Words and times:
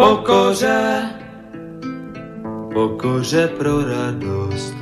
Pokoře, 0.00 1.02
pokoře 2.72 3.48
pro 3.58 3.84
radost, 3.84 4.74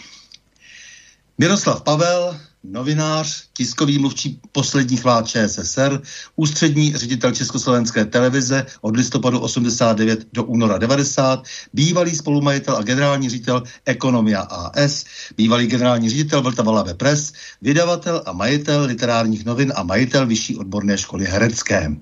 Miroslav 1.38 1.81
Pavel, 1.81 2.39
novinář, 2.63 3.43
tiskový 3.53 3.99
mluvčí 3.99 4.39
posledních 4.51 5.03
vlád 5.03 5.27
ČSSR, 5.27 6.01
ústřední 6.35 6.95
ředitel 6.95 7.31
Československé 7.31 8.05
televize 8.05 8.66
od 8.81 8.95
listopadu 8.95 9.39
89 9.39 10.27
do 10.33 10.43
února 10.43 10.77
90, 10.77 11.43
bývalý 11.73 12.16
spolumajitel 12.16 12.75
a 12.75 12.81
generální 12.81 13.29
ředitel 13.29 13.63
Ekonomia 13.85 14.41
AS, 14.41 15.05
bývalý 15.37 15.67
generální 15.67 16.09
ředitel 16.09 16.41
Vltava 16.41 16.72
Labe 16.72 16.93
Press, 16.93 17.33
vydavatel 17.61 18.23
a 18.25 18.31
majitel 18.31 18.83
literárních 18.83 19.45
novin 19.45 19.73
a 19.75 19.83
majitel 19.83 20.27
Vyšší 20.27 20.57
odborné 20.57 20.97
školy 20.97 21.25
herecké. 21.25 21.95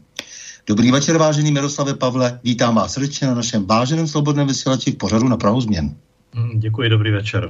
Dobrý 0.68 0.92
večer, 0.92 1.18
vážený 1.18 1.52
Miroslave 1.52 1.94
Pavle, 1.94 2.40
vítám 2.44 2.76
vás 2.76 2.94
srdečně 2.94 3.28
na 3.28 3.36
našem 3.36 3.66
váženém 3.66 4.08
svobodném 4.08 4.48
vysílači 4.48 4.92
v 4.92 4.96
pořadu 4.96 5.28
na 5.28 5.38
Prahu 5.38 5.62
změn. 5.62 5.96
Děkuji, 6.56 6.90
dobrý 6.90 7.12
večer. 7.12 7.50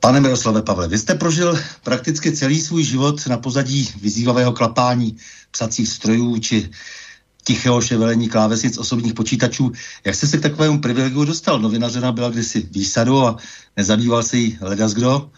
Pane 0.00 0.20
Miroslave 0.20 0.62
Pavle, 0.62 0.88
vy 0.88 0.98
jste 0.98 1.14
prožil 1.14 1.58
prakticky 1.84 2.32
celý 2.32 2.60
svůj 2.60 2.84
život 2.84 3.26
na 3.26 3.38
pozadí 3.38 3.88
vyzývavého 4.00 4.52
klapání 4.52 5.16
psacích 5.50 5.88
strojů 5.88 6.38
či 6.38 6.70
tichého 7.44 7.80
ševelení 7.80 8.28
klávesnic 8.28 8.78
osobních 8.78 9.14
počítačů. 9.14 9.72
Jak 10.04 10.14
jste 10.14 10.26
se 10.26 10.38
k 10.38 10.42
takovému 10.42 10.80
privilegiu 10.80 11.24
dostal? 11.24 11.60
Novinařena 11.60 12.12
byla 12.12 12.30
kdysi 12.30 12.68
výsadu 12.70 13.26
a 13.26 13.36
nezabýval 13.76 14.22
se 14.22 14.36
jí 14.36 14.58
ledas 14.60 14.94
kdo. 14.94 15.30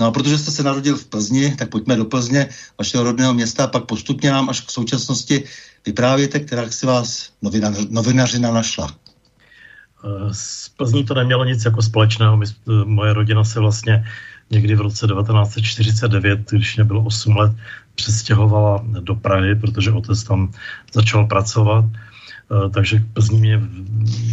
No 0.00 0.06
a 0.06 0.10
protože 0.10 0.38
jste 0.38 0.50
se 0.50 0.62
narodil 0.62 0.96
v 0.96 1.06
Plzni, 1.06 1.56
tak 1.58 1.70
pojďme 1.70 1.96
do 1.96 2.04
Plzně, 2.04 2.48
vašeho 2.78 3.04
rodného 3.04 3.34
města, 3.34 3.64
a 3.64 3.66
pak 3.66 3.84
postupně 3.84 4.30
nám 4.30 4.50
až 4.50 4.60
k 4.60 4.70
současnosti 4.70 5.44
vyprávěte, 5.86 6.40
která 6.40 6.70
si 6.70 6.86
vás 6.86 7.30
novina, 7.42 7.72
novinařina 7.90 8.52
našla. 8.52 9.01
S 10.32 10.68
Plzní 10.68 11.04
to 11.04 11.14
nemělo 11.14 11.44
nic 11.44 11.64
jako 11.64 11.82
společného. 11.82 12.36
My, 12.36 12.46
moje 12.84 13.12
rodina 13.12 13.44
se 13.44 13.60
vlastně 13.60 14.04
někdy 14.50 14.74
v 14.74 14.80
roce 14.80 15.06
1949, 15.06 16.50
když 16.50 16.76
mě 16.76 16.84
bylo 16.84 17.04
8 17.04 17.36
let, 17.36 17.52
přestěhovala 17.94 18.84
do 19.00 19.14
Prahy, 19.14 19.54
protože 19.54 19.90
otec 19.90 20.22
tam 20.24 20.52
začal 20.92 21.26
pracovat. 21.26 21.84
Takže 22.74 23.02
Plzní 23.12 23.40
mě 23.40 23.60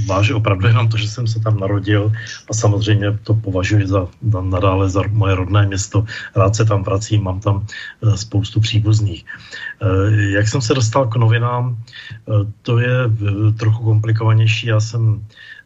váže 0.05 0.33
opravdu 0.33 0.67
jenom 0.67 0.89
to, 0.89 0.97
že 0.97 1.07
jsem 1.07 1.27
se 1.27 1.39
tam 1.39 1.59
narodil 1.59 2.11
a 2.49 2.53
samozřejmě 2.53 3.17
to 3.23 3.33
považuji 3.33 3.87
za, 3.87 4.07
za 4.31 4.41
nadále 4.41 4.89
za 4.89 5.01
moje 5.09 5.35
rodné 5.35 5.65
město. 5.65 6.05
Rád 6.35 6.55
se 6.55 6.65
tam 6.65 6.83
vracím, 6.83 7.23
mám 7.23 7.39
tam 7.39 7.65
spoustu 8.15 8.59
příbuzných. 8.59 9.25
Jak 10.29 10.47
jsem 10.47 10.61
se 10.61 10.73
dostal 10.73 11.07
k 11.07 11.15
novinám, 11.15 11.77
to 12.61 12.79
je 12.79 12.95
trochu 13.57 13.83
komplikovanější. 13.83 14.67
Já 14.67 14.79
jsem 14.79 15.23
Eh, 15.23 15.58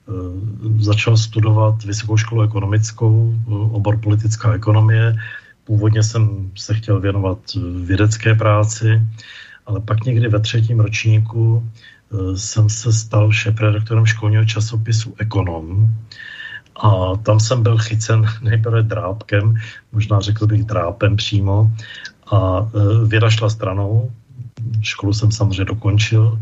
začal 0.79 1.17
studovat 1.17 1.83
vysokou 1.83 2.17
školu 2.17 2.41
ekonomickou, 2.41 3.33
eh, 3.35 3.51
obor 3.51 3.99
politická 3.99 4.53
ekonomie. 4.53 5.15
Původně 5.63 6.03
jsem 6.03 6.51
se 6.55 6.73
chtěl 6.73 6.99
věnovat 6.99 7.39
eh, 7.55 7.59
vědecké 7.85 8.35
práci, 8.35 9.01
ale 9.65 9.79
pak 9.79 10.03
někdy 10.03 10.27
ve 10.27 10.39
třetím 10.39 10.79
ročníku 10.79 11.63
jsem 12.35 12.69
se 12.69 12.93
stal 12.93 13.31
šéf-redaktorem 13.31 14.05
školního 14.05 14.45
časopisu 14.45 15.15
Ekonom. 15.17 15.89
A 16.75 17.17
tam 17.25 17.39
jsem 17.39 17.63
byl 17.63 17.77
chycen 17.77 18.25
nejprve 18.41 18.83
drápkem, 18.83 19.55
možná 19.91 20.19
řekl 20.19 20.47
bych 20.47 20.63
drápem 20.63 21.15
přímo. 21.15 21.71
A 22.31 22.69
věda 23.05 23.29
šla 23.29 23.49
stranou, 23.49 24.11
školu 24.81 25.13
jsem 25.13 25.31
samozřejmě 25.31 25.65
dokončil, 25.65 26.39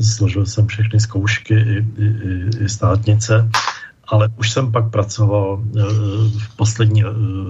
složil 0.00 0.46
jsem 0.46 0.66
všechny 0.66 1.00
zkoušky 1.00 1.54
i, 1.54 1.86
i, 1.98 2.64
i 2.64 2.68
státnice, 2.68 3.48
ale 4.08 4.28
už 4.36 4.50
jsem 4.50 4.72
pak 4.72 4.90
pracoval 4.90 5.62
e, 5.62 5.80
v 6.38 6.56
poslední 6.56 7.02
e, 7.02 7.06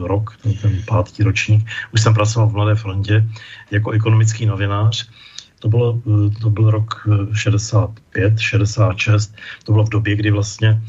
rok, 0.07 0.37
ten, 0.43 0.55
ten 0.55 0.83
pátý 0.87 1.23
ročník, 1.23 1.67
už 1.95 2.01
jsem 2.01 2.15
pracoval 2.15 2.49
v 2.49 2.53
Mladé 2.53 2.75
frontě 2.75 3.29
jako 3.71 3.91
ekonomický 3.91 4.47
novinář. 4.47 5.09
To, 5.59 5.69
bylo, 5.69 6.03
e, 6.07 6.31
to 6.41 6.51
byl 6.51 6.71
rok 6.71 7.09
65, 7.33 8.39
66, 8.39 9.35
to 9.65 9.73
bylo 9.73 9.85
v 9.85 9.89
době, 9.89 10.17
kdy 10.17 10.31
vlastně 10.31 10.83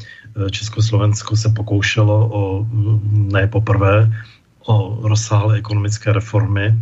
Československo 0.50 1.36
se 1.36 1.48
pokoušelo 1.48 2.30
o, 2.32 2.66
ne 3.10 3.46
poprvé, 3.46 4.10
o 4.66 5.08
rozsáhlé 5.08 5.58
ekonomické 5.58 6.12
reformy 6.12 6.74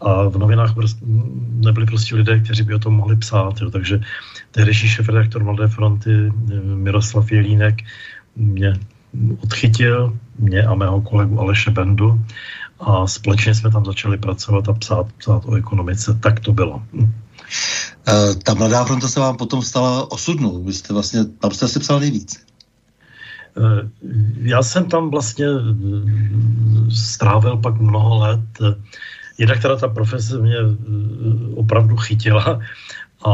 A 0.00 0.28
v 0.28 0.38
novinách 0.38 0.74
nebyli 1.50 1.86
prostě 1.86 2.16
lidé, 2.16 2.40
kteří 2.40 2.62
by 2.62 2.74
o 2.74 2.78
tom 2.78 2.94
mohli 2.94 3.16
psát. 3.16 3.60
Jo. 3.60 3.70
Takže 3.70 4.00
tehdejší 4.50 4.88
šéf-redaktor 4.88 5.44
Mladé 5.44 5.68
fronty 5.68 6.32
Miroslav 6.62 7.32
Jelínek 7.32 7.74
mě 8.36 8.74
odchytil, 9.42 10.16
mě 10.38 10.62
a 10.62 10.74
mého 10.74 11.00
kolegu 11.00 11.40
Aleše 11.40 11.70
Bendu 11.70 12.24
a 12.80 13.06
společně 13.06 13.54
jsme 13.54 13.70
tam 13.70 13.84
začali 13.84 14.18
pracovat 14.18 14.68
a 14.68 14.72
psát, 14.72 15.06
psát 15.18 15.44
o 15.44 15.54
ekonomice. 15.54 16.18
Tak 16.22 16.40
to 16.40 16.52
bylo. 16.52 16.82
Eh, 18.08 18.34
ta 18.44 18.54
mladá 18.54 18.84
fronta 18.84 19.08
se 19.08 19.20
vám 19.20 19.36
potom 19.36 19.62
stala 19.62 20.12
osudnou. 20.12 20.64
Vy 20.64 20.72
jste 20.72 20.94
vlastně, 20.94 21.24
tam 21.24 21.50
jste 21.50 21.68
si 21.68 21.80
psal 21.80 22.00
nejvíc. 22.00 22.46
Eh, 23.56 23.88
já 24.42 24.62
jsem 24.62 24.88
tam 24.88 25.10
vlastně 25.10 25.46
eh, 25.46 26.90
strávil 26.90 27.56
pak 27.56 27.80
mnoho 27.80 28.18
let. 28.18 28.74
Jednak 29.38 29.62
teda 29.62 29.76
ta 29.76 29.88
profese 29.88 30.38
mě 30.38 30.56
opravdu 31.54 31.96
chytila 31.96 32.60
a 33.24 33.30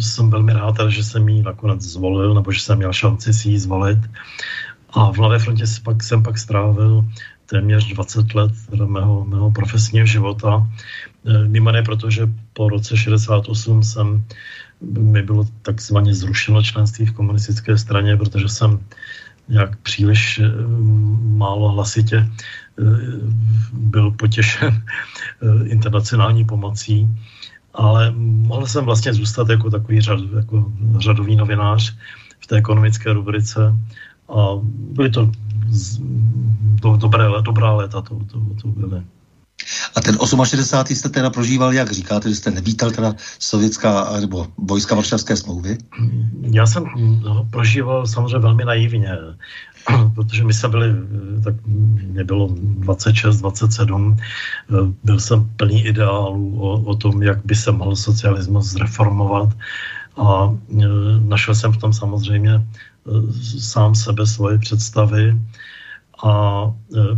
jsem 0.00 0.30
velmi 0.30 0.52
rád, 0.52 0.74
že 0.88 1.04
jsem 1.04 1.28
ji 1.28 1.42
nakonec 1.42 1.82
zvolil, 1.82 2.34
nebo 2.34 2.52
že 2.52 2.60
jsem 2.60 2.78
měl 2.78 2.92
šanci 2.92 3.32
si 3.32 3.48
ji 3.48 3.58
zvolit. 3.58 3.98
A 4.90 5.12
v 5.12 5.16
Mladé 5.18 5.38
frontě 5.38 5.64
pak, 5.82 6.02
jsem 6.02 6.22
pak 6.22 6.38
strávil 6.38 7.04
téměř 7.46 7.92
20 7.92 8.34
let 8.34 8.52
mého, 8.86 9.24
mého 9.24 9.50
profesního 9.50 10.06
života. 10.06 10.68
Eh, 11.26 11.48
mimo 11.48 11.72
ne, 11.72 11.82
protože 11.82 12.28
po 12.52 12.68
roce 12.68 12.96
68 12.96 13.82
jsem, 13.82 14.24
mi 14.80 15.22
bylo 15.22 15.44
takzvaně 15.62 16.14
zrušeno 16.14 16.62
členství 16.62 17.06
v 17.06 17.12
komunistické 17.12 17.78
straně, 17.78 18.16
protože 18.16 18.48
jsem 18.48 18.80
nějak 19.48 19.76
příliš 19.76 20.40
málo 21.20 21.68
hlasitě 21.68 22.28
byl 23.72 24.10
potěšen 24.10 24.82
internacionální 25.64 26.44
pomocí, 26.44 27.08
ale 27.74 28.12
mohl 28.16 28.66
jsem 28.66 28.84
vlastně 28.84 29.14
zůstat 29.14 29.48
jako 29.48 29.70
takový 29.70 30.00
řad, 30.00 30.18
jako 30.36 30.72
řadový 30.98 31.36
novinář 31.36 31.96
v 32.40 32.46
té 32.46 32.56
ekonomické 32.56 33.12
rubrice 33.12 33.74
a 34.28 34.46
byly 34.66 35.10
to 35.10 35.30
do, 36.82 36.96
dobré, 36.96 37.24
dobrá 37.42 37.72
léta, 37.72 38.00
to, 38.00 38.18
to, 38.32 38.40
to 38.62 38.68
byly. 38.68 39.02
A 39.94 40.00
ten 40.00 40.18
68. 40.44 40.96
jste 40.96 41.08
teda 41.08 41.30
prožíval 41.30 41.72
jak? 41.72 41.92
Říkáte, 41.92 42.28
že 42.28 42.34
jste 42.34 42.50
nevítal 42.50 42.90
teda 42.90 43.14
sovětská 43.38 44.20
nebo 44.20 44.46
vojska 44.58 44.94
Varšavské 44.94 45.36
smlouvy? 45.36 45.78
Já 46.40 46.66
jsem 46.66 46.84
no, 47.24 47.48
prožíval 47.50 48.06
samozřejmě 48.06 48.38
velmi 48.38 48.64
naivně, 48.64 49.08
protože 50.14 50.44
my 50.44 50.54
jsme 50.54 50.68
byli, 50.68 50.88
tak 51.44 51.54
mě 51.66 52.24
bylo 52.24 52.48
26, 52.52 53.40
27, 53.40 54.16
byl 55.04 55.20
jsem 55.20 55.50
plný 55.56 55.86
ideálů 55.86 56.60
o, 56.60 56.80
o 56.80 56.94
tom, 56.94 57.22
jak 57.22 57.44
by 57.44 57.54
se 57.54 57.72
mohl 57.72 57.96
socialismus 57.96 58.66
zreformovat 58.66 59.48
a 60.16 60.54
e, 60.70 60.86
našel 61.20 61.54
jsem 61.54 61.72
v 61.72 61.76
tom 61.76 61.92
samozřejmě 61.92 62.52
e, 62.54 62.62
sám 63.60 63.94
sebe, 63.94 64.26
svoje 64.26 64.58
představy 64.58 65.36
a 66.24 66.64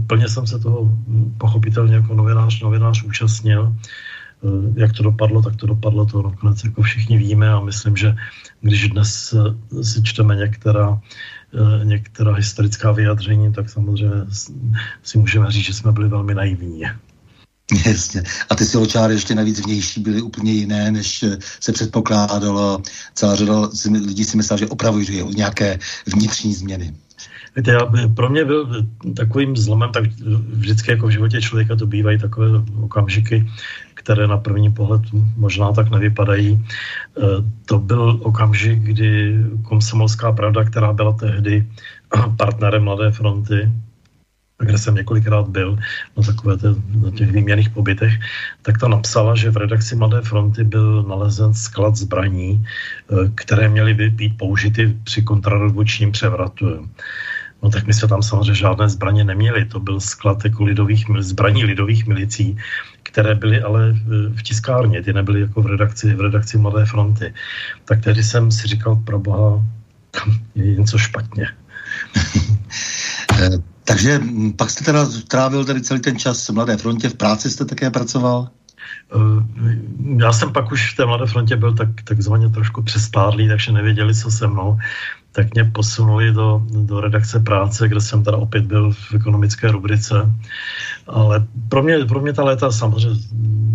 plně 0.07 0.29
jsem 0.29 0.47
se 0.47 0.59
toho 0.59 0.91
pochopitelně 1.39 1.95
jako 1.95 2.15
novinář, 2.15 2.63
novinář 2.63 3.03
účastnil. 3.03 3.77
Jak 4.75 4.93
to 4.93 5.03
dopadlo, 5.03 5.43
tak 5.43 5.57
to 5.57 5.67
dopadlo, 5.67 6.07
to 6.07 6.23
nakonec 6.23 6.65
jako 6.65 6.83
všichni 6.83 7.19
víme 7.19 7.53
a 7.53 7.61
myslím, 7.61 7.97
že 7.97 8.17
když 8.61 8.89
dnes 8.89 9.35
si 9.83 10.03
čteme 10.03 10.37
některá, 10.37 11.01
některá 11.85 12.35
historická 12.35 12.93
vyjadření, 12.93 13.53
tak 13.53 13.71
samozřejmě 13.71 14.15
si 15.03 15.19
můžeme 15.19 15.51
říct, 15.51 15.65
že 15.65 15.75
jsme 15.75 15.93
byli 15.93 16.09
velmi 16.09 16.35
naivní. 16.35 16.83
Jasně. 17.87 18.23
A 18.51 18.55
ty 18.55 18.65
siločáry 18.65 19.15
ještě 19.15 19.35
navíc 19.35 19.61
vnější 19.61 20.01
byly 20.01 20.23
úplně 20.23 20.53
jiné, 20.53 20.91
než 20.91 21.25
se 21.61 21.73
předpokládalo. 21.73 22.83
Celá 23.15 23.35
řada 23.35 23.69
lidí 23.91 24.25
si 24.25 24.37
myslela, 24.37 24.59
že 24.59 24.67
opravují 24.67 25.35
nějaké 25.37 25.79
vnitřní 26.07 26.55
změny. 26.55 26.95
Víte, 27.57 27.71
já, 27.71 27.81
pro 28.15 28.29
mě 28.29 28.45
byl 28.45 28.87
takovým 29.17 29.57
zlomem, 29.57 29.93
tak 29.93 30.05
vždycky 30.53 30.91
jako 30.91 31.07
v 31.07 31.11
životě 31.11 31.41
člověka 31.41 31.77
to 31.77 31.87
bývají 31.87 32.19
takové 32.19 32.49
okamžiky, 32.81 33.51
které 34.07 34.31
na 34.31 34.39
první 34.39 34.71
pohled 34.71 35.03
možná 35.35 35.75
tak 35.75 35.91
nevypadají. 35.91 36.55
E, 36.55 36.63
to 37.67 37.79
byl 37.79 38.23
okamžik, 38.23 38.79
kdy 38.79 39.35
Komsomolská 39.67 40.31
pravda, 40.33 40.65
která 40.65 40.95
byla 40.95 41.13
tehdy 41.13 41.67
partnerem 42.39 42.87
Mladé 42.87 43.11
fronty, 43.11 43.67
kde 44.63 44.79
jsem 44.79 44.95
několikrát 44.95 45.51
byl 45.51 45.75
na 46.17 46.23
takové 46.23 46.57
té, 46.57 46.69
na 47.03 47.11
těch 47.11 47.35
výměných 47.35 47.75
pobytech, 47.75 48.15
tak 48.63 48.79
ta 48.79 48.89
napsala, 48.89 49.35
že 49.35 49.51
v 49.51 49.67
redakci 49.67 49.99
Mladé 49.99 50.23
fronty 50.23 50.65
byl 50.65 51.03
nalezen 51.03 51.51
sklad 51.51 51.99
zbraní, 51.99 52.63
e, 52.63 52.63
které 53.35 53.69
měly 53.69 53.95
být 54.15 54.39
použity 54.39 54.95
při 55.03 55.23
kontrarevolučním 55.27 56.15
převratu. 56.15 56.87
No 57.63 57.71
tak 57.71 57.87
my 57.87 57.95
jsme 57.95 58.09
tam 58.09 58.23
samozřejmě 58.23 58.55
žádné 58.55 58.89
zbraně 58.89 59.25
neměli. 59.25 59.65
To 59.65 59.81
byl 59.81 60.01
sklad 60.01 60.45
jako 60.45 60.65
lidových, 60.65 61.07
zbraní 61.19 61.65
lidových 61.65 62.07
milicí, 62.07 62.57
které 63.03 63.35
byly 63.35 63.63
ale 63.63 63.93
v 64.37 64.43
tiskárně, 64.43 65.03
ty 65.03 65.13
nebyly 65.13 65.41
jako 65.41 65.63
v 65.63 65.67
redakci, 65.67 66.15
v 66.15 66.21
redakci 66.21 66.59
Mladé 66.59 66.85
fronty. 66.87 67.35
Tak 67.85 68.03
tehdy 68.03 68.25
jsem 68.25 68.53
si 68.53 68.69
říkal, 68.69 68.97
pro 68.97 69.19
boha, 69.19 69.65
tam 70.11 70.35
je 70.55 70.77
něco 70.77 70.99
špatně. 70.99 71.49
Eh, 73.43 73.59
takže 73.85 74.21
pak 74.57 74.71
jste 74.71 74.85
teda 74.85 75.07
trávil 75.29 75.65
tady 75.65 75.81
celý 75.81 76.01
ten 76.01 76.19
čas 76.19 76.49
v 76.49 76.53
Mladé 76.53 76.77
frontě, 76.77 77.09
v 77.09 77.15
práci 77.15 77.51
jste 77.51 77.65
také 77.65 77.91
pracoval? 77.91 78.49
Eh, 79.13 79.77
já 80.17 80.33
jsem 80.33 80.53
pak 80.53 80.73
už 80.73 80.93
v 80.93 80.97
té 80.97 81.07
Mladé 81.07 81.27
frontě 81.27 81.57
byl 81.57 81.75
tak, 81.75 81.89
takzvaně 82.05 82.49
trošku 82.49 82.83
přestárlý, 82.83 83.49
takže 83.49 83.73
nevěděli, 83.73 84.15
co 84.15 84.31
se 84.31 84.47
mnou 84.47 84.79
tak 85.37 85.55
mě 85.55 85.65
posunuli 85.65 86.33
do, 86.33 86.63
do 86.73 87.01
redakce 87.01 87.41
práce, 87.41 87.89
kde 87.89 88.01
jsem 88.01 88.25
teda 88.25 88.37
opět 88.37 88.65
byl 88.65 88.93
v 88.93 89.15
ekonomické 89.15 89.69
rubrice. 89.69 90.33
Ale 91.07 91.47
pro 91.69 91.83
mě, 91.83 92.05
pro 92.09 92.21
mě 92.21 92.33
ta 92.33 92.45
léta 92.45 92.73
samozřejmě 92.73 93.21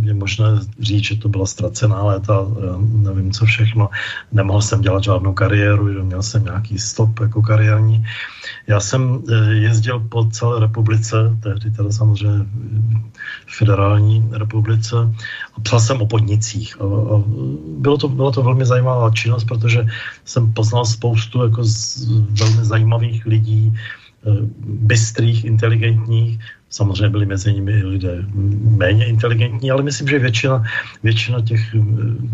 je 0.01 0.13
možné 0.13 0.45
říct, 0.79 1.03
že 1.03 1.15
to 1.15 1.29
byla 1.29 1.45
ztracená 1.45 2.03
léta, 2.03 2.45
nevím 2.81 3.31
co 3.31 3.45
všechno. 3.45 3.89
Nemohl 4.31 4.61
jsem 4.61 4.81
dělat 4.81 5.03
žádnou 5.03 5.33
kariéru, 5.33 6.03
měl 6.03 6.23
jsem 6.23 6.43
nějaký 6.43 6.79
stop 6.79 7.19
jako 7.19 7.41
kariérní. 7.41 8.03
Já 8.67 8.79
jsem 8.79 9.21
eh, 9.29 9.53
jezdil 9.53 9.99
po 9.99 10.25
celé 10.25 10.59
republice, 10.59 11.37
tehdy 11.43 11.71
teda 11.71 11.91
samozřejmě 11.91 12.45
federální 13.57 14.29
republice 14.31 14.95
psal 15.63 15.79
jsem 15.79 16.01
o 16.01 16.07
podnicích. 16.07 16.77
Bylo 17.77 17.97
to, 17.97 18.07
byla 18.07 18.31
to 18.31 18.41
velmi 18.41 18.65
zajímavá 18.65 19.11
činnost, 19.11 19.43
protože 19.43 19.85
jsem 20.25 20.53
poznal 20.53 20.85
spoustu 20.85 21.43
jako 21.43 21.63
z 21.63 22.05
velmi 22.39 22.65
zajímavých 22.65 23.25
lidí, 23.25 23.73
eh, 23.73 24.29
bystrých, 24.65 25.45
inteligentních, 25.45 26.39
Samozřejmě 26.71 27.09
byli 27.09 27.25
mezi 27.25 27.53
nimi 27.53 27.83
lidé 27.83 28.23
méně 28.79 29.05
inteligentní, 29.05 29.71
ale 29.71 29.83
myslím, 29.83 30.07
že 30.07 30.19
většina, 30.19 30.63
většina 31.03 31.41
těch 31.41 31.75
eh, 31.75 31.79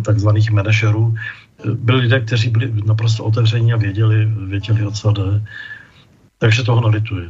takzvaných 0.06 0.52
manažerů 0.52 1.16
eh, 1.18 1.72
byli 1.74 2.00
lidé, 2.02 2.20
kteří 2.20 2.50
byli 2.50 2.72
naprosto 2.86 3.24
otevření 3.24 3.74
a 3.74 3.78
věděli, 3.78 4.26
věděli 4.26 4.86
o 4.86 4.92
co 4.92 5.12
jde. 5.12 5.42
Takže 6.38 6.64
toho 6.64 6.82
nelituji. 6.82 7.30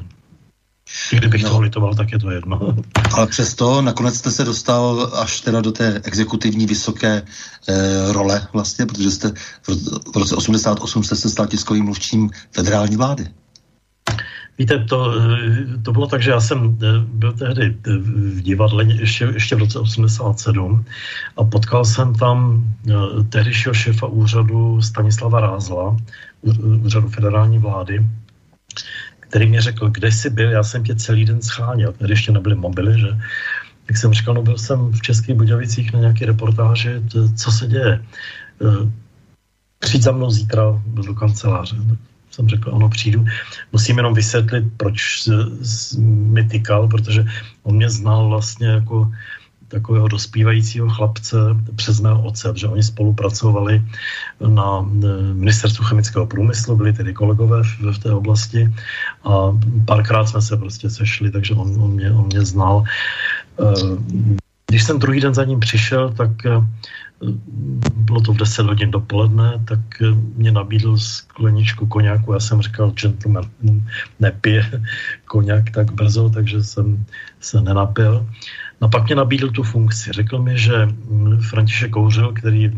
Kdybych 1.11 1.43
no. 1.43 1.49
toho 1.49 1.61
litoval, 1.61 1.95
tak 1.95 2.11
je 2.11 2.19
to 2.19 2.31
jedno. 2.31 2.75
Ale 3.13 3.27
přesto 3.27 3.81
nakonec 3.81 4.15
jste 4.17 4.31
se 4.31 4.43
dostal 4.43 5.11
až 5.13 5.41
teda 5.41 5.61
do 5.61 5.71
té 5.71 6.01
exekutivní 6.03 6.65
vysoké 6.65 7.21
e, 7.67 8.13
role 8.13 8.47
vlastně, 8.53 8.85
protože 8.85 9.11
jste 9.11 9.31
v, 9.61 9.69
v 10.13 10.17
roce 10.17 10.35
88 10.35 11.03
jste 11.03 11.15
se 11.15 11.29
stal 11.29 11.47
tiskovým 11.47 11.85
mluvčím 11.85 12.29
federální 12.51 12.97
vlády. 12.97 13.27
Víte, 14.57 14.79
to, 14.83 15.13
to 15.83 15.91
bylo 15.91 16.07
tak, 16.07 16.21
že 16.21 16.31
já 16.31 16.39
jsem 16.41 16.77
eh, 16.83 16.85
byl 17.05 17.33
tehdy 17.33 17.77
eh, 17.87 17.97
v 17.97 18.41
divadle 18.41 18.83
ještě, 18.83 19.25
ještě 19.25 19.55
v 19.55 19.59
roce 19.59 19.79
87 19.79 20.85
a 21.37 21.43
potkal 21.43 21.85
jsem 21.85 22.15
tam 22.15 22.63
tehdejšího 23.29 23.73
šéfa 23.73 24.07
úřadu 24.07 24.81
Stanislava 24.81 25.39
Rázla, 25.39 25.97
úřadu 26.83 27.09
federální 27.09 27.59
vlády, 27.59 28.05
který 29.29 29.45
mě 29.45 29.61
řekl, 29.61 29.89
kde 29.89 30.11
jsi 30.11 30.29
byl, 30.29 30.51
já 30.51 30.63
jsem 30.63 30.83
tě 30.83 30.95
celý 30.95 31.25
den 31.25 31.41
scháněl, 31.41 31.91
tady 31.93 32.11
ještě 32.13 32.31
nebyly 32.31 32.55
mobily, 32.55 32.99
že? 32.99 33.07
Tak 33.85 33.97
jsem 33.97 34.13
říkal, 34.13 34.33
no 34.33 34.41
byl 34.41 34.57
jsem 34.57 34.91
v 34.91 35.01
Českých 35.01 35.35
Budějovicích 35.35 35.93
na 35.93 35.99
nějaké 35.99 36.25
reportáži, 36.25 36.89
co 37.35 37.51
se 37.51 37.67
děje. 37.67 37.93
E, 37.93 38.03
přijď 39.79 40.01
za 40.03 40.11
mnou 40.11 40.31
zítra 40.31 40.81
do 40.85 41.13
kanceláře. 41.13 41.75
Jsem 42.31 42.49
řekl, 42.49 42.75
ano, 42.75 42.89
přijdu. 42.89 43.25
Musím 43.71 43.97
jenom 43.97 44.13
vysvětlit, 44.13 44.63
proč 44.77 45.29
mi 46.07 46.43
tykal, 46.43 46.87
protože 46.87 47.25
on 47.63 47.75
mě 47.75 47.89
znal 47.89 48.29
vlastně 48.29 48.67
jako 48.67 49.11
takového 49.67 50.07
dospívajícího 50.07 50.89
chlapce 50.89 51.37
přes 51.75 51.99
mého 51.99 52.23
otce, 52.23 52.53
že 52.55 52.67
oni 52.67 52.83
spolupracovali 52.83 53.83
na 54.47 54.85
eh, 55.03 55.33
ministerstvu 55.33 55.85
chemického 55.85 56.27
průmyslu, 56.27 56.75
byli 56.75 56.93
tedy 56.93 57.13
kolegové 57.13 57.63
v, 57.63 57.91
v 57.91 57.99
té 57.99 58.11
oblasti 58.13 58.69
a 59.23 59.57
párkrát 59.85 60.25
jsme 60.25 60.41
se 60.41 60.57
prostě 60.57 60.89
sešli, 60.89 61.31
takže 61.31 61.53
on, 61.53 61.83
on, 61.83 61.91
mě, 61.91 62.11
on 62.11 62.25
mě 62.25 62.45
znal. 62.45 62.83
Eh, 63.59 63.97
když 64.69 64.83
jsem 64.83 64.99
druhý 64.99 65.19
den 65.19 65.33
za 65.33 65.43
ním 65.43 65.59
přišel, 65.59 66.09
tak 66.13 66.31
bylo 67.95 68.21
to 68.21 68.33
v 68.33 68.37
10 68.37 68.65
hodin 68.65 68.91
dopoledne, 68.91 69.53
tak 69.65 69.79
mě 70.35 70.51
nabídl 70.51 70.97
skleničku 70.97 71.87
koněku. 71.87 72.33
Já 72.33 72.39
jsem 72.39 72.61
říkal, 72.61 72.91
gentleman 72.91 73.49
nepije 74.19 74.83
koněk 75.25 75.71
tak 75.71 75.91
brzo, 75.91 76.29
takže 76.29 76.63
jsem 76.63 77.05
se 77.39 77.61
nenapil. 77.61 78.27
No 78.81 78.89
pak 78.89 79.05
mě 79.05 79.15
nabídl 79.15 79.49
tu 79.49 79.63
funkci. 79.63 80.11
Řekl 80.13 80.41
mi, 80.41 80.57
že 80.57 80.87
František 81.49 81.91
Kouřil, 81.91 82.33
který 82.33 82.71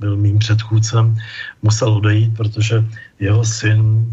byl 0.00 0.16
mým 0.16 0.38
předchůdcem, 0.38 1.16
musel 1.62 1.92
odejít, 1.92 2.36
protože 2.36 2.84
jeho 3.18 3.44
syn 3.44 4.06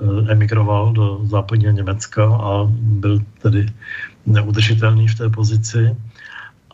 eh, 0.00 0.32
emigroval 0.32 0.92
do 0.92 1.20
západního 1.24 1.72
Německa 1.72 2.24
a 2.24 2.64
byl 2.70 3.20
tedy 3.42 3.66
neudržitelný 4.26 5.08
v 5.08 5.14
té 5.14 5.28
pozici. 5.28 5.96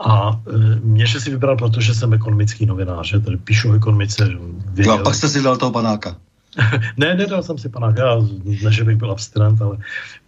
A 0.00 0.30
e, 0.30 0.80
mě, 0.85 1.06
že 1.06 1.20
si 1.20 1.30
vybral, 1.30 1.56
protože 1.56 1.94
jsem 1.94 2.12
ekonomický 2.12 2.66
novinář, 2.66 3.08
že 3.08 3.20
tady 3.20 3.37
píšu 3.37 3.70
o 3.70 3.75
ekonomice. 3.75 4.28
Věděl. 4.73 4.94
No 4.94 5.00
a 5.00 5.04
pak 5.04 5.14
jste 5.14 5.28
si 5.28 5.42
dal 5.42 5.56
toho 5.56 5.73
panáka. 5.73 6.16
ne, 6.96 7.14
nedal 7.14 7.42
jsem 7.42 7.58
si 7.58 7.68
panáka, 7.68 8.02
já, 8.02 8.16
ne, 8.64 8.73
že 8.73 8.85
bych 8.85 8.96
byl 8.96 9.11
abstinent, 9.11 9.62
ale 9.62 9.76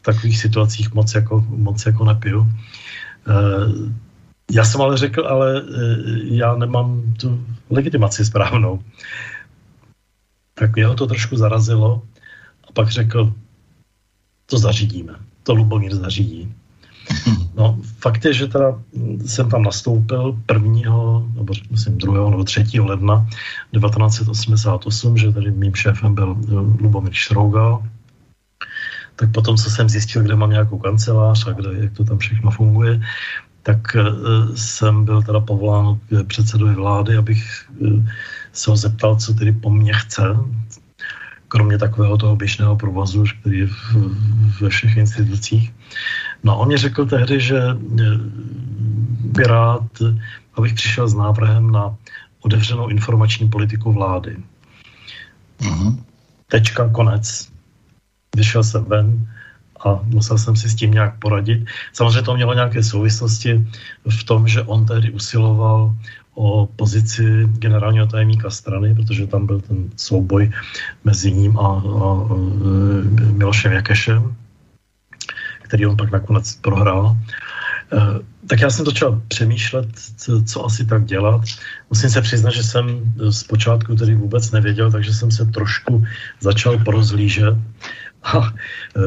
v 0.01 0.03
takových 0.03 0.39
situacích 0.39 0.95
moc 0.95 1.15
jako, 1.15 1.45
moc 1.49 1.87
jako 1.87 2.05
nepiju. 2.05 2.41
E, 2.41 2.49
já 4.51 4.65
jsem 4.65 4.81
ale 4.81 4.97
řekl, 4.97 5.27
ale 5.27 5.61
e, 5.61 5.65
já 6.35 6.57
nemám 6.57 7.15
tu 7.21 7.47
legitimaci 7.71 8.25
správnou. 8.25 8.83
Tak 10.55 10.77
jeho 10.77 10.95
to 10.95 11.07
trošku 11.07 11.37
zarazilo 11.37 12.03
a 12.69 12.73
pak 12.73 12.91
řekl, 12.91 13.33
to 14.47 14.59
zařídíme, 14.59 15.15
to 15.43 15.55
Lubomír 15.55 15.95
zařídí. 15.95 16.55
No, 17.55 17.79
fakt 17.99 18.25
je, 18.25 18.35
že 18.35 18.47
teda 18.47 18.83
jsem 19.27 19.51
tam 19.51 19.63
nastoupil 19.63 20.39
1. 20.53 20.81
nebo 21.35 21.55
myslím 21.71 21.99
2. 21.99 22.31
nebo 22.31 22.45
3. 22.45 22.81
ledna 22.81 23.27
1988, 23.75 25.19
že 25.19 25.33
tady 25.33 25.51
mým 25.51 25.75
šéfem 25.75 26.15
byl 26.15 26.37
eh, 26.39 26.53
Lubomír 26.55 27.13
Šrougal. 27.13 27.83
Tak 29.19 29.33
potom, 29.33 29.57
co 29.57 29.71
jsem 29.71 29.89
zjistil, 29.89 30.23
kde 30.23 30.37
mám 30.37 30.51
nějakou 30.51 30.79
kancelář 30.79 31.47
a 31.47 31.53
kde, 31.53 31.69
jak 31.81 31.93
to 31.93 32.05
tam 32.05 32.19
všechno 32.19 32.51
funguje, 32.51 33.01
tak 33.63 33.97
uh, 33.97 34.55
jsem 34.55 35.05
byl 35.05 35.23
teda 35.23 35.41
povolán 35.41 35.99
k 36.09 36.27
předsedovi 36.27 36.75
vlády, 36.75 37.17
abych 37.17 37.71
uh, 37.79 38.03
se 38.53 38.71
ho 38.71 38.77
zeptal, 38.77 39.17
co 39.17 39.35
tedy 39.35 39.53
po 39.53 39.71
mně 39.71 39.93
chce, 39.93 40.23
kromě 41.49 41.79
takového 41.79 42.17
toho 42.17 42.37
běžného 42.37 42.77
provozu, 42.77 43.25
který 43.41 43.59
je 43.59 43.69
ve 44.61 44.69
všech 44.69 44.97
institucích. 44.97 45.73
No 46.45 46.59
on 46.59 46.69
mi 46.69 46.77
řekl 46.77 47.07
tehdy, 47.07 47.41
že 47.41 47.59
eh, 47.59 48.05
by 49.21 49.43
rád, 49.43 49.89
abych 50.55 50.75
přišel 50.75 51.09
s 51.09 51.15
návrhem 51.15 51.71
na 51.71 51.97
otevřenou 52.41 52.89
informační 52.89 53.49
politiku 53.49 53.93
vlády. 53.93 54.37
Mm-hmm. 55.61 55.97
Tečka, 56.49 56.89
konec. 56.89 57.49
Vyšel 58.39 58.65
jsem 58.65 58.85
ven 58.85 59.27
a 59.85 60.01
musel 60.05 60.39
jsem 60.39 60.57
si 60.57 60.71
s 60.71 60.75
tím 60.75 60.91
nějak 60.91 61.19
poradit. 61.19 61.67
Samozřejmě 61.93 62.23
to 62.23 62.35
mělo 62.35 62.55
nějaké 62.55 62.83
souvislosti 62.83 63.67
v 64.07 64.25
tom, 64.25 64.49
že 64.49 64.63
on 64.63 64.87
tehdy 64.87 65.11
usiloval 65.11 65.95
o 66.35 66.67
pozici 66.67 67.51
generálního 67.59 68.07
tajemníka 68.07 68.51
strany, 68.51 68.95
protože 68.95 69.27
tam 69.27 69.47
byl 69.47 69.61
ten 69.61 69.91
souboj 69.97 70.51
mezi 71.05 71.33
ním 71.33 71.59
a, 71.59 71.67
a, 71.67 71.71
a 71.75 72.35
Milošem 73.35 73.73
Jakešem 73.73 74.37
který 75.69 75.87
on 75.87 75.97
pak 75.97 76.11
nakonec 76.11 76.57
prohrál. 76.65 77.17
Eh, 77.93 78.21
tak 78.47 78.61
já 78.61 78.71
jsem 78.71 78.85
začal 78.85 79.23
přemýšlet, 79.29 79.89
co 80.45 80.65
asi 80.65 80.87
tak 80.87 81.05
dělat. 81.05 81.41
Musím 81.91 82.11
se 82.11 82.23
přiznat, 82.23 82.51
že 82.51 82.65
jsem 82.65 83.13
zpočátku 83.31 83.97
tedy 83.97 84.15
vůbec 84.15 84.51
nevěděl, 84.51 84.93
takže 84.93 85.15
jsem 85.15 85.31
se 85.31 85.45
trošku 85.45 86.05
začal 86.41 86.79
porozlížet. 86.79 87.55
A 88.23 88.53
eh, 88.97 89.01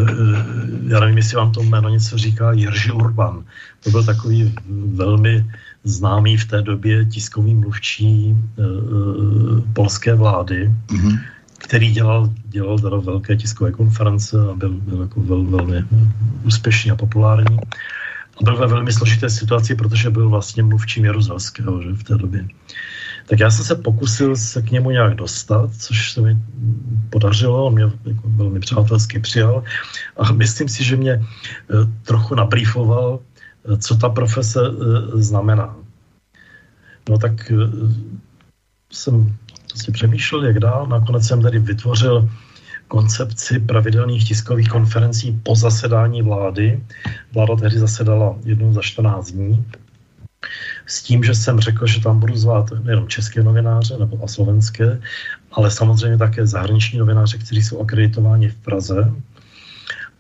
já 0.88 1.00
nevím, 1.00 1.18
jestli 1.18 1.38
vám 1.38 1.52
to 1.52 1.64
jméno 1.64 1.90
něco 1.90 2.18
říká, 2.18 2.52
Jiří 2.52 2.92
Urban. 2.92 3.44
To 3.84 3.90
byl 3.90 4.04
takový 4.04 4.56
velmi 4.94 5.46
známý 5.84 6.38
v 6.38 6.46
té 6.46 6.62
době 6.62 7.06
tiskový 7.06 7.56
mluvčí 7.56 8.36
eh, 8.36 8.64
polské 9.74 10.16
vlády. 10.16 10.72
Mm-hmm 10.88 11.20
který 11.64 11.92
dělal, 11.92 12.30
dělal 12.46 12.80
teda 12.80 12.98
velké 12.98 13.38
tiskové 13.38 13.72
konference 13.72 14.38
a 14.52 14.54
byl, 14.54 14.70
byl 14.70 15.02
jako 15.02 15.22
vel, 15.22 15.44
velmi 15.44 15.86
úspěšný 16.44 16.92
a 16.92 16.96
populární. 16.96 17.58
A 18.38 18.44
byl 18.44 18.58
ve 18.58 18.68
velmi 18.68 18.94
složité 18.94 19.30
situaci, 19.30 19.76
protože 19.76 20.10
byl 20.10 20.30
vlastně 20.30 20.64
mluvčím 20.64 21.06
Jaruzelského 21.06 21.82
že, 21.82 21.94
v 21.94 22.04
té 22.04 22.18
době. 22.18 22.48
Tak 23.32 23.40
já 23.40 23.52
jsem 23.52 23.66
se 23.66 23.76
pokusil 23.76 24.36
se 24.36 24.62
k 24.62 24.72
němu 24.72 24.92
nějak 24.92 25.16
dostat, 25.16 25.76
což 25.80 26.12
se 26.12 26.22
mi 26.22 26.38
podařilo, 27.10 27.66
on 27.66 27.74
mě 27.74 27.84
jako 27.84 28.22
velmi 28.26 28.60
přátelsky 28.60 29.20
přijal 29.20 29.64
a 30.18 30.32
myslím 30.32 30.70
si, 30.70 30.84
že 30.84 30.96
mě 30.96 31.14
eh, 31.14 31.24
trochu 32.04 32.36
nabrýfoval, 32.36 33.20
eh, 33.20 33.78
co 33.78 33.96
ta 33.96 34.10
profese 34.10 34.60
eh, 34.60 35.22
znamená. 35.22 35.76
No 37.10 37.18
tak 37.18 37.52
jsem 38.92 39.38
prostě 39.70 39.92
přemýšlel, 39.92 40.46
jak 40.46 40.60
dál. 40.60 40.88
Nakonec 40.88 41.28
jsem 41.28 41.42
tady 41.42 41.60
vytvořil 41.60 42.30
koncepci 42.88 43.60
pravidelných 43.60 44.28
tiskových 44.28 44.70
konferencí 44.70 45.40
po 45.44 45.56
zasedání 45.56 46.22
vlády. 46.22 46.84
Vláda 47.34 47.56
tehdy 47.56 47.80
zasedala 47.80 48.36
jednou 48.44 48.74
za 48.74 48.82
14 48.82 49.32
dní. 49.32 49.66
S 50.86 51.04
tím, 51.04 51.24
že 51.24 51.36
jsem 51.36 51.60
řekl, 51.60 51.88
že 51.88 52.02
tam 52.02 52.20
budu 52.20 52.38
zvát 52.38 52.72
nejenom 52.84 53.08
české 53.08 53.44
novináře 53.44 53.98
nebo 54.00 54.24
a 54.24 54.28
slovenské, 54.28 55.02
ale 55.52 55.72
samozřejmě 55.72 56.18
také 56.18 56.48
zahraniční 56.48 57.00
novináře, 57.00 57.38
kteří 57.38 57.64
jsou 57.64 57.82
akreditováni 57.82 58.50
v 58.50 58.56
Praze. 58.56 59.14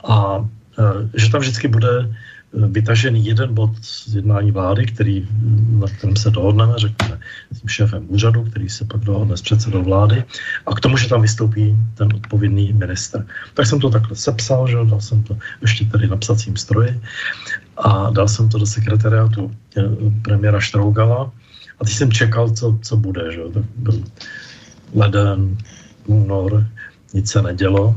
A 0.07 0.47
e, 0.79 1.19
že 1.19 1.31
tam 1.31 1.41
vždycky 1.41 1.67
bude 1.67 2.09
vytažený 2.53 3.25
jeden 3.25 3.53
bod 3.53 3.71
z 3.81 4.15
jednání 4.15 4.51
vlády, 4.51 4.85
který, 4.85 5.27
na 5.69 5.87
kterém 5.87 6.15
se 6.15 6.31
dohodneme, 6.31 6.73
řekněme, 6.77 7.19
s 7.51 7.59
tím 7.59 7.69
šéfem 7.69 8.05
úřadu, 8.07 8.43
který 8.43 8.69
se 8.69 8.85
pak 8.85 9.01
dohodne 9.01 9.37
s 9.37 9.41
předsedou 9.41 9.83
vlády 9.83 10.23
a 10.65 10.75
k 10.75 10.79
tomu, 10.79 10.97
že 10.97 11.09
tam 11.09 11.21
vystoupí 11.21 11.75
ten 11.95 12.07
odpovědný 12.15 12.73
minister. 12.73 13.25
Tak 13.53 13.65
jsem 13.65 13.79
to 13.79 13.89
takhle 13.89 14.15
sepsal, 14.15 14.67
že 14.67 14.75
dal 14.75 15.01
jsem 15.01 15.23
to 15.23 15.37
ještě 15.61 15.85
tady 15.85 16.07
na 16.07 16.17
psacím 16.17 16.57
stroji 16.57 17.01
a 17.81 18.09
dal 18.09 18.27
jsem 18.27 18.49
to 18.49 18.57
do 18.57 18.65
sekretariátu 18.65 19.51
eh, 19.77 19.83
premiéra 20.21 20.59
Štrougala 20.59 21.31
a 21.79 21.85
teď 21.85 21.93
jsem 21.93 22.11
čekal, 22.11 22.49
co, 22.49 22.79
co 22.81 22.97
bude, 22.97 23.31
že 23.31 23.39
tak 23.53 23.63
byl 23.75 24.03
leden, 24.93 25.57
únor, 26.05 26.67
nic 27.13 27.31
se 27.31 27.41
nedělo 27.41 27.95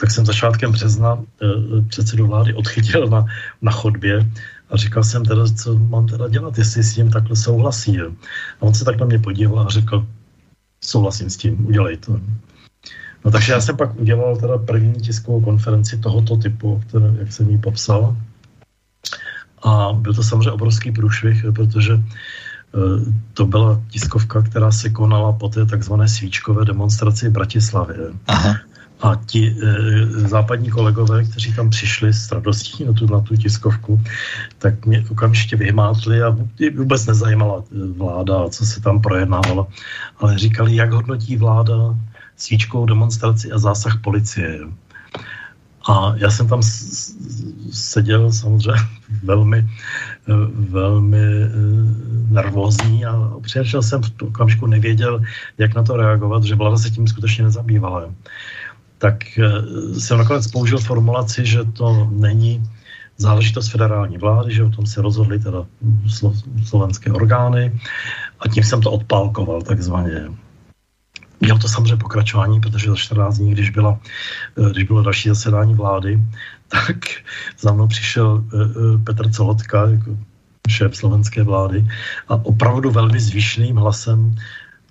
tak 0.00 0.10
jsem 0.10 0.26
začátkem 0.26 0.72
března 0.72 1.18
eh, 1.18 1.46
předsedu 1.88 2.26
vlády 2.26 2.54
odchytil 2.54 3.06
na, 3.06 3.26
na 3.62 3.72
chodbě 3.72 4.30
a 4.70 4.76
říkal 4.76 5.04
jsem 5.04 5.24
teda, 5.24 5.46
co 5.46 5.78
mám 5.78 6.06
teda 6.06 6.28
dělat, 6.28 6.58
jestli 6.58 6.82
s 6.82 6.94
tím 6.94 7.10
takhle 7.10 7.36
souhlasí. 7.36 8.00
A 8.00 8.12
on 8.60 8.74
se 8.74 8.84
tak 8.84 9.00
na 9.00 9.06
mě 9.06 9.18
podíval 9.18 9.66
a 9.66 9.70
řekl, 9.70 10.06
souhlasím 10.80 11.30
s 11.30 11.36
tím, 11.36 11.66
udělej 11.66 11.96
to. 11.96 12.20
No 13.24 13.30
takže 13.30 13.52
já 13.52 13.60
jsem 13.60 13.76
pak 13.76 13.96
udělal 13.96 14.36
teda 14.36 14.58
první 14.58 14.92
tiskovou 15.00 15.40
konferenci 15.40 15.98
tohoto 15.98 16.36
typu, 16.36 16.82
které, 16.88 17.14
jak 17.18 17.32
jsem 17.32 17.50
ji 17.50 17.58
popsal. 17.58 18.16
A 19.62 19.92
byl 19.92 20.14
to 20.14 20.22
samozřejmě 20.22 20.50
obrovský 20.50 20.92
průšvih, 20.92 21.44
protože 21.54 21.92
eh, 21.94 23.12
to 23.34 23.46
byla 23.46 23.80
tiskovka, 23.90 24.42
která 24.42 24.72
se 24.72 24.90
konala 24.90 25.32
po 25.32 25.48
té 25.48 25.66
takzvané 25.66 26.08
svíčkové 26.08 26.64
demonstraci 26.64 27.28
v 27.28 27.32
Bratislavě. 27.32 27.96
Aha. 28.26 28.56
A 29.00 29.14
ti 29.26 29.56
e, 29.62 30.06
západní 30.28 30.70
kolegové, 30.70 31.24
kteří 31.24 31.54
tam 31.54 31.70
přišli 31.70 32.12
s 32.12 32.32
radostí 32.32 32.84
na 32.84 32.92
tu, 32.92 33.06
na 33.06 33.20
tu 33.20 33.36
tiskovku, 33.36 34.02
tak 34.58 34.86
mě 34.86 35.04
okamžitě 35.10 35.56
vyhmátli 35.56 36.22
a 36.22 36.36
vůbec 36.76 37.06
nezajímala 37.06 37.58
e, 37.58 37.62
vláda, 37.98 38.48
co 38.48 38.66
se 38.66 38.80
tam 38.80 39.02
projednávalo, 39.02 39.66
ale 40.18 40.38
říkali, 40.38 40.76
jak 40.76 40.92
hodnotí 40.92 41.36
vláda 41.36 41.74
svíčkou 42.36 42.86
demonstraci 42.86 43.52
a 43.52 43.58
zásah 43.58 44.00
policie. 44.00 44.60
A 45.88 46.12
já 46.16 46.30
jsem 46.30 46.48
tam 46.48 46.60
seděl 47.70 48.32
samozřejmě 48.32 48.74
velmi, 49.22 49.58
e, 49.58 49.66
velmi 50.70 51.18
e, 51.18 51.48
nervózní 52.30 53.04
a 53.04 53.32
přišel 53.42 53.82
jsem 53.82 54.02
v 54.02 54.10
tu 54.10 54.26
okamžiku 54.26 54.66
nevěděl, 54.66 55.22
jak 55.58 55.74
na 55.74 55.82
to 55.82 55.96
reagovat, 55.96 56.44
že 56.44 56.54
vláda 56.54 56.76
se 56.76 56.90
tím 56.90 57.08
skutečně 57.08 57.44
nezabývala 57.44 58.04
tak 58.98 59.38
eh, 59.38 60.00
jsem 60.00 60.18
nakonec 60.18 60.46
použil 60.46 60.78
formulaci, 60.78 61.46
že 61.46 61.64
to 61.64 62.08
není 62.10 62.70
záležitost 63.16 63.68
federální 63.68 64.18
vlády, 64.18 64.54
že 64.54 64.64
o 64.64 64.70
tom 64.70 64.86
se 64.86 65.02
rozhodly 65.02 65.38
teda 65.38 65.66
slovenské 66.64 67.12
orgány 67.12 67.80
a 68.40 68.48
tím 68.48 68.64
jsem 68.64 68.80
to 68.80 68.92
odpálkoval 68.92 69.62
takzvaně. 69.62 70.28
Mělo 71.40 71.58
to 71.58 71.68
samozřejmě 71.68 71.96
pokračování, 71.96 72.60
protože 72.60 72.90
za 72.90 72.96
14 72.96 73.38
dní, 73.38 73.50
když, 73.50 73.70
byla, 73.70 73.98
eh, 74.58 74.70
když 74.70 74.84
bylo 74.84 75.02
další 75.02 75.28
zasedání 75.28 75.74
vlády, 75.74 76.22
tak 76.68 76.96
za 77.60 77.72
mnou 77.72 77.86
přišel 77.86 78.44
eh, 78.44 78.98
Petr 79.04 79.30
Colotka, 79.30 79.88
jako 79.88 80.16
šéf 80.68 80.96
slovenské 80.96 81.42
vlády, 81.42 81.84
a 82.28 82.34
opravdu 82.34 82.90
velmi 82.90 83.20
zvyšným 83.20 83.76
hlasem 83.76 84.34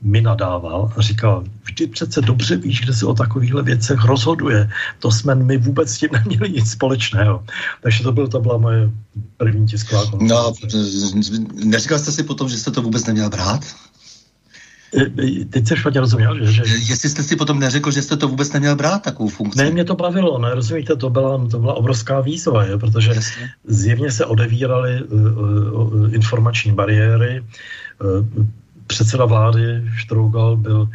mi 0.02 0.22
nadával 0.22 0.94
a 0.98 1.02
říkal, 1.02 1.44
vždy 1.64 1.88
přece 1.88 2.22
dobře 2.22 2.58
víš, 2.58 2.82
kde 2.82 2.94
se 2.94 3.06
o 3.06 3.14
takovýchhle 3.14 3.64
věcech 3.64 4.06
rozhoduje. 4.06 4.70
To 5.00 5.12
jsme 5.12 5.36
my 5.36 5.58
vůbec 5.58 5.90
s 5.90 5.98
tím 5.98 6.10
neměli 6.12 6.50
nic 6.50 6.72
společného. 6.72 7.46
Takže 7.82 8.04
to, 8.04 8.12
byl, 8.12 8.28
to 8.28 8.40
byla 8.40 8.58
moje 8.58 8.92
první 9.38 9.68
tisková 9.68 10.06
konference. 10.06 10.36
No, 11.40 11.48
neříkal 11.66 12.00
jste 12.00 12.12
si 12.12 12.24
potom, 12.24 12.50
že 12.50 12.58
jste 12.58 12.72
to 12.72 12.82
vůbec 12.82 13.06
neměl 13.06 13.30
brát? 13.30 13.62
E, 14.94 15.02
e, 15.02 15.46
teď 15.46 15.68
se 15.68 15.78
špatně 15.78 16.00
rozuměl, 16.00 16.46
že, 16.46 16.66
že... 16.66 16.76
Jestli 16.76 17.10
jste 17.10 17.24
si 17.24 17.36
potom 17.36 17.60
neřekl, 17.60 17.92
že 17.92 18.02
jste 18.02 18.18
to 18.18 18.28
vůbec 18.28 18.54
neměl 18.54 18.76
brát, 18.76 19.04
takovou 19.04 19.30
funkci. 19.30 19.58
Ne, 19.58 19.70
mě 19.70 19.84
to 19.84 19.96
bavilo, 19.96 20.40
ne, 20.40 20.56
rozumíte, 20.56 20.96
to 20.96 21.10
byla, 21.10 21.48
to 21.48 21.60
byla 21.60 21.74
obrovská 21.74 22.22
výzva, 22.22 22.64
je, 22.64 22.78
protože 22.78 23.12
Jasně. 23.16 23.50
zjevně 23.68 24.12
se 24.12 24.26
odevíraly 24.26 25.04
uh, 25.04 25.22
uh, 25.22 26.14
informační 26.14 26.72
bariéry, 26.72 27.44
uh, 28.02 28.46
předseda 28.88 29.26
vlády 29.26 29.84
Štrougal 29.96 30.58
byl 30.58 30.90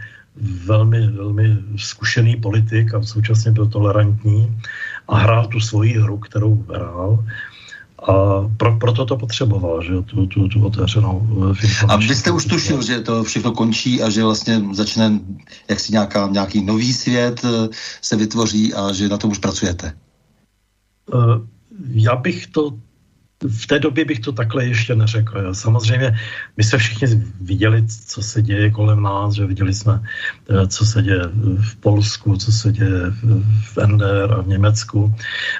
velmi, 0.64 1.06
velmi 1.06 1.58
zkušený 1.76 2.36
politik 2.36 2.94
a 2.94 3.02
současně 3.02 3.52
byl 3.52 3.66
tolerantní 3.66 4.58
a 5.08 5.18
hrál 5.18 5.46
tu 5.46 5.60
svoji 5.60 5.98
hru, 5.98 6.18
kterou 6.18 6.64
hrál. 6.68 7.24
A 8.02 8.12
pro, 8.56 8.78
proto 8.78 9.04
to 9.04 9.16
potřeboval, 9.16 9.82
že 9.82 10.02
tu, 10.02 10.26
tu, 10.26 10.48
tu 10.48 10.66
otevřenou 10.66 11.26
eh, 11.64 11.86
A 11.88 11.96
vy 11.96 12.14
jste 12.14 12.30
už 12.30 12.46
tušil, 12.46 12.82
že 12.82 13.00
to 13.00 13.24
všechno 13.24 13.52
končí 13.52 14.02
a 14.02 14.10
že 14.10 14.24
vlastně 14.24 14.62
začne 14.72 15.20
jaksi 15.68 15.92
nějaká, 15.92 16.28
nějaký 16.28 16.64
nový 16.64 16.92
svět 16.92 17.40
eh, 17.44 17.68
se 18.02 18.16
vytvoří 18.16 18.74
a 18.74 18.92
že 18.92 19.08
na 19.08 19.18
tom 19.18 19.30
už 19.30 19.38
pracujete? 19.38 19.92
Eh, 21.14 21.40
já 21.94 22.16
bych 22.16 22.46
to 22.46 22.70
v 23.48 23.66
té 23.66 23.78
době 23.78 24.04
bych 24.04 24.20
to 24.20 24.32
takhle 24.32 24.64
ještě 24.64 24.94
neřekl. 24.94 25.54
Samozřejmě 25.54 26.18
my 26.56 26.64
jsme 26.64 26.78
všichni 26.78 27.22
viděli, 27.40 27.86
co 28.06 28.22
se 28.22 28.42
děje 28.42 28.70
kolem 28.70 29.02
nás, 29.02 29.34
že 29.34 29.46
viděli 29.46 29.74
jsme, 29.74 30.02
eh, 30.50 30.66
co 30.66 30.86
se 30.86 31.02
děje 31.02 31.22
v 31.60 31.76
Polsku, 31.76 32.36
co 32.36 32.52
se 32.52 32.72
děje 32.72 33.10
v 33.74 33.78
NDR 33.86 34.32
a 34.32 34.42
v 34.42 34.48
Německu, 34.48 35.14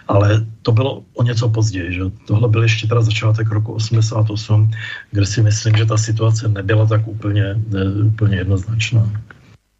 ale 0.09 0.47
to 0.63 0.73
bylo 0.73 1.03
o 1.15 1.23
něco 1.23 1.49
později. 1.49 1.93
Že? 1.93 2.03
Tohle 2.27 2.49
byl 2.49 2.63
ještě 2.63 2.87
teda 2.87 3.03
začátek 3.03 3.51
roku 3.51 3.73
88, 3.73 4.71
kde 5.11 5.27
si 5.27 5.43
myslím, 5.43 5.77
že 5.77 5.87
ta 5.87 5.97
situace 5.97 6.49
nebyla 6.49 6.87
tak 6.87 7.09
úplně, 7.09 7.45
eh, 7.55 8.05
úplně 8.05 8.37
jednoznačná. 8.37 9.11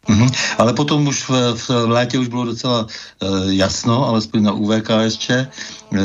Mm-hmm. 0.03 0.57
Ale 0.57 0.73
potom 0.73 1.07
už 1.07 1.29
v, 1.29 1.55
v 1.55 1.69
létě 1.69 2.19
už 2.19 2.27
bylo 2.27 2.45
docela 2.45 2.87
e, 2.87 3.27
jasno, 3.55 4.07
alespoň 4.07 4.43
na 4.43 4.51
UVKSČ, 4.51 5.29
e, 5.29 5.47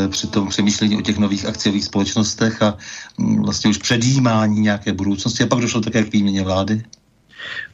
při 0.08 0.26
tom 0.26 0.48
přemýšlení 0.48 0.96
o 0.96 1.02
těch 1.02 1.18
nových 1.18 1.46
akciových 1.46 1.84
společnostech 1.84 2.62
a 2.62 2.78
m, 3.18 3.26
mm, 3.26 3.42
vlastně 3.42 3.70
už 3.70 3.78
předjímání 3.78 4.60
nějaké 4.60 4.92
budoucnosti. 4.92 5.44
A 5.44 5.46
pak 5.46 5.60
došlo 5.60 5.80
také 5.80 6.04
k 6.04 6.12
výměně 6.12 6.42
vlády. 6.42 6.82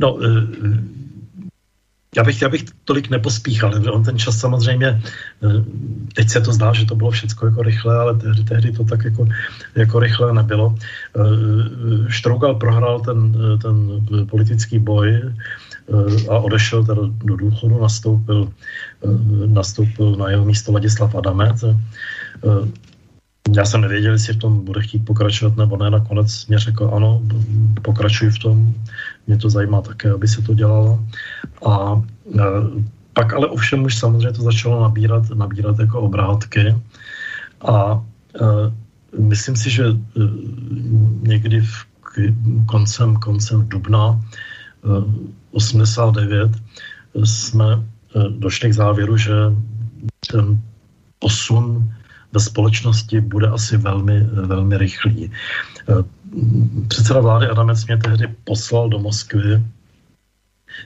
No, 0.00 0.18
e, 0.24 0.28
já 2.16 2.24
bych, 2.24 2.42
já 2.42 2.48
bych 2.48 2.64
tolik 2.84 3.10
nepospíchal. 3.10 3.72
On 3.92 4.04
ten 4.04 4.18
čas 4.18 4.38
samozřejmě, 4.38 5.02
teď 6.14 6.30
se 6.30 6.40
to 6.40 6.52
zdá, 6.52 6.72
že 6.72 6.86
to 6.86 6.94
bylo 6.94 7.10
všechno 7.10 7.48
jako 7.48 7.62
rychle, 7.62 7.96
ale 7.96 8.14
tehdy, 8.14 8.44
tehdy 8.44 8.72
to 8.72 8.84
tak 8.84 9.04
jako, 9.04 9.26
jako 9.74 9.98
rychle 9.98 10.34
nebylo. 10.34 10.74
Štrougal 12.08 12.54
prohrál 12.54 13.00
ten, 13.00 13.36
ten 13.62 14.06
politický 14.30 14.78
boj 14.78 15.20
Eh, 15.20 15.32
a 16.30 16.38
odešel 16.38 16.84
teda 16.84 17.02
do 17.24 17.36
důchodu, 17.36 17.80
nastoupil, 17.80 18.48
eh, 19.04 19.46
nastoupil 19.46 20.16
na 20.16 20.30
jeho 20.30 20.44
místo 20.44 20.72
Ladislav 20.72 21.14
Adamec. 21.14 21.64
Eh, 21.64 21.74
já 23.56 23.64
jsem 23.64 23.80
nevěděl, 23.80 24.12
jestli 24.12 24.34
v 24.34 24.38
tom 24.38 24.64
bude 24.64 24.82
chtít 24.82 25.04
pokračovat 25.04 25.56
nebo 25.56 25.76
ne. 25.76 25.90
Nakonec 25.90 26.46
mě 26.46 26.58
řekl, 26.58 26.90
ano, 26.96 27.22
pokračuji 27.82 28.30
v 28.30 28.38
tom. 28.38 28.74
Mě 29.26 29.36
to 29.36 29.50
zajímá 29.50 29.80
také, 29.80 30.10
aby 30.10 30.28
se 30.28 30.42
to 30.42 30.54
dělalo. 30.54 31.04
A 31.68 32.02
pak 33.12 33.32
ale 33.32 33.46
ovšem 33.46 33.84
už 33.84 33.98
samozřejmě 33.98 34.32
to 34.32 34.42
začalo 34.42 34.82
nabírat, 34.82 35.30
nabírat 35.30 35.78
jako 35.78 36.00
obrátky. 36.00 36.74
A 37.68 38.00
myslím 39.18 39.56
si, 39.56 39.70
že 39.70 39.84
někdy 41.22 41.60
v 41.60 41.76
koncem, 42.66 43.16
koncem 43.16 43.68
dubna 43.68 44.20
89 45.50 46.50
jsme 47.24 47.66
eh, 47.72 48.28
došli 48.28 48.70
k 48.70 48.74
závěru, 48.74 49.16
že 49.16 49.32
ten 50.30 50.60
posun 51.18 51.92
ve 52.32 52.40
společnosti 52.40 53.20
bude 53.20 53.48
asi 53.48 53.76
velmi, 53.76 54.20
velmi 54.20 54.78
rychlý. 54.78 55.30
Eh, 55.88 55.94
předseda 56.88 57.20
vlády 57.20 57.46
Adamec 57.46 57.86
mě 57.86 57.96
tehdy 57.96 58.34
poslal 58.44 58.88
do 58.88 58.98
Moskvy 58.98 59.62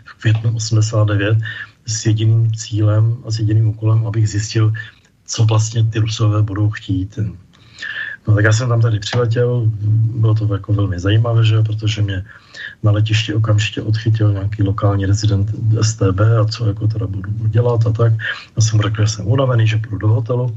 v 0.05 0.15
květnu 0.21 0.57
89 0.57 1.39
s 1.87 2.07
jediným 2.07 2.53
cílem 2.53 3.17
a 3.27 3.31
s 3.31 3.39
jediným 3.39 3.69
úkolem, 3.69 4.07
abych 4.07 4.29
zjistil, 4.29 4.73
co 5.25 5.45
vlastně 5.45 5.85
ty 5.85 5.99
Rusové 5.99 6.43
budou 6.43 6.71
chtít. 6.71 7.19
No 8.29 8.35
tak 8.35 8.45
já 8.45 8.53
jsem 8.53 8.69
tam 8.69 8.81
tady 8.81 8.99
přiletěl, 8.99 9.71
bylo 10.21 10.35
to 10.35 10.55
jako 10.55 10.73
velmi 10.73 11.01
zajímavé, 11.01 11.45
že? 11.45 11.63
protože 11.63 12.03
mě 12.03 12.25
na 12.83 12.91
letišti 12.91 13.35
okamžitě 13.35 13.83
odchytil 13.83 14.33
nějaký 14.33 14.62
lokální 14.62 15.07
rezident 15.07 15.51
STB 15.83 16.21
a 16.41 16.45
co 16.45 16.67
jako 16.67 16.87
teda 16.87 17.07
budu 17.07 17.31
dělat 17.49 17.87
a 17.87 17.93
tak. 17.93 18.12
Já 18.57 18.62
jsem 18.62 18.81
řekl, 18.81 19.03
že 19.03 19.09
jsem 19.09 19.27
unavený, 19.27 19.67
že 19.67 19.77
půjdu 19.77 19.99
do 19.99 20.09
hotelu. 20.09 20.57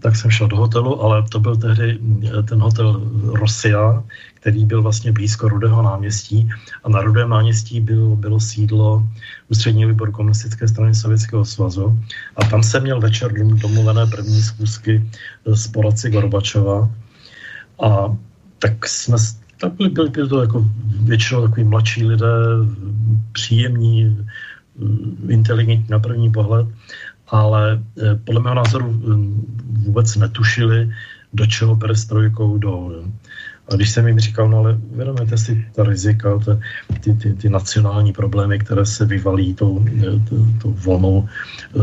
Tak 0.00 0.16
jsem 0.16 0.30
šel 0.30 0.48
do 0.48 0.56
hotelu, 0.56 1.02
ale 1.02 1.24
to 1.28 1.40
byl 1.40 1.56
tehdy 1.56 1.98
eh, 1.98 2.42
ten 2.42 2.60
hotel 2.60 3.02
Rosia, 3.34 4.04
který 4.34 4.64
byl 4.64 4.82
vlastně 4.82 5.12
blízko 5.12 5.48
Rudého 5.48 5.82
náměstí. 5.82 6.48
A 6.84 6.88
na 6.88 7.00
Rudém 7.02 7.28
náměstí 7.28 7.80
bylo, 7.80 8.16
bylo 8.16 8.40
sídlo 8.40 9.08
ústředního 9.48 9.90
výboru 9.90 10.12
komunistické 10.12 10.68
strany 10.68 10.94
Sovětského 10.94 11.44
svazu. 11.44 11.98
A 12.36 12.44
tam 12.44 12.62
se 12.62 12.80
měl 12.80 13.00
večer 13.00 13.32
domluvené 13.32 14.06
první 14.06 14.42
schůzky 14.42 15.02
eh, 15.46 15.56
s 15.56 15.68
poradci 15.68 16.10
Gorbačova. 16.10 16.90
A 17.82 18.16
tak 18.58 18.86
jsme 18.86 19.18
tak 19.60 19.72
byli, 19.72 19.88
byli, 19.90 20.10
byli 20.10 20.28
to 20.28 20.40
jako 20.40 20.64
většinou 21.00 21.42
takový 21.42 21.64
mladší 21.64 22.04
lidé, 22.04 22.34
příjemní, 23.32 24.16
eh, 25.28 25.32
inteligentní 25.32 25.90
na 25.90 25.98
první 25.98 26.32
pohled 26.32 26.66
ale 27.30 27.82
eh, 28.02 28.14
podle 28.24 28.40
mého 28.40 28.54
názoru 28.54 28.88
eh, 28.88 29.16
vůbec 29.84 30.16
netušili, 30.16 30.90
do 31.32 31.46
čeho 31.46 31.76
perestrojkou 31.76 32.58
jdou. 32.58 33.04
A 33.68 33.74
když 33.74 33.90
jsem 33.90 34.06
jim 34.06 34.18
říkal, 34.18 34.48
no 34.48 34.58
ale 34.58 34.78
uvědomujete 34.92 35.38
si 35.38 35.66
ta 35.74 35.84
rizika, 35.84 36.38
ty, 36.38 37.00
ty, 37.00 37.14
ty, 37.14 37.34
ty 37.34 37.48
nacionální 37.48 38.12
problémy, 38.12 38.58
které 38.58 38.86
se 38.86 39.04
vyvalí 39.04 39.54
tou, 39.54 39.84
eh, 39.88 40.20
tou 40.62 40.72
volnou 40.72 41.28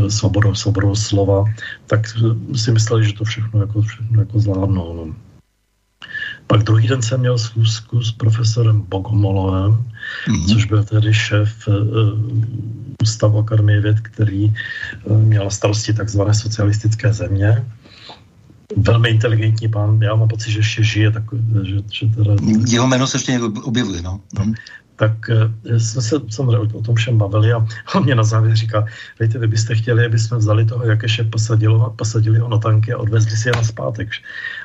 svobodou, 0.08 0.54
svobodou 0.54 0.94
slova, 0.94 1.44
tak 1.86 2.06
si 2.54 2.72
mysleli, 2.72 3.06
že 3.06 3.12
to 3.12 3.24
všechno 3.24 3.60
jako, 3.60 3.82
všechno 3.82 4.20
jako 4.20 4.38
zvládnou. 4.38 5.06
No. 5.06 5.14
Pak 6.46 6.62
druhý 6.62 6.88
den 6.88 7.02
jsem 7.02 7.20
měl 7.20 7.38
schůzku 7.38 8.02
s 8.02 8.12
profesorem 8.12 8.80
Bogomolovem, 8.88 9.84
mm-hmm. 10.28 10.52
což 10.52 10.64
byl 10.64 10.84
tedy 10.84 11.14
šéf 11.14 11.68
uh, 11.68 11.74
Ústavu 13.02 13.38
Akademie 13.38 13.80
věd, 13.80 14.00
který 14.00 14.54
uh, 15.04 15.18
měl 15.18 15.50
starosti 15.50 15.92
takzvané 15.92 16.34
socialistické 16.34 17.12
země. 17.12 17.66
Velmi 18.76 19.08
inteligentní 19.08 19.68
pán, 19.68 20.02
já 20.02 20.14
mám 20.14 20.28
pocit, 20.28 20.50
že 20.50 20.58
ještě 20.58 20.82
žije. 20.82 21.10
Tak, 21.10 21.22
že, 21.62 21.76
že 21.92 22.06
teda... 22.06 22.34
Jeho 22.68 22.86
jméno 22.86 23.06
se 23.06 23.16
ještě 23.16 23.32
někdo 23.32 23.46
objevuje, 23.62 24.02
no. 24.02 24.20
Mm 24.38 24.54
tak 24.96 25.30
eh, 25.30 25.80
jsme 25.80 26.02
se 26.02 26.16
samozřejmě 26.28 26.74
o 26.74 26.82
tom 26.82 26.94
všem 26.94 27.18
bavili 27.18 27.52
a 27.52 27.66
on 27.94 28.04
mě 28.04 28.14
na 28.14 28.24
závěr 28.24 28.56
říká, 28.56 28.86
víte, 29.20 29.38
vy 29.38 29.46
byste 29.46 29.74
chtěli, 29.74 30.06
aby 30.06 30.18
jsme 30.18 30.38
vzali 30.38 30.64
toho 30.64 30.84
Jakeše, 30.84 31.24
posadili, 31.24 31.80
posadili 31.96 32.38
ho 32.38 32.48
na 32.48 32.58
tanky 32.58 32.92
a 32.92 32.98
odvezli 32.98 33.36
si 33.36 33.48
je 33.48 33.52
na 33.56 33.62
zpátek. 33.62 34.08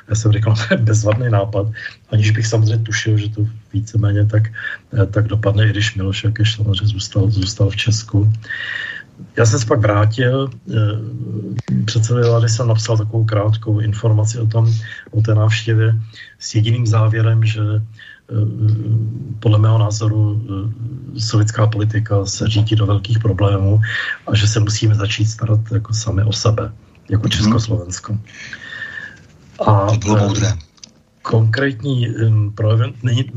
Já 0.08 0.14
jsem 0.14 0.32
říkal, 0.32 0.54
to 0.56 0.74
je 0.74 0.76
bezvadný 0.76 1.30
nápad, 1.30 1.66
aniž 2.10 2.30
bych 2.30 2.46
samozřejmě 2.46 2.84
tušil, 2.84 3.18
že 3.18 3.28
to 3.28 3.46
víceméně 3.72 4.26
tak, 4.26 4.42
eh, 5.02 5.06
tak 5.06 5.26
dopadne, 5.28 5.66
i 5.66 5.70
když 5.70 5.94
Miloš 5.94 6.24
Jakeš 6.24 6.56
samozřejmě 6.56 6.86
zůstal, 6.86 7.30
zůstal 7.30 7.70
v 7.70 7.76
Česku. 7.76 8.32
Já 9.36 9.46
jsem 9.46 9.58
se 9.58 9.66
pak 9.66 9.80
vrátil, 9.80 10.50
eh, 10.50 10.74
předsedovi 11.84 12.28
vlády 12.28 12.48
jsem 12.48 12.68
napsal 12.68 12.96
takovou 12.96 13.24
krátkou 13.24 13.80
informaci 13.80 14.38
o 14.38 14.46
tom, 14.46 14.72
o 15.10 15.20
té 15.20 15.34
návštěvě 15.34 15.94
s 16.38 16.54
jediným 16.54 16.86
závěrem, 16.86 17.44
že 17.44 17.60
podle 19.40 19.58
mého 19.58 19.78
názoru 19.78 20.42
eh, 21.16 21.20
sovětská 21.20 21.66
politika 21.66 22.26
se 22.26 22.48
řítí 22.48 22.76
do 22.76 22.86
velkých 22.86 23.18
problémů 23.18 23.80
a 24.26 24.36
že 24.36 24.48
se 24.48 24.60
musíme 24.60 24.94
začít 24.94 25.26
starat 25.26 25.60
jako 25.72 25.94
sami 25.94 26.22
o 26.22 26.32
sebe, 26.32 26.72
jako 27.10 27.22
mhm. 27.22 27.30
Československo. 27.30 28.18
A 29.66 29.86
to 29.86 29.96
bylo 29.96 30.16
moudré. 30.18 30.52
Konkrétní 31.22 32.08
um, 32.08 32.54
není, 33.02 33.30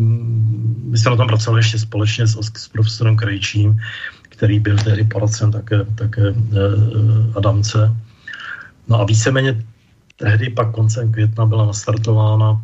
my 0.84 0.98
jsme 0.98 1.12
na 1.12 1.18
tom 1.18 1.28
pracovali 1.28 1.60
ještě 1.60 1.80
společně 1.80 2.28
s, 2.28 2.38
s 2.58 2.68
profesorem 2.68 3.18
Krejčím, 3.18 3.78
který 4.22 4.60
byl 4.60 4.78
tehdy 4.78 5.04
poradcem 5.04 5.52
také, 5.52 5.86
také 5.96 6.22
Adamce. 7.36 7.96
No 8.88 9.00
a 9.00 9.06
víceméně 9.06 9.64
tehdy 10.16 10.50
pak 10.50 10.72
koncem 10.72 11.12
května 11.12 11.46
byla 11.46 11.66
nastartována 11.66 12.62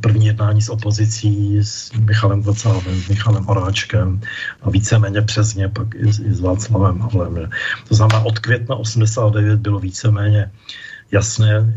první 0.00 0.26
jednání 0.26 0.62
s 0.62 0.68
opozicí, 0.68 1.58
s 1.62 1.92
Michalem 1.92 2.42
Vocávem, 2.42 3.00
s 3.00 3.08
Michalem 3.08 3.44
Horáčkem 3.44 4.20
a 4.62 4.70
víceméně 4.70 5.22
přesně 5.22 5.68
pak 5.68 5.94
i, 5.94 6.08
i 6.08 6.32
s 6.32 6.40
Václavem 6.40 7.00
Havlem. 7.00 7.50
To 7.88 7.94
znamená, 7.94 8.20
od 8.20 8.38
května 8.38 8.76
89 8.76 9.60
bylo 9.60 9.78
víceméně 9.78 10.50
jasné, 11.12 11.74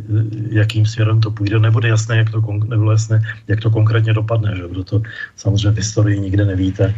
jakým 0.49 0.85
směrem 0.85 1.21
to 1.21 1.31
půjde. 1.31 1.59
Nebude 1.59 1.87
jasné, 1.87 2.17
jak 2.17 2.29
to, 2.29 2.41
nebude 2.67 2.91
jasné, 2.91 3.21
jak 3.47 3.59
to 3.59 3.69
konkrétně 3.69 4.13
dopadne. 4.13 4.55
Že? 4.55 4.63
Kdo 4.69 4.83
to 4.83 5.01
samozřejmě 5.35 5.71
v 5.71 5.77
historii 5.77 6.19
nikde 6.19 6.45
nevíte, 6.45 6.95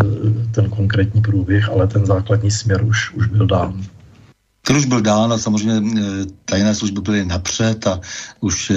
eh, 0.00 0.04
ten 0.50 0.70
konkrétní 0.70 1.20
průběh, 1.22 1.68
ale 1.68 1.86
ten 1.86 2.06
základní 2.06 2.50
směr 2.50 2.84
už, 2.84 3.14
už 3.14 3.26
byl 3.26 3.46
dán. 3.46 3.84
Ten 4.68 4.76
už 4.76 4.84
byl 4.84 5.00
dán 5.00 5.32
a 5.32 5.38
samozřejmě 5.38 6.00
eh, 6.00 6.26
tajné 6.44 6.74
služby 6.74 7.00
byly 7.00 7.24
napřed 7.24 7.86
a 7.86 8.00
už 8.40 8.70
eh, 8.70 8.76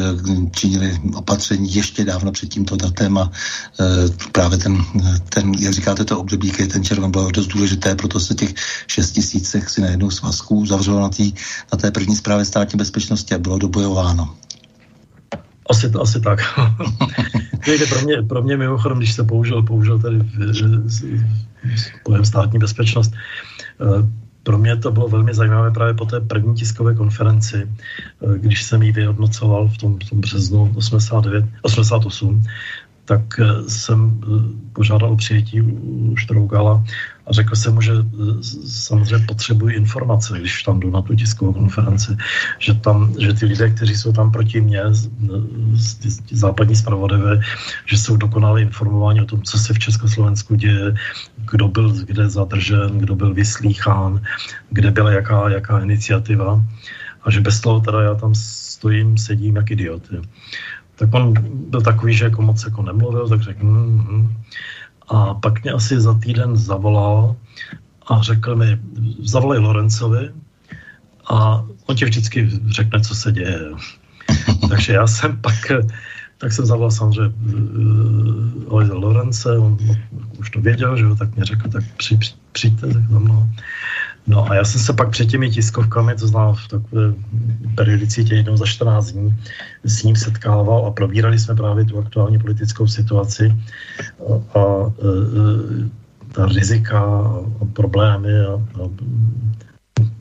činili 0.52 1.00
opatření 1.16 1.76
ještě 1.76 2.06
dávno 2.06 2.32
před 2.32 2.50
tímto 2.50 2.76
datem 2.76 3.18
a 3.18 3.32
eh, 3.80 3.86
právě 4.32 4.58
ten, 4.58 4.86
ten 5.30 5.54
jak 5.60 5.74
říkáte, 5.74 6.06
to 6.06 6.20
období, 6.20 6.52
kdy 6.52 6.68
ten 6.68 6.84
červen 6.84 7.12
byl 7.12 7.32
dost 7.32 7.48
důležité, 7.48 7.96
proto 7.96 8.20
se 8.20 8.36
těch 8.36 8.54
6 8.88 9.12
tisícech 9.12 9.70
si 9.70 9.82
najednou 9.82 10.12
svazků 10.12 10.66
zavřelo 10.66 11.00
na, 11.00 11.10
tý, 11.10 11.34
na 11.74 11.78
té 11.78 11.92
první 11.92 12.16
zprávě 12.16 12.46
státní 12.46 12.78
bezpečnosti 12.78 13.36
a 13.36 13.38
bylo 13.38 13.58
dobojováno. 13.58 14.36
Asi, 15.70 15.92
asi 16.02 16.22
tak. 16.22 16.40
pro, 17.90 18.02
mě, 18.02 18.22
pro 18.22 18.44
mě 18.44 18.58
mimochodem, 18.58 18.98
když 18.98 19.14
se 19.14 19.24
použil, 19.24 19.64
použil 19.64 20.00
tady 20.00 20.20
pojem 22.04 22.26
státní 22.26 22.60
bezpečnost, 22.60 23.12
pro 24.44 24.58
mě 24.58 24.76
to 24.76 24.92
bylo 24.92 25.08
velmi 25.08 25.34
zajímavé 25.34 25.72
právě 25.72 25.94
po 25.94 26.06
té 26.06 26.20
první 26.22 26.56
tiskové 26.56 26.96
konferenci, 26.96 27.68
eh, 27.68 28.40
když 28.40 28.64
jsem 28.64 28.84
ji 28.84 28.92
vyhodnocoval 28.92 29.68
v 29.68 29.78
tom, 29.78 30.00
v 30.00 30.10
tom 30.10 30.22
březnu 30.22 30.74
89, 30.76 31.46
88, 31.62 32.44
tak 33.06 33.40
eh, 33.40 33.70
jsem 33.70 34.22
eh, 34.24 34.28
požádal 34.74 35.12
o 35.12 35.16
přijetí 35.16 35.62
u 35.62 36.16
Štrougala 36.16 36.84
a 37.28 37.34
řekl 37.34 37.56
jsem 37.56 37.74
mu, 37.74 37.82
že 37.82 37.92
samozřejmě 38.66 39.26
potřebuji 39.26 39.76
informace, 39.76 40.40
když 40.40 40.64
tam 40.64 40.80
jdu 40.80 40.92
na 40.92 41.02
tu 41.02 41.16
tiskovou 41.16 41.54
konferenci, 41.54 42.18
že, 42.60 42.74
tam, 42.74 43.14
že 43.20 43.34
ty 43.34 43.46
lidé, 43.46 43.70
kteří 43.70 43.96
jsou 43.96 44.12
tam 44.12 44.32
proti 44.32 44.62
mně, 44.62 44.82
západní 46.32 46.76
zpravodajové, 46.76 47.40
že 47.86 47.98
jsou 47.98 48.18
dokonale 48.18 48.62
informováni 48.62 49.22
o 49.22 49.26
tom, 49.26 49.42
co 49.42 49.60
se 49.60 49.74
v 49.74 49.80
Československu 49.80 50.56
děje, 50.56 50.96
kdo 51.52 51.68
byl 51.68 51.94
kde 52.06 52.30
zadržen, 52.30 52.98
kdo 52.98 53.16
byl 53.16 53.34
vyslýchán, 53.34 54.22
kde 54.70 54.92
byla 54.92 55.12
jaká, 55.12 55.50
jaká 55.50 55.80
iniciativa 55.80 56.66
a 57.24 57.32
že 57.32 57.42
bez 57.42 57.60
toho 57.60 57.80
teda 57.80 58.02
já 58.02 58.16
tam 58.16 58.36
stojím, 58.36 59.18
sedím 59.18 59.56
jak 59.56 59.72
idiot. 59.72 60.04
Tak 60.96 61.14
on 61.14 61.34
byl 61.70 61.82
takový, 61.82 62.14
že 62.14 62.26
jako 62.26 62.42
moc 62.42 62.64
jako 62.66 62.82
nemluvil, 62.82 63.30
tak 63.30 63.42
řekl, 63.42 63.66
mm, 63.66 64.08
mm. 64.10 64.38
A 65.08 65.34
pak 65.34 65.64
mě 65.64 65.72
asi 65.72 66.02
za 66.02 66.14
týden 66.14 66.58
zavolal 66.58 67.36
a 68.08 68.22
řekl 68.22 68.56
mi, 68.56 68.80
zavolej 69.24 69.60
Lorencovi 69.60 70.30
a 71.30 71.66
on 71.86 71.96
ti 71.96 72.06
vždycky 72.06 72.50
řekne, 72.68 73.02
co 73.02 73.16
se 73.16 73.32
děje. 73.32 73.60
Takže 74.70 74.94
já 74.94 75.08
jsem 75.08 75.42
pak, 75.42 75.72
tak 76.42 76.54
jsem 76.54 76.66
zavolal 76.66 76.92
samozřejmě 76.92 77.34
uh, 78.68 78.90
Lorence, 78.90 79.58
on, 79.58 79.78
on 80.12 80.28
už 80.40 80.50
to 80.50 80.62
věděl, 80.62 80.98
že 80.98 81.04
jo, 81.04 81.16
tak 81.16 81.36
mě 81.36 81.46
řekl, 81.46 81.70
tak 81.70 81.84
při, 81.98 82.18
při, 82.18 82.34
přijďte 82.52 82.88
za 82.88 83.20
mnou. 83.20 83.50
No 84.28 84.52
a 84.52 84.56
já 84.56 84.64
jsem 84.64 84.82
se 84.82 84.94
pak 84.94 85.10
před 85.10 85.26
těmi 85.26 85.50
tiskovkami, 85.50 86.16
to 86.16 86.28
znám 86.28 86.56
v 86.56 86.68
takové 86.68 87.14
periodicitě 87.76 88.36
jednou 88.36 88.58
za 88.58 88.66
14 88.66 89.12
dní, 89.12 89.36
s 89.84 90.04
ním 90.04 90.16
setkával 90.16 90.86
a 90.86 90.92
probírali 90.92 91.40
jsme 91.40 91.56
právě 91.56 91.86
tu 91.86 92.00
aktuální 92.00 92.40
politickou 92.40 92.88
situaci 92.88 93.56
a, 94.20 94.60
a, 94.60 94.62
a 94.62 94.92
ta 96.32 96.46
rizika 96.46 97.00
a 97.62 97.66
problémy 97.74 98.40
a, 98.40 98.54
a 98.54 98.90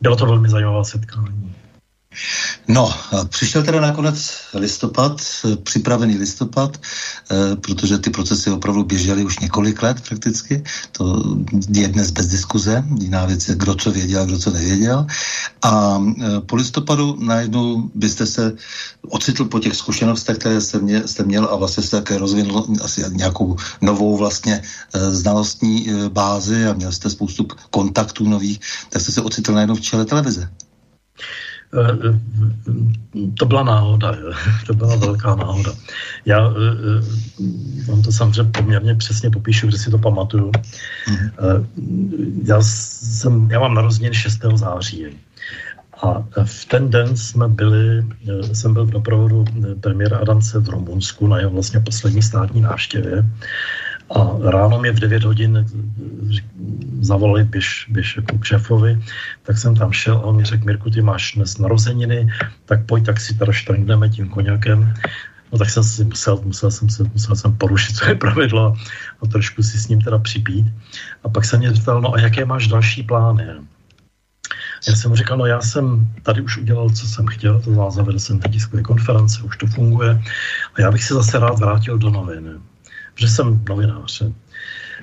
bylo 0.01 0.17
to 0.17 0.27
velmi 0.27 0.49
zajímavé 0.49 0.85
setkání. 0.85 1.55
No, 2.69 2.95
přišel 3.29 3.63
teda 3.63 3.81
nakonec 3.81 4.33
listopad, 4.55 5.23
připravený 5.63 6.19
listopad, 6.19 6.81
eh, 7.31 7.57
protože 7.57 7.99
ty 7.99 8.11
procesy 8.11 8.51
opravdu 8.51 8.85
běžely 8.85 9.25
už 9.25 9.39
několik 9.39 9.83
let 9.83 10.01
prakticky. 10.09 10.63
To 10.93 11.23
je 11.71 11.89
dnes 11.89 12.11
bez 12.11 12.27
diskuze. 12.27 12.85
Jiná 13.01 13.27
věc 13.27 13.49
je, 13.49 13.55
kdo 13.55 13.75
co 13.75 13.91
věděl, 13.91 14.27
kdo 14.27 14.39
co 14.39 14.51
nevěděl. 14.51 15.07
A 15.63 16.03
eh, 16.03 16.41
po 16.41 16.57
listopadu 16.57 17.17
najednou 17.21 17.91
byste 17.95 18.27
se 18.27 18.53
ocitl 19.09 19.45
po 19.45 19.59
těch 19.59 19.77
zkušenostech, 19.77 20.39
které 20.39 20.61
jste, 20.61 20.79
mě, 20.79 21.09
jste 21.09 21.23
měl 21.23 21.45
a 21.45 21.57
vlastně 21.57 21.83
jste 21.83 21.97
také 21.97 22.19
rozvinul 22.19 22.67
asi 22.83 23.05
nějakou 23.11 23.57
novou 23.81 24.17
vlastně 24.17 24.63
eh, 24.63 25.11
znalostní 25.11 25.87
bázi 26.09 26.67
a 26.67 26.73
měl 26.73 26.93
jste 26.93 27.11
spoustu 27.11 27.47
kontaktů 27.71 28.29
nových, 28.29 28.61
tak 28.91 29.03
jste 29.03 29.13
se 29.13 29.23
ocitl 29.23 29.53
najednou 29.53 29.75
v 29.75 29.81
čele 29.81 30.05
televize. 30.05 30.51
Eh, 31.75 32.09
eh, 32.09 33.31
to 33.39 33.47
byla 33.47 33.63
náhoda, 33.63 34.15
to 34.67 34.75
byla 34.75 34.97
velká 34.97 35.35
náhoda. 35.35 35.73
Já 36.25 36.51
eh, 36.51 37.03
vám 37.87 38.03
to 38.03 38.13
samozřejmě 38.13 38.53
poměrně 38.53 38.95
přesně 38.95 39.31
popíšu, 39.31 39.67
kde 39.67 39.79
si 39.79 39.91
to 39.91 39.99
pamatuju. 39.99 40.53
Já, 42.45 42.63
jsem, 42.63 43.51
já 43.51 43.61
mám 43.61 43.75
narozeniny 43.75 44.15
6. 44.15 44.41
září. 44.55 45.07
A 46.03 46.25
v 46.45 46.65
ten 46.65 46.91
den 46.91 47.17
jsme 47.17 47.49
byli, 47.49 48.05
jsem 48.53 48.75
byl 48.75 48.87
v 48.87 48.91
doprovodu 48.91 49.45
premiéra 49.81 50.19
Adamce 50.19 50.59
v 50.59 50.69
Rumunsku 50.69 51.27
na 51.27 51.39
jeho 51.39 51.51
vlastně 51.51 51.81
poslední 51.81 52.23
státní 52.23 52.61
návštěvě. 52.61 53.25
A 54.11 54.51
ráno 54.51 54.79
mě 54.79 54.93
v 54.93 55.01
9 55.01 55.25
hodin 55.25 55.67
zavolali, 57.01 57.45
běž, 57.45 57.87
běž 57.91 58.17
jako 58.17 58.39
k 58.39 58.45
šéfovi, 58.45 59.03
tak 59.43 59.59
jsem 59.59 59.75
tam 59.75 59.93
šel 59.93 60.17
a 60.17 60.23
on 60.23 60.37
mi 60.37 60.45
řekl, 60.45 60.65
Mirku, 60.65 60.91
ty 60.91 61.03
máš 61.03 61.33
dnes 61.33 61.59
narozeniny, 61.59 62.29
tak 62.65 62.87
pojď, 62.87 63.07
tak 63.07 63.21
si 63.21 63.35
teda 63.35 63.53
štrngneme 63.53 64.09
tím 64.09 64.29
koněkem. 64.29 64.95
No 65.53 65.59
tak 65.59 65.71
jsem 65.71 65.85
si 65.85 66.05
musel, 66.05 66.41
musel 66.45 66.71
jsem, 66.71 66.91
se, 66.91 67.05
musel 67.13 67.37
jsem 67.37 67.57
porušit 67.57 67.97
své 67.97 68.15
pravidlo 68.15 68.77
a 69.23 69.27
trošku 69.27 69.63
si 69.63 69.79
s 69.79 69.89
ním 69.89 70.01
teda 70.01 70.19
připít. 70.19 70.67
A 71.25 71.29
pak 71.29 71.45
se 71.45 71.59
mě 71.59 71.71
zeptal, 71.71 72.01
no 72.01 72.15
a 72.15 72.21
jaké 72.21 72.45
máš 72.45 72.67
další 72.67 73.03
plány? 73.03 73.47
Já 74.89 74.97
jsem 74.97 75.11
mu 75.11 75.17
říkal, 75.17 75.39
no 75.39 75.47
já 75.47 75.61
jsem 75.61 76.09
tady 76.23 76.41
už 76.41 76.57
udělal, 76.57 76.91
co 76.91 77.07
jsem 77.07 77.27
chtěl, 77.27 77.61
to 77.61 77.91
zavedl 77.91 78.19
jsem 78.19 78.41
ty 78.41 78.49
tiskové 78.49 78.83
konference, 78.83 79.43
už 79.43 79.57
to 79.57 79.67
funguje 79.67 80.23
a 80.75 80.81
já 80.81 80.91
bych 80.91 81.05
se 81.05 81.15
zase 81.15 81.39
rád 81.39 81.59
vrátil 81.59 81.99
do 81.99 82.11
novin 82.11 82.61
že 83.17 83.29
jsem 83.29 83.65
novinář. 83.69 84.23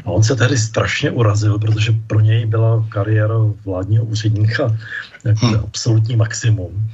A 0.06 0.10
on 0.12 0.24
se 0.24 0.36
tehdy 0.36 0.58
strašně 0.58 1.12
urazil, 1.12 1.60
protože 1.60 1.91
pro 2.08 2.20
něj 2.20 2.46
byla 2.46 2.86
kariéra 2.89 3.36
vládního 3.65 4.06
úředníka 4.06 4.78
jako 5.26 5.46
hmm. 5.46 5.60
absolutní 5.63 6.15
maximum. 6.15 6.91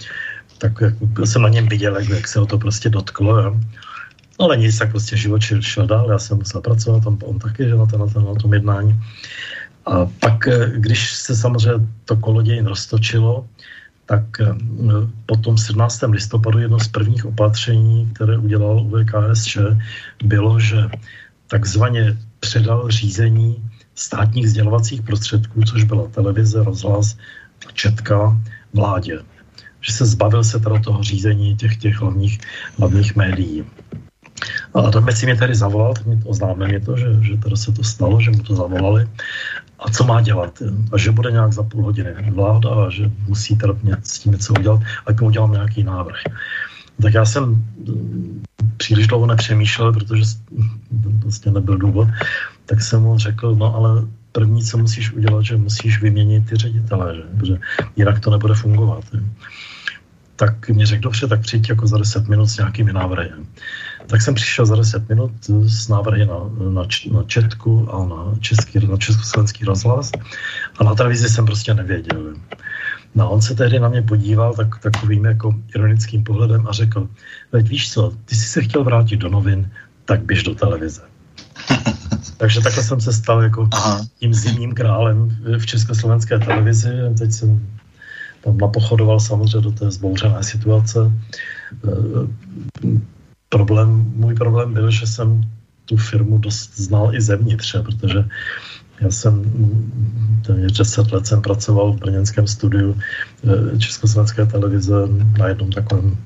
Tak 0.57 0.81
jak, 0.81 0.93
jsem 1.25 1.41
na 1.41 1.49
něm 1.49 1.67
viděl, 1.67 1.97
jak, 1.97 2.09
jak 2.09 2.27
se 2.27 2.39
ho 2.39 2.45
to 2.45 2.57
prostě 2.57 2.89
dotklo. 2.89 3.39
Jo. 3.39 3.59
Ale 4.39 4.57
nic, 4.57 4.77
tak 4.77 4.91
prostě 4.91 5.17
život 5.17 5.41
šel, 5.41 5.61
šel 5.61 5.87
dál, 5.87 6.11
já 6.11 6.19
jsem 6.19 6.37
musel 6.37 6.61
pracovat, 6.61 7.05
on, 7.05 7.17
on 7.23 7.39
taky, 7.39 7.63
že 7.63 7.75
na, 7.75 7.85
ten, 7.85 7.99
na, 7.99 8.07
ten, 8.07 8.25
na 8.25 8.35
tom 8.35 8.53
jednání. 8.53 8.99
A 9.85 10.05
pak, 10.05 10.47
eh, 10.47 10.71
když 10.75 11.13
se 11.13 11.35
samozřejmě 11.35 11.87
to 12.05 12.15
kolodějin 12.15 12.65
roztočilo, 12.65 13.45
tak 14.05 14.23
eh, 14.39 14.55
po 15.25 15.35
tom 15.35 15.57
17. 15.57 16.01
listopadu 16.11 16.59
jedno 16.59 16.79
z 16.79 16.87
prvních 16.87 17.25
opatření, 17.25 18.09
které 18.13 18.37
udělal 18.37 18.81
UVKSČ, 18.81 19.57
bylo, 20.23 20.59
že 20.59 20.77
takzvaně 21.47 22.17
předal 22.39 22.89
řízení 22.89 23.69
státních 23.95 24.49
sdělovacích 24.49 25.01
prostředků, 25.01 25.63
což 25.63 25.83
byla 25.83 26.07
televize, 26.07 26.63
rozhlas, 26.63 27.17
četka, 27.73 28.41
vládě. 28.73 29.19
Že 29.81 29.93
se 29.93 30.05
zbavil 30.05 30.43
se 30.43 30.59
teda 30.59 30.79
toho 30.79 31.03
řízení 31.03 31.55
těch, 31.55 31.77
těch 31.77 31.95
hlavních, 31.95 32.39
hlavních 32.79 33.15
médií. 33.15 33.63
A 34.73 34.81
Adam 34.81 35.11
si 35.11 35.25
mě 35.25 35.35
tady 35.35 35.55
zavolal, 35.55 35.93
tak 35.93 36.05
mi 36.05 36.19
oznámil 36.25 36.67
mě 36.67 36.79
to, 36.79 36.97
že, 36.97 37.07
že 37.21 37.37
teda 37.37 37.55
se 37.55 37.71
to 37.71 37.83
stalo, 37.83 38.21
že 38.21 38.31
mu 38.31 38.43
to 38.43 38.55
zavolali 38.55 39.07
a 39.83 39.89
co 39.89 40.03
má 40.03 40.21
dělat. 40.21 40.61
A 40.91 40.97
že 40.97 41.11
bude 41.11 41.31
nějak 41.31 41.53
za 41.53 41.63
půl 41.63 41.83
hodiny 41.83 42.31
vláda 42.31 42.69
a 42.69 42.89
že 42.89 43.11
musí 43.27 43.57
teda 43.57 43.73
s 44.03 44.19
tím 44.19 44.31
něco 44.31 44.53
udělat, 44.53 44.81
ať 45.05 45.19
mu 45.21 45.27
udělám 45.27 45.51
nějaký 45.51 45.83
návrh. 45.83 46.19
Tak 47.01 47.13
já 47.13 47.25
jsem 47.25 47.43
mm, 47.43 48.43
příliš 48.77 49.07
dlouho 49.07 49.25
nepřemýšlel, 49.25 49.93
protože 49.93 50.23
vlastně 51.23 51.51
nebyl 51.51 51.77
důvod, 51.77 52.07
tak 52.65 52.81
jsem 52.81 53.01
mu 53.01 53.17
řekl, 53.17 53.55
no 53.55 53.75
ale 53.75 54.01
první, 54.31 54.63
co 54.63 54.77
musíš 54.77 55.11
udělat, 55.11 55.41
že 55.41 55.57
musíš 55.57 56.01
vyměnit 56.01 56.49
ty 56.49 56.55
ředitele, 56.55 57.15
že? 57.15 57.21
protože 57.21 57.57
jinak 57.95 58.19
to 58.19 58.31
nebude 58.31 58.53
fungovat. 58.53 59.03
Tak 60.35 60.69
mi 60.69 60.85
řekl, 60.85 61.01
dobře, 61.01 61.27
tak 61.27 61.41
přijď 61.41 61.69
jako 61.69 61.87
za 61.87 61.97
10 61.97 62.27
minut 62.27 62.47
s 62.47 62.57
nějakými 62.57 62.93
návrhy. 62.93 63.29
Tak 64.07 64.21
jsem 64.21 64.35
přišel 64.35 64.65
za 64.65 64.75
10 64.75 65.09
minut 65.09 65.31
s 65.49 65.87
návrhy 65.87 66.25
na, 66.25 66.35
na, 66.69 66.87
na 67.11 67.23
Četku 67.23 67.87
a 67.93 68.05
na, 68.05 68.35
český, 68.39 68.87
na 68.87 68.97
československý 68.97 69.65
rozhlas 69.65 70.11
a 70.79 70.83
na 70.83 70.95
televizi 70.95 71.29
jsem 71.29 71.45
prostě 71.45 71.73
nevěděl. 71.73 72.33
No 73.15 73.31
on 73.31 73.41
se 73.41 73.55
tehdy 73.55 73.79
na 73.79 73.89
mě 73.89 74.01
podíval 74.01 74.53
tak, 74.53 74.79
takovým 74.79 75.25
jako 75.25 75.55
ironickým 75.75 76.23
pohledem 76.23 76.67
a 76.67 76.71
řekl, 76.71 77.07
veď 77.51 77.67
víš 77.67 77.91
co, 77.93 78.13
ty 78.25 78.35
jsi 78.35 78.45
se 78.45 78.61
chtěl 78.61 78.83
vrátit 78.83 79.17
do 79.17 79.29
novin, 79.29 79.71
tak 80.05 80.23
běž 80.23 80.43
do 80.43 80.55
televize. 80.55 81.01
Takže 82.37 82.61
takhle 82.61 82.83
jsem 82.83 83.01
se 83.01 83.13
stal 83.13 83.43
jako 83.43 83.69
Aha. 83.71 84.05
tím 84.19 84.33
zimním 84.33 84.73
králem 84.73 85.37
v 85.57 85.65
československé 85.65 86.39
televizi. 86.39 86.89
Teď 87.17 87.31
jsem 87.31 87.67
tam 88.43 88.57
napochodoval 88.57 89.19
samozřejmě 89.19 89.61
do 89.61 89.71
té 89.71 89.91
zbouřené 89.91 90.43
situace. 90.43 90.99
Problém, 93.53 94.11
můj 94.15 94.35
problém 94.35 94.73
byl, 94.73 94.91
že 94.91 95.07
jsem 95.07 95.45
tu 95.85 95.97
firmu 95.97 96.37
dost 96.37 96.73
znal 96.73 97.15
i 97.15 97.21
zevnitř, 97.21 97.75
protože 97.85 98.25
já 99.01 99.11
jsem 99.11 99.45
téměř 100.45 100.77
10 100.77 101.11
let 101.11 101.27
jsem 101.27 101.41
pracoval 101.41 101.93
v 101.93 101.99
brněnském 101.99 102.47
studiu 102.47 102.97
e, 103.45 103.77
Československé 103.77 104.45
televize 104.45 104.93
na 105.37 105.47
jednom 105.47 105.69
takovém 105.71 106.17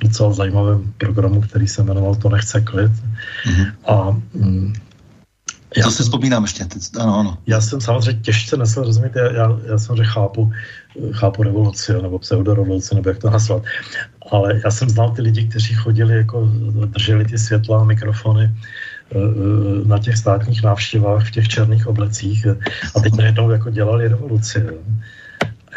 docela 0.00 0.32
zajímavém 0.32 0.92
programu, 0.98 1.40
který 1.40 1.68
se 1.68 1.82
jmenoval 1.82 2.14
To 2.14 2.28
nechce 2.28 2.60
klid. 2.60 2.92
Mm-hmm. 2.92 3.72
A 3.86 4.10
mm, 4.34 4.72
já 5.76 5.84
to 5.84 5.90
si 5.90 6.02
vzpomínám 6.02 6.42
ještě, 6.42 6.64
teď, 6.64 6.82
ano, 7.00 7.18
ano. 7.18 7.38
Já 7.46 7.60
jsem 7.60 7.80
samozřejmě 7.80 8.22
těžce 8.22 8.56
nesl 8.56 8.82
rozumět, 8.82 9.12
já, 9.16 9.32
já, 9.32 9.58
já 9.66 9.78
samozřejmě 9.78 10.04
chápu, 10.04 10.52
chápu 11.12 11.42
revoluci, 11.42 11.92
nebo 12.02 12.18
pseudorevoluci, 12.18 12.94
nebo 12.94 13.08
jak 13.08 13.18
to 13.18 13.30
nazvat, 13.30 13.62
ale 14.32 14.60
já 14.64 14.70
jsem 14.70 14.88
znal 14.88 15.10
ty 15.10 15.22
lidi, 15.22 15.48
kteří 15.48 15.74
chodili, 15.74 16.16
jako 16.16 16.48
drželi 16.86 17.24
ty 17.24 17.38
světla, 17.38 17.84
mikrofony 17.84 18.44
eh, 18.44 19.18
eh, 19.18 19.88
na 19.88 19.98
těch 19.98 20.16
státních 20.16 20.62
návštěvách 20.62 21.28
v 21.28 21.30
těch 21.30 21.48
černých 21.48 21.86
oblecích 21.86 22.46
a 22.94 23.00
teď 23.00 23.14
najednou 23.14 23.50
jako 23.50 23.70
dělali 23.70 24.08
revoluci. 24.08 24.66
A 24.66 24.72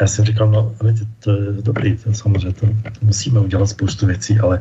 já 0.00 0.06
jsem 0.06 0.24
říkal, 0.24 0.50
no, 0.50 0.72
to, 0.78 0.86
to 1.20 1.30
je 1.30 1.52
dobrý, 1.62 1.96
to 1.96 2.14
samozřejmě, 2.14 2.52
to, 2.52 2.66
to 2.66 3.00
musíme 3.02 3.40
udělat 3.40 3.66
spoustu 3.66 4.06
věcí, 4.06 4.38
ale 4.38 4.60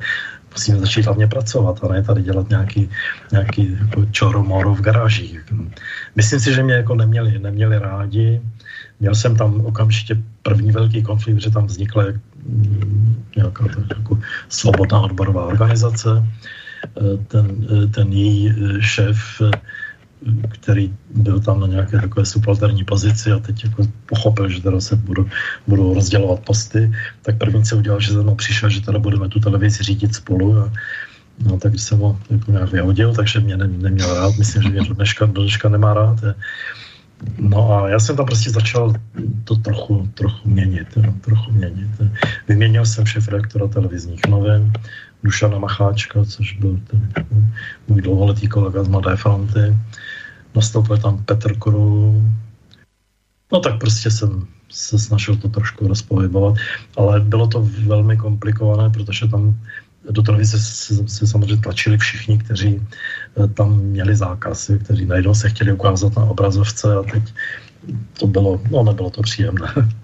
musíme 0.52 0.80
začít 0.80 1.06
hlavně 1.06 1.28
pracovat 1.28 1.84
a 1.84 1.88
ne 1.88 2.04
tady 2.04 2.22
dělat 2.22 2.50
nějaký, 2.50 2.90
nějaký 3.32 3.78
jako 3.80 4.06
čoro 4.12 4.44
v 4.74 4.82
garážích. 4.82 5.40
Myslím 6.16 6.40
si, 6.40 6.54
že 6.54 6.64
mě 6.64 6.74
jako 6.74 6.96
neměli, 6.96 7.40
neměli 7.40 7.80
rádi. 7.80 8.42
Měl 9.00 9.16
jsem 9.16 9.36
tam 9.36 9.62
okamžitě 9.66 10.18
první 10.44 10.72
velký 10.72 11.04
konflikt, 11.04 11.42
že 11.42 11.52
tam 11.52 11.66
vznikla 11.66 12.04
mm, 12.46 13.24
nějaká 13.36 13.66
jako 13.90 14.20
svobodná 14.50 15.02
odborová 15.02 15.46
organizace. 15.46 16.28
Ten, 17.28 17.68
ten 17.92 18.14
její 18.14 18.54
šéf 18.80 19.42
který 20.50 20.94
byl 21.16 21.40
tam 21.40 21.60
na 21.60 21.68
nějaké 21.68 22.02
takové 22.02 22.26
subalterní 22.26 22.84
pozici 22.84 23.32
a 23.32 23.40
teď 23.40 23.64
jako 23.64 23.88
pochopil, 24.06 24.50
že 24.50 24.62
teda 24.62 24.82
se 24.82 24.96
budou, 24.96 25.26
budou 25.68 25.94
rozdělovat 25.94 26.40
posty, 26.40 26.92
tak 27.22 27.38
první 27.38 27.64
co 27.64 27.78
udělal, 27.78 28.00
že 28.00 28.14
za 28.14 28.22
mnou 28.22 28.36
přišel, 28.36 28.70
že 28.70 28.82
teda 28.82 29.00
budeme 29.00 29.30
tu 29.30 29.40
televizi 29.40 29.84
řídit 29.84 30.16
spolu 30.16 30.58
a 30.58 30.72
No, 31.40 31.58
tak 31.60 31.80
jsem 31.80 32.00
ho 32.00 32.20
jako 32.30 32.52
nějak 32.52 32.72
vyhodil, 32.72 33.14
takže 33.16 33.40
mě 33.40 33.58
ne, 33.58 33.68
neměl 33.68 34.16
rád, 34.16 34.38
myslím, 34.38 34.64
že 34.64 34.70
mě 34.70 34.84
do 34.84 34.94
dneška, 34.94 35.26
dneška 35.26 35.70
nemá 35.70 35.94
rád. 35.94 36.20
No 37.40 37.74
a 37.74 37.90
já 37.90 38.00
jsem 38.00 38.16
tam 38.16 38.26
prostě 38.26 38.50
začal 38.50 38.94
to 39.44 39.56
trochu, 39.56 40.10
trochu 40.14 40.50
měnit, 40.50 40.88
no, 40.96 41.14
trochu 41.22 41.52
měnit. 41.52 41.90
Vyměnil 42.48 42.86
jsem 42.86 43.06
šéf 43.06 43.28
redaktora 43.28 43.68
televizních 43.68 44.28
novin, 44.28 44.72
Dušana 45.24 45.60
Macháčka, 45.60 46.26
což 46.26 46.58
byl 46.58 46.80
ten 46.88 47.26
můj 47.88 48.02
dlouholetý 48.02 48.48
kolega 48.48 48.84
z 48.84 48.88
Mladé 48.88 49.16
fronty 49.16 49.76
nastoupil 50.56 50.98
tam 50.98 51.24
Petr 51.24 51.56
Koru. 51.58 52.24
No 53.52 53.60
tak 53.60 53.80
prostě 53.80 54.12
jsem 54.12 54.48
se 54.70 55.00
snažil 55.00 55.36
to 55.36 55.50
trošku 55.50 55.88
rozpohybovat, 55.88 56.56
ale 56.98 57.20
bylo 57.20 57.48
to 57.48 57.70
velmi 57.86 58.18
komplikované, 58.18 58.90
protože 58.90 59.28
tam 59.28 59.60
do 60.10 60.22
televize 60.22 60.60
se, 60.60 61.28
samozřejmě 61.28 61.58
tlačili 61.58 61.98
všichni, 61.98 62.38
kteří 62.38 62.82
eh, 63.44 63.48
tam 63.48 63.80
měli 63.80 64.16
zákazy, 64.16 64.80
kteří 64.80 65.06
najednou 65.06 65.34
se 65.34 65.50
chtěli 65.50 65.74
ukázat 65.74 66.16
na 66.16 66.24
obrazovce 66.24 66.96
a 66.96 67.04
teď 67.04 67.24
to 68.20 68.28
bylo, 68.28 68.62
no 68.72 68.84
nebylo 68.84 69.10
to 69.10 69.22
příjemné. 69.22 69.68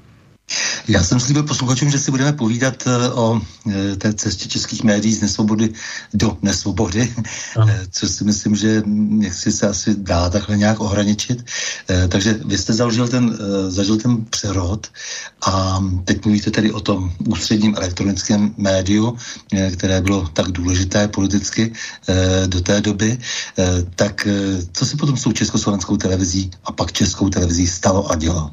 Já 0.87 1.03
jsem 1.03 1.19
slíbil 1.19 1.43
posluchačům, 1.43 1.89
že 1.89 1.99
si 1.99 2.11
budeme 2.11 2.33
povídat 2.33 2.83
eh, 2.87 3.09
o 3.09 3.41
eh, 3.69 3.95
té 3.95 4.13
cestě 4.13 4.49
českých 4.49 4.83
médií 4.83 5.13
z 5.13 5.21
nesvobody 5.21 5.73
do 6.13 6.37
nesvobody, 6.41 7.13
ano. 7.55 7.71
Eh, 7.71 7.87
což 7.91 8.11
si 8.11 8.23
myslím, 8.23 8.55
že 8.55 8.83
nechci 8.85 9.51
se 9.51 9.67
asi 9.67 9.95
dá 9.95 10.29
takhle 10.29 10.57
nějak 10.57 10.79
ohraničit. 10.79 11.45
Takže 12.09 12.39
vy 12.45 12.57
jste 12.57 12.73
zažil 12.73 13.07
ten, 13.07 13.37
zažil 13.67 13.97
ten 13.97 14.25
přerod 14.25 14.87
a 15.45 15.83
teď 16.05 16.25
mluvíte 16.25 16.51
tedy 16.51 16.71
o 16.71 16.79
tom 16.79 17.11
ústředním 17.27 17.75
elektronickém 17.75 18.53
médiu, 18.57 19.17
které 19.73 20.01
bylo 20.01 20.27
tak 20.27 20.51
důležité 20.51 21.07
politicky 21.07 21.73
do 22.47 22.61
té 22.61 22.81
doby. 22.81 23.17
Tak 23.95 24.27
co 24.73 24.85
se 24.85 24.97
potom 24.97 25.17
s 25.17 25.23
tou 25.23 25.31
československou 25.31 25.97
televizí 25.97 26.51
a 26.65 26.71
pak 26.71 26.91
českou 26.91 27.29
televizí 27.29 27.67
stalo 27.67 28.11
a 28.11 28.15
dělo? 28.15 28.51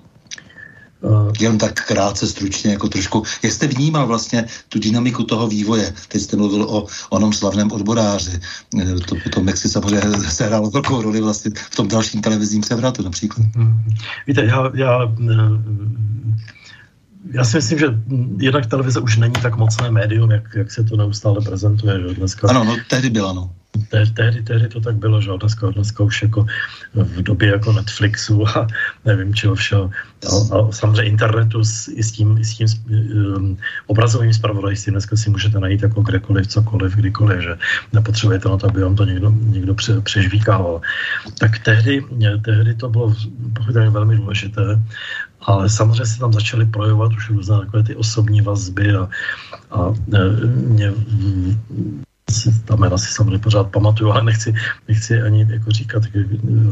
Uh, 1.03 1.33
Jenom 1.41 1.59
tak 1.59 1.87
krátce, 1.87 2.27
stručně, 2.27 2.71
jako 2.71 2.89
trošku. 2.89 3.23
Jak 3.43 3.53
jste 3.53 3.67
vnímal 3.67 4.07
vlastně 4.07 4.45
tu 4.69 4.79
dynamiku 4.79 5.25
toho 5.25 5.49
vývoje? 5.49 5.95
Teď 6.09 6.23
jste 6.23 6.37
mluvil 6.37 6.63
o 6.63 6.87
onom 7.11 7.33
slavném 7.33 7.73
odboráři. 7.73 8.41
Eh, 8.81 8.95
to 8.95 9.15
potom, 9.25 9.49
jak 9.49 9.57
si 9.57 9.69
samozřejmě 9.69 10.01
sehrálo 10.31 10.71
velkou 10.71 11.03
roli 11.03 11.21
vlastně 11.21 11.51
v 11.71 11.77
tom 11.77 11.89
dalším 11.89 12.21
televizním 12.21 12.63
sevratu 12.63 13.03
například. 13.03 13.47
Uh, 13.57 13.67
víte, 14.27 14.45
já, 14.45 14.71
já 14.75 15.13
já 17.31 17.45
si 17.45 17.57
myslím, 17.57 17.79
že 17.79 17.87
jednak 18.37 18.67
televize 18.67 19.01
už 19.01 19.17
není 19.17 19.35
tak 19.43 19.57
mocné 19.57 19.91
médium, 19.91 20.31
jak, 20.31 20.55
jak 20.55 20.71
se 20.71 20.85
to 20.85 20.97
neustále 20.97 21.41
prezentuje. 21.41 21.99
Dneska... 22.15 22.49
Ano, 22.49 22.65
no, 22.65 22.77
tehdy 22.91 23.11
byla, 23.11 23.33
no. 23.33 23.51
Tehdy, 23.89 24.43
tehdy 24.43 24.69
to 24.69 24.81
tak 24.81 24.97
bylo, 24.97 25.21
že 25.21 25.31
dneska, 25.41 25.71
dneska 25.71 26.05
už 26.05 26.23
jako 26.23 26.47
v 26.95 27.23
době 27.23 27.49
jako 27.49 27.73
Netflixu 27.73 28.49
a 28.49 28.67
nevím 29.05 29.35
čeho 29.35 29.55
všeho. 29.55 29.91
A, 30.29 30.57
a 30.57 30.73
samozřejmě 30.73 31.03
internetu 31.03 31.65
s, 31.65 31.89
i 31.89 32.03
s 32.03 32.13
tím, 32.13 32.39
i 32.39 32.45
s 32.45 32.55
tím 32.55 32.69
um, 33.37 33.57
obrazovým 33.87 34.33
zpravodajstvím 34.33 34.95
dneska 34.95 35.17
si 35.17 35.31
můžete 35.31 35.61
najít 35.61 35.83
jako 35.83 36.03
kdekoliv, 36.03 36.47
cokoliv, 36.47 36.97
kdykoliv, 36.97 37.41
že 37.41 37.59
nepotřebujete 37.93 38.49
na 38.49 38.57
to, 38.57 38.69
aby 38.69 38.83
vám 38.83 38.97
to 38.97 39.05
někdo, 39.05 39.33
někdo 39.37 39.75
pře, 39.75 40.01
přežvíkával. 40.01 40.81
Tak 41.39 41.59
tehdy, 41.59 42.05
tehdy 42.45 42.75
to 42.75 42.89
bylo 42.89 43.15
pochopitelně 43.55 43.91
velmi 43.91 44.17
důležité 44.17 44.81
ale 45.43 45.69
samozřejmě 45.69 46.07
se 46.07 46.19
tam 46.19 46.33
začaly 46.33 46.67
projevovat 46.67 47.13
už 47.13 47.31
různé 47.31 47.59
takové 47.59 47.83
ty 47.83 47.97
osobní 47.97 48.41
vazby 48.41 48.95
a, 48.95 49.09
a 49.71 49.95
e, 50.15 50.47
mě 50.47 50.93
ta 52.65 52.77
jména 52.77 52.99
si 52.99 53.13
samozřejmě 53.13 53.39
pořád 53.39 53.71
pamatuju, 53.71 54.11
ale 54.11 54.25
nechci, 54.25 54.55
nechci 54.89 55.23
ani 55.23 55.47
jako 55.51 55.71
říkat 55.71 56.03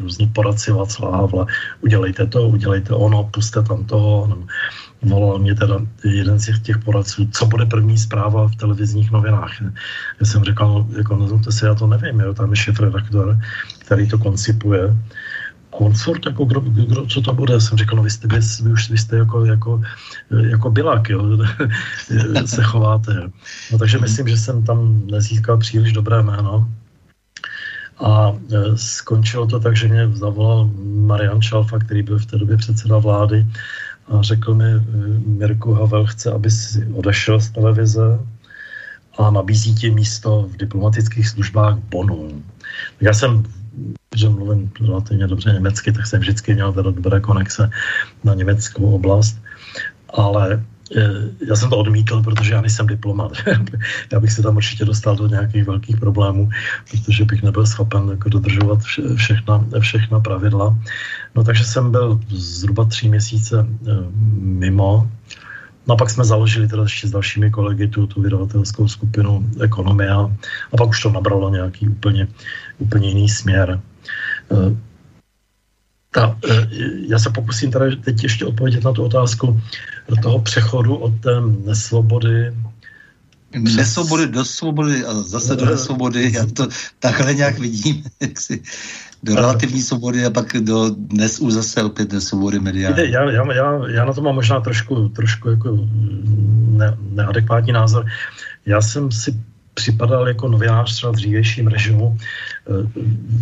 různí 0.01 0.27
poradci 0.27 0.73
Václava 0.73 1.17
Havla, 1.17 1.47
udělejte 1.81 2.27
to, 2.27 2.49
udělejte 2.49 2.95
ono, 2.95 3.25
puste 3.25 3.63
tam 3.63 3.85
toho. 3.85 4.27
No, 4.27 4.47
volal 5.03 5.39
mě 5.39 5.55
teda 5.55 5.81
jeden 6.05 6.39
z 6.39 6.61
těch, 6.63 6.79
poradců, 6.79 7.29
co 7.33 7.47
bude 7.47 7.67
první 7.67 7.99
zpráva 7.99 8.49
v 8.49 8.57
televizních 8.57 9.11
novinách. 9.11 9.61
Já 10.21 10.27
jsem 10.27 10.45
říkal, 10.45 10.87
jako 10.97 11.17
nezlobte 11.17 11.53
se, 11.53 11.67
já 11.67 11.75
to 11.75 11.87
nevím, 11.87 12.21
jo, 12.21 12.35
tam 12.35 12.51
je 12.51 12.57
šéf 12.57 12.81
redaktor, 12.81 13.39
který 13.79 14.09
to 14.09 14.19
koncipuje 14.19 14.97
komfort, 15.71 16.27
jako 16.27 16.45
kdo, 16.45 16.61
kdo, 16.61 17.07
co 17.07 17.21
to 17.21 17.33
bude? 17.33 17.61
Jsem 17.61 17.79
říkal, 17.79 17.97
no 17.97 18.03
vy 18.03 18.11
jste, 18.11 18.29
vy, 18.29 18.41
vy 18.63 18.73
už 18.73 18.91
vy 18.91 18.99
jste 18.99 19.17
jako, 19.17 19.45
jako, 19.45 19.83
jako 20.31 20.71
bilák, 20.71 21.09
jo, 21.09 21.39
se 22.47 22.63
chováte. 22.63 23.31
No, 23.73 23.79
takže 23.79 23.99
myslím, 23.99 24.29
že 24.29 24.37
jsem 24.37 24.63
tam 24.63 25.07
nezískal 25.07 25.59
příliš 25.59 25.93
dobré 25.93 26.23
jméno. 26.23 26.69
A 28.05 28.33
e, 28.33 28.77
skončilo 28.77 29.47
to 29.47 29.61
tak, 29.61 29.77
že 29.77 29.89
mě 29.89 30.09
zavolal 30.09 30.71
Marian 30.85 31.43
Čalfa, 31.43 31.79
který 31.79 32.03
byl 32.03 32.19
v 32.19 32.27
té 32.27 32.39
době 32.39 32.57
předseda 32.57 32.99
vlády 32.99 33.47
a 34.09 34.23
řekl 34.23 34.55
mi, 34.55 34.65
e, 34.65 34.83
Mirku 35.27 35.73
Havel 35.73 36.07
chce, 36.07 36.33
aby 36.33 36.51
si 36.51 36.87
odešel 36.95 37.41
z 37.41 37.51
televize 37.51 38.19
a 39.19 39.31
nabízí 39.31 39.75
ti 39.75 39.91
místo 39.91 40.49
v 40.53 40.57
diplomatických 40.57 41.29
službách 41.29 41.79
Bonu. 41.79 42.43
Já 43.01 43.13
jsem 43.13 43.45
že 44.17 44.29
mluvím 44.29 44.71
relativně 44.87 45.27
dobře 45.27 45.53
německy, 45.53 45.93
tak 45.93 46.07
jsem 46.07 46.21
vždycky 46.21 46.55
měl 46.55 46.73
teda 46.73 46.91
dobré 46.91 47.21
konexe 47.21 47.71
na 48.25 48.35
německou 48.35 48.95
oblast, 48.95 49.39
ale 50.15 50.65
e, 50.97 51.11
já 51.49 51.57
jsem 51.57 51.71
to 51.71 51.79
odmítl, 51.79 52.23
protože 52.23 52.55
já 52.55 52.61
nejsem 52.61 52.87
diplomat. 52.87 53.33
já 54.13 54.21
bych 54.21 54.33
se 54.33 54.43
tam 54.43 54.57
určitě 54.57 54.85
dostal 54.85 55.17
do 55.17 55.27
nějakých 55.27 55.65
velkých 55.65 55.97
problémů, 55.97 56.51
protože 56.91 57.25
bych 57.25 57.43
nebyl 57.43 57.67
schopen 57.67 58.09
jako 58.11 58.29
dodržovat 58.29 58.83
vše, 58.83 59.03
všechna, 59.15 59.65
všechna 59.81 60.21
pravidla. 60.21 60.79
No 61.35 61.45
takže 61.45 61.65
jsem 61.65 61.91
byl 61.91 62.21
zhruba 62.29 62.85
tři 62.85 63.09
měsíce 63.09 63.61
e, 63.61 63.93
mimo. 64.41 65.11
No 65.91 65.95
a 65.95 65.97
pak 65.97 66.11
jsme 66.11 66.25
založili 66.25 66.69
teda 66.69 66.83
ještě 66.83 67.07
s 67.07 67.11
dalšími 67.11 67.51
kolegy 67.51 67.89
tu, 67.89 68.07
tu 68.07 68.23
vydavatelskou 68.23 68.89
skupinu 68.89 69.51
Ekonomia 69.61 70.31
a 70.73 70.77
pak 70.77 70.89
už 70.89 71.03
to 71.03 71.11
nabralo 71.11 71.51
nějaký 71.51 71.89
úplně, 71.89 72.29
úplně 72.79 73.09
jiný 73.09 73.29
směr. 73.29 73.81
Eh, 74.53 74.77
ta, 76.11 76.39
e, 76.51 76.69
já 77.11 77.19
se 77.19 77.31
pokusím 77.31 77.71
teda 77.71 77.87
teď 78.05 78.23
ještě 78.23 78.47
odpovědět 78.47 78.85
na 78.85 78.93
tu 78.93 79.05
otázku 79.05 79.61
toho 80.23 80.39
přechodu 80.39 80.97
od 80.97 81.21
té 81.21 81.41
nesvobody 81.41 82.55
Nesvobody 83.59 84.27
do 84.27 84.45
svobody 84.45 85.05
a 85.05 85.15
zase 85.15 85.57
do 85.57 85.67
nesvobody, 85.67 86.33
já 86.33 86.47
to 86.47 86.69
takhle 86.99 87.35
nějak 87.35 87.59
vidím, 87.59 88.05
jak 88.21 88.41
si 88.41 88.63
do 89.23 89.35
relativní 89.35 89.83
svobody 89.83 90.25
a 90.25 90.31
pak 90.31 90.57
do 90.61 90.91
dnes 90.91 91.39
už 91.39 91.53
zase 91.53 91.83
opět 91.83 92.11
do 92.11 92.21
svobody 92.21 92.61
mediální. 92.61 93.13
Já, 93.13 93.31
já, 93.31 93.53
já, 93.53 93.81
já 93.89 94.05
na 94.05 94.13
to 94.13 94.23
mám 94.23 94.35
možná 94.35 94.61
trošku, 94.61 95.09
trošku 95.09 95.49
jako 95.49 95.79
ne, 96.71 96.97
neadekvátní 97.11 97.73
názor. 97.73 98.07
Já 98.67 98.81
jsem 98.81 99.13
si 99.13 99.35
připadal 99.75 100.29
jako 100.29 100.49
novinář 100.49 100.95
třeba 100.95 101.13
v 101.13 101.17
dřívějším 101.17 101.67
režimu 101.67 102.17
eh, 102.17 102.73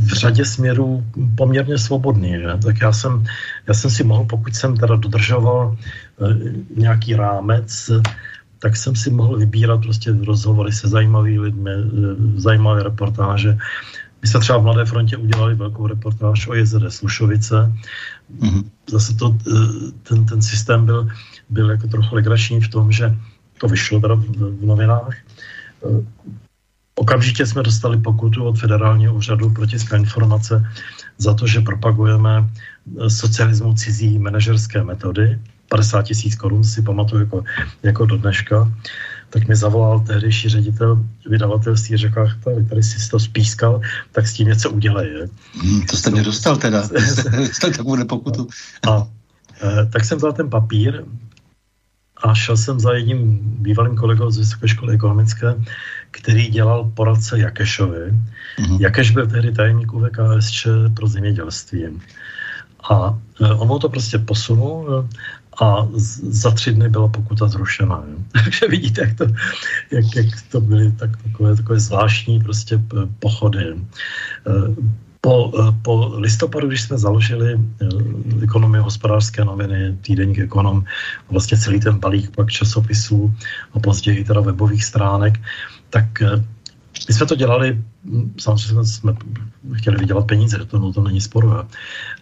v 0.06 0.12
řadě 0.12 0.44
směrů 0.44 1.04
poměrně 1.36 1.78
svobodný. 1.78 2.38
Že? 2.38 2.48
Tak 2.62 2.80
já 2.80 2.92
jsem, 2.92 3.24
já 3.66 3.74
jsem 3.74 3.90
si 3.90 4.04
mohl, 4.04 4.24
pokud 4.24 4.54
jsem 4.54 4.76
teda 4.76 4.96
dodržoval 4.96 5.76
eh, 5.76 6.34
nějaký 6.76 7.14
rámec, 7.14 7.90
tak 8.58 8.76
jsem 8.76 8.96
si 8.96 9.10
mohl 9.10 9.38
vybírat 9.38 9.80
prostě 9.80 10.14
rozhovory 10.26 10.72
se 10.72 10.88
zajímavými 10.88 11.38
lidmi, 11.38 11.70
eh, 11.70 11.82
zajímavé 12.36 12.82
reportáže. 12.82 13.58
My 14.22 14.28
jsme 14.28 14.40
třeba 14.40 14.58
v 14.58 14.62
Mladé 14.62 14.84
frontě 14.84 15.16
udělali 15.16 15.54
velkou 15.54 15.86
reportáž 15.86 16.48
o 16.48 16.54
jezere 16.54 16.90
Slušovice. 16.90 17.72
Mm-hmm. 18.40 18.64
Zase 18.90 19.14
to, 19.14 19.36
ten, 20.02 20.26
ten 20.26 20.42
systém 20.42 20.86
byl, 20.86 21.08
byl 21.48 21.70
jako 21.70 21.86
trochu 21.86 22.14
legrační 22.14 22.60
v 22.60 22.68
tom, 22.68 22.92
že 22.92 23.14
to 23.60 23.68
vyšlo 23.68 24.00
teda 24.00 24.14
v, 24.14 24.24
v 24.60 24.66
novinách 24.66 25.14
Okamžitě 26.98 27.46
jsme 27.46 27.62
dostali 27.62 27.96
pokutu 27.96 28.44
od 28.44 28.58
Federálního 28.58 29.14
úřadu 29.14 29.50
pro 29.50 29.66
informace 29.96 30.66
za 31.18 31.34
to, 31.34 31.46
že 31.46 31.60
propagujeme 31.60 32.42
eh, 32.42 33.10
socialismu 33.10 33.74
cizí 33.74 34.18
manažerské 34.18 34.82
metody. 34.82 35.38
50 35.68 36.02
tisíc 36.02 36.34
korun 36.36 36.64
si 36.64 36.82
pamatuju 36.82 37.20
jako, 37.20 37.44
jako 37.82 38.06
do 38.06 38.16
dneška. 38.16 38.72
Tak 39.30 39.48
mi 39.48 39.56
zavolal 39.56 40.00
tehdejší 40.00 40.48
ředitel 40.48 41.04
vydavatelství 41.26 41.94
a 41.94 41.98
řekl, 41.98 42.28
tady, 42.44 42.64
tady 42.64 42.82
si 42.82 43.10
to 43.10 43.20
spískal, 43.20 43.80
tak 44.12 44.26
s 44.26 44.34
tím 44.34 44.48
něco 44.48 44.70
udělej. 44.70 45.08
Je. 45.08 45.28
Hmm, 45.62 45.86
to 45.86 45.96
jste 45.96 46.10
mě 46.10 46.22
dostal 46.22 46.56
teda, 46.56 46.82
jste 47.52 47.70
takovou 47.70 48.04
pokutu. 48.04 48.48
A, 48.88 49.06
e, 49.62 49.86
tak 49.86 50.04
jsem 50.04 50.18
vzal 50.18 50.32
ten 50.32 50.50
papír, 50.50 51.04
a 52.22 52.34
šel 52.34 52.56
jsem 52.56 52.80
za 52.80 52.92
jedním 52.92 53.38
bývalým 53.42 53.96
kolegou 53.96 54.30
z 54.30 54.38
Vysoké 54.38 54.68
školy 54.68 54.94
ekonomické, 54.94 55.54
který 56.10 56.48
dělal 56.48 56.90
poradce 56.94 57.38
Jakešovi. 57.38 58.12
Mm-hmm. 58.58 58.80
Jakeš 58.80 59.10
byl 59.10 59.26
tehdy 59.26 59.52
tajemník 59.52 59.92
UVKSČ 59.92 60.66
pro 60.94 61.08
zemědělství. 61.08 61.84
A 62.90 63.18
e, 63.40 63.54
on 63.54 63.68
mu 63.68 63.78
to 63.78 63.88
prostě 63.88 64.18
posunul 64.18 65.08
a 65.60 65.88
za 66.28 66.50
tři 66.50 66.72
dny 66.72 66.88
byla 66.88 67.08
pokuta 67.08 67.48
zrušena. 67.48 68.04
Takže 68.32 68.68
vidíte, 68.68 69.00
jak 69.00 69.14
to, 69.14 69.24
jak, 69.90 70.04
jak 70.16 70.26
to 70.50 70.60
byly 70.60 70.92
tak, 70.92 71.22
takové, 71.22 71.56
takové 71.56 71.80
zvláštní 71.80 72.40
prostě 72.40 72.80
pochody. 73.18 73.64
E, 73.68 73.76
po, 75.20 75.52
eh, 75.58 75.72
po 75.82 76.14
listopadu, 76.16 76.68
když 76.68 76.82
jsme 76.82 76.98
založili 76.98 77.58
eh, 77.58 77.86
ekonomie 78.42 78.80
hospodářské 78.80 79.44
noviny, 79.44 79.98
týdeník 80.00 80.38
ekonom, 80.38 80.84
vlastně 81.30 81.58
celý 81.58 81.80
ten 81.80 81.98
balík 81.98 82.36
pak 82.36 82.50
časopisů 82.50 83.34
a 83.74 83.80
později 83.80 84.24
teda 84.24 84.40
webových 84.40 84.84
stránek, 84.84 85.40
tak 85.90 86.22
eh, 86.22 86.44
my 87.08 87.14
jsme 87.14 87.26
to 87.26 87.34
dělali, 87.34 87.82
hm, 88.04 88.34
samozřejmě 88.38 88.84
jsme 88.84 89.12
chtěli 89.74 89.96
vydělat 89.96 90.26
peníze, 90.26 90.64
to, 90.64 90.78
no, 90.78 90.92
to 90.92 91.02
není 91.02 91.20
sporové, 91.20 91.62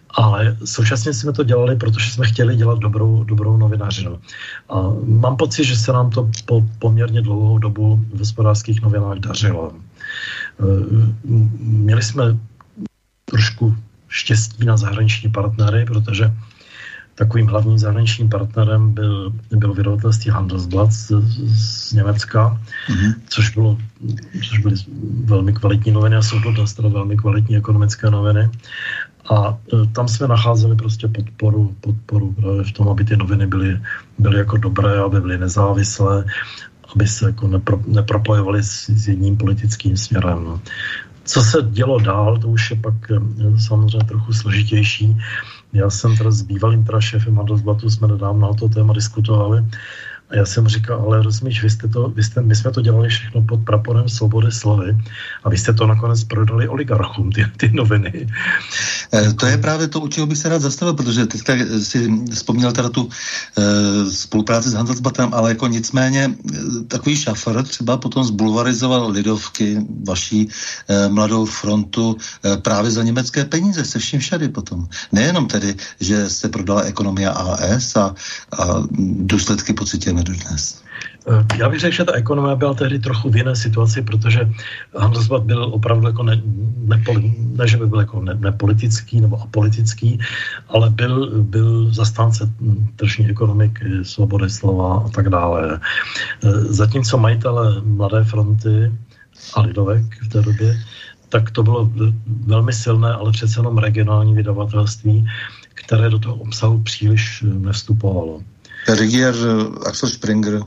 ale 0.09 0.57
současně 0.65 1.13
jsme 1.13 1.33
to 1.33 1.43
dělali, 1.43 1.75
protože 1.75 2.11
jsme 2.11 2.25
chtěli 2.25 2.55
dělat 2.55 2.79
dobrou, 2.79 3.23
dobrou 3.23 3.57
novinařinu. 3.57 4.19
A 4.69 4.75
mám 5.05 5.37
pocit, 5.37 5.63
že 5.63 5.75
se 5.75 5.93
nám 5.93 6.09
to 6.09 6.29
po 6.45 6.65
poměrně 6.79 7.21
dlouhou 7.21 7.57
dobu 7.57 8.05
v 8.13 8.19
hospodářských 8.19 8.81
novinách 8.81 9.17
dařilo. 9.17 9.71
Měli 11.59 12.03
jsme 12.03 12.37
trošku 13.25 13.75
štěstí 14.07 14.65
na 14.65 14.77
zahraniční 14.77 15.31
partnery, 15.31 15.85
protože 15.85 16.33
takovým 17.17 17.47
hlavním 17.47 17.77
zahraničním 17.77 18.29
partnerem 18.29 18.93
byl, 18.93 19.33
byl 19.49 19.73
vydavatelství 19.73 20.31
Handelsblatt 20.31 20.91
z, 20.91 21.11
z 21.47 21.93
Německa, 21.93 22.61
mm-hmm. 22.89 23.13
což, 23.29 23.49
bylo, 23.49 23.77
což 24.47 24.59
byly 24.59 24.75
velmi 25.23 25.53
kvalitní 25.53 25.91
noviny 25.91 26.15
a 26.15 26.21
jsou 26.21 26.39
to 26.41 26.51
dnes 26.51 26.73
teda 26.73 26.89
velmi 26.89 27.17
kvalitní 27.17 27.57
ekonomické 27.57 28.09
noviny. 28.09 28.49
A 29.29 29.57
e, 29.73 29.87
tam 29.87 30.07
jsme 30.07 30.27
nacházeli 30.27 30.75
prostě 30.75 31.07
podporu, 31.07 31.75
podporu 31.81 32.35
v 32.63 32.71
tom, 32.71 32.89
aby 32.89 33.03
ty 33.05 33.17
noviny 33.17 33.47
byly, 33.47 33.81
byly 34.17 34.37
jako 34.37 34.57
dobré, 34.57 34.99
aby 34.99 35.21
byly 35.21 35.37
nezávislé, 35.37 36.25
aby 36.95 37.07
se 37.07 37.25
jako 37.25 37.47
nepro, 37.47 37.81
nepropojovaly 37.87 38.63
s, 38.63 38.89
s 38.89 39.07
jedním 39.07 39.37
politickým 39.37 39.97
směrem. 39.97 40.43
No. 40.43 40.61
Co 41.23 41.41
se 41.41 41.57
dělo 41.69 41.99
dál, 41.99 42.37
to 42.37 42.47
už 42.47 42.71
je 42.71 42.77
pak 42.77 43.11
eh, 43.11 43.59
samozřejmě 43.59 44.07
trochu 44.07 44.33
složitější. 44.33 45.17
Já 45.73 45.89
jsem 45.89 46.17
teda 46.17 46.31
s 46.31 46.41
bývalým 46.41 46.83
teda 46.83 47.01
šéfem 47.01 47.35
Handelsblatu 47.35 47.89
jsme 47.89 48.07
nedávno 48.07 48.47
na 48.47 48.53
to 48.53 48.69
téma 48.69 48.93
diskutovali 48.93 49.63
a 50.29 50.35
já 50.35 50.45
jsem 50.45 50.67
říkal, 50.67 51.01
ale 51.05 51.23
rozumíš, 51.23 51.63
vy 51.63 51.69
jste 51.69 51.87
to, 51.87 52.09
vy 52.09 52.23
jste, 52.23 52.41
my 52.41 52.55
jsme 52.55 52.71
to 52.71 52.81
dělali 52.81 53.09
všechno 53.09 53.41
pod 53.41 53.59
praporem 53.63 54.09
svobody 54.09 54.51
slovy 54.51 54.97
a 55.43 55.49
vy 55.49 55.57
jste 55.57 55.73
to 55.73 55.87
nakonec 55.87 56.23
prodali 56.23 56.67
oligarchům, 56.67 57.31
ty, 57.31 57.45
ty 57.57 57.71
noviny. 57.73 58.27
Eh, 59.13 59.33
to 59.33 59.45
je 59.45 59.57
právě 59.57 59.87
to, 59.87 59.99
u 59.99 60.07
čeho 60.07 60.27
bych 60.27 60.37
se 60.37 60.49
rád 60.49 60.61
zastavil, 60.61 60.93
protože 60.93 61.25
teď 61.25 61.41
si 61.83 62.11
vzpomněl 62.33 62.71
teda 62.71 62.89
tu 62.89 63.09
e, 63.09 64.11
spolupráci 64.11 64.69
s 64.69 64.73
Handelsbatem, 64.73 65.29
ale 65.33 65.49
jako 65.49 65.67
nicméně 65.67 66.35
takový 66.87 67.15
šafr 67.15 67.63
třeba 67.63 67.97
potom 67.97 68.23
zbulvarizoval 68.23 69.09
Lidovky, 69.11 69.77
vaší 70.07 70.49
e, 70.87 71.09
mladou 71.09 71.45
frontu 71.45 72.17
e, 72.17 72.57
právě 72.57 72.91
za 72.91 73.03
německé 73.03 73.45
peníze, 73.45 73.85
se 73.85 73.99
vším 73.99 74.19
všady 74.19 74.49
potom. 74.49 74.87
Nejenom 75.11 75.47
tedy, 75.47 75.75
že 75.99 76.29
se 76.29 76.49
prodala 76.49 76.81
ekonomia 76.81 77.31
AS 77.31 77.95
a, 77.95 78.15
a 78.59 78.63
důsledky 79.23 79.73
pocitě 79.73 80.13
do 80.23 80.33
dodnes? 80.33 80.83
Eh, 81.29 81.57
já 81.57 81.69
bych 81.69 81.79
řekl, 81.79 81.95
že 81.95 82.05
ta 82.05 82.13
ekonomie 82.13 82.55
byla 82.55 82.73
tehdy 82.73 82.99
trochu 82.99 83.29
v 83.29 83.37
jiné 83.37 83.55
situaci, 83.55 84.01
protože 84.01 84.49
Handelsblatt 84.97 85.43
byl 85.43 85.63
opravdu 85.63 86.07
jako 86.07 86.23
ne, 86.23 86.41
ne, 86.77 87.03
ne 87.57 87.67
že 87.67 87.77
by 87.77 87.87
byl 87.87 87.99
jako 87.99 88.21
ne, 88.21 88.33
nepolitický 88.33 89.21
nebo 89.21 89.41
apolitický, 89.41 90.19
ale 90.69 90.89
byl, 90.89 91.43
byl 91.43 91.93
zastánce 91.93 92.49
tržní 92.95 93.29
ekonomiky, 93.29 93.85
svobody 94.03 94.49
slova 94.49 95.03
a 95.05 95.09
tak 95.09 95.29
dále. 95.29 95.79
Eh, 96.43 96.49
zatímco 96.51 97.17
majitele 97.17 97.81
Mladé 97.81 98.23
fronty 98.23 98.91
a 99.53 99.61
Lidovek 99.61 100.03
v 100.23 100.27
té 100.27 100.41
době, 100.41 100.77
tak 101.29 101.51
to 101.51 101.63
bylo 101.63 101.91
velmi 102.45 102.73
silné, 102.73 103.13
ale 103.13 103.31
přece 103.31 103.59
jenom 103.59 103.77
regionální 103.77 104.33
vydavatelství, 104.33 105.27
které 105.73 106.09
do 106.09 106.19
toho 106.19 106.35
obsahu 106.35 106.79
příliš 106.79 107.43
nevstupovalo. 107.47 108.41
Rigier, 108.87 109.35
Axel 109.85 110.09
Springer. 110.09 110.61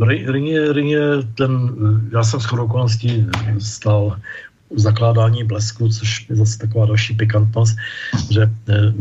Ringier, 0.00 0.72
Ringier, 0.72 1.24
ten, 1.34 1.74
já 2.12 2.22
jsem 2.22 2.40
s 2.40 2.52
okolností 2.52 3.26
stal 3.58 4.16
u 4.68 4.78
zakládání 4.78 5.44
blesku, 5.44 5.88
což 5.88 6.26
je 6.30 6.36
zase 6.36 6.58
taková 6.58 6.86
další 6.86 7.14
pikantnost, 7.14 7.76
že 8.30 8.42
eh, 8.42 8.92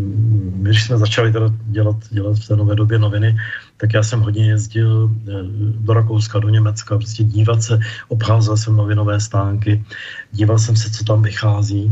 když 0.56 0.84
jsme 0.84 0.98
začali 0.98 1.32
teda 1.32 1.54
dělat, 1.66 1.96
dělat 2.10 2.38
v 2.40 2.48
té 2.48 2.56
nové 2.56 2.76
době 2.76 3.00
noviny, 3.00 3.38
tak 3.78 3.94
já 3.94 4.04
jsem 4.04 4.20
hodně 4.20 4.46
jezdil 4.46 5.12
eh, 5.28 5.32
do 5.80 5.94
Rakouska, 5.94 6.40
do 6.40 6.50
Německa, 6.50 6.98
prostě 6.98 7.24
dívat 7.24 7.64
se, 7.64 7.80
obcházel 8.08 8.58
jsem 8.58 8.76
novinové 8.76 9.20
stánky, 9.20 9.84
díval 10.32 10.60
jsem 10.60 10.76
se, 10.76 10.90
co 10.90 11.04
tam 11.04 11.22
vychází 11.22 11.92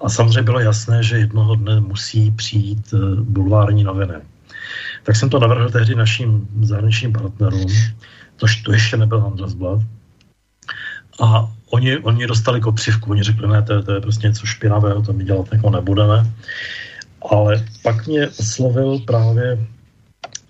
a 0.00 0.08
samozřejmě 0.08 0.42
bylo 0.42 0.60
jasné, 0.60 1.02
že 1.02 1.18
jednoho 1.18 1.54
dne 1.54 1.80
musí 1.80 2.30
přijít 2.30 2.94
eh, 2.94 2.98
bulvární 3.20 3.84
noviny 3.84 4.14
tak 5.06 5.16
jsem 5.16 5.30
to 5.30 5.38
navrhl 5.38 5.70
tehdy 5.70 5.94
našim 5.94 6.48
zahraničním 6.62 7.12
partnerům, 7.12 7.66
tož 8.36 8.56
to 8.56 8.72
ještě 8.72 8.96
nebyl 8.96 9.20
Handelsblad. 9.20 9.80
A 11.22 11.52
oni, 11.70 11.98
oni 11.98 12.26
dostali 12.26 12.60
kopřivku, 12.60 13.10
oni 13.10 13.22
řekli, 13.22 13.48
ne, 13.48 13.62
to 13.62 13.72
je, 13.72 13.82
to 13.82 13.92
je 13.92 14.00
prostě 14.00 14.26
něco 14.26 14.46
špinavého, 14.46 15.02
to 15.02 15.12
my 15.12 15.24
dělat 15.24 15.48
jako 15.52 15.70
nebudeme. 15.70 16.32
Ale 17.30 17.64
pak 17.82 18.06
mě 18.06 18.28
oslovil 18.28 18.98
právě 18.98 19.66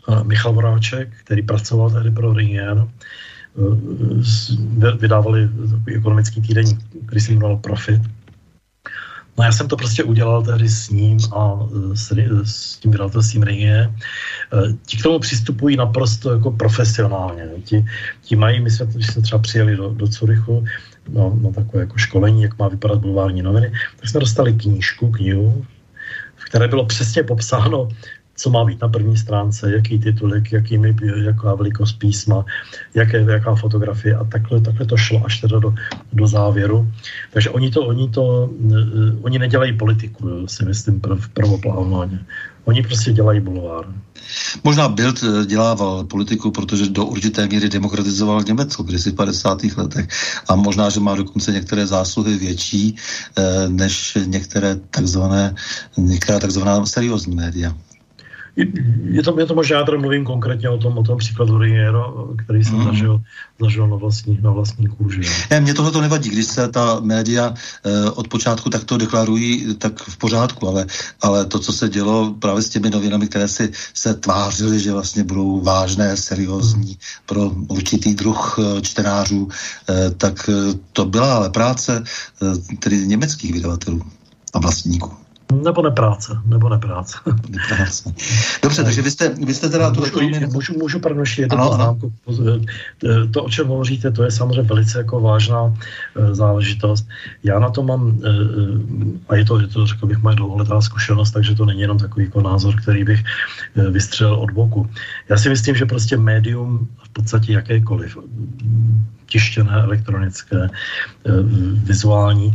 uh, 0.08 0.24
Michal 0.24 0.52
Voráček, 0.52 1.08
který 1.24 1.42
pracoval 1.42 1.90
tehdy 1.90 2.10
pro 2.10 2.32
Ringier, 2.32 2.86
uh, 3.54 3.78
vydávali 4.98 5.48
ekonomický 5.96 6.40
týden, 6.40 6.64
který 7.06 7.20
se 7.20 7.32
jmenoval 7.32 7.56
Profit. 7.56 8.02
No 9.38 9.44
já 9.44 9.52
jsem 9.52 9.68
to 9.68 9.76
prostě 9.76 10.04
udělal 10.04 10.42
tehdy 10.42 10.68
s 10.68 10.90
ním 10.90 11.18
a 11.36 11.68
e, 11.92 11.96
s, 11.96 12.12
s 12.44 12.76
tím 12.76 12.90
vydavatelstvím 12.90 13.42
Ringie. 13.42 13.80
E, 13.80 13.92
ti 14.86 14.96
k 14.96 15.02
tomu 15.02 15.18
přistupují 15.18 15.76
naprosto 15.76 16.32
jako 16.32 16.50
profesionálně. 16.50 17.48
Ti, 17.64 17.84
ti 18.22 18.36
mají, 18.36 18.60
my 18.60 18.70
jsme, 18.70 18.86
když 18.86 19.06
jsme 19.06 19.22
třeba 19.22 19.38
přijeli 19.42 19.76
do, 19.76 19.90
do 19.90 20.08
Curychu, 20.08 20.64
no, 21.08 21.38
no 21.40 21.52
takové 21.52 21.80
jako 21.80 21.98
školení, 21.98 22.42
jak 22.42 22.58
má 22.58 22.68
vypadat 22.68 22.98
bulvární 22.98 23.42
noviny, 23.42 23.72
tak 23.96 24.08
jsme 24.08 24.20
dostali 24.20 24.52
knížku, 24.52 25.10
knihu, 25.10 25.66
které 26.46 26.68
bylo 26.68 26.86
přesně 26.86 27.22
popsáno, 27.22 27.88
co 28.36 28.50
má 28.50 28.64
být 28.64 28.80
na 28.82 28.88
první 28.88 29.16
stránce, 29.16 29.72
jaký 29.72 29.98
titulek, 29.98 30.52
jaký, 30.52 30.80
jaká 31.24 31.54
velikost 31.54 31.92
písma, 31.92 32.44
jaké, 32.94 33.26
jaká 33.30 33.54
fotografie 33.54 34.14
a 34.16 34.24
takhle, 34.24 34.60
takhle 34.60 34.86
to 34.86 34.96
šlo 34.96 35.22
až 35.24 35.40
teda 35.40 35.58
do, 35.58 35.74
do 36.12 36.26
závěru. 36.26 36.92
Takže 37.32 37.50
oni 37.50 37.70
to, 37.70 37.80
oni 37.86 38.08
to, 38.08 38.50
uh, 38.60 38.74
oni 39.22 39.38
nedělají 39.38 39.78
politiku, 39.78 40.46
si 40.46 40.64
myslím, 40.64 41.00
prv, 41.00 41.28
prvoplánovaně. 41.28 42.20
Oni 42.64 42.82
prostě 42.82 43.12
dělají 43.12 43.40
bulvár. 43.40 43.84
Možná 44.64 44.88
Bild 44.88 45.22
eh, 45.22 45.46
dělával 45.46 46.04
politiku, 46.04 46.50
protože 46.50 46.86
do 46.86 47.04
určité 47.04 47.46
míry 47.46 47.68
demokratizoval 47.68 48.42
Německo 48.42 48.82
v 48.82 49.12
50. 49.14 49.58
letech 49.76 50.08
a 50.48 50.56
možná, 50.56 50.90
že 50.90 51.00
má 51.00 51.14
dokonce 51.14 51.52
některé 51.52 51.86
zásluhy 51.86 52.36
větší 52.36 52.96
eh, 53.38 53.68
než 53.68 54.18
některé 54.26 54.76
takzvané, 54.90 55.54
některá 55.96 56.38
takzvaná 56.38 56.86
seriózní 56.86 57.34
média. 57.34 57.74
Je 58.56 59.22
to, 59.22 59.40
je 59.40 59.46
to 59.46 59.54
možná, 59.54 59.78
já 59.78 59.98
mluvím 59.98 60.24
konkrétně 60.24 60.68
o 60.68 60.78
tom, 60.78 60.98
o 60.98 61.02
tom 61.02 61.18
příkladu 61.18 61.58
Riero, 61.58 62.28
který 62.44 62.64
jsem 62.64 62.74
mm. 62.74 62.84
zažil, 62.84 63.20
zažil 63.60 63.88
na 63.88 63.96
vlastní, 63.96 64.38
na 64.42 64.50
vlastní 64.50 64.86
kůži. 64.86 65.20
Ne, 65.50 65.60
mně 65.60 65.74
tohle 65.74 65.92
to 65.92 66.00
nevadí, 66.00 66.30
když 66.30 66.46
se 66.46 66.68
ta 66.68 67.00
média 67.00 67.54
eh, 67.84 68.10
od 68.10 68.28
počátku 68.28 68.70
takto 68.70 68.96
deklarují, 68.96 69.74
tak 69.74 70.02
v 70.02 70.16
pořádku, 70.16 70.68
ale, 70.68 70.86
ale 71.22 71.44
to, 71.44 71.58
co 71.58 71.72
se 71.72 71.88
dělo 71.88 72.34
právě 72.38 72.62
s 72.62 72.68
těmi 72.68 72.90
novinami, 72.90 73.28
které 73.28 73.48
si 73.48 73.70
se 73.94 74.14
tvářily, 74.14 74.80
že 74.80 74.92
vlastně 74.92 75.24
budou 75.24 75.60
vážné, 75.60 76.16
seriózní 76.16 76.98
pro 77.26 77.50
určitý 77.68 78.14
druh 78.14 78.58
eh, 78.58 78.82
čtenářů, 78.82 79.48
eh, 79.88 80.10
tak 80.10 80.48
eh, 80.48 80.78
to 80.92 81.04
byla 81.04 81.34
ale 81.34 81.50
práce 81.50 82.04
eh, 82.42 82.76
tedy 82.76 83.06
německých 83.06 83.52
vydavatelů 83.52 84.02
a 84.54 84.58
vlastníků. 84.58 85.25
Nebo 85.52 85.82
nepráce, 85.82 86.38
nebo 86.46 86.68
nepráce. 86.68 87.18
nepráce. 87.48 88.14
Dobře, 88.62 88.84
takže 88.84 89.02
vy 89.02 89.10
jste, 89.10 89.28
vy 89.28 89.54
jste 89.54 89.68
teda... 89.68 89.90
Můžu, 89.90 90.10
to 90.10 90.20
můžu, 90.52 90.78
můžu 90.78 91.00
pardon, 91.00 91.20
ještě 91.20 91.42
jednu 91.42 91.58
poznámku. 91.58 92.12
To, 93.30 93.44
o 93.44 93.50
čem 93.50 93.66
hovoříte, 93.68 94.10
to 94.10 94.24
je 94.24 94.30
samozřejmě 94.30 94.62
velice 94.62 94.98
jako 94.98 95.20
vážná 95.20 95.74
e, 96.16 96.34
záležitost. 96.34 97.08
Já 97.42 97.58
na 97.58 97.70
to 97.70 97.82
mám, 97.82 98.20
e, 98.24 98.28
a 99.28 99.36
je 99.36 99.44
to, 99.44 99.60
je 99.60 99.66
to 99.66 99.86
řekl 99.86 100.06
bych, 100.06 100.18
moje 100.18 100.36
dlouholetá 100.36 100.80
zkušenost, 100.80 101.30
takže 101.30 101.54
to 101.54 101.64
není 101.64 101.80
jenom 101.80 101.98
takový 101.98 102.24
jako 102.24 102.40
názor, 102.40 102.74
který 102.82 103.04
bych 103.04 103.24
e, 103.76 103.90
vystřelil 103.90 104.34
od 104.34 104.50
boku. 104.50 104.90
Já 105.28 105.36
si 105.36 105.48
myslím, 105.48 105.76
že 105.76 105.86
prostě 105.86 106.16
médium 106.16 106.88
podstatě 107.16 107.52
jakékoliv, 107.52 108.18
tištěné, 109.26 109.72
elektronické, 109.72 110.68
eh, 110.68 111.30
vizuální, 111.88 112.54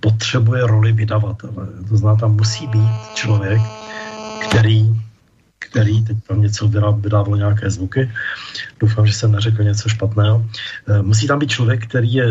potřebuje 0.00 0.66
roli 0.66 0.92
vydavatele. 0.92 1.66
To 1.88 1.96
znamená, 1.96 2.20
tam 2.20 2.32
musí 2.36 2.66
být 2.66 2.90
člověk, 3.14 3.60
který 4.48 4.88
který 5.58 6.04
teď 6.04 6.16
tam 6.28 6.40
něco 6.40 6.68
vydávalo 6.96 7.36
nějaké 7.36 7.70
zvuky. 7.70 8.10
Doufám, 8.80 9.06
že 9.06 9.12
jsem 9.12 9.32
neřekl 9.32 9.62
něco 9.62 9.88
špatného. 9.88 10.40
Eh, 10.88 11.02
musí 11.02 11.26
tam 11.26 11.38
být 11.38 11.50
člověk, 11.50 11.86
který 11.86 12.12
je 12.12 12.26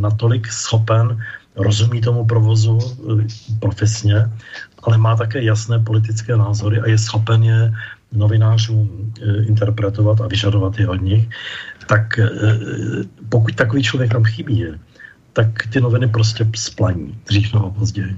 natolik 0.00 0.48
schopen, 0.48 1.20
rozumí 1.56 2.00
tomu 2.00 2.24
provozu 2.24 2.78
eh, 2.80 3.26
profesně, 3.60 4.30
ale 4.82 4.98
má 4.98 5.16
také 5.16 5.42
jasné 5.42 5.78
politické 5.78 6.36
názory 6.36 6.80
a 6.80 6.88
je 6.88 6.98
schopen 6.98 7.44
je 7.44 7.60
novinářům 8.12 9.12
interpretovat 9.46 10.20
a 10.20 10.26
vyžadovat 10.26 10.78
je 10.78 10.88
od 10.88 11.02
nich 11.02 11.28
tak 11.88 12.18
eh, 12.18 12.28
pokud 13.28 13.54
takový 13.54 13.82
člověk 13.82 14.12
tam 14.12 14.24
chybí, 14.24 14.64
tak 15.32 15.48
ty 15.72 15.80
noviny 15.80 16.08
prostě 16.08 16.46
splaní, 16.56 17.18
dřív 17.26 17.54
nebo 17.54 17.70
později. 17.70 18.16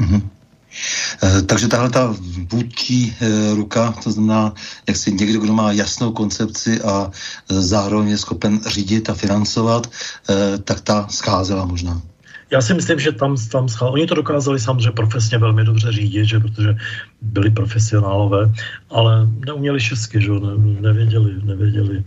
Mm-hmm. 0.00 0.22
Takže 1.46 1.68
tahle 1.68 1.90
ta 1.90 2.14
vůdčí 2.52 3.16
eh, 3.20 3.54
ruka, 3.54 3.92
to 4.04 4.12
znamená, 4.12 4.54
jak 4.86 4.96
si 4.96 5.12
někdo, 5.12 5.40
kdo 5.40 5.52
má 5.52 5.72
jasnou 5.72 6.12
koncepci 6.12 6.80
a 6.82 7.10
zároveň 7.48 8.08
je 8.08 8.18
schopen 8.18 8.60
řídit 8.66 9.10
a 9.10 9.14
financovat, 9.14 9.90
tak 10.64 10.80
ta 10.80 11.08
scházela 11.08 11.64
možná. 11.64 12.02
Já 12.50 12.60
si 12.60 12.74
myslím, 12.74 12.98
že 12.98 13.12
tam, 13.12 13.36
tam 13.52 13.68
schál. 13.68 13.92
Oni 13.92 14.06
to 14.06 14.14
dokázali 14.14 14.60
samozřejmě 14.60 14.90
profesně 14.90 15.38
velmi 15.38 15.64
dobře 15.64 15.92
řídit, 15.92 16.24
že, 16.24 16.40
protože 16.40 16.76
byli 17.20 17.50
profesionálové, 17.50 18.52
ale 18.90 19.28
neuměli 19.46 19.80
česky, 19.80 20.20
že 20.20 20.30
ne, 20.30 20.80
nevěděli, 20.80 21.34
nevěděli 21.44 22.04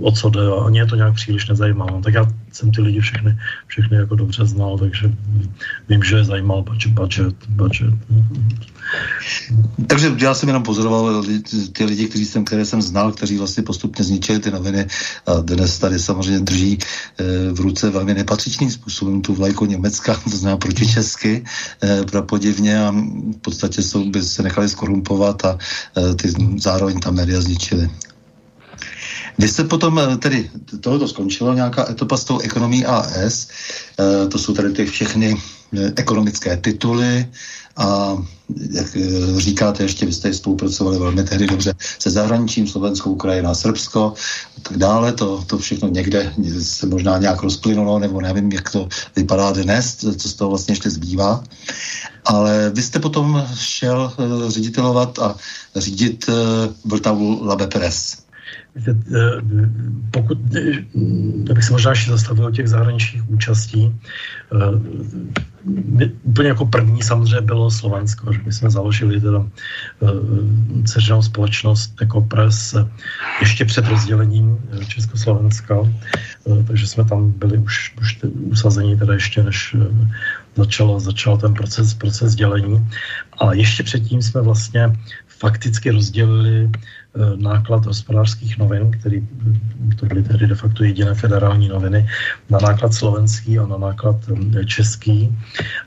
o 0.00 0.12
co 0.12 0.30
jde 0.30 0.40
a 0.40 0.70
je 0.70 0.86
to 0.86 0.96
nějak 0.96 1.14
příliš 1.14 1.48
nezajímalo. 1.48 2.00
Tak 2.00 2.14
já 2.14 2.26
jsem 2.52 2.70
ty 2.70 2.80
lidi 2.80 3.00
všechny, 3.00 3.38
všechny 3.66 3.96
jako 3.96 4.14
dobře 4.14 4.46
znal, 4.46 4.78
takže 4.78 5.12
vím, 5.88 6.02
že 6.02 6.16
je 6.16 6.24
zajímal 6.24 6.62
budget, 6.62 6.92
budget. 7.48 7.94
Takže 9.86 10.12
já 10.18 10.34
jsem 10.34 10.48
jenom 10.48 10.62
pozoroval 10.62 11.24
ty 11.72 11.84
lidi, 11.84 12.08
kteří 12.08 12.26
jsem, 12.26 12.44
které 12.44 12.64
jsem 12.64 12.82
znal, 12.82 13.12
kteří 13.12 13.38
vlastně 13.38 13.62
postupně 13.62 14.04
zničili 14.04 14.38
ty 14.38 14.50
noviny 14.50 14.86
a 15.26 15.40
dnes 15.40 15.78
tady 15.78 15.98
samozřejmě 15.98 16.40
drží 16.40 16.78
eh, 16.78 17.24
v 17.52 17.60
ruce 17.60 17.90
velmi 17.90 18.14
nepatřičným 18.14 18.70
způsobem 18.70 19.22
tu 19.22 19.34
vlajku 19.34 19.64
Německa, 19.64 20.14
to 20.24 20.36
znamená 20.36 20.56
proti 20.56 20.86
česky, 20.86 21.44
eh, 21.82 22.04
prapodivně 22.10 22.84
a 22.84 22.90
v 22.90 23.38
podstatě 23.40 23.82
jsou, 23.82 24.10
by 24.10 24.22
se 24.22 24.42
nechali 24.42 24.68
skorumpovat 24.68 25.44
a 25.44 25.58
eh, 25.96 26.14
ty 26.14 26.32
zároveň 26.58 27.00
ta 27.00 27.10
média 27.10 27.40
zničili. 27.40 27.90
Vy 29.38 29.48
jste 29.48 29.64
potom 29.64 29.98
eh, 29.98 30.16
tedy, 30.16 30.50
tohoto 30.80 31.08
skončilo, 31.08 31.54
nějaká 31.54 31.90
etapa 31.90 32.16
s 32.16 32.24
tou 32.24 32.38
ekonomí 32.38 32.84
AS, 32.84 33.48
eh, 34.00 34.28
to 34.28 34.38
jsou 34.38 34.54
tady 34.54 34.70
ty 34.70 34.86
všechny 34.86 35.36
eh, 35.78 35.92
ekonomické 35.96 36.56
tituly 36.56 37.26
a 37.76 38.18
jak 38.70 38.96
říkáte, 39.36 39.82
ještě 39.82 40.06
vy 40.06 40.12
jste 40.12 40.34
spolupracovali 40.34 40.98
velmi 40.98 41.24
tehdy 41.24 41.46
dobře 41.46 41.74
se 41.98 42.10
zahraničím, 42.10 42.66
Slovenskou, 42.66 43.12
Ukrajina, 43.12 43.54
Srbsko 43.54 44.14
a 44.58 44.60
tak 44.62 44.76
dále. 44.76 45.12
To, 45.12 45.44
to 45.46 45.58
všechno 45.58 45.88
někde 45.88 46.32
se 46.62 46.86
možná 46.86 47.18
nějak 47.18 47.42
rozplynulo, 47.42 47.98
nebo 47.98 48.20
nevím, 48.20 48.52
jak 48.52 48.70
to 48.70 48.88
vypadá 49.16 49.52
dnes, 49.52 49.96
co 50.16 50.28
z 50.28 50.34
toho 50.34 50.48
vlastně 50.50 50.72
ještě 50.72 50.90
zbývá. 50.90 51.44
Ale 52.24 52.70
vy 52.74 52.82
jste 52.82 52.98
potom 52.98 53.46
šel 53.54 54.12
ředitelovat 54.48 55.18
a 55.18 55.36
řídit 55.76 56.30
Vltavu 56.84 57.44
Labe 57.44 57.66
Press. 57.66 58.21
Eh, 58.76 58.92
pokud, 60.10 60.38
eh, 60.56 61.52
bych 61.54 61.64
se 61.64 61.72
možná 61.72 61.90
ještě 61.90 62.10
zastavil 62.10 62.46
o 62.46 62.50
těch 62.50 62.68
zahraničních 62.68 63.30
účastí, 63.30 63.92
eh, 64.52 66.10
úplně 66.22 66.48
jako 66.48 66.66
první 66.66 67.02
samozřejmě 67.02 67.40
bylo 67.40 67.70
Slovensko, 67.70 68.32
že 68.32 68.40
my 68.46 68.52
jsme 68.52 68.70
založili 68.70 69.20
teda 69.20 69.46
dceřinou 70.84 71.22
společnost 71.22 71.94
Ekopres 72.02 72.74
ještě 73.40 73.64
před 73.64 73.86
rozdělením 73.86 74.58
Československa, 74.88 75.86
takže 76.66 76.86
jsme 76.86 77.04
tam 77.04 77.30
byli 77.30 77.58
už, 77.58 77.94
už 78.00 78.18
usazení 78.50 78.98
teda 78.98 79.14
ještě 79.14 79.42
než 79.42 79.76
začalo, 80.56 81.00
začal 81.00 81.38
ten 81.38 81.54
proces, 81.54 81.94
proces 81.94 82.34
dělení. 82.34 82.82
A 83.38 83.54
ještě 83.54 83.82
předtím 83.82 84.22
jsme 84.22 84.42
vlastně 84.42 84.90
fakticky 85.28 85.90
rozdělili 85.90 86.66
Eh, 86.66 86.70
náklad 87.36 87.86
hospodářských 87.86 88.58
novin, 88.58 88.90
který 88.90 89.28
to 89.96 90.06
byly 90.06 90.22
tedy 90.22 90.46
de 90.46 90.54
facto 90.54 90.84
jediné 90.84 91.14
federální 91.14 91.68
noviny, 91.68 92.08
na 92.50 92.58
náklad 92.62 92.94
slovenský 92.94 93.58
a 93.58 93.66
na 93.66 93.76
náklad 93.76 94.16
eh, 94.56 94.64
český. 94.64 95.38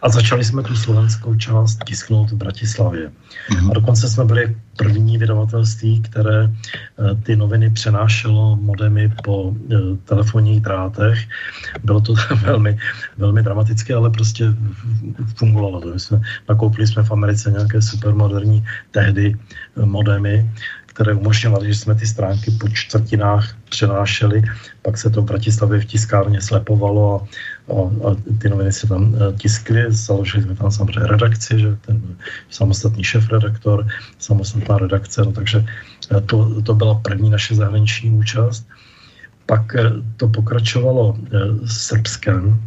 A 0.01 0.09
začali 0.09 0.43
jsme 0.43 0.63
tu 0.63 0.76
slovenskou 0.76 1.36
část 1.36 1.84
tisknout 1.86 2.32
v 2.32 2.36
Bratislavě. 2.36 3.11
Mm-hmm. 3.49 3.71
A 3.71 3.73
dokonce 3.73 4.09
jsme 4.09 4.26
byli 4.26 4.55
první 4.78 5.17
vydavatelství, 5.17 6.01
které 6.01 6.43
eh, 6.45 7.15
ty 7.23 7.36
noviny 7.36 7.69
přenášelo 7.69 8.55
modemy 8.55 9.11
po 9.23 9.53
telefonních 10.05 10.61
drátech. 10.61 11.19
Bylo 11.84 12.01
to 12.01 12.13
velmi, 12.43 12.78
velmi 13.17 13.43
dramatické, 13.43 13.95
ale 13.95 14.09
prostě 14.09 14.45
fungovalo 15.36 15.82
to. 15.82 15.93
My 15.93 15.99
jsme, 15.99 16.21
nakoupili 16.49 16.88
jsme 16.88 17.03
v 17.03 17.11
Americe 17.11 17.51
nějaké 17.51 17.82
supermoderní 17.82 18.65
tehdy 18.91 19.36
modemy, 19.76 20.51
které 20.96 21.14
umožňovaly, 21.14 21.68
že 21.68 21.80
jsme 21.80 21.96
ty 21.96 22.08
stránky 22.08 22.52
po 22.52 22.70
čtvrtinách 22.70 23.56
přenášeli, 23.70 24.43
pak 24.82 24.98
se 24.98 25.10
to 25.10 25.22
v 25.22 25.26
Bratislavě 25.26 25.80
v 25.80 25.86
tiskárně 25.86 26.41
slepovalo 26.41 27.04
a, 27.20 27.20
a, 27.74 27.80
a 28.08 28.16
ty 28.39 28.50
noviny 28.50 28.72
se 28.72 28.88
tam 28.88 29.16
e, 29.16 29.34
tiskly, 29.36 29.86
založili 29.89 30.43
jsme 30.43 30.56
tam 30.56 30.72
samozřejmě 30.72 31.08
redakci, 31.08 31.60
že 31.60 31.76
ten 31.76 32.02
samostatný 32.50 33.04
šéf-redaktor, 33.04 33.88
samostatná 34.20 34.78
redakce, 34.78 35.22
no 35.22 35.32
takže 35.32 35.66
e, 36.18 36.22
to, 36.22 36.62
to 36.62 36.74
byla 36.74 36.96
první 36.96 37.30
naše 37.30 37.56
zahraniční 37.56 38.12
účast. 38.12 38.68
Pak 39.46 39.76
e, 39.76 39.91
to 40.18 40.28
pokračovalo 40.28 41.18
Srbskem, 41.66 42.60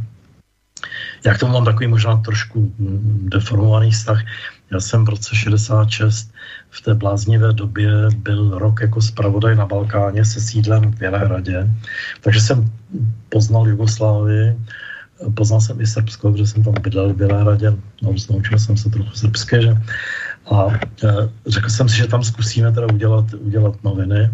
já 1.24 1.34
k 1.34 1.38
tomu 1.38 1.52
mám 1.52 1.64
takový 1.64 1.86
možná 1.86 2.16
trošku 2.16 2.72
deformovaný 3.32 3.90
vztah. 3.90 4.20
Já 4.72 4.80
jsem 4.80 5.04
v 5.04 5.08
roce 5.08 5.36
66 5.36 6.32
v 6.70 6.80
té 6.80 6.94
bláznivé 6.94 7.52
době 7.52 7.90
byl 8.16 8.58
rok 8.58 8.80
jako 8.80 9.02
zpravodaj 9.02 9.56
na 9.56 9.66
Balkáně 9.66 10.24
se 10.24 10.40
sídlem 10.40 10.92
v 10.92 10.98
Bělehradě, 10.98 11.70
takže 12.20 12.40
jsem 12.40 12.72
poznal 13.28 13.68
Jugoslávii, 13.68 14.56
poznal 15.34 15.60
jsem 15.60 15.80
i 15.80 15.86
Srbsko, 15.86 16.32
protože 16.32 16.46
jsem 16.46 16.62
tam 16.62 16.74
bydlel 16.82 17.12
v 17.12 17.16
Bělehradě, 17.16 17.70
no, 18.02 18.14
naučil 18.30 18.58
jsem 18.58 18.76
se 18.76 18.90
trochu 18.90 19.10
srbské, 19.10 19.62
že? 19.62 19.76
A 20.50 20.66
řekl 21.46 21.68
jsem 21.70 21.88
si, 21.88 21.96
že 21.96 22.06
tam 22.06 22.24
zkusíme 22.24 22.72
teda 22.72 22.86
udělat, 22.94 23.24
udělat 23.34 23.84
noviny. 23.84 24.30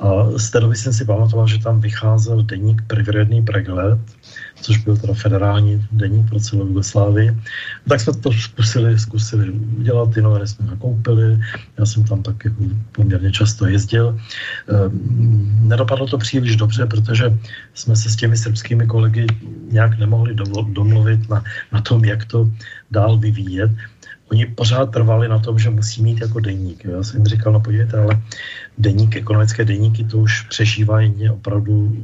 A 0.00 0.38
z 0.38 0.50
té 0.50 0.60
doby 0.60 0.76
jsem 0.76 0.92
si 0.92 1.04
pamatoval, 1.04 1.48
že 1.48 1.58
tam 1.58 1.80
vycházel 1.80 2.42
deník 2.42 2.82
Privredný 2.86 3.42
pregled, 3.42 3.98
což 4.60 4.78
byl 4.78 4.96
teda 4.96 5.14
federální 5.14 5.86
deník 5.92 6.28
pro 6.28 6.40
celou 6.40 6.66
Jugoslávii. 6.66 7.36
Tak 7.88 8.00
jsme 8.00 8.12
to 8.12 8.32
zkusili, 8.32 8.98
zkusili 8.98 9.50
udělat, 9.50 10.14
ty 10.14 10.22
noviny 10.22 10.48
jsme 10.48 10.66
nakoupili, 10.66 11.38
já 11.78 11.86
jsem 11.86 12.04
tam 12.04 12.22
tak 12.22 12.44
jako 12.44 12.64
poměrně 12.92 13.32
často 13.32 13.66
jezdil. 13.66 14.18
Ehm, 14.68 15.68
nedopadlo 15.68 16.06
to 16.06 16.18
příliš 16.18 16.56
dobře, 16.56 16.86
protože 16.86 17.38
jsme 17.74 17.96
se 17.96 18.10
s 18.10 18.16
těmi 18.16 18.36
srbskými 18.36 18.86
kolegy 18.86 19.26
nějak 19.70 19.98
nemohli 19.98 20.34
domluvit 20.72 21.28
na, 21.28 21.44
na 21.72 21.80
tom, 21.80 22.04
jak 22.04 22.24
to 22.24 22.50
dál 22.90 23.18
vyvíjet 23.18 23.70
oni 24.30 24.46
pořád 24.46 24.90
trvali 24.90 25.28
na 25.28 25.38
tom, 25.38 25.58
že 25.58 25.70
musí 25.70 26.02
mít 26.02 26.20
jako 26.20 26.40
deník. 26.40 26.84
Já 26.84 27.02
jsem 27.02 27.16
jim 27.16 27.26
říkal, 27.26 27.52
no 27.52 27.60
podívejte, 27.60 27.98
ale 27.98 28.22
deník, 28.78 29.16
ekonomické 29.16 29.64
deníky, 29.64 30.04
to 30.04 30.18
už 30.18 30.42
přežívá 30.42 31.00
jině, 31.00 31.30
opravdu 31.30 31.96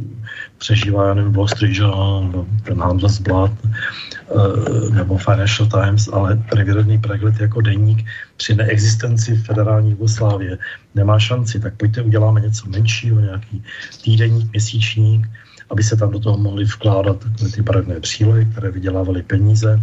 přežívá, 0.58 1.08
já 1.08 1.14
nevím, 1.14 1.32
Wall 1.32 1.48
Street 1.48 1.76
Journal, 1.76 2.46
ten 2.62 2.80
Handelsblatt, 2.80 3.52
eh, 3.64 4.94
nebo 4.94 5.18
Financial 5.18 5.68
Times, 5.68 6.08
ale 6.12 6.36
pravidelný 6.50 6.98
pregled 6.98 7.40
jako 7.40 7.60
deník 7.60 8.04
při 8.36 8.54
neexistenci 8.54 9.36
federální 9.36 9.90
Jugoslávie 9.90 10.58
nemá 10.94 11.18
šanci, 11.18 11.60
tak 11.60 11.74
pojďte 11.74 12.02
uděláme 12.02 12.40
něco 12.40 12.68
menšího, 12.68 13.20
nějaký 13.20 13.62
týdenník, 14.04 14.52
měsíčník, 14.52 15.26
aby 15.70 15.82
se 15.82 15.96
tam 15.96 16.10
do 16.10 16.18
toho 16.18 16.38
mohli 16.38 16.64
vkládat 16.64 17.16
ty 17.54 17.62
barevné 17.62 18.00
přílohy, 18.00 18.46
které 18.46 18.70
vydělávaly 18.70 19.22
peníze 19.22 19.80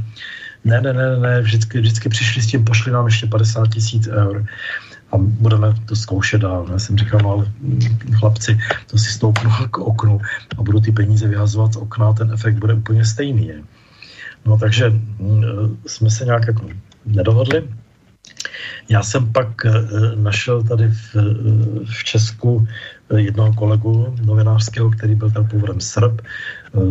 ne, 0.66 0.82
ne, 0.82 0.94
ne, 0.94 1.20
ne, 1.20 1.42
vždycky, 1.42 1.80
vždycky 1.80 2.10
přišli 2.10 2.42
s 2.42 2.48
tím, 2.48 2.66
pošli 2.66 2.92
nám 2.92 3.06
ještě 3.06 3.28
50 3.28 3.68
tisíc 3.68 4.08
eur 4.08 4.46
a 5.12 5.18
budeme 5.18 5.74
to 5.86 5.96
zkoušet 5.96 6.42
dál. 6.42 6.68
Já 6.72 6.80
jsem 6.80 6.98
říkal, 6.98 7.20
no 7.24 7.30
ale 7.30 7.46
hm, 7.62 7.80
chlapci, 8.14 8.60
to 8.88 8.98
si 8.98 9.12
stoupnu 9.12 9.52
k 9.72 9.78
oknu 9.78 10.22
a 10.58 10.64
budu 10.64 10.80
ty 10.80 10.92
peníze 10.92 11.28
vyhazovat 11.28 11.74
z 11.74 11.78
okna, 11.78 12.14
ten 12.14 12.32
efekt 12.34 12.56
bude 12.56 12.74
úplně 12.74 13.06
stejný. 13.06 13.48
Je. 13.48 13.64
No 14.46 14.58
takže 14.58 14.90
hm, 14.90 15.78
jsme 15.88 16.10
se 16.10 16.26
nějak 16.26 16.48
jako 16.48 16.70
nedohodli. 17.06 17.64
Já 18.90 19.04
jsem 19.04 19.34
pak 19.34 19.66
eh, 19.66 19.72
našel 20.16 20.64
tady 20.64 20.88
v, 20.88 21.16
v 21.86 22.04
Česku 22.04 22.68
jednoho 23.18 23.54
kolegu 23.54 24.16
novinářského, 24.26 24.92
který 24.92 25.16
byl 25.16 25.32
tam 25.32 25.48
původem 25.48 25.82
Srb, 25.82 26.22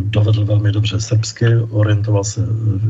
dovedl 0.00 0.44
velmi 0.44 0.72
dobře 0.72 1.00
srbsky, 1.00 1.56
orientoval 1.56 2.24
se 2.24 2.40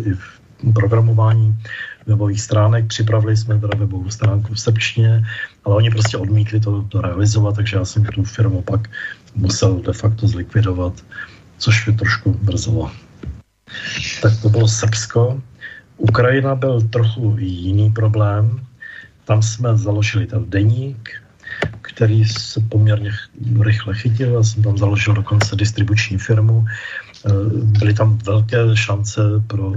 i 0.04 0.12
v 0.12 0.41
programování 0.74 1.58
webových 2.06 2.40
stránek. 2.40 2.86
Připravili 2.86 3.36
jsme 3.36 3.58
teda 3.58 3.78
webovou 3.78 4.10
stránku 4.10 4.54
v 4.54 4.60
srbštině, 4.60 5.24
ale 5.64 5.76
oni 5.76 5.90
prostě 5.90 6.16
odmítli 6.16 6.60
to, 6.60 6.82
to 6.82 7.00
realizovat, 7.00 7.56
takže 7.56 7.76
já 7.76 7.84
jsem 7.84 8.04
tu 8.04 8.24
firmu 8.24 8.62
pak 8.62 8.90
musel 9.34 9.80
de 9.80 9.92
facto 9.92 10.28
zlikvidovat, 10.28 10.92
což 11.58 11.86
mě 11.86 11.96
trošku 11.98 12.38
mrzelo. 12.42 12.90
Tak 14.22 14.32
to 14.42 14.48
bylo 14.48 14.68
Srbsko. 14.68 15.40
Ukrajina 15.96 16.54
byl 16.54 16.80
trochu 16.80 17.36
jiný 17.38 17.90
problém. 17.90 18.60
Tam 19.24 19.42
jsme 19.42 19.76
založili 19.76 20.26
ten 20.26 20.50
deník, 20.50 21.10
který 21.80 22.24
se 22.24 22.60
poměrně 22.60 23.10
rychle 23.60 23.94
chytil. 23.94 24.34
Já 24.34 24.42
jsem 24.42 24.62
tam 24.62 24.78
založil 24.78 25.14
dokonce 25.14 25.56
distribuční 25.56 26.18
firmu, 26.18 26.64
byly 27.78 27.94
tam 27.94 28.18
velké 28.18 28.76
šance 28.76 29.20
pro, 29.46 29.72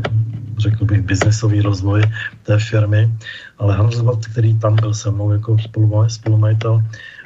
řekl 0.57 0.85
bych, 0.85 1.01
biznesový 1.01 1.61
rozvoj 1.61 2.01
té 2.43 2.59
firmy, 2.59 3.11
ale 3.57 3.75
Hans 3.75 3.95
který 4.31 4.57
tam 4.59 4.75
byl 4.75 4.93
se 4.93 5.11
mnou 5.11 5.31
jako 5.31 5.57
spolumajitel, 6.07 6.83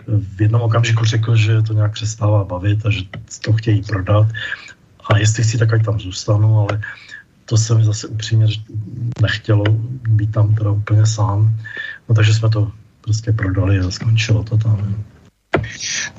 v 0.07 0.41
jednom 0.41 0.61
okamžiku 0.61 1.05
řekl, 1.05 1.35
že 1.35 1.61
to 1.61 1.73
nějak 1.73 1.93
přestává 1.93 2.43
bavit 2.43 2.85
a 2.85 2.89
že 2.89 3.01
to 3.45 3.53
chtějí 3.53 3.81
prodat 3.81 4.27
a 5.09 5.17
jestli 5.17 5.43
si 5.43 5.57
tak 5.57 5.73
ať 5.73 5.85
tam 5.85 5.99
zůstanu, 5.99 6.59
ale 6.59 6.81
to 7.45 7.57
se 7.57 7.75
mi 7.75 7.83
zase 7.83 8.07
upřímně 8.07 8.47
nechtělo 9.21 9.63
být 10.09 10.31
tam 10.31 10.55
teda 10.55 10.71
úplně 10.71 11.05
sám. 11.05 11.57
No 12.09 12.15
takže 12.15 12.33
jsme 12.33 12.49
to 12.49 12.71
prostě 13.01 13.31
prodali 13.31 13.79
a 13.79 13.91
skončilo 13.91 14.43
to 14.43 14.57
tam. 14.57 15.03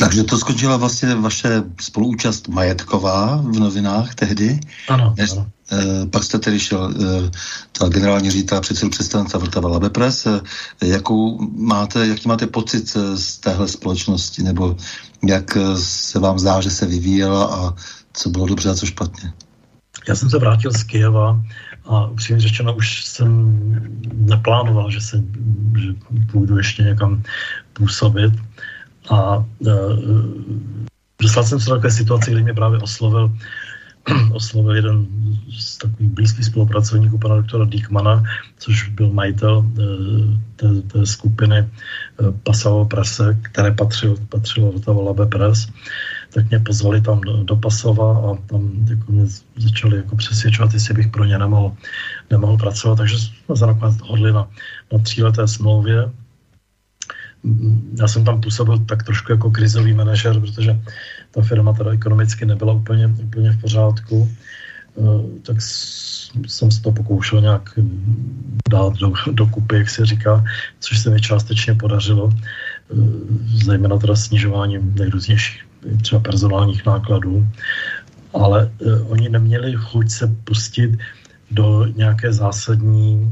Takže 0.00 0.24
to 0.24 0.38
skončila 0.38 0.76
vlastně 0.76 1.14
vaše 1.14 1.62
spoluúčast 1.80 2.48
majetková 2.48 3.36
v 3.36 3.58
novinách 3.58 4.14
tehdy. 4.14 4.60
Ano, 4.88 5.14
Než, 5.18 5.30
ano. 5.32 5.46
Eh, 5.72 6.06
pak 6.06 6.24
jste 6.24 6.38
tedy 6.38 6.60
šel 6.60 6.90
eh, 6.90 7.30
ta 7.78 7.88
generální 7.88 8.30
ředitel 8.30 8.60
předsedu 8.60 8.90
představenstva 8.90 9.40
Vltava 9.40 9.68
Labepres. 9.68 10.26
Eh, 10.26 10.40
jakou 10.86 11.38
máte, 11.56 12.06
jaký 12.06 12.28
máte 12.28 12.46
pocit 12.46 12.96
z 13.14 13.38
téhle 13.38 13.68
společnosti, 13.68 14.42
nebo 14.42 14.76
jak 15.28 15.58
se 15.76 16.18
vám 16.18 16.38
zdá, 16.38 16.60
že 16.60 16.70
se 16.70 16.86
vyvíjela 16.86 17.44
a 17.44 17.74
co 18.12 18.30
bylo 18.30 18.46
dobře 18.46 18.70
a 18.70 18.74
co 18.74 18.86
špatně? 18.86 19.32
Já 20.08 20.14
jsem 20.14 20.30
se 20.30 20.38
vrátil 20.38 20.72
z 20.72 20.82
Kijeva 20.82 21.42
a 21.84 22.06
upřímně 22.06 22.40
řečeno 22.40 22.74
už 22.74 23.04
jsem 23.04 23.60
neplánoval, 24.12 24.90
že, 24.90 25.00
se, 25.00 25.22
že 25.78 25.88
půjdu 26.32 26.56
ještě 26.56 26.82
někam 26.82 27.22
působit. 27.72 28.32
A 29.10 29.44
e, 29.66 29.72
dostal 31.22 31.44
jsem 31.44 31.60
se 31.60 31.70
do 31.70 31.76
takové 31.76 31.90
situace, 31.90 32.30
kdy 32.30 32.42
mě 32.42 32.54
právě 32.54 32.78
oslovil 32.78 33.32
oslovil 34.32 34.76
jeden 34.76 35.06
z 35.58 35.78
takových 35.78 36.10
blízkých 36.10 36.44
spolupracovníků 36.44 37.18
pana 37.18 37.36
doktora 37.36 37.64
Diekmana, 37.64 38.22
což 38.58 38.88
byl 38.88 39.12
majitel 39.12 39.64
e, 39.66 39.82
té, 40.56 40.82
té 40.82 41.06
skupiny 41.06 41.58
e, 41.58 41.68
Pasavo 42.42 42.84
Prese, 42.84 43.38
které 43.42 43.72
patřilo, 43.72 44.16
patřilo 44.28 44.72
do 44.72 44.80
toho 44.80 45.02
Labe 45.02 45.26
Press, 45.26 45.68
tak 46.30 46.50
mě 46.50 46.58
pozvali 46.58 47.00
tam 47.00 47.20
do, 47.20 47.44
do 47.44 47.56
Pasova 47.56 48.18
a 48.18 48.36
tam 48.46 48.70
jako 48.90 49.12
mě 49.12 49.26
začali 49.56 49.96
jako 49.96 50.16
přesvědčovat, 50.16 50.74
jestli 50.74 50.94
bych 50.94 51.08
pro 51.08 51.24
ně 51.24 51.38
nemohl, 51.38 51.72
nemohl 52.30 52.56
pracovat, 52.56 52.96
takže 52.96 53.18
jsme 53.18 53.56
se 53.56 53.66
nakonec 53.66 53.96
dohodli 53.96 54.32
na, 54.32 54.48
na 54.92 54.98
tříleté 54.98 55.48
smlouvě 55.48 56.10
já 57.98 58.08
jsem 58.08 58.24
tam 58.24 58.40
působil 58.40 58.78
tak 58.78 59.02
trošku 59.02 59.32
jako 59.32 59.50
krizový 59.50 59.94
manažer, 59.94 60.40
protože 60.40 60.80
ta 61.30 61.42
firma 61.42 61.72
teda 61.72 61.90
ekonomicky 61.90 62.46
nebyla 62.46 62.72
úplně, 62.72 63.06
úplně 63.06 63.50
v 63.50 63.60
pořádku, 63.60 64.28
eh, 64.98 65.40
tak 65.42 65.56
jsem 66.46 66.70
se 66.70 66.82
to 66.82 66.92
pokoušel 66.92 67.40
nějak 67.40 67.78
dát 68.70 68.92
do, 68.96 69.12
do 69.32 69.46
kupy, 69.46 69.76
jak 69.76 69.90
se 69.90 70.06
říká, 70.06 70.44
což 70.80 70.98
se 70.98 71.10
mi 71.10 71.20
částečně 71.20 71.74
podařilo, 71.74 72.30
eh, 72.32 72.94
zejména 73.64 73.98
teda 73.98 74.16
snižováním 74.16 74.94
nejrůznějších 74.94 75.64
třeba 76.02 76.20
personálních 76.20 76.86
nákladů, 76.86 77.46
ale 78.34 78.68
eh, 78.68 79.00
oni 79.08 79.28
neměli 79.28 79.74
chuť 79.76 80.10
se 80.10 80.26
pustit 80.44 80.98
do 81.50 81.86
nějaké 81.96 82.32
zásadní 82.32 83.26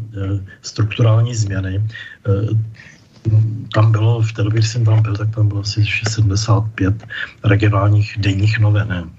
strukturální 0.63 1.35
změny 1.35 1.79
tam 3.74 3.93
bylo, 3.93 4.22
v 4.22 4.33
té 4.33 4.43
době, 4.43 4.59
když 4.59 4.70
jsem 4.70 4.85
tam 4.85 5.03
byl, 5.03 5.16
tak 5.16 5.35
tam 5.35 5.49
bylo 5.49 5.61
asi 5.61 5.85
75 6.09 7.07
regionálních 7.45 8.16
denních 8.18 8.59
novin. 8.59 9.11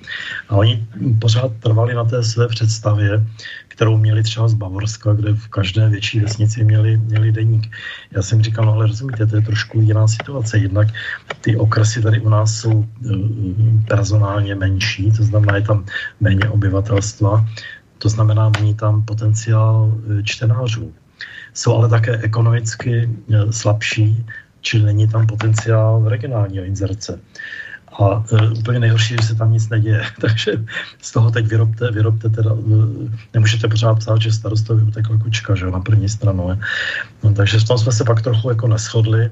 A 0.50 0.56
oni 0.56 0.88
pořád 1.22 1.52
trvali 1.60 1.94
na 1.94 2.04
té 2.04 2.24
své 2.24 2.48
představě, 2.48 3.26
kterou 3.68 3.98
měli 3.98 4.24
třeba 4.24 4.48
z 4.48 4.54
Bavorska, 4.54 5.14
kde 5.14 5.34
v 5.34 5.48
každé 5.48 5.90
větší 5.90 6.20
vesnici 6.20 6.64
měli, 6.64 6.98
měli 6.98 7.32
deník. 7.32 7.72
Já 8.12 8.22
jsem 8.22 8.42
říkal, 8.44 8.66
no 8.66 8.74
ale 8.74 8.88
rozumíte, 8.88 9.26
to 9.26 9.36
je 9.36 9.42
trošku 9.42 9.82
jiná 9.82 10.08
situace. 10.08 10.58
Jednak 10.58 10.88
ty 11.42 11.58
okresy 11.58 12.02
tady 12.02 12.20
u 12.20 12.30
nás 12.30 12.56
jsou 12.56 12.86
eh, 12.86 13.16
personálně 13.88 14.56
menší, 14.56 15.12
to 15.12 15.24
znamená, 15.24 15.56
je 15.56 15.62
tam 15.62 15.86
méně 16.20 16.50
obyvatelstva, 16.50 17.46
to 17.98 18.10
znamená, 18.10 18.52
není 18.60 18.76
tam 18.76 19.06
potenciál 19.06 19.92
eh, 20.20 20.24
čtenářů 20.24 20.94
jsou 21.60 21.76
ale 21.76 21.90
také 21.90 22.18
ekonomicky 22.18 23.04
eh, 23.04 23.52
slabší, 23.52 24.26
čili 24.62 24.84
není 24.84 25.08
tam 25.08 25.28
potenciál 25.28 26.08
regionálního 26.08 26.64
inzerce. 26.64 27.20
A 28.00 28.24
uh, 28.32 28.54
úplně 28.60 28.80
nejhorší, 28.80 29.16
že 29.20 29.28
se 29.28 29.36
tam 29.36 29.52
nic 29.52 29.70
neděje. 29.70 30.02
Takže 30.22 30.52
z 31.02 31.12
toho 31.12 31.32
teď 31.32 31.46
vyrobte, 31.46 31.92
vyrobte 31.92 32.30
teda, 32.30 32.54
uh, 32.54 33.12
nemůžete 33.34 33.68
pořád 33.68 34.00
psát, 34.00 34.22
že 34.22 34.32
starostovi 34.32 34.84
utekla 34.84 35.18
kučka, 35.18 35.56
že 35.56 35.66
na 35.66 35.80
první 35.80 36.10
stranu. 36.10 36.50
Je. 36.50 36.58
No, 37.24 37.34
takže 37.34 37.60
v 37.60 37.64
tom 37.64 37.78
jsme 37.78 37.92
se 37.92 38.04
pak 38.04 38.22
trochu 38.22 38.50
jako 38.50 38.68
neschodli. 38.68 39.30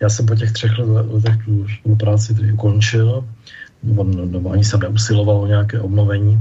Já 0.00 0.08
jsem 0.08 0.26
po 0.26 0.34
těch 0.34 0.52
třech 0.52 0.72
letech 0.78 1.44
tu 1.44 1.66
spolupráci 1.78 2.34
tedy 2.34 2.52
ukončil, 2.52 3.24
nebo, 3.82 4.04
nebo 4.04 4.50
ani 4.50 4.64
jsem 4.64 4.80
neusiloval 4.80 5.36
o 5.36 5.46
nějaké 5.46 5.80
obnovení. 5.80 6.38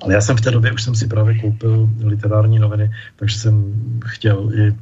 Ale 0.00 0.14
já 0.14 0.20
jsem 0.20 0.36
v 0.36 0.40
té 0.40 0.50
době 0.50 0.72
už 0.72 0.82
jsem 0.82 0.94
si 0.94 1.06
právě 1.06 1.38
koupil 1.38 1.88
literární 2.04 2.58
noviny, 2.58 2.90
takže 3.16 3.38
jsem 3.38 3.74
chtěl 4.06 4.50
i 4.54 4.74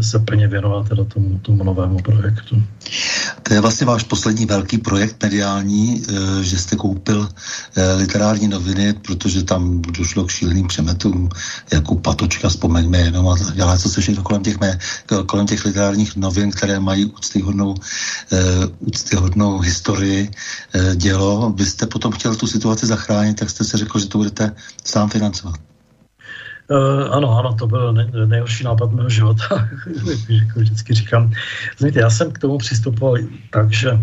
se 0.00 0.18
plně 0.18 0.48
věnovat 0.48 0.88
teda 0.88 1.04
tomu, 1.04 1.38
tomu 1.38 1.64
novému 1.64 1.98
projektu. 1.98 2.62
To 3.42 3.54
je 3.54 3.60
vlastně 3.60 3.86
váš 3.86 4.02
poslední 4.02 4.46
velký 4.46 4.78
projekt 4.78 5.22
mediální, 5.22 6.02
eh, 6.08 6.44
že 6.44 6.58
jste 6.58 6.76
koupil 6.76 7.28
eh, 7.76 7.92
literární 7.92 8.48
noviny, 8.48 8.92
protože 8.92 9.42
tam 9.42 9.82
došlo 9.82 10.24
k 10.24 10.30
šíleným 10.30 10.66
přemetům, 10.66 11.28
jako 11.72 11.94
Patočka, 11.94 12.48
vzpomeňme 12.48 12.98
jenom, 12.98 13.28
a 13.28 13.36
dělá 13.54 13.78
co 13.78 13.88
se 13.88 14.00
všechno 14.00 14.22
kolem 14.22 14.42
těch, 14.42 14.60
mé, 14.60 14.78
kolem 15.26 15.46
těch 15.46 15.64
literárních 15.64 16.16
novin, 16.16 16.50
které 16.50 16.80
mají 16.80 17.04
úctyhodnou, 17.04 17.74
úctyhodnou 18.78 19.58
historii, 19.58 20.30
dělo. 20.94 21.52
Vy 21.56 21.66
jste 21.66 21.86
potom 21.86 22.12
chtěl 22.12 22.34
tu 22.34 22.46
situaci 22.46 22.86
zachránit, 22.86 23.38
tak 23.38 23.50
jste 23.50 23.64
si 23.64 23.76
řekl, 23.76 23.98
že 23.98 24.06
to 24.06 24.18
budete 24.18 24.52
sám 24.84 25.08
financovat. 25.10 25.73
Uh, 26.70 27.14
ano, 27.14 27.38
ano, 27.38 27.54
to 27.54 27.66
byl 27.66 27.92
nej, 27.92 28.08
nejhorší 28.26 28.64
nápad 28.64 28.92
mého 28.92 29.08
života, 29.08 29.44
jako 30.28 30.60
vždycky 30.60 30.94
říkám. 30.94 31.32
Znamená, 31.78 32.00
já 32.00 32.10
jsem 32.10 32.32
k 32.32 32.38
tomu 32.38 32.58
přistupoval 32.58 33.16
tak, 33.50 33.72
že 33.72 33.92
uh, 33.92 34.00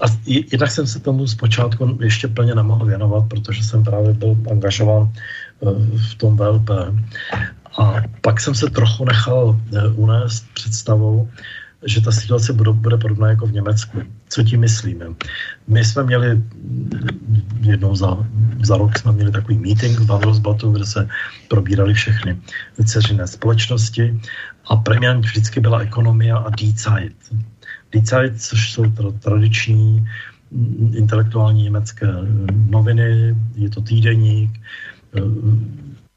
a 0.00 0.06
jednak 0.26 0.70
jsem 0.70 0.86
se 0.86 1.00
tomu 1.00 1.26
zpočátku 1.26 1.98
ještě 2.00 2.28
plně 2.28 2.54
nemohl 2.54 2.86
věnovat, 2.86 3.28
protože 3.28 3.62
jsem 3.62 3.84
právě 3.84 4.12
byl 4.12 4.36
angažován 4.50 5.12
uh, 5.60 5.98
v 6.10 6.14
tom 6.14 6.36
VLP. 6.36 6.70
A 7.78 7.94
pak 8.20 8.40
jsem 8.40 8.54
se 8.54 8.70
trochu 8.70 9.04
nechal 9.04 9.60
unést 9.94 10.44
představou, 10.54 11.28
že 11.86 12.00
ta 12.00 12.12
situace 12.12 12.52
bude, 12.52 12.72
bude 12.72 12.96
podobná 12.96 13.28
jako 13.28 13.46
v 13.46 13.52
Německu. 13.52 14.02
Co 14.28 14.42
tím 14.42 14.60
myslíme? 14.60 15.06
My 15.68 15.84
jsme 15.84 16.02
měli 16.02 16.42
jednou 17.60 17.96
za, 17.96 18.26
za 18.62 18.76
rok 18.76 18.98
jsme 18.98 19.12
měli 19.12 19.32
takový 19.32 19.58
meeting 19.58 19.98
v 19.98 20.10
Handelsblatu, 20.10 20.72
kde 20.72 20.86
se 20.86 21.08
probírali 21.48 21.94
všechny 21.94 22.38
dceřiné 22.84 23.26
společnosti 23.26 24.20
a 24.66 24.76
premiant 24.76 25.24
vždycky 25.24 25.60
byla 25.60 25.78
ekonomia 25.78 26.36
a 26.36 26.50
Die 26.50 26.72
Zeit. 26.72 27.16
Die 27.92 28.04
Zeit, 28.04 28.42
což 28.42 28.72
jsou 28.72 28.84
tradiční 29.18 30.08
intelektuální 30.92 31.62
německé 31.62 32.06
noviny, 32.68 33.36
je 33.54 33.70
to 33.70 33.80
týdeník, 33.80 34.60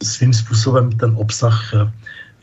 svým 0.04 0.34
způsobem 0.34 0.92
ten 0.92 1.14
obsah 1.16 1.74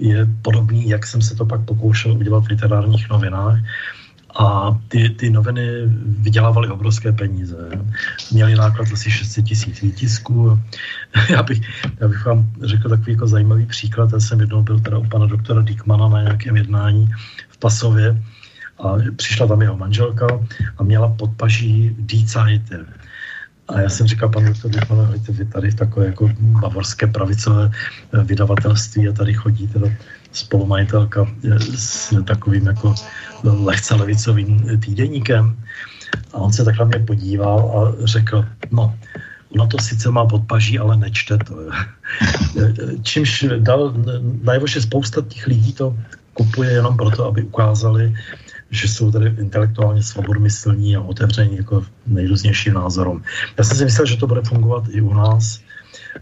je 0.03 0.27
podobný, 0.43 0.89
jak 0.89 1.07
jsem 1.07 1.23
se 1.23 1.35
to 1.35 1.47
pak 1.47 1.65
pokoušel 1.65 2.13
udělat 2.13 2.45
v 2.45 2.49
literárních 2.49 3.11
novinách. 3.11 3.59
A 4.39 4.79
ty, 4.89 5.11
ty 5.11 5.31
noviny 5.31 5.69
vydělávaly 6.05 6.69
obrovské 6.69 7.13
peníze. 7.13 7.69
Měly 8.33 8.55
náklad 8.55 8.89
asi 8.93 9.11
600 9.11 9.45
tisíc 9.45 9.81
výtisků. 9.81 10.59
Já 11.31 11.43
bych, 11.43 11.61
já 12.01 12.09
bych 12.09 12.27
vám 12.27 12.51
řekl 12.63 12.89
takový 12.89 13.13
jako 13.13 13.27
zajímavý 13.27 13.67
příklad. 13.67 14.13
Já 14.13 14.21
jsem 14.21 14.41
jednou 14.41 14.63
byl 14.63 14.81
teda 14.81 14.99
u 14.99 15.05
pana 15.05 15.27
doktora 15.27 15.63
Dickmana 15.63 16.09
na 16.09 16.23
nějakém 16.23 16.57
jednání 16.57 17.09
v 17.49 17.59
Pasově 17.59 18.23
a 18.79 18.97
přišla 19.17 19.47
tam 19.47 19.63
jeho 19.63 19.77
manželka 19.77 20.27
a 20.79 20.83
měla 20.83 21.09
podpaží 21.09 21.97
Die 21.99 22.27
Zeit. 22.27 22.63
A 23.69 23.81
já 23.81 23.89
jsem 23.89 24.07
říkal 24.07 24.29
panu 24.29 24.49
doktor 24.49 24.71
Dickmanovi, 24.71 25.19
vy 25.29 25.45
tady 25.45 25.73
takové 25.73 26.07
jako 26.07 26.31
bavorské 26.39 27.07
pravicové 27.07 27.71
vydavatelství 28.25 29.09
a 29.09 29.13
tady 29.13 29.35
chodí 29.35 29.69
teda 29.69 29.87
spolumajitelka 30.33 31.27
eh, 31.45 31.59
s 31.77 32.23
takovým 32.25 32.67
jako 32.67 32.95
lehce 33.45 33.95
levicovým 33.95 34.81
týdeníkem. 34.85 35.57
A 36.33 36.37
on 36.39 36.53
se 36.53 36.65
tak 36.65 36.79
na 36.79 36.85
mě 36.85 36.99
podíval 36.99 37.59
a 37.59 38.07
řekl, 38.07 38.45
no, 38.71 38.97
ono 39.49 39.67
to 39.67 39.79
sice 39.79 40.11
má 40.11 40.27
podpaží, 40.27 40.79
ale 40.79 40.97
nečte 40.97 41.39
to. 41.39 41.57
Čímž 43.03 43.45
dal 43.59 43.95
najevo, 44.43 44.67
že 44.67 44.83
spousta 44.83 45.23
těch 45.29 45.47
lidí 45.47 45.73
to 45.73 45.97
kupuje 46.35 46.71
jenom 46.71 46.97
proto, 46.97 47.27
aby 47.27 47.43
ukázali, 47.43 48.15
že 48.73 48.89
jsou 48.89 49.13
tady 49.13 49.27
intelektuálně 49.39 50.03
svobodmyslní 50.03 50.97
a 50.97 51.01
otevření 51.01 51.57
jako 51.57 51.85
nejrůznějším 52.07 52.75
názorům. 52.75 53.23
Já 53.59 53.65
jsem 53.65 53.77
si 53.77 53.85
myslel, 53.85 54.07
že 54.07 54.17
to 54.17 54.27
bude 54.27 54.41
fungovat 54.41 54.85
i 54.91 55.01
u 55.01 55.15
nás, 55.15 55.61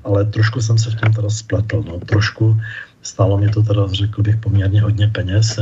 ale 0.05 0.25
trošku 0.25 0.61
jsem 0.61 0.79
se 0.79 0.91
v 0.91 0.95
tom 0.95 1.13
teda 1.13 1.31
spletl. 1.31 1.85
No. 1.87 1.99
Trošku 1.99 2.61
stálo 3.03 3.39
mě 3.39 3.49
to 3.49 3.63
teda, 3.63 3.87
řekl 3.93 4.23
bych, 4.23 4.37
poměrně 4.37 4.83
hodně 4.83 5.09
peněz, 5.09 5.59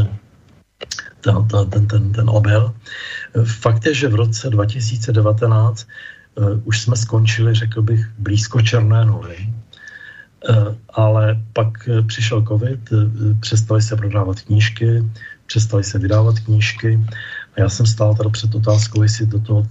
ten, 1.21 1.69
ten, 1.71 1.87
ten, 1.87 2.13
ten 2.13 2.31
obel. 2.31 2.75
Fakt 3.45 3.87
je, 3.87 3.95
že 3.95 4.09
v 4.09 4.15
roce 4.15 4.51
2019 4.51 5.87
uh, 6.35 6.45
eh, 6.45 6.61
už 6.65 6.81
jsme 6.81 6.97
skončili, 6.97 7.55
řekl 7.55 7.83
bych, 7.83 8.07
blízko 8.19 8.63
černé 8.63 9.05
nuly. 9.05 9.37
Uh, 10.49 10.75
ale 10.89 11.43
pak 11.53 11.89
uh, 11.89 12.07
přišel 12.07 12.45
covid, 12.47 12.81
přestali 13.41 13.83
se 13.83 13.97
prodávat 13.97 14.41
knížky, 14.41 15.05
přestali 15.49 15.85
se 15.85 15.99
vydávat 15.99 16.39
knížky. 16.39 17.01
A 17.57 17.61
já 17.61 17.69
jsem 17.69 17.87
stál 17.87 18.15
teda 18.15 18.31
před 18.31 18.55
otázkou, 18.55 19.03
jestli 19.03 19.27
do 19.27 19.41
toho 19.41 19.67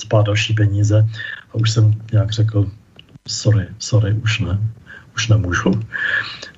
spát 0.00 0.26
další 0.26 0.54
peníze. 0.54 1.06
A 1.50 1.54
už 1.54 1.70
jsem 1.70 1.94
nějak 2.12 2.32
řekl, 2.32 2.66
sorry, 3.28 3.66
sorry, 3.78 4.12
už 4.12 4.40
ne, 4.40 4.58
už 5.14 5.28
nemůžu. 5.28 5.70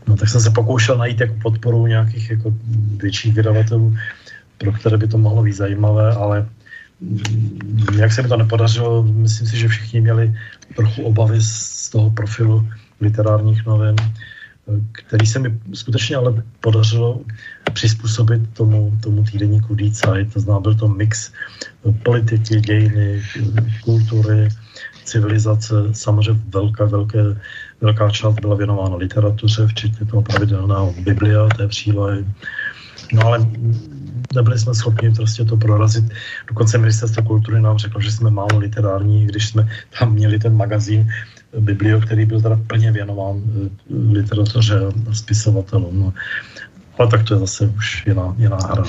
No 0.06 0.16
tak 0.16 0.28
jsem 0.28 0.40
se 0.40 0.50
pokoušel 0.50 0.98
najít 0.98 1.20
jako 1.20 1.34
podporu 1.42 1.86
nějakých 1.86 2.30
jako 2.30 2.54
větších 2.96 3.34
vydavatelů, 3.34 3.96
pro 4.58 4.72
které 4.72 4.96
by 4.96 5.08
to 5.08 5.18
mohlo 5.18 5.42
být 5.42 5.56
zajímavé, 5.56 6.12
ale 6.14 6.48
jak 7.98 8.12
se 8.12 8.22
mi 8.22 8.28
to 8.28 8.36
nepodařilo, 8.36 9.02
myslím 9.02 9.46
si, 9.48 9.56
že 9.58 9.68
všichni 9.68 10.00
měli 10.00 10.34
trochu 10.76 11.02
obavy 11.02 11.42
z 11.42 11.90
toho 11.90 12.10
profilu 12.10 12.68
literárních 13.00 13.66
novin 13.66 13.96
který 14.92 15.26
se 15.26 15.38
mi 15.38 15.58
skutečně 15.74 16.16
ale 16.16 16.42
podařilo 16.60 17.20
přizpůsobit 17.72 18.40
tomu, 18.52 18.98
tomu 19.02 19.24
týdenníku 19.24 19.74
Die 19.74 19.92
to 20.32 20.40
znamená, 20.40 20.60
byl 20.60 20.74
to 20.74 20.88
mix 20.88 21.32
politiky, 22.02 22.60
dějiny, 22.60 23.22
kultury, 23.84 24.48
civilizace, 25.04 25.74
samozřejmě 25.92 26.40
velká, 26.48 26.84
velké, 26.84 27.22
velká 27.80 28.10
část 28.10 28.40
byla 28.40 28.54
věnována 28.54 28.96
literatuře, 28.96 29.66
včetně 29.66 30.06
toho 30.06 30.22
pravidelného 30.22 30.94
Biblia, 31.00 31.48
té 31.56 31.68
přílohy. 31.68 32.24
No 33.12 33.26
ale 33.26 33.46
nebyli 34.34 34.58
jsme 34.58 34.74
schopni 34.74 35.10
prostě 35.14 35.44
to 35.44 35.56
prorazit. 35.56 36.04
Dokonce 36.48 36.78
ministerstvo 36.78 37.22
kultury 37.22 37.60
nám 37.60 37.78
řeklo, 37.78 38.00
že 38.00 38.12
jsme 38.12 38.30
málo 38.30 38.58
literární, 38.58 39.26
když 39.26 39.48
jsme 39.48 39.68
tam 39.98 40.12
měli 40.12 40.38
ten 40.38 40.56
magazín 40.56 41.08
Biblio, 41.60 42.00
který 42.00 42.26
byl 42.26 42.40
teda 42.40 42.60
plně 42.66 42.92
věnován 42.92 43.42
eh, 43.46 43.70
literatuře 44.12 44.80
a 45.10 45.14
spisovatelům. 45.14 46.00
No. 46.00 46.12
Ale 46.98 47.08
tak 47.08 47.22
to 47.22 47.34
je 47.34 47.40
zase 47.40 47.72
už 47.76 48.06
jiná, 48.06 48.34
jiná 48.38 48.56
hra. 48.56 48.84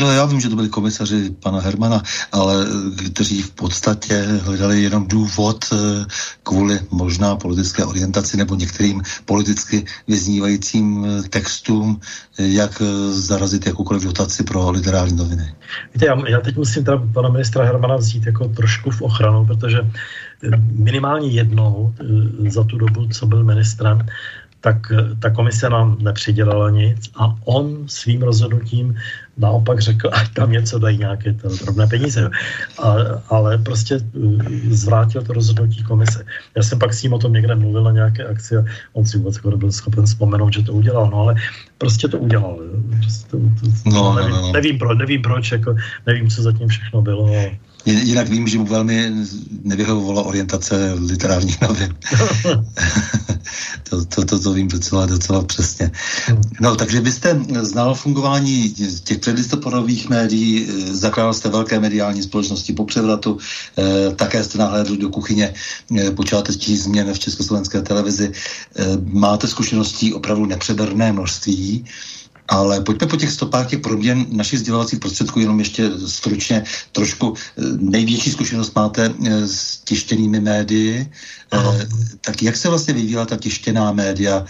No 0.00 0.12
já 0.12 0.24
vím, 0.24 0.40
že 0.40 0.48
to 0.48 0.56
byli 0.56 0.68
komisaři 0.68 1.30
pana 1.42 1.60
Hermana, 1.60 2.02
ale 2.32 2.66
eh, 2.66 3.10
kteří 3.10 3.42
v 3.42 3.50
podstatě 3.50 4.22
hledali 4.42 4.82
jenom 4.82 5.08
důvod 5.08 5.64
eh, 5.72 5.76
kvůli 6.42 6.80
možná 6.90 7.36
politické 7.36 7.84
orientaci 7.84 8.36
nebo 8.36 8.54
některým 8.54 9.02
politicky 9.24 9.84
vyznívajícím 10.08 11.06
textům, 11.30 12.00
jak 12.38 12.82
zarazit 13.10 13.66
jakoukoliv 13.66 14.02
dotaci 14.02 14.44
pro 14.44 14.70
literární 14.70 15.16
noviny. 15.16 15.54
Víte, 15.94 16.06
já, 16.06 16.28
já 16.28 16.40
teď 16.40 16.56
musím 16.56 16.84
teda 16.84 17.02
pana 17.12 17.28
ministra 17.28 17.64
Hermana 17.64 17.96
vzít 17.96 18.26
jako 18.26 18.48
trošku 18.48 18.90
v 18.90 19.02
ochranu, 19.02 19.46
protože 19.46 19.78
minimálně 20.72 21.28
jednou 21.28 21.94
eh, 22.00 22.50
za 22.50 22.64
tu 22.64 22.78
dobu, 22.78 23.08
co 23.08 23.26
byl 23.26 23.44
ministrem, 23.44 24.06
tak 24.60 24.92
eh, 24.92 25.14
ta 25.18 25.30
komise 25.30 25.70
nám 25.70 25.96
nepřidělala 26.00 26.70
nic 26.70 27.10
a 27.16 27.36
on 27.44 27.88
svým 27.88 28.22
rozhodnutím 28.22 28.96
naopak 29.36 29.80
řekl, 29.80 30.10
ať 30.12 30.32
tam 30.32 30.52
něco 30.52 30.78
dají 30.78 30.98
nějaké 30.98 31.32
to 31.32 31.48
drobné 31.48 31.86
peníze. 31.86 32.30
A, 32.82 32.94
ale 33.28 33.58
prostě 33.58 33.94
eh, 33.94 34.74
zvrátil 34.74 35.22
to 35.22 35.32
rozhodnutí 35.32 35.82
komise. 35.82 36.24
Já 36.56 36.62
jsem 36.62 36.78
pak 36.78 36.94
s 36.94 37.02
ním 37.02 37.12
o 37.12 37.18
tom 37.18 37.32
někde 37.32 37.54
mluvil 37.54 37.84
na 37.84 37.92
nějaké 37.92 38.24
akci 38.24 38.56
a 38.56 38.64
on 38.92 39.04
si 39.06 39.18
vůbec 39.18 39.38
byl 39.56 39.72
schopen 39.72 40.06
vzpomenout, 40.06 40.52
že 40.52 40.62
to 40.62 40.72
udělal. 40.72 41.10
No 41.10 41.16
ale 41.18 41.34
prostě 41.78 42.08
to 42.08 42.18
udělal. 42.18 42.58
Prostě 43.02 43.30
to, 43.30 43.36
to, 43.36 43.90
no, 43.90 44.14
nevím, 44.14 44.30
no, 44.30 44.40
no. 44.40 44.52
nevím, 44.52 44.78
pro, 44.78 44.94
nevím 44.94 45.22
proč, 45.22 45.52
jako, 45.52 45.76
nevím, 46.06 46.30
co 46.30 46.42
zatím 46.42 46.68
všechno 46.68 47.02
bylo. 47.02 47.28
Jinak 47.86 48.28
vím, 48.28 48.48
že 48.48 48.58
mu 48.58 48.66
velmi 48.66 49.12
nevyhovovala 49.62 50.22
orientace 50.22 50.92
literárních 50.92 51.60
novin. 51.68 51.96
to, 53.82 54.04
to, 54.04 54.24
to, 54.24 54.38
to 54.40 54.52
vím 54.52 54.68
docela, 54.68 55.06
docela 55.06 55.44
přesně. 55.44 55.90
No, 56.60 56.76
takže 56.76 57.00
vy 57.00 57.12
jste 57.12 57.40
znal 57.60 57.94
fungování 57.94 58.74
těch 59.04 59.18
předlistopadových 59.18 60.08
médií, 60.08 60.66
zakládal 60.90 61.34
jste 61.34 61.48
velké 61.48 61.80
mediální 61.80 62.22
společnosti 62.22 62.72
po 62.72 62.84
převratu, 62.84 63.38
eh, 63.78 64.14
také 64.14 64.44
jste 64.44 64.58
nahlédl 64.58 64.96
do 64.96 65.08
kuchyně 65.08 65.54
eh, 65.98 66.10
počátečních 66.10 66.80
změn 66.80 67.14
v 67.14 67.18
československé 67.18 67.82
televizi. 67.82 68.32
Eh, 68.76 68.84
máte 69.04 69.48
zkušeností 69.48 70.14
opravdu 70.14 70.46
nepřeberné 70.46 71.12
množství. 71.12 71.84
Ale 72.48 72.80
pojďme 72.80 73.06
po 73.06 73.16
těch 73.16 73.30
stopách 73.30 73.68
těch 73.68 73.80
proměn 73.80 74.26
našich 74.30 74.58
sdělovacích 74.58 74.98
prostředků, 74.98 75.40
jenom 75.40 75.58
ještě 75.58 75.90
stručně 76.06 76.64
trošku 76.92 77.34
eh, 77.34 77.62
největší 77.78 78.30
zkušenost 78.30 78.74
máte 78.76 79.14
eh, 79.24 79.48
s 79.48 79.80
tištěnými 79.84 80.40
médii. 80.40 81.12
Aha. 81.50 81.74
Eh, 81.80 81.88
tak 82.20 82.42
jak 82.42 82.56
se 82.56 82.68
vlastně 82.68 82.94
vyvíjela 82.94 83.26
ta 83.26 83.36
tištěná 83.36 83.92
média 83.92 84.44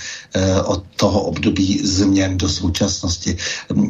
od 0.65 0.85
toho 0.97 1.21
období 1.21 1.81
změn 1.85 2.39
do 2.39 2.49
současnosti? 2.49 3.37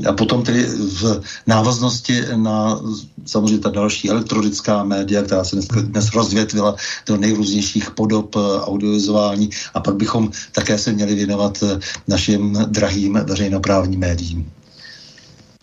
A 0.09 0.13
potom 0.13 0.43
tedy 0.43 0.67
v 0.67 1.21
návaznosti 1.47 2.23
na 2.37 2.81
samozřejmě 3.27 3.59
ta 3.59 3.71
další 3.71 4.11
elektronická 4.11 4.85
média, 4.85 5.23
která 5.23 5.45
se 5.45 5.57
dnes, 5.57 5.67
dnes 5.67 6.13
rozvětvila 6.15 6.77
do 7.07 7.17
nejrůznějších 7.17 7.91
podob 7.91 8.37
audiovizuální 8.61 9.51
a 9.75 9.81
pak 9.81 9.97
bychom 9.97 10.31
také 10.53 10.79
se 10.79 10.93
měli 10.93 11.15
věnovat 11.15 11.65
našim 12.09 12.53
drahým 12.69 13.21
veřejnoprávním 13.25 13.94
médiím. 13.97 14.51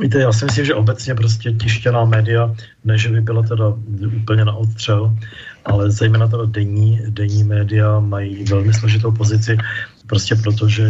Víte, 0.01 0.19
já 0.19 0.33
si 0.33 0.45
myslím, 0.45 0.65
že 0.65 0.75
obecně 0.75 1.15
prostě 1.15 1.51
tištěná 1.51 2.05
média, 2.05 2.55
ne, 2.85 2.97
že 2.97 3.09
by 3.09 3.21
byla 3.21 3.43
teda 3.43 3.73
úplně 4.21 4.45
na 4.45 4.53
odstřel, 4.53 5.17
ale 5.65 5.91
zejména 5.91 6.27
teda 6.27 6.45
denní, 6.45 6.99
denní 7.09 7.43
média 7.43 7.99
mají 7.99 8.43
velmi 8.43 8.73
složitou 8.73 9.11
pozici, 9.11 9.57
prostě 10.07 10.35
protože 10.35 10.85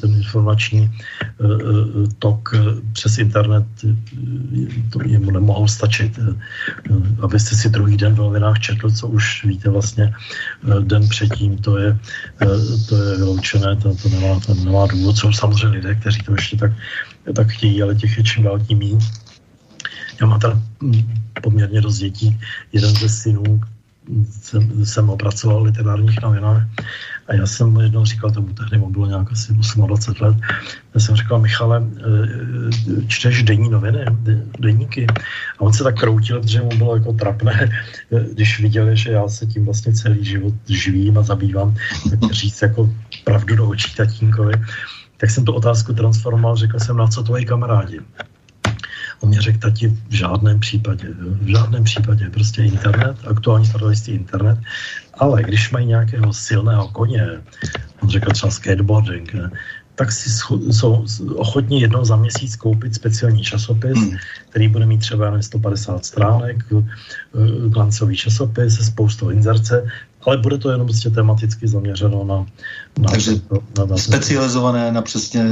ten 0.00 0.14
informační 0.14 0.90
eh, 0.90 1.44
eh, 1.44 2.08
tok 2.18 2.54
eh, 2.54 2.58
přes 2.92 3.18
internet 3.18 3.64
to 4.92 4.98
jemu 5.04 5.30
nemohou 5.30 5.68
stačit. 5.68 6.18
Abyste 7.22 7.56
si 7.56 7.68
druhý 7.68 7.96
den 7.96 8.14
v 8.14 8.18
novinách 8.18 8.58
četl, 8.58 8.90
co 8.90 9.08
už 9.08 9.44
víte 9.44 9.70
vlastně 9.70 10.14
den 10.80 11.08
předtím, 11.08 11.58
to 11.58 11.78
je, 11.78 11.98
to 12.88 12.96
je 12.96 13.16
vyloučené, 13.16 13.76
to, 13.76 13.94
to 13.94 14.08
nemá, 14.08 14.40
to 14.40 14.54
nemá 14.54 14.86
důvod. 14.86 15.18
Jsou 15.18 15.32
samozřejmě 15.32 15.68
lidé, 15.68 15.94
kteří 15.94 16.22
to 16.22 16.32
ještě 16.32 16.56
tak, 16.56 16.72
tak 17.34 17.48
chtějí, 17.48 17.82
ale 17.82 17.94
těch 17.94 18.16
je 18.16 18.24
čím 18.24 18.44
dál 18.44 18.60
tím 18.60 18.78
míň. 18.78 18.98
Já 20.20 20.26
mám 20.26 20.40
tady 20.40 20.54
poměrně 21.42 21.80
dost 21.80 21.98
dětí. 21.98 22.40
Jeden 22.72 22.94
ze 22.94 23.08
synů 23.08 23.60
jsem, 24.30 24.86
jsem 24.86 25.10
opracoval 25.10 25.60
v 25.60 25.64
literárních 25.64 26.22
novinách 26.22 26.62
a 27.28 27.34
já 27.34 27.46
jsem 27.46 27.70
mu 27.70 27.80
jednou 27.80 28.04
říkal, 28.04 28.30
tomu 28.30 28.52
tehdy 28.52 28.78
mu 28.78 28.90
bylo 28.90 29.06
nějak 29.06 29.32
asi 29.32 29.52
28 29.52 30.24
let, 30.24 30.36
já 30.94 31.00
jsem 31.00 31.16
říkal, 31.16 31.40
Michale, 31.40 31.82
eh, 31.82 32.02
eh, 32.98 33.06
čteš 33.06 33.42
denní 33.42 33.70
noviny, 33.70 34.04
denníky? 34.60 35.06
A 35.58 35.60
on 35.60 35.72
se 35.72 35.84
tak 35.84 35.96
kroutil, 36.00 36.40
protože 36.40 36.62
mu 36.62 36.68
bylo 36.68 36.96
jako 36.96 37.12
trapné, 37.12 37.70
eh, 38.12 38.24
když 38.32 38.60
viděli, 38.60 38.96
že 38.96 39.10
já 39.10 39.28
se 39.28 39.46
tím 39.46 39.64
vlastně 39.64 39.92
celý 39.92 40.24
život 40.24 40.54
živím 40.68 41.18
a 41.18 41.22
zabývám, 41.22 41.74
tak 42.10 42.32
říct 42.32 42.62
jako 42.62 42.90
pravdu 43.24 43.56
do 43.56 43.68
očí 43.68 43.94
tatínkovi. 43.94 44.54
Tak 45.16 45.30
jsem 45.30 45.44
tu 45.44 45.52
otázku 45.52 45.92
transformoval, 45.92 46.56
řekl 46.56 46.78
jsem, 46.78 46.96
na 46.96 47.06
co 47.06 47.22
tvoji 47.22 47.44
kamarádi? 47.44 48.00
On 49.20 49.28
mě 49.28 49.40
řekl, 49.40 49.58
tati, 49.58 49.88
v 49.88 50.14
žádném 50.14 50.60
případě, 50.60 51.08
v 51.40 51.46
žádném 51.46 51.84
případě, 51.84 52.30
prostě 52.30 52.62
internet, 52.62 53.16
aktuální 53.26 53.66
spravodajství 53.66 54.12
internet, 54.12 54.58
ale 55.18 55.42
když 55.42 55.70
mají 55.70 55.86
nějakého 55.86 56.32
silného 56.32 56.88
koně, 56.88 57.26
on 58.02 58.08
řekl 58.08 58.32
třeba 58.32 58.50
skateboarding, 58.50 59.34
ne, 59.34 59.50
tak 59.94 60.12
si 60.12 60.30
jsou 60.70 61.04
ochotní 61.34 61.80
jednou 61.80 62.04
za 62.04 62.16
měsíc 62.16 62.56
koupit 62.56 62.94
speciální 62.94 63.42
časopis, 63.42 63.98
hmm. 63.98 64.16
který 64.50 64.68
bude 64.68 64.86
mít 64.86 64.98
třeba 64.98 65.42
150 65.42 66.04
stránek, 66.04 66.64
eh, 66.72 66.84
glancový 67.68 68.16
časopis 68.16 68.76
se 68.76 68.84
spoustou 68.84 69.30
inzerce, 69.30 69.86
ale 70.26 70.38
bude 70.38 70.58
to 70.58 70.70
jenom 70.70 70.86
prostě 70.86 71.10
tematicky 71.10 71.68
zaměřeno 71.68 72.24
na... 72.24 72.46
na 72.98 73.10
Takže 73.10 73.30
na, 73.78 73.84
na, 73.84 73.96
specializované 73.96 74.92
na 74.92 75.02
přesně 75.02 75.44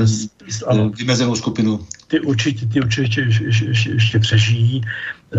ano, 0.66 0.90
vymezenou 0.90 1.34
skupinu. 1.36 1.80
Ty 2.08 2.20
určitě, 2.20 2.66
ty 2.66 2.80
určitě 2.80 3.20
ještě, 3.20 3.44
ještě, 3.64 3.90
ještě 3.90 4.18
přežijí. 4.18 4.82
Eh, 5.36 5.38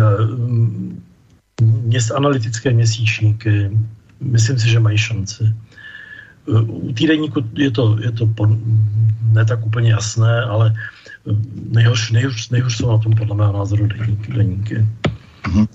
měst 1.62 2.10
analytické 2.10 2.70
měsíčníky, 2.70 3.70
myslím 4.24 4.58
si, 4.58 4.68
že 4.68 4.80
mají 4.80 4.98
šanci. 4.98 5.44
U 6.66 6.92
týdenníku 6.92 7.44
je 7.56 7.70
to, 7.70 7.98
je 8.00 8.12
to 8.12 8.26
po, 8.26 8.46
ne 9.32 9.44
tak 9.44 9.66
úplně 9.66 9.90
jasné, 9.90 10.42
ale 10.42 10.74
nejhorší, 11.70 12.14
nejhorší, 12.14 12.48
nejhorší 12.50 12.76
jsou 12.76 12.90
na 12.90 12.98
tom 12.98 13.12
podle 13.12 13.36
mého 13.36 13.52
názoru 13.52 13.86
deníky. 13.86 14.32
deníky. 14.32 14.86
Mhm. 15.48 15.66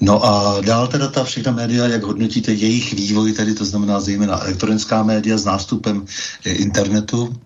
No 0.00 0.24
a 0.24 0.60
dál 0.60 0.86
teda 0.86 1.08
ta 1.08 1.24
všechna 1.24 1.52
média, 1.52 1.86
jak 1.86 2.02
hodnotíte 2.02 2.52
jejich 2.52 2.92
vývoj, 2.92 3.32
tedy 3.32 3.54
to 3.54 3.64
znamená 3.64 4.00
zejména 4.00 4.42
elektronická 4.42 5.02
média 5.02 5.38
s 5.38 5.44
nástupem 5.44 6.04
internetu? 6.44 7.36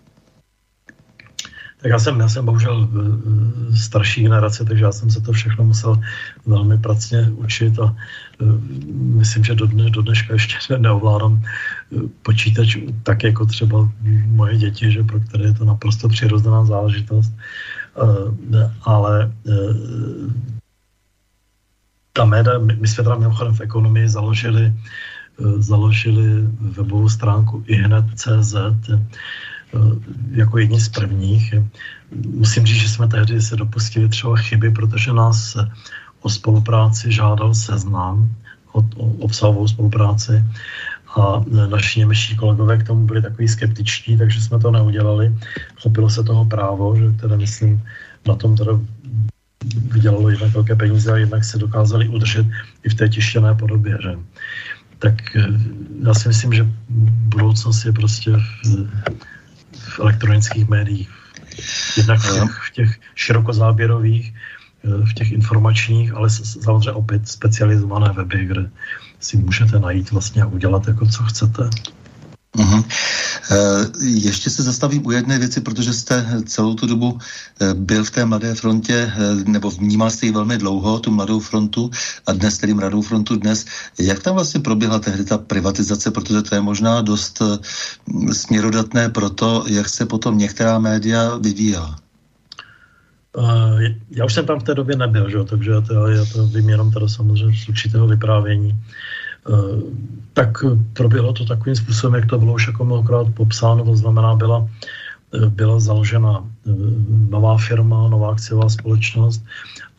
Tak 1.81 1.91
já 1.91 1.99
jsem, 1.99 2.19
já 2.19 2.29
jsem 2.29 2.45
bohužel 2.45 2.87
eh, 2.87 3.77
starší 3.77 4.21
generace, 4.21 4.65
takže 4.65 4.83
já 4.83 4.91
jsem 4.91 5.09
se 5.09 5.21
to 5.21 5.31
všechno 5.31 5.65
musel 5.65 6.01
velmi 6.45 6.77
pracně 6.77 7.31
učit 7.31 7.79
a 7.79 7.95
eh, 8.41 8.45
myslím, 8.93 9.43
že 9.43 9.55
do, 9.55 9.65
dne, 9.65 9.89
do 9.89 10.01
dneška 10.01 10.33
ještě 10.33 10.77
neovládám 10.77 11.41
eh, 11.41 11.99
počítač 12.21 12.77
tak 13.03 13.23
jako 13.23 13.45
třeba 13.45 13.89
moje 14.25 14.57
děti, 14.57 14.91
že 14.91 15.03
pro 15.03 15.19
které 15.19 15.43
je 15.43 15.53
to 15.53 15.65
naprosto 15.65 16.09
přirozená 16.09 16.65
záležitost. 16.65 17.33
Ale 18.81 19.31
ta 22.13 22.25
média, 22.25 22.57
my 22.57 22.87
jsme 22.87 23.03
teda 23.03 23.15
mimochodem 23.15 23.53
v 23.53 23.61
ekonomii 23.61 24.07
založili, 24.07 24.73
založili 25.57 26.47
webovou 26.59 27.09
stránku 27.09 27.63
ihned.cz, 27.67 28.55
jako 30.31 30.57
jedni 30.57 30.81
z 30.81 30.89
prvních. 30.89 31.53
Musím 32.25 32.65
říct, 32.65 32.81
že 32.81 32.89
jsme 32.89 33.07
tehdy 33.07 33.41
se 33.41 33.55
dopustili 33.55 34.09
třeba 34.09 34.37
chyby, 34.37 34.71
protože 34.71 35.13
nás 35.13 35.57
o 36.21 36.29
spolupráci 36.29 37.11
žádal 37.11 37.53
seznam, 37.53 38.29
o, 38.73 38.79
o 38.79 39.05
obsahovou 39.25 39.67
spolupráci 39.67 40.43
a 41.15 41.43
naši 41.69 41.99
němečtí 41.99 42.35
kolegové 42.35 42.77
k 42.77 42.87
tomu 42.87 43.05
byli 43.05 43.21
takový 43.21 43.47
skeptičtí, 43.47 44.17
takže 44.17 44.41
jsme 44.41 44.59
to 44.59 44.71
neudělali. 44.71 45.35
Chopilo 45.81 46.09
se 46.09 46.23
toho 46.23 46.45
právo, 46.45 46.95
že 46.95 47.11
teda 47.11 47.35
myslím, 47.35 47.83
na 48.27 48.35
tom 48.35 48.55
teda 48.55 48.79
vydělalo 49.91 50.29
jednak 50.29 50.51
velké 50.51 50.75
peníze 50.75 51.11
a 51.11 51.17
jednak 51.17 51.43
se 51.43 51.57
dokázali 51.57 52.07
udržet 52.07 52.45
i 52.83 52.89
v 52.89 52.95
té 52.95 53.09
tištěné 53.09 53.55
podobě. 53.55 53.97
Že? 54.01 54.15
Tak 54.99 55.35
eh, 55.35 55.47
já 56.05 56.13
si 56.13 56.27
myslím, 56.27 56.53
že 56.53 56.67
budoucnost 57.35 57.85
je 57.85 57.93
prostě 57.93 58.31
v, 58.31 58.89
v 59.91 59.99
elektronických 59.99 60.69
médiích. 60.69 61.09
Jednak 61.97 62.19
v 62.19 62.33
těch, 62.33 62.51
v 62.51 62.71
těch 62.71 62.99
širokozáběrových, 63.15 64.33
eh, 64.83 65.05
v 65.05 65.13
těch 65.13 65.31
informačních, 65.31 66.13
ale 66.13 66.29
samozřejmě 66.29 66.91
opět 66.91 67.27
specializované 67.27 68.13
weby, 68.13 68.45
kde 68.45 68.69
si 69.19 69.37
můžete 69.37 69.79
najít 69.79 70.11
vlastně 70.11 70.43
a 70.43 70.45
udělat 70.45 70.87
jako 70.87 71.05
co 71.05 71.23
chcete. 71.23 71.69
Uh-huh. 72.57 72.83
Ještě 74.01 74.49
se 74.49 74.63
zastavím 74.63 75.05
u 75.05 75.11
jedné 75.11 75.39
věci, 75.39 75.61
protože 75.61 75.93
jste 75.93 76.25
celou 76.45 76.73
tu 76.73 76.87
dobu 76.87 77.19
eh, 77.61 77.73
byl 77.73 78.03
v 78.03 78.11
té 78.11 78.25
Mladé 78.25 78.55
frontě, 78.55 79.13
nebo 79.45 79.71
vnímal 79.71 80.09
jste 80.09 80.25
ji 80.25 80.31
velmi 80.31 80.57
dlouho, 80.57 80.99
tu 80.99 81.11
Mladou 81.11 81.39
frontu, 81.39 81.91
a 82.27 82.33
dnes 82.33 82.57
tedy 82.57 82.73
Mladou 82.73 83.01
frontu 83.01 83.35
dnes. 83.35 83.65
Jak 83.99 84.23
tam 84.23 84.35
vlastně 84.35 84.59
proběhla 84.59 84.99
tehdy 84.99 85.25
ta 85.25 85.37
privatizace, 85.37 86.11
protože 86.11 86.41
to 86.41 86.55
je 86.55 86.61
možná 86.61 87.01
dost 87.01 87.41
směrodatné 88.31 89.09
pro 89.09 89.29
to, 89.29 89.65
jak 89.67 89.89
se 89.89 90.05
potom 90.05 90.37
některá 90.37 90.79
média 90.79 91.37
vyvíjela? 91.37 91.95
Já 94.11 94.25
už 94.25 94.33
jsem 94.33 94.45
tam 94.45 94.59
v 94.59 94.63
té 94.63 94.75
době 94.75 94.95
nebyl, 94.95 95.29
že? 95.29 95.43
takže 95.43 95.71
já 95.71 95.81
to, 95.81 96.07
já 96.07 96.25
to 96.25 96.47
vím 96.47 96.69
jenom 96.69 96.91
teda 96.91 97.07
samozřejmě 97.07 97.57
z 97.57 97.69
určitého 97.69 98.07
vyprávění. 98.07 98.75
Eh, 99.49 99.81
tak 100.33 100.49
proběhlo 100.93 101.33
to 101.33 101.45
takovým 101.45 101.75
způsobem, 101.75 102.15
jak 102.15 102.29
to 102.29 102.39
bylo 102.39 102.53
už 102.53 102.67
jako 102.67 102.85
mnohokrát 102.85 103.27
popsáno, 103.33 103.85
to 103.85 103.95
znamená, 103.95 104.35
byla, 104.35 104.69
eh, 105.33 105.49
byla 105.49 105.79
založena 105.79 106.45
eh, 106.45 106.71
nová 107.29 107.57
firma, 107.57 108.07
nová 108.07 108.31
akciová 108.31 108.69
společnost 108.69 109.43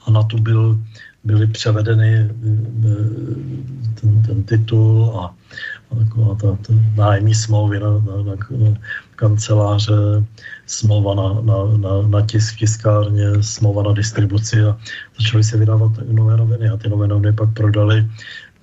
a 0.07 0.11
na 0.11 0.23
tu 0.23 0.39
byl, 0.39 0.79
byly 1.25 1.47
převedeny 1.47 2.31
ten, 4.01 4.23
ten 4.27 4.43
titul 4.43 5.13
a, 5.19 5.35
a 5.91 5.95
taková 5.95 6.35
ta, 6.35 6.59
ta 6.67 6.73
nájemní 6.97 7.35
smlouvy 7.35 7.81
na, 7.81 7.91
na, 7.91 8.17
na, 8.23 8.35
kanceláře, 9.17 10.25
smlouva 10.67 11.15
na, 11.15 11.29
na, 11.43 11.57
na, 11.77 12.09
na 12.09 12.21
tisk 12.27 12.59
tiskárně, 12.59 13.43
smlouva 13.43 13.83
na 13.83 13.93
distribuci 13.93 14.63
a 14.63 14.79
začaly 15.19 15.45
se 15.45 15.57
vydávat 15.57 15.93
nové 16.11 16.37
noviny 16.37 16.69
a 16.69 16.77
ty 16.77 16.89
nové 16.89 17.07
noviny 17.09 17.33
pak 17.33 17.53
prodali 17.55 18.07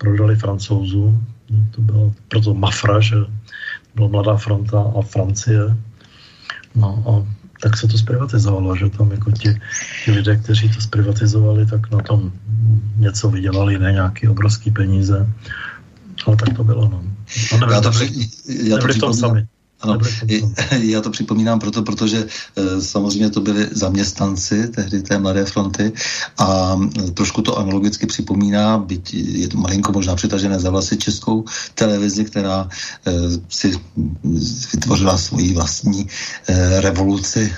prodali 0.00 0.36
francouzům. 0.36 1.26
To 1.70 1.80
bylo 1.80 2.12
proto 2.28 2.54
Mafra, 2.54 3.00
že 3.00 3.16
byla 3.94 4.08
Mladá 4.08 4.36
fronta 4.36 4.80
a 4.98 5.02
Francie. 5.02 5.76
No 6.74 7.04
a 7.06 7.12
tak 7.60 7.76
se 7.76 7.88
to 7.88 7.98
zprivatizovalo, 7.98 8.76
že 8.76 8.90
tam 8.90 9.10
jako 9.10 9.30
ti, 9.30 9.60
ti 10.04 10.10
lidé, 10.10 10.36
kteří 10.36 10.68
to 10.68 10.80
zprivatizovali, 10.80 11.66
tak 11.66 11.90
na 11.90 12.00
tom 12.00 12.32
něco 12.96 13.30
vydělali, 13.30 13.78
ne 13.78 13.92
nějaký 13.92 14.28
obrovský 14.28 14.70
peníze. 14.70 15.32
Ale 16.26 16.36
tak 16.36 16.56
to 16.56 16.64
bylo, 16.64 16.88
no. 16.88 17.02
no 17.52 17.58
nevím, 17.58 17.74
já 17.74 17.80
to, 17.80 17.90
při, 17.90 18.30
já 18.68 18.78
to 18.78 18.98
tom 19.00 19.14
sami. 19.14 19.46
Ano, 19.80 19.98
já 20.80 21.00
to 21.00 21.10
připomínám 21.10 21.58
proto, 21.58 21.82
protože 21.82 22.26
e, 22.56 22.80
samozřejmě 22.80 23.30
to 23.30 23.40
byli 23.40 23.68
zaměstnanci 23.70 24.68
tehdy 24.68 25.02
té 25.02 25.18
Mladé 25.18 25.44
fronty 25.44 25.92
a 26.38 26.76
e, 27.08 27.10
trošku 27.10 27.42
to 27.42 27.58
analogicky 27.58 28.06
připomíná, 28.06 28.78
byť 28.78 29.14
je 29.14 29.48
to 29.48 29.58
malinko 29.58 29.92
možná 29.92 30.14
přitažené 30.14 30.60
za 30.60 30.70
vlasy 30.70 30.96
českou 30.96 31.44
televizi, 31.74 32.24
která 32.24 32.68
e, 33.06 33.12
si 33.48 33.80
vytvořila 34.72 35.18
svoji 35.18 35.54
vlastní 35.54 36.06
revoluci 36.80 37.52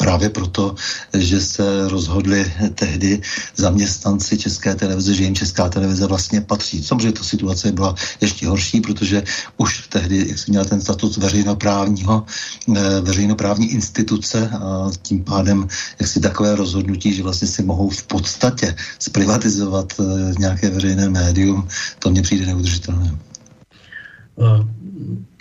právě 0.00 0.32
proto, 0.32 0.74
že 1.12 1.40
se 1.40 1.88
rozhodli 1.88 2.52
tehdy 2.74 3.20
zaměstnanci 3.56 4.38
České 4.38 4.74
televize, 4.74 5.14
že 5.14 5.24
jim 5.24 5.36
Česká 5.36 5.68
televize 5.68 6.06
vlastně 6.06 6.40
patří. 6.40 6.80
Samozřejmě 6.82 7.12
ta 7.12 7.24
situace 7.24 7.72
byla 7.72 7.94
ještě 8.20 8.48
horší, 8.48 8.80
protože 8.80 9.22
už 9.60 9.92
tehdy, 9.92 10.28
jak 10.28 10.38
se 10.38 10.48
měl 10.48 10.64
ten 10.64 10.80
status 10.80 11.16
veřejnoprávního, 11.20 12.24
eh, 12.76 13.00
veřejnoprávní 13.00 13.76
instituce 13.76 14.48
a 14.48 14.88
tím 15.02 15.24
pádem 15.24 15.68
jak 16.00 16.08
si 16.08 16.20
takové 16.20 16.56
rozhodnutí, 16.56 17.12
že 17.12 17.22
vlastně 17.22 17.48
si 17.48 17.60
mohou 17.62 17.92
v 17.92 18.02
podstatě 18.02 18.74
zprivatizovat 18.98 19.92
eh, 20.00 20.32
nějaké 20.40 20.70
veřejné 20.70 21.12
médium, 21.12 21.68
to 21.98 22.10
mně 22.10 22.22
přijde 22.22 22.46
neudržitelné. 22.46 23.12
Uh 24.40 24.64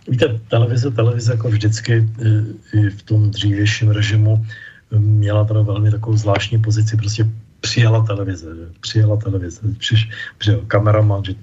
Víte, 0.10 0.40
televize, 0.48 0.92
televize 0.92 1.32
jako 1.32 1.50
vždycky 1.50 2.10
eh, 2.22 2.78
i 2.78 2.90
v 2.90 3.02
tom 3.04 3.32
dřívějším 3.32 3.90
režimu 3.90 4.46
eh, 4.46 5.00
měla 5.00 5.44
teda 5.46 5.62
velmi 5.62 5.92
takovou 5.92 6.18
zvláštní 6.18 6.58
pozici, 6.58 6.98
prostě 6.98 7.26
přijala 7.62 8.04
televize, 8.06 8.48
přijala 8.82 9.18
televize, 9.18 9.62
přiš, 9.78 10.10
přijel 10.38 10.62
kameraman, 10.68 11.24
že 11.24 11.34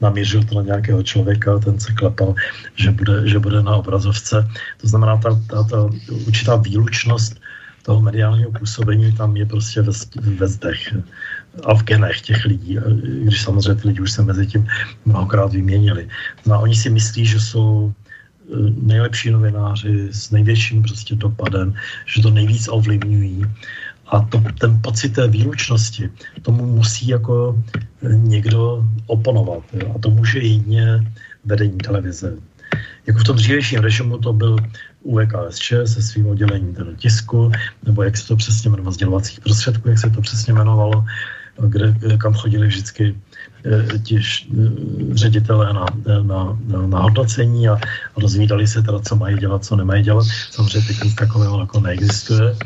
namířil 0.00 0.44
to 0.44 0.54
na 0.54 0.62
nějakého 0.62 1.02
člověka, 1.02 1.58
ten 1.58 1.80
se 1.80 1.92
klepal, 1.92 2.34
že 2.76 2.90
bude, 2.90 3.28
že 3.28 3.38
bude 3.38 3.62
na 3.62 3.76
obrazovce. 3.76 4.48
To 4.80 4.88
znamená, 4.88 5.16
ta, 5.16 5.40
ta, 5.50 5.62
ta 5.62 5.90
určitá 6.26 6.56
výlučnost 6.56 7.37
toho 7.88 8.04
mediálního 8.04 8.52
působení 8.52 9.12
tam 9.12 9.36
je 9.36 9.46
prostě 9.46 9.82
ve, 9.82 9.92
ve 10.36 10.48
zdech 10.48 10.92
a 11.64 11.74
v 11.74 11.82
genech 11.82 12.20
těch 12.20 12.44
lidí, 12.44 12.76
když 13.24 13.42
samozřejmě 13.42 13.74
ty 13.80 13.88
lidi 13.88 14.00
už 14.00 14.12
se 14.12 14.22
mezi 14.22 14.46
tím 14.46 14.66
mnohokrát 15.08 15.52
vyměnili. 15.52 16.08
No 16.46 16.60
oni 16.60 16.76
si 16.76 16.92
myslí, 16.92 17.24
že 17.24 17.40
jsou 17.40 17.88
e, 17.88 17.96
nejlepší 18.84 19.30
novináři 19.30 20.12
s 20.12 20.30
největším 20.30 20.82
prostě 20.82 21.16
dopadem, 21.16 21.72
že 22.04 22.22
to 22.22 22.30
nejvíc 22.30 22.68
ovlivňují 22.68 23.48
a 24.12 24.20
to, 24.20 24.36
ten 24.60 24.76
pocit 24.84 25.16
té 25.16 25.24
výlučnosti, 25.28 26.12
tomu 26.44 26.68
musí 26.68 27.08
jako 27.08 27.56
e, 27.56 28.12
někdo 28.16 28.84
oponovat. 29.06 29.64
Jo? 29.72 29.96
A 29.96 29.98
to 29.98 30.12
může 30.12 30.44
jedině 30.44 31.08
vedení 31.44 31.78
televize. 31.80 32.36
Jako 33.08 33.18
v 33.18 33.24
tom 33.24 33.36
dřívějším 33.36 33.80
režimu 33.80 34.18
to 34.18 34.32
byl 34.32 34.56
UVKSČ 35.02 35.72
se 35.84 36.02
svým 36.02 36.26
oddělením 36.26 36.74
teda 36.74 36.90
tisku, 36.96 37.52
nebo 37.86 38.02
jak 38.02 38.16
se 38.16 38.28
to 38.28 38.36
přesně 38.36 38.68
jmenovalo, 38.68 38.92
sdělovacích 38.92 39.40
prostředků, 39.40 39.88
jak 39.88 39.98
se 39.98 40.10
to 40.10 40.20
přesně 40.20 40.52
jmenovalo, 40.52 41.04
kde, 41.68 41.94
kam 42.18 42.34
chodili 42.34 42.66
vždycky 42.66 43.16
eh, 43.64 43.98
ti 43.98 44.20
eh, 44.20 44.68
ředitelé 45.14 45.72
na, 45.72 45.86
na, 46.22 46.58
na, 46.66 46.86
na 46.86 46.98
hodnocení 46.98 47.68
a, 47.68 47.80
dozvídali 48.18 48.66
se 48.66 48.82
teda, 48.82 49.00
co 49.00 49.16
mají 49.16 49.38
dělat, 49.38 49.64
co 49.64 49.76
nemají 49.76 50.02
dělat. 50.02 50.26
Samozřejmě 50.50 50.86
teď 50.88 51.04
nic 51.04 51.14
takového 51.14 51.60
jako 51.60 51.80
neexistuje, 51.80 52.56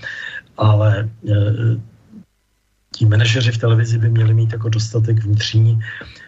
ale 0.57 1.09
eh, 1.31 1.79
ti 2.97 3.07
manažeři 3.07 3.53
v 3.53 3.59
televizi 3.59 3.99
by 3.99 4.09
měli 4.09 4.35
mít 4.35 4.53
jako 4.53 4.69
dostatek 4.69 5.25
vnitřní 5.25 5.81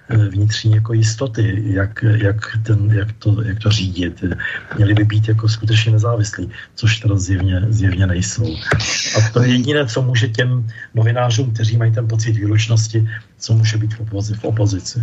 vnitřní 0.09 0.73
jako 0.73 0.93
jistoty, 0.93 1.63
jak, 1.67 2.05
jak, 2.17 2.59
ten, 2.63 2.91
jak, 2.93 3.13
to, 3.13 3.43
jak 3.43 3.59
to 3.59 3.71
řídit. 3.71 4.25
Měli 4.77 4.95
by 4.95 5.05
být 5.05 5.29
jako 5.29 5.49
skutečně 5.49 5.93
nezávislí, 5.93 6.51
což 6.75 7.01
teda 7.01 7.19
zjevně, 7.19 7.61
zjevně 7.69 8.07
nejsou. 8.07 8.57
A 9.17 9.31
to 9.33 9.43
je 9.43 9.49
jediné, 9.49 9.87
co 9.87 10.03
může 10.03 10.29
těm 10.29 10.67
novinářům, 10.95 11.55
kteří 11.55 11.77
mají 11.77 11.93
ten 11.93 12.09
pocit 12.09 12.33
výlučnosti, 12.33 13.09
co 13.39 13.55
může 13.55 13.77
být 13.77 13.95
v, 13.95 14.45
opozici. 14.45 15.01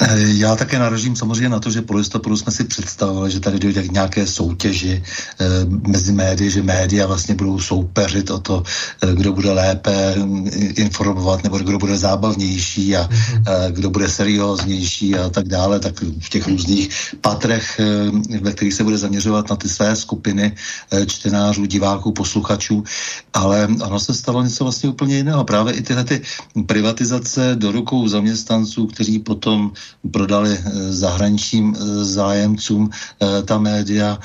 Eh, 0.00 0.24
já 0.26 0.56
také 0.56 0.78
naražím 0.78 1.16
samozřejmě 1.16 1.48
na 1.48 1.60
to, 1.60 1.70
že 1.70 1.82
po 1.82 1.94
listopadu 1.94 2.36
jsme 2.36 2.52
si 2.52 2.64
představovali, 2.64 3.30
že 3.30 3.40
tady 3.40 3.58
dojde 3.58 3.82
k 3.82 3.92
nějaké 3.92 4.26
soutěži 4.26 5.02
e, 5.40 5.44
mezi 5.88 6.12
médii, 6.12 6.50
že 6.50 6.62
média 6.62 7.06
vlastně 7.06 7.34
budou 7.34 7.60
soupeřit 7.60 8.30
o 8.30 8.38
to, 8.38 8.62
e, 9.02 9.14
kdo 9.14 9.32
bude 9.32 9.52
lépe 9.52 10.14
mm, 10.16 10.50
informovat, 10.76 11.44
nebo 11.44 11.58
kdo 11.58 11.78
bude 11.78 11.96
zábavnější 11.96 12.96
a 12.96 13.08
e, 13.08 13.72
kdo 13.72 13.90
bude 13.90 14.08
serióznější 14.08 15.14
a 15.16 15.28
tak 15.28 15.48
dále, 15.48 15.80
tak 15.80 16.00
v 16.00 16.28
těch 16.28 16.46
různých 16.48 17.14
patrech, 17.20 17.80
ve 18.40 18.52
kterých 18.52 18.74
se 18.74 18.84
bude 18.84 18.98
zaměřovat 18.98 19.50
na 19.50 19.56
ty 19.56 19.68
své 19.68 19.96
skupiny 19.96 20.54
čtenářů, 21.06 21.66
diváků, 21.66 22.12
posluchačů, 22.12 22.84
ale 23.32 23.68
ono 23.84 24.00
se 24.00 24.14
stalo 24.14 24.42
něco 24.42 24.64
vlastně 24.64 24.88
úplně 24.88 25.16
jiného. 25.16 25.44
Právě 25.44 25.74
i 25.74 25.82
tyhle 25.82 26.04
ty 26.04 26.22
privatizace 26.66 27.54
do 27.54 27.72
rukou 27.72 28.08
zaměstnanců, 28.08 28.86
kteří 28.86 29.18
potom 29.18 29.72
prodali 30.10 30.58
eh, 30.58 30.92
zahraničním 30.92 31.74
eh, 31.74 32.04
zájemcům 32.04 32.90
eh, 32.90 33.42
ta 33.42 33.58
média. 33.58 34.18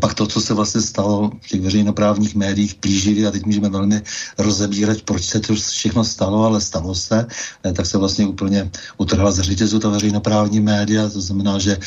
Pak 0.00 0.14
to, 0.14 0.26
co 0.26 0.40
se 0.40 0.54
vlastně 0.54 0.80
stalo 0.80 1.30
v 1.42 1.48
těch 1.48 1.60
veřejnoprávních 1.60 2.34
médiích 2.34 2.74
plíživě, 2.74 3.28
a 3.28 3.30
teď 3.30 3.46
můžeme 3.46 3.68
velmi 3.68 4.02
rozebírat, 4.38 5.02
proč 5.02 5.24
se 5.24 5.40
to 5.40 5.54
všechno 5.54 6.04
stalo, 6.04 6.44
ale 6.44 6.60
stalo 6.60 6.94
se, 6.94 7.26
tak 7.74 7.86
se 7.86 7.98
vlastně 7.98 8.26
úplně 8.26 8.70
utrhla 8.98 9.30
ze 9.30 9.42
řetězu 9.42 9.78
ta 9.78 9.88
veřejnoprávní 9.88 10.60
média, 10.60 11.08
to 11.08 11.20
znamená, 11.20 11.58
že 11.58 11.78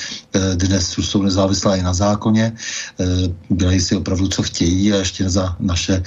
dnes 0.55 0.97
už 0.97 1.07
jsou 1.07 1.21
nezávislá 1.21 1.75
i 1.75 1.83
na 1.83 1.93
zákoně, 1.93 2.53
dělají 3.49 3.79
si 3.79 3.95
opravdu, 3.95 4.27
co 4.27 4.43
chtějí 4.43 4.93
a 4.93 4.95
ještě 4.97 5.29
za 5.29 5.55
naše 5.59 6.03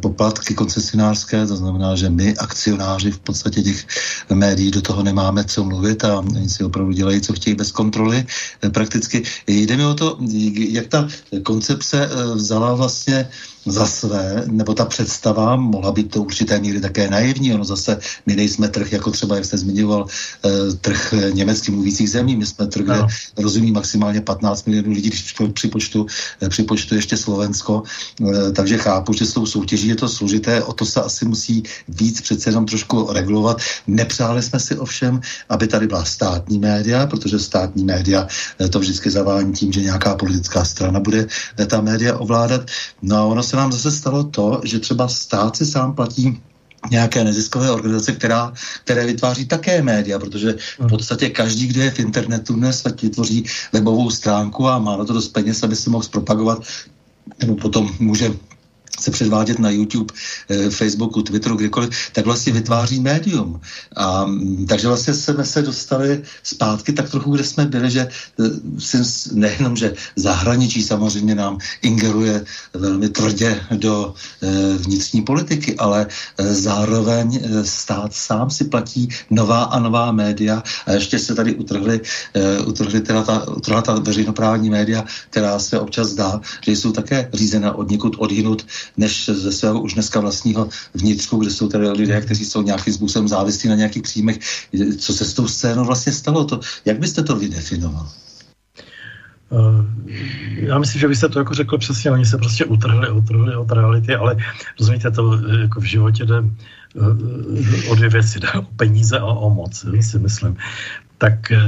poplatky 0.00 0.54
koncesionářské, 0.54 1.46
to 1.46 1.56
znamená, 1.56 1.96
že 1.96 2.10
my, 2.10 2.36
akcionáři 2.36 3.10
v 3.10 3.18
podstatě 3.18 3.62
těch 3.62 3.86
médií, 4.34 4.70
do 4.70 4.82
toho 4.82 5.02
nemáme 5.02 5.44
co 5.44 5.64
mluvit 5.64 6.04
a 6.04 6.20
si 6.50 6.64
opravdu 6.64 6.92
dělají, 6.92 7.20
co 7.20 7.32
chtějí 7.32 7.56
bez 7.56 7.72
kontroly. 7.72 8.26
Eh, 8.62 8.70
prakticky 8.70 9.22
jde 9.46 9.76
mi 9.76 9.84
o 9.84 9.94
to, 9.94 10.18
jak 10.54 10.86
ta 10.86 11.08
koncepce 11.42 12.10
eh, 12.10 12.34
vzala 12.34 12.74
vlastně 12.74 13.28
za 13.66 13.86
své, 13.86 14.44
nebo 14.46 14.74
ta 14.74 14.84
představa 14.84 15.56
mohla 15.56 15.92
být 15.92 16.10
to 16.10 16.22
určité 16.22 16.60
míry 16.60 16.80
také 16.80 17.10
naivní. 17.10 17.54
Ono 17.54 17.64
zase, 17.64 17.98
my 18.26 18.36
nejsme 18.36 18.68
trh, 18.68 18.92
jako 18.92 19.10
třeba, 19.10 19.36
jak 19.36 19.44
jste 19.44 19.58
zmiňoval, 19.58 20.06
eh, 20.44 20.48
trh 20.80 21.14
německy 21.32 21.70
mluvících 21.70 22.10
zemí. 22.10 22.36
My 22.36 22.46
jsme 22.46 22.66
trh, 22.66 22.84
kde 22.84 22.96
no. 22.96 23.06
rozumí 23.38 23.72
maximálně 23.72 24.20
15 24.20 24.66
milionů 24.66 24.92
lidí, 24.92 25.08
když 25.08 25.34
připočtu, 25.52 26.06
připočtu 26.48 26.94
ještě 26.94 27.16
Slovensko. 27.16 27.82
Takže 28.52 28.78
chápu, 28.78 29.12
že 29.12 29.26
s 29.26 29.32
tou 29.32 29.46
soutěží 29.46 29.88
je 29.88 29.96
to 29.96 30.08
složité, 30.08 30.62
o 30.62 30.72
to 30.72 30.86
se 30.86 31.00
asi 31.00 31.24
musí 31.24 31.62
víc 31.88 32.20
přece 32.20 32.50
jenom 32.50 32.66
trošku 32.66 33.12
regulovat. 33.12 33.60
Nepřáli 33.86 34.42
jsme 34.42 34.60
si 34.60 34.78
ovšem, 34.78 35.20
aby 35.48 35.66
tady 35.66 35.86
byla 35.86 36.04
státní 36.04 36.58
média, 36.58 37.06
protože 37.06 37.38
státní 37.38 37.84
média 37.84 38.26
eh, 38.60 38.68
to 38.68 38.78
vždycky 38.78 39.10
zavání 39.10 39.52
tím, 39.52 39.72
že 39.72 39.80
nějaká 39.80 40.14
politická 40.14 40.64
strana 40.64 41.00
bude 41.00 41.26
eh, 41.58 41.66
ta 41.66 41.80
média 41.80 42.16
ovládat. 42.16 42.60
No 43.02 43.16
a 43.16 43.24
ono 43.24 43.42
se 43.50 43.56
nám 43.56 43.72
zase 43.72 43.90
stalo 43.90 44.24
to, 44.24 44.60
že 44.64 44.78
třeba 44.78 45.08
stát 45.08 45.56
si 45.56 45.66
sám 45.66 45.94
platí 45.94 46.40
nějaké 46.90 47.24
neziskové 47.24 47.70
organizace, 47.70 48.12
která, 48.12 48.52
které 48.84 49.06
vytváří 49.06 49.46
také 49.46 49.82
média, 49.82 50.18
protože 50.18 50.54
v 50.78 50.88
podstatě 50.88 51.28
každý, 51.30 51.66
kdo 51.66 51.82
je 51.82 51.90
v 51.90 51.98
internetu 51.98 52.54
dnes, 52.54 52.82
tak 52.82 53.02
vytvoří 53.02 53.44
webovou 53.72 54.10
stránku 54.10 54.68
a 54.68 54.78
má 54.78 54.96
na 54.96 55.04
to 55.04 55.12
dost 55.12 55.28
peněz, 55.28 55.62
aby 55.62 55.76
si 55.76 55.90
mohl 55.90 56.04
zpropagovat 56.04 56.62
nebo 57.40 57.56
potom 57.56 57.90
může 57.98 58.32
se 58.98 59.10
předvádět 59.10 59.58
na 59.58 59.70
YouTube, 59.70 60.14
eh, 60.48 60.70
Facebooku, 60.70 61.22
Twitteru, 61.22 61.56
kdykoliv, 61.56 61.90
tak 62.12 62.24
vlastně 62.24 62.52
vytváří 62.52 63.00
médium. 63.00 63.60
A, 63.96 64.24
mm, 64.24 64.66
takže 64.66 64.88
vlastně 64.88 65.14
jsme 65.14 65.44
se 65.44 65.62
dostali 65.62 66.22
zpátky 66.42 66.92
tak 66.92 67.10
trochu, 67.10 67.30
kde 67.30 67.44
jsme 67.44 67.66
byli, 67.66 67.90
že 67.90 68.08
eh, 68.40 69.02
nejenom, 69.32 69.76
že 69.76 69.94
zahraničí 70.16 70.82
samozřejmě 70.82 71.34
nám 71.34 71.58
ingeruje 71.82 72.44
velmi 72.74 73.08
tvrdě 73.08 73.60
do 73.74 74.14
eh, 74.42 74.48
vnitřní 74.78 75.22
politiky, 75.22 75.76
ale 75.76 76.06
zároveň 76.38 77.40
stát 77.62 78.14
sám 78.14 78.50
si 78.50 78.64
platí 78.64 79.08
nová 79.30 79.62
a 79.62 79.78
nová 79.78 80.12
média 80.12 80.62
a 80.86 80.92
ještě 80.92 81.18
se 81.18 81.34
tady 81.34 81.54
utrhly, 81.54 82.00
utrhly 82.66 83.00
teda 83.00 83.22
ta, 83.22 83.48
utrhla 83.48 83.82
ta 83.82 83.94
veřejnoprávní 83.94 84.70
média, 84.70 85.04
která 85.30 85.58
se 85.58 85.80
občas 85.80 86.08
zdá, 86.08 86.40
že 86.60 86.72
jsou 86.72 86.92
také 86.92 87.28
řízena 87.32 87.74
od 87.74 87.90
někud 87.90 88.16
odhinut 88.18 88.66
než 88.96 89.26
ze 89.26 89.52
svého 89.52 89.80
už 89.80 89.94
dneska 89.94 90.20
vlastního 90.20 90.68
vnitřku, 90.94 91.36
kde 91.36 91.50
jsou 91.50 91.68
tady 91.68 91.90
lidé, 91.90 92.20
kteří 92.20 92.44
jsou 92.44 92.62
nějakým 92.62 92.94
způsobem 92.94 93.28
závislí 93.28 93.68
na 93.68 93.74
nějakých 93.74 94.02
příjmech. 94.02 94.38
Co 94.98 95.12
se 95.12 95.24
s 95.24 95.34
tou 95.34 95.48
scénou 95.48 95.84
vlastně 95.84 96.12
stalo? 96.12 96.44
To, 96.44 96.60
jak 96.84 96.98
byste 96.98 97.22
to 97.22 97.36
vydefinoval? 97.36 98.08
Eh, 99.52 100.66
já 100.66 100.78
myslím, 100.78 101.00
že 101.00 101.08
byste 101.08 101.28
to 101.28 101.38
jako 101.38 101.54
řekl 101.54 101.78
přesně, 101.78 102.10
oni 102.10 102.26
se 102.26 102.38
prostě 102.38 102.64
utrhli, 102.64 103.10
utrhli 103.10 103.56
od 103.56 103.72
reality, 103.72 104.14
ale 104.14 104.36
rozumíte, 104.80 105.10
to 105.10 105.34
eh, 105.34 105.60
jako 105.60 105.80
v 105.80 105.84
životě 105.84 106.24
jde 106.24 106.38
eh, 106.38 107.90
o 107.90 107.94
dvě 107.94 108.08
věci, 108.08 108.40
jde 108.40 108.52
o 108.52 108.62
peníze 108.62 109.18
a 109.18 109.24
o 109.24 109.50
moc, 109.50 109.86
si 110.00 110.18
myslím. 110.18 110.56
Tak 111.20 111.52
eh, 111.52 111.60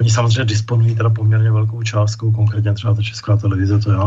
oni 0.00 0.10
samozřejmě 0.10 0.44
disponují 0.44 0.94
teda 0.94 1.10
poměrně 1.10 1.50
velkou 1.50 1.82
částkou, 1.82 2.32
konkrétně 2.32 2.72
třeba 2.72 2.94
ta 2.94 3.02
česká 3.02 3.36
televize, 3.36 3.78
to 3.78 3.90
je 3.90 3.98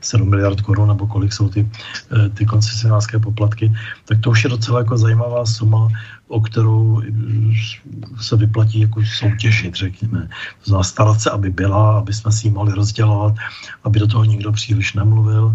7 0.00 0.30
miliard 0.30 0.60
korun, 0.60 0.88
nebo 0.88 1.06
kolik 1.06 1.32
jsou 1.32 1.48
ty, 1.48 1.68
eh, 1.68 2.28
ty 2.28 2.46
koncesionářské 2.46 3.18
poplatky, 3.18 3.72
tak 4.08 4.24
to 4.24 4.30
už 4.30 4.44
je 4.44 4.50
docela 4.50 4.78
jako 4.78 4.96
zajímavá 4.98 5.46
suma, 5.46 5.88
o 6.28 6.40
kterou 6.40 7.04
eh, 7.04 7.12
se 8.16 8.36
vyplatí 8.36 8.80
jako 8.80 9.04
soutěžit, 9.04 9.74
řekněme. 9.76 10.24
To 10.24 10.64
znamená 10.64 10.84
starat 10.84 11.20
se, 11.20 11.30
aby 11.30 11.52
byla, 11.52 12.00
aby 12.00 12.16
jsme 12.16 12.32
si 12.32 12.48
ji 12.48 12.50
mohli 12.50 12.72
rozdělovat, 12.72 13.36
aby 13.84 14.00
do 14.00 14.06
toho 14.08 14.24
nikdo 14.24 14.52
příliš 14.56 14.96
nemluvil. 14.96 15.52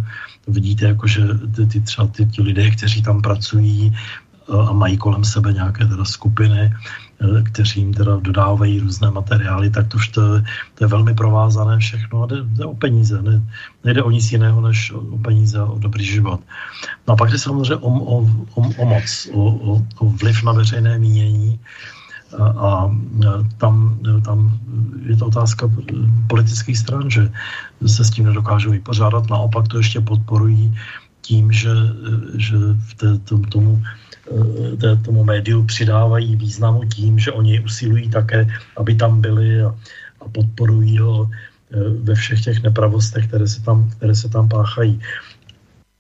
Vidíte, 0.48 0.86
jako, 0.94 1.08
že 1.08 1.22
ty, 1.56 1.66
ty 1.66 1.82
třeba 1.82 2.08
ty, 2.08 2.26
ty 2.26 2.42
lidé, 2.42 2.70
kteří 2.72 3.02
tam 3.02 3.22
pracují, 3.22 3.94
a 4.50 4.74
mají 4.74 4.98
kolem 4.98 5.24
sebe 5.24 5.54
nějaké 5.54 5.86
teda 5.86 6.06
skupiny, 6.06 6.74
kteří 7.44 7.80
jim 7.80 7.94
teda 7.94 8.18
dodávají 8.18 8.80
různé 8.80 9.12
materiály, 9.12 9.70
tak 9.70 9.88
to, 9.88 9.98
to, 10.14 10.36
je, 10.36 10.44
to 10.76 10.84
je 10.84 10.88
velmi 10.88 11.14
provázané 11.14 11.78
všechno 11.78 12.24
a 12.24 12.26
jde, 12.26 12.36
jde 12.44 12.66
o 12.66 12.76
peníze. 12.76 13.22
Ne, 13.22 13.42
nejde 13.84 14.04
o 14.04 14.12
nic 14.12 14.32
jiného, 14.32 14.62
než 14.62 14.92
o 14.92 15.18
peníze 15.18 15.60
a 15.60 15.66
o 15.66 15.80
dobrý 15.80 16.06
život. 16.06 16.40
No 17.08 17.14
a 17.14 17.18
pak 17.18 17.32
jde 17.32 17.40
samozřejmě 17.40 17.76
o, 17.76 17.90
o, 17.90 18.30
o, 18.56 18.62
o 18.78 18.86
moc, 18.86 19.30
o, 19.34 19.44
o, 19.44 19.86
o 19.98 20.10
vliv 20.10 20.44
na 20.44 20.52
veřejné 20.52 21.00
mínění 21.00 21.60
a, 22.40 22.44
a 22.44 22.92
tam, 23.58 24.00
tam 24.26 24.60
je 25.06 25.18
to 25.18 25.26
otázka 25.26 25.72
politických 26.28 26.78
stran, 26.78 27.10
že 27.10 27.32
se 27.86 28.06
s 28.06 28.10
tím 28.10 28.26
nedokážou 28.26 28.72
vypořádat, 28.72 29.30
naopak 29.30 29.68
to 29.68 29.78
ještě 29.78 30.02
podporují 30.02 30.78
tím, 31.22 31.52
že, 31.52 31.70
že 32.38 32.56
v 32.88 32.94
té, 32.94 33.18
tom, 33.18 33.44
tomu 33.44 33.84
tomu 35.06 35.24
médiu 35.24 35.64
přidávají 35.64 36.36
významu 36.36 36.84
tím, 36.86 37.20
že 37.20 37.32
oni 37.32 37.60
usilují 37.60 38.10
také, 38.10 38.48
aby 38.78 38.96
tam 38.96 39.22
byli 39.22 39.64
a, 39.64 39.76
a 40.22 40.30
podporují 40.30 40.98
ho 40.98 41.30
eh, 41.30 41.78
ve 42.04 42.16
všech 42.16 42.42
těch 42.42 42.64
nepravostech, 42.64 43.28
které 43.28 43.48
se 43.48 43.62
tam, 43.62 43.90
které 43.90 44.16
se 44.16 44.30
tam 44.30 44.50
páchají. 44.50 45.02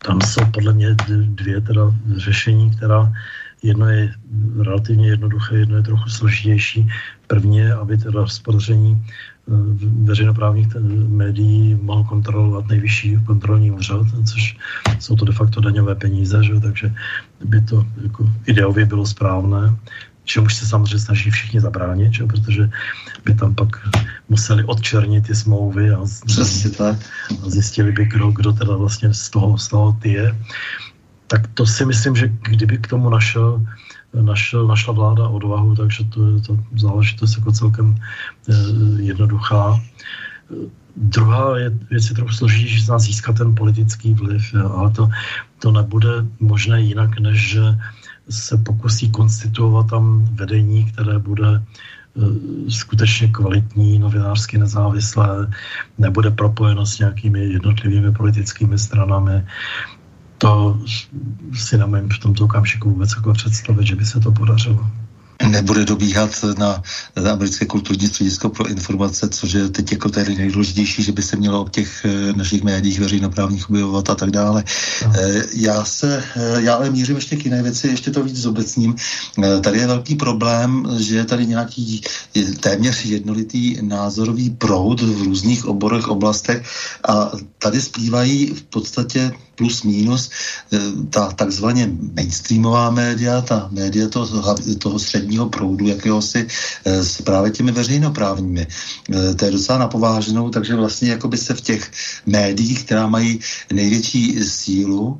Tam 0.05 0.21
jsou 0.21 0.41
podle 0.53 0.73
mě 0.73 0.95
dvě 1.25 1.61
teda 1.61 1.93
řešení, 2.17 2.71
která 2.71 3.13
jedno 3.63 3.89
je 3.89 4.13
relativně 4.57 5.07
jednoduché, 5.07 5.55
jedno 5.57 5.77
je 5.77 5.83
trochu 5.83 6.09
složitější. 6.09 6.89
První 7.27 7.57
je, 7.57 7.73
aby 7.73 7.97
teda 7.97 8.21
rozprodření 8.21 9.05
veřejnoprávních 10.03 10.67
médií 11.07 11.75
mohl 11.81 12.03
kontrolovat 12.03 12.67
nejvyšší 12.67 13.17
kontrolní 13.25 13.71
úřad, 13.71 14.05
což 14.25 14.57
jsou 14.99 15.15
to 15.15 15.25
de 15.25 15.31
facto 15.31 15.61
daňové 15.61 15.95
peníze, 15.95 16.43
že? 16.43 16.59
takže 16.59 16.93
by 17.45 17.61
to 17.61 17.85
jako 18.03 18.29
ideově 18.45 18.85
bylo 18.85 19.05
správné, 19.05 19.75
čemuž 20.23 20.55
se 20.55 20.65
samozřejmě 20.65 20.99
snaží 20.99 21.31
všichni 21.31 21.61
zabránit, 21.61 22.13
že? 22.13 22.25
protože 22.25 22.69
by 23.25 23.33
tam 23.33 23.55
pak 23.55 23.87
museli 24.29 24.63
odčernit 24.63 25.27
ty 25.27 25.35
smlouvy 25.35 25.91
a, 25.91 25.99
a 25.99 26.95
zjistili 27.49 27.91
by, 27.91 28.05
kdo, 28.05 28.31
kdo 28.31 28.53
teda 28.53 28.75
vlastně 28.75 29.13
z 29.13 29.29
toho, 29.29 29.57
z 29.57 29.67
toho 29.67 29.97
ty 30.01 30.09
je. 30.13 30.37
Tak 31.27 31.47
to 31.53 31.65
si 31.65 31.85
myslím, 31.85 32.15
že 32.15 32.27
kdyby 32.27 32.77
k 32.77 32.87
tomu 32.87 33.09
našel 33.09 33.65
našel, 34.13 34.67
našla 34.67 34.93
vláda 34.93 35.27
odvahu, 35.27 35.75
takže 35.75 36.03
to 36.03 36.27
je 36.27 36.41
to 36.41 36.57
záležitost 36.75 37.37
jako 37.37 37.51
celkem 37.51 37.95
eh, 37.95 38.53
jednoduchá. 39.01 39.79
Druhá 40.95 41.57
je, 41.57 41.69
věc 41.89 42.09
je 42.09 42.15
trochu 42.15 42.31
složitější 42.31 42.91
nás 42.91 43.03
získat 43.03 43.37
ten 43.37 43.55
politický 43.55 44.13
vliv, 44.13 44.53
jo, 44.53 44.69
ale 44.69 44.91
to, 44.91 45.09
to 45.59 45.71
nebude 45.71 46.09
možné 46.39 46.81
jinak, 46.81 47.19
než 47.19 47.49
že 47.49 47.63
se 48.29 48.57
pokusí 48.57 49.11
konstituovat 49.11 49.89
tam 49.89 50.25
vedení, 50.35 50.85
které 50.85 51.19
bude 51.19 51.47
eh, 51.55 52.71
skutečně 52.71 53.27
kvalitní, 53.27 53.99
novinářsky 53.99 54.57
nezávislé, 54.57 55.47
nebude 55.97 56.31
propojeno 56.31 56.85
s 56.85 56.99
nějakými 56.99 57.39
jednotlivými 57.39 58.11
politickými 58.11 58.79
stranami, 58.79 59.45
to 60.41 60.79
si 61.53 61.77
nemůžu 61.77 62.07
v 62.09 62.19
tomto 62.19 62.45
okamžiku 62.45 62.89
vůbec 62.89 63.09
jako 63.15 63.33
představit, 63.33 63.87
že 63.87 63.95
by 63.95 64.05
se 64.05 64.19
to 64.19 64.31
podařilo 64.31 64.87
nebude 65.47 65.85
dobíhat 65.85 66.29
na, 66.57 66.83
na 67.23 67.31
americké 67.31 67.65
kulturní 67.65 68.07
středisko 68.07 68.49
pro 68.49 68.67
informace, 68.67 69.29
což 69.29 69.53
je 69.53 69.69
teď 69.69 69.91
jako 69.91 70.09
tady 70.09 70.35
nejdůležitější, 70.35 71.03
že 71.03 71.11
by 71.11 71.21
se 71.21 71.35
mělo 71.35 71.61
o 71.61 71.69
těch 71.69 72.05
eh, 72.05 72.33
našich 72.33 72.63
médiích 72.63 72.99
veřejnoprávních 72.99 73.69
objevovat 73.69 74.09
a 74.09 74.15
tak 74.15 74.31
dále. 74.31 74.63
No. 75.05 75.13
Já 75.53 75.85
se, 75.85 76.23
eh, 76.35 76.61
já 76.61 76.75
ale 76.75 76.89
mířím 76.89 77.15
ještě 77.15 77.35
k 77.35 77.45
jiné 77.45 77.63
věci, 77.63 77.87
ještě 77.87 78.11
to 78.11 78.23
víc 78.23 78.37
zobecním. 78.37 78.95
Tady 79.61 79.79
je 79.79 79.87
velký 79.87 80.15
problém, 80.15 80.87
že 80.99 81.15
je 81.15 81.25
tady 81.25 81.45
nějaký 81.45 82.01
téměř 82.59 83.05
jednolitý 83.05 83.77
názorový 83.81 84.49
proud 84.49 85.01
v 85.01 85.23
různých 85.23 85.65
oborech, 85.65 86.07
oblastech 86.07 86.63
a 87.07 87.31
tady 87.57 87.81
zpívají 87.81 88.47
v 88.47 88.61
podstatě 88.63 89.31
plus 89.61 89.85
minus 89.85 90.29
eh, 90.73 90.79
ta 91.13 91.31
takzvaně 91.37 91.85
mainstreamová 92.17 92.89
média, 92.89 93.41
ta 93.41 93.69
média 93.69 94.09
toho, 94.09 94.25
toho 94.81 94.97
středního 94.99 95.53
proudu, 95.53 95.87
jakéhosi 95.87 96.47
eh, 96.49 97.05
s 97.05 97.21
právě 97.21 97.51
těmi 97.51 97.71
veřejnoprávními. 97.71 98.65
Eh, 98.65 99.35
to 99.37 99.45
je 99.45 99.51
docela 99.51 99.85
napováženou, 99.85 100.49
takže 100.49 100.75
vlastně 100.75 101.09
jako 101.13 101.27
by 101.29 101.37
se 101.37 101.53
v 101.53 101.61
těch 101.61 101.91
médiích, 102.25 102.89
která 102.89 103.05
mají 103.05 103.39
největší 103.73 104.41
sílu, 104.43 105.19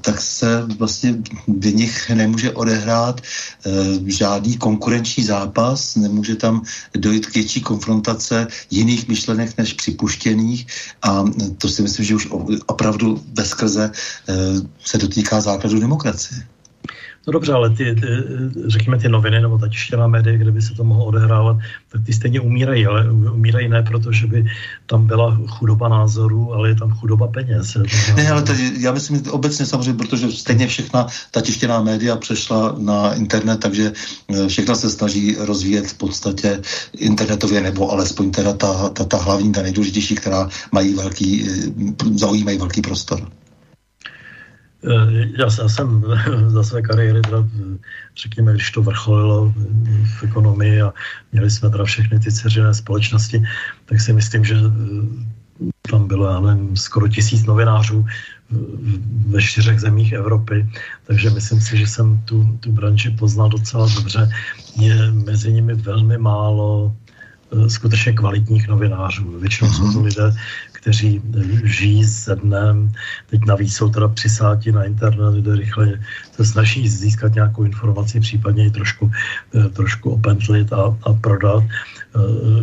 tak 0.00 0.20
se 0.20 0.66
vlastně 0.78 1.14
v 1.48 1.74
nich 1.74 2.10
nemůže 2.10 2.52
odehrát 2.52 3.20
žádný 4.06 4.58
konkurenční 4.58 5.24
zápas, 5.24 5.96
nemůže 5.96 6.36
tam 6.36 6.62
dojít 6.96 7.26
k 7.26 7.34
větší 7.34 7.60
konfrontace 7.60 8.46
jiných 8.70 9.08
myšlenek 9.08 9.58
než 9.58 9.72
připuštěných 9.72 10.66
a 11.02 11.24
to 11.58 11.68
si 11.68 11.82
myslím, 11.82 12.04
že 12.04 12.14
už 12.14 12.28
opravdu 12.66 13.22
bez 13.32 13.54
skrze 13.70 13.90
eh, 14.28 14.34
se 14.84 14.98
dotýká 14.98 15.40
základu 15.40 15.80
demokracie. 15.80 16.42
No 17.26 17.32
dobře, 17.32 17.52
ale 17.52 17.70
ty, 17.70 17.94
ty, 17.94 18.06
řekněme 18.66 18.98
ty 18.98 19.08
noviny 19.08 19.40
nebo 19.40 19.58
ta 19.58 19.68
tištěná 19.68 20.06
média, 20.06 20.36
kde 20.36 20.50
by 20.50 20.62
se 20.62 20.74
to 20.74 20.84
mohlo 20.84 21.04
odehrávat, 21.04 21.56
tak 21.88 22.04
ty 22.04 22.12
stejně 22.12 22.40
umírají, 22.40 22.86
ale 22.86 23.10
umírají 23.10 23.68
ne 23.68 23.82
proto, 23.82 24.12
že 24.12 24.26
by 24.26 24.44
tam 24.86 25.06
byla 25.06 25.40
chudoba 25.46 25.88
názorů, 25.88 26.54
ale 26.54 26.68
je 26.68 26.74
tam 26.74 26.90
chudoba 26.90 27.28
peněz. 27.28 27.76
Ne, 28.16 28.30
ale 28.30 28.42
tady, 28.42 28.72
já 28.78 28.92
myslím 28.92 29.22
obecně 29.30 29.66
samozřejmě, 29.66 29.98
protože 29.98 30.32
stejně 30.32 30.66
všechna 30.66 31.06
ta 31.30 31.40
tištěná 31.40 31.82
média 31.82 32.16
přešla 32.16 32.74
na 32.78 33.14
internet, 33.14 33.60
takže 33.60 33.92
eh, 34.28 34.48
všechna 34.48 34.74
se 34.74 34.90
snaží 34.90 35.36
rozvíjet 35.38 35.86
v 35.86 35.94
podstatě 35.94 36.60
internetově, 36.98 37.60
nebo 37.60 37.90
alespoň 37.90 38.30
teda 38.30 38.52
ta, 38.52 38.88
ta, 38.88 39.04
ta 39.04 39.16
hlavní, 39.16 39.52
ta 39.52 39.62
nejdůležitější, 39.62 40.14
která 40.14 40.48
mají 40.72 40.94
velký, 40.94 41.48
eh, 41.48 41.72
zaujímají 42.14 42.58
velký 42.58 42.80
prostor. 42.80 43.39
Eh, 44.84 45.28
já, 45.38 45.68
jsem 45.68 46.04
za 46.46 46.62
své 46.62 46.82
kariéry, 46.82 47.20
teda, 47.20 47.44
řekněme, 48.22 48.52
když 48.52 48.70
to 48.70 48.82
vrcholilo 48.82 49.54
v 50.18 50.22
ekonomii 50.22 50.82
a 50.82 50.92
měli 51.32 51.50
jsme 51.50 51.70
teda 51.70 51.84
všechny 51.84 52.20
ty 52.20 52.32
ceřiné 52.32 52.74
společnosti, 52.74 53.42
tak 53.84 54.00
si 54.00 54.12
myslím, 54.12 54.44
že 54.44 54.54
eh, 54.56 55.70
tam 55.90 56.08
bylo, 56.08 56.26
já 56.26 56.40
nevím, 56.40 56.76
skoro 56.76 57.08
tisíc 57.08 57.44
novinářů 57.44 58.06
ve 59.26 59.42
čtyřech 59.42 59.80
zemích 59.80 60.12
Evropy, 60.12 60.68
takže 61.06 61.30
myslím 61.30 61.60
si, 61.60 61.76
že 61.76 61.86
jsem 61.86 62.20
tu, 62.24 62.58
tu 62.60 62.72
branži 62.72 63.10
poznal 63.10 63.48
docela 63.48 63.88
dobře. 63.94 64.30
Je 64.76 65.12
mezi 65.12 65.52
nimi 65.52 65.74
velmi 65.74 66.18
málo 66.18 66.96
eh, 67.52 67.70
skutečně 67.70 68.12
kvalitních 68.12 68.68
novinářů. 68.68 69.38
Většinou 69.38 69.72
jsou 69.72 69.92
to 69.92 69.98
mhm. 69.98 70.04
lidé, 70.04 70.34
kteří 70.80 71.20
žijí 71.64 72.04
se 72.04 72.36
dnem, 72.36 72.92
teď 73.26 73.40
navíc 73.46 73.76
jsou 73.76 73.88
teda 73.88 74.08
přisáti 74.08 74.72
na 74.72 74.84
internet, 74.84 75.34
kde 75.40 75.56
rychle 75.56 75.98
se 76.32 76.44
snaží 76.44 76.88
získat 76.88 77.34
nějakou 77.34 77.62
informaci, 77.64 78.20
případně 78.20 78.64
ji 78.64 78.70
trošku, 78.70 79.10
eh, 79.54 79.68
trošku 79.68 80.10
opentlit 80.10 80.72
a, 80.72 80.96
a 81.02 81.12
prodat, 81.12 81.64
eh, 81.64 82.18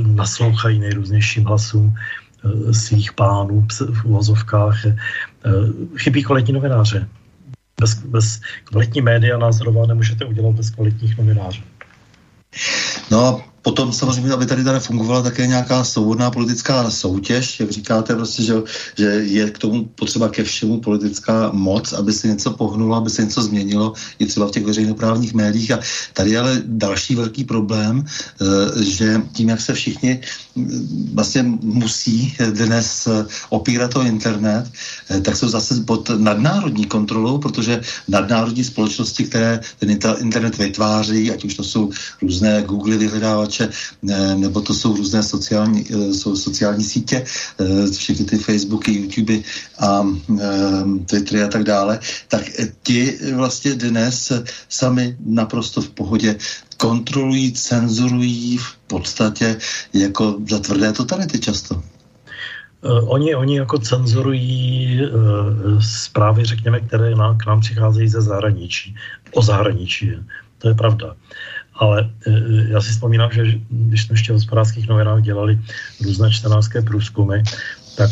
naslouchají 0.08 0.80
nejrůznějším 0.80 1.46
hlasům 1.46 1.94
eh, 1.94 2.74
svých 2.74 3.14
pánů 3.14 3.68
v 3.70 4.06
uvozovkách. 4.06 4.78
Chybí 5.98 6.24
kvalitní 6.24 6.54
novináře. 6.54 7.08
Bez, 7.80 7.94
bez 7.94 8.42
kvalitní 8.64 9.02
média 9.02 9.38
názorová 9.38 9.86
nemůžete 9.86 10.26
udělat 10.26 10.56
bez 10.56 10.70
kvalitních 10.70 11.18
novinářů. 11.18 11.62
No 13.12 13.42
Potom 13.68 13.92
samozřejmě, 13.92 14.32
aby 14.32 14.46
tady 14.46 14.64
tady 14.64 14.80
fungovala 14.80 15.22
také 15.22 15.48
nějaká 15.48 15.84
svobodná 15.84 16.32
politická 16.32 16.90
soutěž, 16.90 17.60
jak 17.60 17.72
říkáte, 17.72 18.16
prostě, 18.16 18.44
že, 18.44 18.54
že 18.98 19.06
je 19.28 19.52
k 19.52 19.58
tomu 19.58 19.92
potřeba 19.96 20.30
ke 20.30 20.44
všemu 20.44 20.80
politická 20.80 21.52
moc, 21.52 21.94
aby 21.94 22.14
se 22.14 22.28
něco 22.28 22.52
pohnulo, 22.56 22.96
aby 22.96 23.10
se 23.10 23.28
něco 23.28 23.42
změnilo, 23.44 23.94
i 24.20 24.26
třeba 24.26 24.48
v 24.48 24.52
těch 24.52 24.66
veřejnoprávních 24.66 25.34
médiích. 25.34 25.72
A 25.72 25.80
tady 26.14 26.32
je 26.32 26.40
ale 26.40 26.62
další 26.66 27.16
velký 27.16 27.44
problém, 27.44 28.06
eh, 28.08 28.84
že 28.84 29.22
tím, 29.36 29.50
jak 29.50 29.62
se 29.62 29.74
všichni 29.74 30.22
mm, 30.56 31.12
vlastně 31.14 31.44
musí 31.60 32.40
dnes 32.40 33.08
opírat 33.50 33.96
o 33.96 34.02
internet, 34.02 34.72
eh, 35.12 35.20
tak 35.20 35.36
jsou 35.36 35.52
zase 35.52 35.84
pod 35.84 36.08
nadnárodní 36.16 36.86
kontrolou, 36.88 37.38
protože 37.38 37.84
nadnárodní 38.08 38.64
společnosti, 38.64 39.24
které 39.28 39.60
ten 39.80 39.92
internet 40.24 40.58
vytváří, 40.58 41.32
ať 41.36 41.46
už 41.46 41.54
to 41.60 41.64
jsou 41.64 41.92
různé 42.22 42.64
Google 42.64 42.98
vyhledávače, 42.98 43.57
posluchače, 43.58 43.70
nebo 44.36 44.62
to 44.62 44.74
jsou 44.74 44.98
různé 44.98 45.24
sociální, 45.24 45.86
jsou 46.14 46.36
sociální 46.36 46.84
sítě, 46.84 47.26
všechny 47.98 48.26
ty 48.26 48.38
Facebooky, 48.38 48.92
YouTube 48.92 49.34
a 49.80 50.04
Twittery 51.06 51.44
a 51.44 51.48
tak 51.48 51.64
dále, 51.64 52.00
tak 52.28 52.44
ti 52.84 53.18
vlastně 53.36 53.76
dnes 53.76 54.32
sami 54.70 55.18
naprosto 55.26 55.82
v 55.82 55.90
pohodě 55.90 56.36
kontrolují, 56.78 57.54
cenzurují 57.54 58.58
v 58.58 58.78
podstatě 58.88 59.58
jako 59.94 60.38
za 60.50 60.60
tvrdé 60.60 60.94
totality 60.94 61.40
často. 61.40 61.76
Uh, 62.82 63.10
oni, 63.10 63.36
oni 63.36 63.58
jako 63.58 63.80
cenzurují 63.80 65.02
uh, 65.02 65.82
zprávy, 65.82 66.46
řekněme, 66.46 66.80
které 66.80 67.16
na, 67.16 67.34
k 67.34 67.46
nám 67.46 67.60
přicházejí 67.62 68.08
ze 68.08 68.22
zahraničí. 68.22 68.96
O 69.34 69.42
zahraničí, 69.42 70.14
to 70.58 70.68
je 70.68 70.74
pravda. 70.74 71.16
Ale 71.78 72.10
uh, 72.28 72.34
já 72.70 72.82
si 72.82 72.92
vzpomínám, 72.92 73.32
že 73.32 73.44
když 73.70 74.04
jsme 74.04 74.14
ještě 74.14 74.32
v 74.32 74.36
hospodářských 74.36 74.88
novinách 74.88 75.22
dělali 75.22 75.60
různé 76.04 76.32
čtenářské 76.32 76.82
průzkumy, 76.82 77.44
tak 77.98 78.12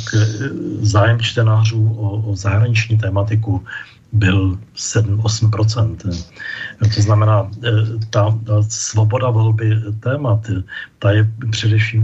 zájem 0.82 1.20
čtenářů 1.20 1.94
o, 1.98 2.32
o 2.32 2.36
zahraniční 2.36 2.98
tématiku 2.98 3.66
byl 4.16 4.60
7-8%. 4.76 5.96
To 6.96 7.02
znamená, 7.02 7.52
e, 7.64 7.70
ta, 8.10 8.40
ta 8.46 8.64
svoboda 8.70 9.30
volby 9.30 9.82
témat, 10.00 10.40
ta 11.00 11.12
je 11.12 11.32
především 11.52 12.04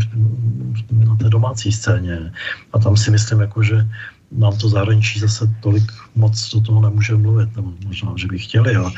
na 0.92 1.16
té 1.16 1.30
domácí 1.30 1.72
scéně. 1.72 2.32
A 2.74 2.80
tam 2.80 2.98
si 2.98 3.12
myslím, 3.12 3.40
jako, 3.40 3.64
že 3.64 3.88
nám 4.32 4.58
to 4.58 4.70
zahraničí 4.70 5.20
zase 5.20 5.56
tolik 5.60 5.92
moc 6.16 6.54
do 6.54 6.62
toho 6.62 6.82
nemůže 6.82 7.16
mluvit, 7.16 7.56
nebo 7.56 7.74
možná, 7.86 8.14
že 8.16 8.28
by 8.28 8.40
chtěli, 8.40 8.76
ale, 8.76 8.92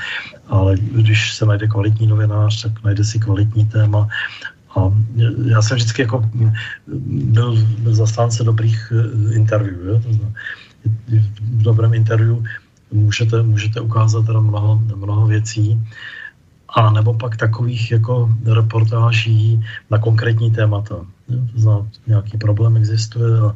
ale 0.48 0.76
když 0.78 1.34
se 1.34 1.46
najde 1.46 1.68
kvalitní 1.68 2.08
novinář, 2.08 2.62
tak 2.62 2.84
najde 2.84 3.04
si 3.04 3.20
kvalitní 3.20 3.66
téma 3.66 4.08
a 4.76 4.92
já 5.46 5.62
jsem 5.62 5.78
vždycky 5.78 6.02
jako 6.02 6.30
byl, 7.06 7.58
zastánce 7.84 8.44
dobrých 8.44 8.92
e? 8.92 10.00
To 10.00 10.14
znamená, 10.14 10.34
v 11.42 11.62
dobrém 11.62 11.94
interview 11.94 12.38
můžete, 12.92 13.44
můžete 13.44 13.82
ukázat 13.82 14.26
teda 14.26 14.40
mnoho, 14.40 14.82
mnoho 14.96 15.28
věcí. 15.28 15.80
A 16.70 16.90
nebo 16.90 17.14
pak 17.14 17.38
takových 17.38 17.92
jako 17.92 18.30
reportáží 18.46 19.62
na 19.90 19.98
konkrétní 19.98 20.52
témata. 20.52 20.96
Znamená, 21.56 21.90
nějaký 22.08 22.38
problém 22.38 22.78
existuje 22.78 23.40
a, 23.40 23.56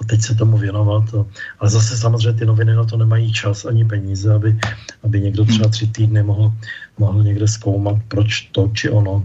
a 0.00 0.04
teď 0.06 0.22
se 0.22 0.34
tomu 0.34 0.58
věnovat. 0.58 1.14
A, 1.14 1.24
ale 1.58 1.70
zase 1.70 1.96
samozřejmě 1.96 2.32
ty 2.32 2.46
noviny 2.46 2.74
na 2.74 2.84
to 2.84 2.96
nemají 2.96 3.32
čas 3.32 3.64
ani 3.64 3.84
peníze, 3.84 4.34
aby, 4.34 4.58
aby 5.02 5.20
někdo 5.20 5.44
třeba 5.44 5.68
tři 5.68 5.86
týdny 5.86 6.22
mohl, 6.22 6.52
mohl 6.98 7.22
někde 7.22 7.48
zkoumat, 7.48 7.96
proč 8.08 8.40
to 8.52 8.70
či 8.74 8.90
ono 8.90 9.24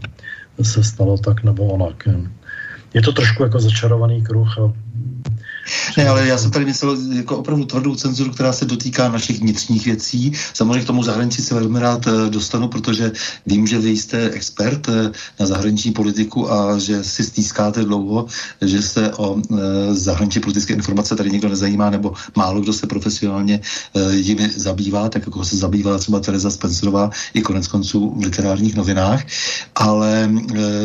se 0.61 0.83
stalo 0.83 1.17
tak 1.17 1.43
nebo 1.43 1.65
onak. 1.65 2.07
Je 2.93 3.01
to 3.01 3.11
trošku 3.11 3.43
jako 3.43 3.59
začarovaný 3.59 4.23
kruh 4.23 4.59
a 4.59 4.73
ne, 5.97 6.07
ale 6.09 6.27
já 6.27 6.37
jsem 6.37 6.51
tady 6.51 6.65
myslel 6.65 6.97
jako 7.11 7.37
opravdu 7.37 7.65
tvrdou 7.65 7.95
cenzuru, 7.95 8.31
která 8.31 8.53
se 8.53 8.65
dotýká 8.65 9.09
našich 9.09 9.39
vnitřních 9.39 9.85
věcí. 9.85 10.31
Samozřejmě 10.53 10.83
k 10.83 10.87
tomu 10.87 11.03
zahraničí 11.03 11.41
se 11.41 11.55
velmi 11.55 11.79
rád 11.79 12.07
eh, 12.07 12.29
dostanu, 12.29 12.67
protože 12.67 13.11
vím, 13.45 13.67
že 13.67 13.79
vy 13.79 13.89
jste 13.89 14.29
expert 14.29 14.89
eh, 14.89 15.11
na 15.39 15.45
zahraniční 15.45 15.91
politiku 15.91 16.51
a 16.51 16.79
že 16.79 17.03
si 17.03 17.23
stýskáte 17.23 17.83
dlouho, 17.83 18.25
že 18.61 18.81
se 18.81 19.13
o 19.13 19.37
eh, 19.37 19.55
zahraniční 19.93 20.41
politické 20.41 20.73
informace 20.73 21.15
tady 21.15 21.31
nikdo 21.31 21.49
nezajímá, 21.49 21.89
nebo 21.89 22.13
málo 22.35 22.61
kdo 22.61 22.73
se 22.73 22.87
profesionálně 22.87 23.59
jimi 24.09 24.49
zabývá, 24.55 25.09
tak 25.09 25.25
jako 25.25 25.45
se 25.45 25.57
zabývala 25.57 25.97
třeba 25.97 26.19
Teresa 26.19 26.49
Spencerová 26.49 27.09
i 27.33 27.41
konec 27.41 27.67
konců 27.67 28.13
v 28.15 28.23
literárních 28.23 28.75
novinách. 28.75 29.23
Ale 29.75 30.27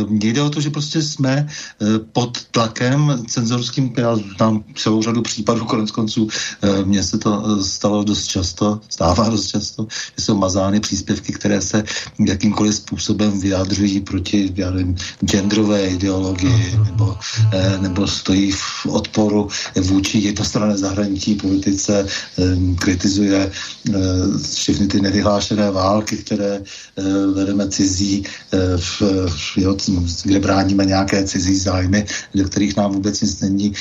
mně 0.09 0.33
jde 0.33 0.43
o 0.43 0.51
to, 0.51 0.61
že 0.61 0.71
prostě 0.71 1.03
jsme 1.03 1.49
pod 2.13 2.45
tlakem 2.45 3.25
cenzorským, 3.29 3.93
já 3.97 4.17
znám 4.17 4.65
celou 4.75 5.03
řadu 5.03 5.23
případů, 5.23 5.65
konec 5.65 5.91
konců 5.91 6.29
eh, 6.63 6.85
mně 6.85 7.03
se 7.03 7.19
to 7.19 7.43
eh, 7.47 7.65
stalo 7.65 8.05
dost 8.05 8.27
často, 8.27 8.81
stává 8.89 9.29
dost 9.29 9.47
často, 9.47 9.87
že 10.19 10.25
jsou 10.25 10.37
mazány 10.37 10.81
příspěvky, 10.81 11.33
které 11.33 11.61
se 11.61 11.85
jakýmkoliv 12.27 12.75
způsobem 12.75 13.41
vyjadřují 13.41 14.01
proti, 14.01 14.53
já 14.57 14.71
nevím, 14.71 14.97
genderové 15.25 15.87
ideologii 15.87 16.79
nebo, 16.85 17.17
eh, 17.53 17.79
nebo 17.81 18.07
stojí 18.07 18.53
v 18.53 18.87
odporu 18.87 19.49
vůči 19.81 20.19
jednostranné 20.19 20.79
zahraniční 20.79 21.35
politice, 21.35 22.07
kritizuje 22.79 23.51
všechny 24.53 24.87
ty 24.87 25.01
nevyhlášené 25.01 25.71
války, 25.71 26.17
které 26.17 26.63
vedeme 27.35 27.69
cizí, 27.69 28.25
v, 28.77 29.03
jo, 29.57 29.77
kde 30.25 30.41
bráníme 30.41 30.85
nějaké 30.85 31.25
cizí 31.25 31.57
zájmy, 31.57 32.07
do 32.35 32.45
kterých 32.45 32.77
nám 32.77 32.93
vůbec 32.93 33.21
nic 33.21 33.41
není, 33.41 33.73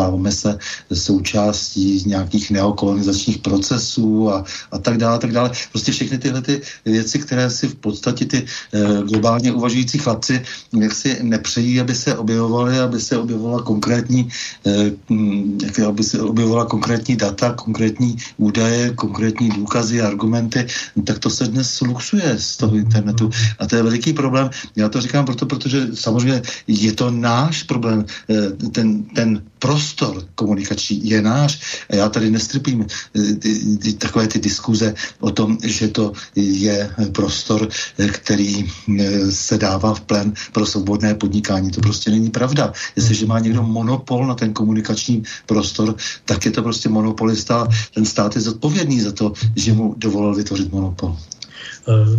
stáváme 0.00 0.32
se 0.32 0.58
součástí 0.92 2.02
nějakých 2.06 2.50
neokolonizačních 2.50 3.38
procesů 3.38 4.32
a, 4.32 4.44
a 4.72 4.78
tak 4.78 4.96
dále, 4.96 5.18
tak 5.18 5.32
dále. 5.32 5.50
Prostě 5.72 5.92
všechny 5.92 6.18
tyhle 6.18 6.40
ty 6.42 6.60
věci, 6.84 7.18
které 7.18 7.50
si 7.50 7.68
v 7.68 7.74
podstatě 7.74 8.24
ty 8.24 8.38
e, 8.40 9.02
globálně 9.04 9.52
uvažující 9.52 9.98
chlapci 9.98 10.40
jak 10.72 10.92
si 10.94 11.18
nepřejí, 11.22 11.80
aby 11.80 11.94
se 11.94 12.16
objevovaly, 12.16 12.78
aby 12.78 13.00
se 13.00 13.18
objevovala 13.18 13.62
konkrétní, 13.62 14.28
e, 14.66 15.84
aby 15.84 16.02
se 16.02 16.16
objevovala 16.22 16.64
konkrétní 16.64 17.16
data, 17.16 17.52
konkrétní 17.52 18.16
údaje, 18.36 18.94
konkrétní 18.96 19.48
důkazy, 19.48 20.00
argumenty, 20.00 20.66
tak 21.04 21.18
to 21.18 21.30
se 21.30 21.44
dnes 21.44 21.80
luxuje 21.80 22.38
z 22.38 22.56
toho 22.56 22.76
internetu. 22.76 23.30
A 23.58 23.66
to 23.66 23.76
je 23.76 23.82
veliký 23.82 24.12
problém. 24.12 24.50
Já 24.76 24.88
to 24.88 25.00
říkám 25.00 25.24
proto, 25.24 25.46
protože 25.46 25.92
samozřejmě 25.92 26.42
je 26.66 26.92
to 26.92 27.10
náš 27.10 27.62
problém. 27.68 28.06
E, 28.30 28.70
ten, 28.70 29.04
ten 29.12 29.42
prostor 29.60 30.24
komunikační 30.34 31.10
je 31.10 31.22
náš. 31.22 31.84
A 31.90 31.96
já 31.96 32.08
tady 32.08 32.30
nestrpím 32.30 32.86
eh, 32.86 33.92
takové 33.92 34.28
ty 34.28 34.38
diskuze 34.38 34.94
o 35.20 35.30
tom, 35.30 35.58
že 35.64 35.88
to 35.88 36.12
je 36.34 36.90
prostor, 37.12 37.68
eh, 37.98 38.08
který 38.08 38.64
eh, 38.64 39.30
se 39.30 39.58
dává 39.58 39.94
v 39.94 40.00
plen 40.00 40.32
pro 40.52 40.66
svobodné 40.66 41.14
podnikání. 41.14 41.70
To 41.70 41.80
prostě 41.80 42.10
není 42.10 42.30
pravda. 42.30 42.72
Jestliže 42.96 43.26
má 43.26 43.38
někdo 43.38 43.62
monopol 43.62 44.26
na 44.26 44.34
ten 44.34 44.52
komunikační 44.52 45.22
prostor, 45.46 45.94
tak 46.24 46.44
je 46.44 46.50
to 46.50 46.62
prostě 46.62 46.88
monopolista. 46.88 47.68
Ten 47.94 48.04
stát 48.04 48.34
je 48.34 48.40
zodpovědný 48.40 49.00
za 49.00 49.12
to, 49.12 49.32
že 49.56 49.72
mu 49.72 49.94
dovolil 49.96 50.34
vytvořit 50.34 50.72
monopol. 50.72 51.16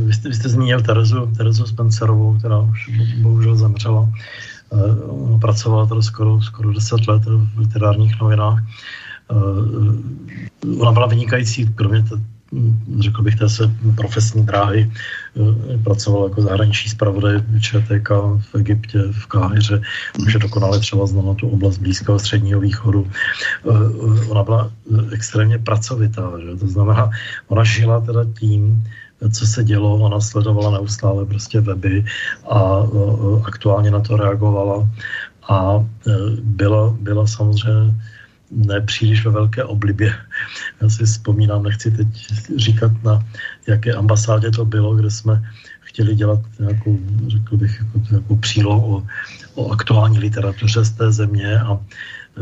Vy 0.05 0.13
jste, 0.13 0.29
vy 0.29 0.35
jste 0.35 0.49
zmínil 0.49 0.81
Terezu, 0.81 1.31
Terezu 1.37 1.65
Spencerovou, 1.65 2.37
která 2.37 2.59
už 2.59 2.89
bohužel 3.21 3.55
zemřela. 3.55 4.09
Uh, 4.71 5.39
pracovala 5.39 5.85
tady 5.85 6.03
skoro, 6.03 6.41
skoro 6.41 6.73
10 6.73 7.07
let 7.07 7.21
v 7.25 7.59
literárních 7.59 8.21
novinách. 8.21 8.63
Uh, 9.31 10.81
ona 10.81 10.91
byla 10.91 11.07
vynikající, 11.07 11.67
kromě 11.75 12.03
té, 12.03 12.15
řekl 12.99 13.21
bych, 13.21 13.35
té 13.35 13.49
se 13.49 13.71
profesní 13.95 14.45
dráhy, 14.45 14.91
uh, 15.33 15.83
pracovala 15.83 16.29
jako 16.29 16.41
zahraniční 16.41 16.91
zpravodaj 16.91 17.43
ČTK 17.59 18.09
v 18.39 18.55
Egyptě, 18.55 18.99
v 19.11 19.25
Káhyře, 19.25 19.81
že 20.27 20.39
dokonale 20.39 20.79
třeba 20.79 21.05
znala 21.05 21.33
tu 21.35 21.49
oblast 21.49 21.77
Blízkého 21.77 22.19
středního 22.19 22.59
východu. 22.59 23.07
Ona 24.29 24.43
byla 24.43 24.71
extrémně 25.11 25.59
pracovitá, 25.59 26.31
že? 26.45 26.55
to 26.55 26.67
znamená, 26.67 27.09
ona 27.47 27.63
žila 27.63 27.99
teda 27.99 28.25
tím, 28.39 28.83
co 29.29 29.47
se 29.47 29.63
dělo, 29.63 29.95
ona 29.95 30.21
sledovala 30.21 30.71
neustále 30.71 31.25
prostě 31.25 31.61
weby 31.61 32.05
a 32.49 32.87
aktuálně 33.43 33.91
na 33.91 33.99
to 33.99 34.17
reagovala 34.17 34.89
a 35.49 35.85
e, 36.07 36.11
byla, 36.41 36.95
byla 36.99 37.27
samozřejmě 37.27 37.93
nepříliš 38.51 39.25
ve 39.25 39.31
velké 39.31 39.63
oblibě. 39.63 40.13
Já 40.81 40.89
si 40.89 41.05
vzpomínám, 41.05 41.63
nechci 41.63 41.91
teď 41.91 42.07
říkat 42.55 42.91
na 43.03 43.25
jaké 43.67 43.93
ambasádě 43.93 44.51
to 44.51 44.65
bylo, 44.65 44.95
kde 44.95 45.11
jsme 45.11 45.43
chtěli 45.79 46.15
dělat 46.15 46.39
nějakou, 46.59 46.97
řekl 47.27 47.57
bych, 47.57 47.79
jako, 47.79 48.01
nějakou 48.11 48.35
přílohu 48.35 48.95
o, 48.95 49.03
o 49.55 49.71
aktuální 49.71 50.19
literatuře 50.19 50.85
z 50.85 50.91
té 50.91 51.11
země 51.11 51.59
a 51.59 51.79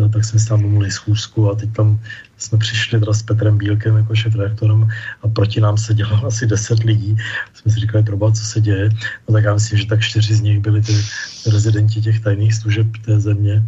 e, 0.06 0.10
tak 0.10 0.26
jsme 0.26 0.40
si 0.40 0.48
tam 0.48 0.62
domluvili 0.62 0.92
schůzku 0.92 1.52
a 1.52 1.56
teď 1.56 1.74
tam 1.74 2.00
jsme 2.40 2.58
přišli 2.58 3.00
teda 3.00 3.14
s 3.14 3.24
Petrem 3.24 3.58
Bílkem 3.58 3.98
jako 3.98 4.16
šef 4.16 4.36
reaktorem 4.36 4.88
a 5.22 5.28
proti 5.28 5.62
nám 5.62 5.78
se 5.78 5.94
dělalo 5.94 6.26
asi 6.26 6.48
deset 6.48 6.80
lidí. 6.84 7.18
Jsme 7.54 7.72
si 7.72 7.80
říkali, 7.80 8.04
proba, 8.04 8.32
co 8.32 8.44
se 8.44 8.62
děje. 8.62 8.90
No 9.28 9.34
tak 9.34 9.44
já 9.44 9.54
myslím, 9.54 9.80
že 9.80 9.86
tak 9.86 10.02
čtyři 10.02 10.36
z 10.36 10.42
nich 10.42 10.60
byli 10.60 10.82
ty 10.82 10.94
rezidenti 11.52 12.02
těch 12.02 12.20
tajných 12.20 12.56
služeb 12.56 12.88
té 13.06 13.20
země. 13.20 13.64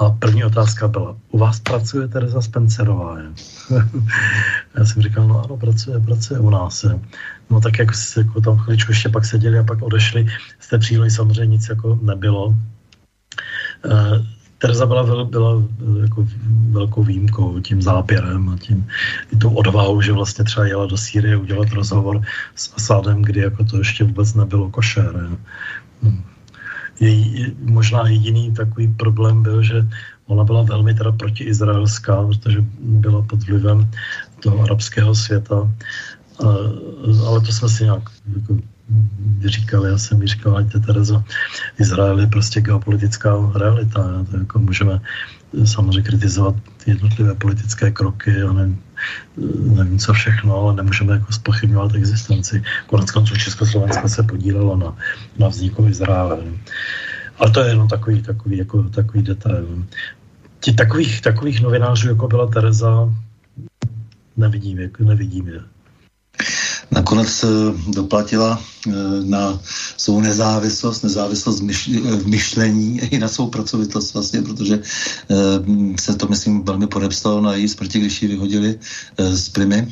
A 0.00 0.10
první 0.10 0.44
otázka 0.44 0.88
byla, 0.88 1.16
u 1.30 1.38
vás 1.38 1.60
pracuje 1.60 2.08
Teresa 2.08 2.40
Spencerová? 2.40 3.18
Je? 3.18 3.26
já 4.78 4.84
jsem 4.84 5.02
říkal, 5.02 5.28
no 5.28 5.44
ano, 5.44 5.56
pracuje, 5.56 6.00
pracuje 6.00 6.40
u 6.40 6.50
nás. 6.50 6.84
Je. 6.84 7.00
No 7.50 7.60
tak 7.60 7.78
jako, 7.78 7.92
jako 8.16 8.40
tam 8.40 8.58
chviličku 8.58 8.92
ještě 8.92 9.08
pak 9.08 9.24
seděli 9.24 9.58
a 9.58 9.64
pak 9.64 9.82
odešli. 9.82 10.26
Z 10.60 10.68
té 10.68 10.78
přílohy 10.78 11.10
samozřejmě 11.10 11.46
nic 11.46 11.68
jako 11.68 11.98
nebylo. 12.02 12.54
Uh, 14.64 14.66
Tereza 14.66 14.86
byla, 14.86 15.24
byla 15.24 15.62
jako 16.02 16.26
velkou 16.70 17.02
výjimkou 17.02 17.60
tím 17.60 17.82
zápěrem 17.82 18.48
a 18.48 18.56
tím 18.58 18.86
i 19.32 19.36
tou 19.36 19.50
odvahou, 19.50 20.00
že 20.00 20.12
vlastně 20.12 20.44
třeba 20.44 20.66
jela 20.66 20.86
do 20.86 20.96
Sýrie 20.96 21.36
udělat 21.36 21.72
rozhovor 21.72 22.22
s 22.54 22.72
Asádem, 22.76 23.22
kdy 23.22 23.40
jako 23.40 23.64
to 23.64 23.78
ještě 23.78 24.04
vůbec 24.04 24.34
nebylo 24.34 24.70
košer. 24.70 25.28
Hm. 26.02 26.22
její, 27.00 27.56
možná 27.60 28.08
jediný 28.08 28.52
takový 28.52 28.88
problém 28.88 29.42
byl, 29.42 29.62
že 29.62 29.86
ona 30.26 30.44
byla 30.44 30.62
velmi 30.62 30.94
teda 30.94 31.12
protiizraelská, 31.12 32.26
protože 32.26 32.64
byla 32.80 33.22
pod 33.22 33.42
vlivem 33.44 33.90
toho 34.40 34.62
arabského 34.62 35.14
světa, 35.14 35.68
ale 37.26 37.40
to 37.40 37.52
jsme 37.52 37.68
si 37.68 37.84
nějak 37.84 38.02
jako 38.36 38.56
říkali, 39.44 39.90
já 39.90 39.98
jsem 39.98 40.18
mi 40.18 40.26
říkal, 40.26 40.56
ať 40.56 40.66
Terezo, 40.86 41.24
Izrael 41.78 42.20
je 42.20 42.26
prostě 42.26 42.60
geopolitická 42.60 43.52
realita. 43.54 44.24
To 44.30 44.36
jako 44.36 44.58
můžeme 44.58 45.00
samozřejmě 45.64 46.02
kritizovat 46.02 46.54
jednotlivé 46.86 47.34
politické 47.34 47.90
kroky 47.90 48.42
a 48.42 48.52
nevím, 48.52 48.82
nevím 49.76 49.98
co 49.98 50.12
všechno, 50.12 50.56
ale 50.56 50.76
nemůžeme 50.76 51.12
jako 51.12 51.32
spochybňovat 51.32 51.94
existenci. 51.94 52.62
Konec 52.86 53.10
konců 53.10 53.36
Československo 53.36 54.08
se 54.08 54.22
podílelo 54.22 54.76
na, 54.76 54.96
na 55.38 55.48
vzniku 55.48 55.86
Izraele. 55.86 56.38
Ale 57.38 57.50
to 57.50 57.60
je 57.60 57.68
jenom 57.68 57.88
takový, 57.88 58.22
takový, 58.22 58.56
jako, 58.56 58.82
takový 58.82 59.22
detail. 59.22 59.84
Ti 60.60 60.72
takových, 60.72 61.20
takových 61.20 61.62
novinářů, 61.62 62.08
jako 62.08 62.28
byla 62.28 62.46
Tereza, 62.46 63.14
nevidím, 64.36 64.78
jako 64.78 65.04
nevidím 65.04 65.48
je 65.48 65.60
nakonec 66.94 67.44
eh, 67.44 67.48
doplatila 67.90 68.54
eh, 68.54 68.92
na 69.24 69.60
svou 69.96 70.20
nezávislost, 70.20 71.02
nezávislost 71.02 71.60
v 71.60 72.26
myšlení 72.26 73.00
i 73.10 73.18
na 73.18 73.28
svou 73.28 73.50
pracovitost 73.50 74.14
vlastně, 74.14 74.42
protože 74.42 74.78
eh, 74.78 75.34
se 76.00 76.14
to, 76.14 76.26
myslím, 76.28 76.62
velmi 76.62 76.86
podepsalo 76.86 77.40
na 77.40 77.54
její 77.54 77.68
smrti, 77.68 77.98
když 77.98 78.22
ji 78.22 78.28
vyhodili 78.28 78.78
z 79.18 79.48
Primy, 79.48 79.88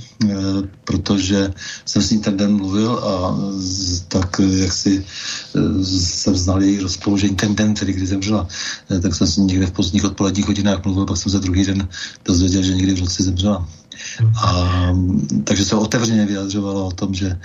protože 0.84 1.52
jsem 1.84 2.02
s 2.02 2.10
ní 2.10 2.18
ten 2.18 2.36
den 2.36 2.56
mluvil 2.56 2.92
a 2.92 3.38
tak 4.08 4.40
jak 4.40 4.72
si 4.72 5.04
jsem 5.82 6.36
znal 6.36 6.62
její 6.62 6.78
rozpoložení 6.78 7.36
ten 7.36 7.54
den, 7.54 7.74
tedy 7.74 7.92
kdy 7.92 8.06
zemřela, 8.06 8.48
tak 9.02 9.14
jsem 9.14 9.26
s 9.26 9.36
ní 9.36 9.44
někde 9.46 9.66
v 9.66 9.72
pozdních 9.72 10.04
odpoledních 10.04 10.46
hodinách 10.46 10.84
mluvil, 10.84 11.06
pak 11.06 11.16
jsem 11.16 11.32
se 11.32 11.38
druhý 11.38 11.64
den 11.64 11.88
dozvěděl, 12.24 12.62
že 12.62 12.74
někdy 12.74 12.94
v 12.94 13.00
noci 13.00 13.22
zemřela. 13.22 13.68
A, 14.44 14.92
takže 15.44 15.64
se 15.64 15.76
otevřeně 15.76 16.26
vyjadřovalo 16.26 16.86
o 16.86 16.92
tom, 16.92 17.14
že, 17.14 17.26
e, 17.26 17.38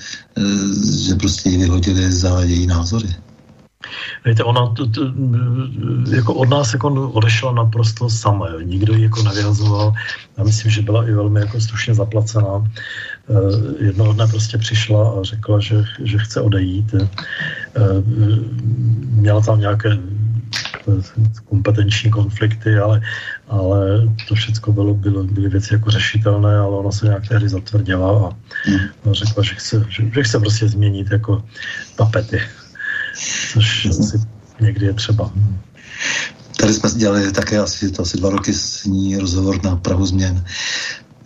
že 1.08 1.16
prostě 1.16 1.50
ji 1.50 1.58
vyhodili 1.58 2.12
za 2.12 2.42
její 2.42 2.68
názory. 2.68 3.10
Víte, 4.26 4.44
ona 4.44 4.68
t, 4.68 4.86
t, 4.86 5.02
jako 6.16 6.34
od 6.34 6.50
nás 6.50 6.74
jako 6.74 7.12
odešla 7.12 7.52
naprosto 7.52 8.10
sama. 8.10 8.50
Jo. 8.50 8.60
Nikdo 8.60 8.94
ji 8.94 9.04
jako 9.04 9.24
nevyhazoval. 9.24 9.94
Já 10.38 10.44
myslím, 10.44 10.72
že 10.72 10.82
byla 10.82 11.08
i 11.08 11.12
velmi 11.12 11.40
jako 11.40 11.62
slušně 11.62 11.94
zaplacená. 11.94 12.64
E, 12.64 13.86
jednoho 13.86 14.14
dne 14.14 14.28
prostě 14.28 14.58
přišla 14.58 15.10
a 15.10 15.24
řekla, 15.24 15.60
že, 15.60 15.84
že 16.04 16.18
chce 16.18 16.42
odejít. 16.42 16.94
E, 16.94 17.08
měla 19.06 19.42
tam 19.42 19.60
nějaké 19.60 19.98
kompetenční 21.46 22.12
konflikty, 22.12 22.78
ale, 22.78 23.02
ale 23.48 24.02
to 24.28 24.36
všechno 24.36 24.74
bylo, 24.74 24.94
bylo, 24.94 25.24
byly 25.24 25.50
věci 25.50 25.74
jako 25.74 25.92
řešitelné, 25.92 26.58
ale 26.58 26.78
ona 26.78 26.92
se 26.92 27.06
nějak 27.06 27.28
tehdy 27.28 27.50
zatvrdila 27.50 28.28
a, 28.28 28.36
hmm. 28.66 28.80
a 29.12 29.14
řekla, 29.14 29.44
že 29.44 29.56
chce, 29.56 29.86
že, 29.90 30.04
že 30.14 30.24
chce 30.24 30.40
prostě 30.40 30.68
změnit 30.68 31.12
jako 31.12 31.44
tapety, 31.96 32.42
což 33.54 33.86
asi 33.86 34.22
někdy 34.60 34.86
je 34.86 34.94
třeba. 34.94 35.32
Tady 36.60 36.74
jsme 36.74 36.90
dělali 36.90 37.32
také 37.32 37.60
asi, 37.60 37.92
to 37.92 38.02
asi 38.02 38.18
dva 38.18 38.30
roky 38.30 38.54
s 38.54 38.86
ní 38.86 39.18
rozhovor 39.18 39.64
na 39.64 39.76
Prahu 39.76 40.06
změn. 40.06 40.46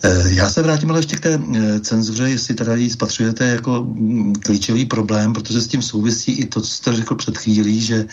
Eh, 0.03 0.33
já 0.33 0.49
se 0.49 0.61
vrátím 0.61 0.89
ale 0.89 0.99
ještě 0.99 1.15
k 1.15 1.19
té 1.19 1.39
eh, 1.55 1.79
cenzuře, 1.79 2.29
jestli 2.29 2.55
teda 2.55 2.75
ji 2.75 2.89
spatřujete 2.89 3.45
jako 3.45 3.83
mm, 3.83 4.35
klíčový 4.35 4.85
problém, 4.85 5.33
protože 5.33 5.61
s 5.61 5.67
tím 5.67 5.81
souvisí 5.81 6.31
i 6.31 6.45
to, 6.45 6.61
co 6.61 6.67
jste 6.67 6.93
řekl 6.93 7.15
před 7.15 7.37
chvílí, 7.37 7.81
že 7.81 8.05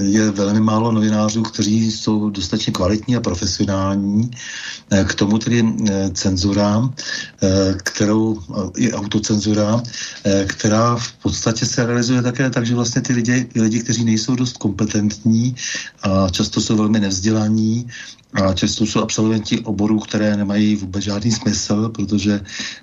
je 0.00 0.30
velmi 0.30 0.60
málo 0.60 0.92
novinářů, 0.92 1.42
kteří 1.42 1.92
jsou 1.92 2.30
dostatečně 2.30 2.72
kvalitní 2.72 3.16
a 3.16 3.20
profesionální. 3.20 4.30
Eh, 4.90 5.04
k 5.04 5.14
tomu 5.14 5.38
tedy 5.38 5.64
cenzura, 6.12 6.90
kterou 7.82 8.40
je 8.76 8.92
autocenzura, 8.92 9.82
která 10.46 10.96
v 10.96 11.12
podstatě 11.12 11.66
se 11.66 11.86
realizuje 11.86 12.22
také 12.22 12.50
tak, 12.50 12.66
že 12.66 12.74
vlastně 12.74 13.02
ty 13.02 13.12
lidi, 13.12 13.48
lidi 13.54 13.80
kteří 13.80 14.04
nejsou 14.04 14.34
dost 14.34 14.56
kompetentní 14.56 15.54
a 16.02 16.28
často 16.30 16.60
jsou 16.60 16.76
velmi 16.76 17.00
nevzdělaní, 17.00 17.86
a 18.34 18.54
často 18.54 18.86
jsou 18.86 19.00
absolventi 19.00 19.58
oborů, 19.60 19.98
které 19.98 20.36
nemají 20.36 20.76
vůbec 20.76 21.04
žádný 21.04 21.32
smysl, 21.32 21.88
protože 21.88 22.40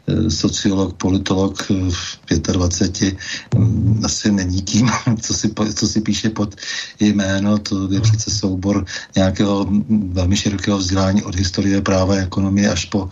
e, 0.08 0.30
sociolog, 0.30 0.94
politolog 0.94 1.72
e, 1.72 1.74
v 1.90 2.42
25 2.52 3.18
mm, 3.56 4.02
asi 4.04 4.32
není 4.32 4.62
tím, 4.62 4.90
co 5.22 5.34
si, 5.34 5.54
co 5.76 5.88
si 5.88 6.02
píše 6.02 6.30
pod 6.30 6.56
jméno. 7.00 7.58
To 7.58 7.94
je 7.94 8.02
přece 8.02 8.32
soubor 8.32 8.86
nějakého 9.16 9.68
velmi 9.90 10.38
širokého 10.38 10.78
vzdělání 10.78 11.24
od 11.24 11.36
historie 11.36 11.82
práva, 11.82 12.16
ekonomie 12.16 12.70
až 12.70 12.86
po 12.86 13.10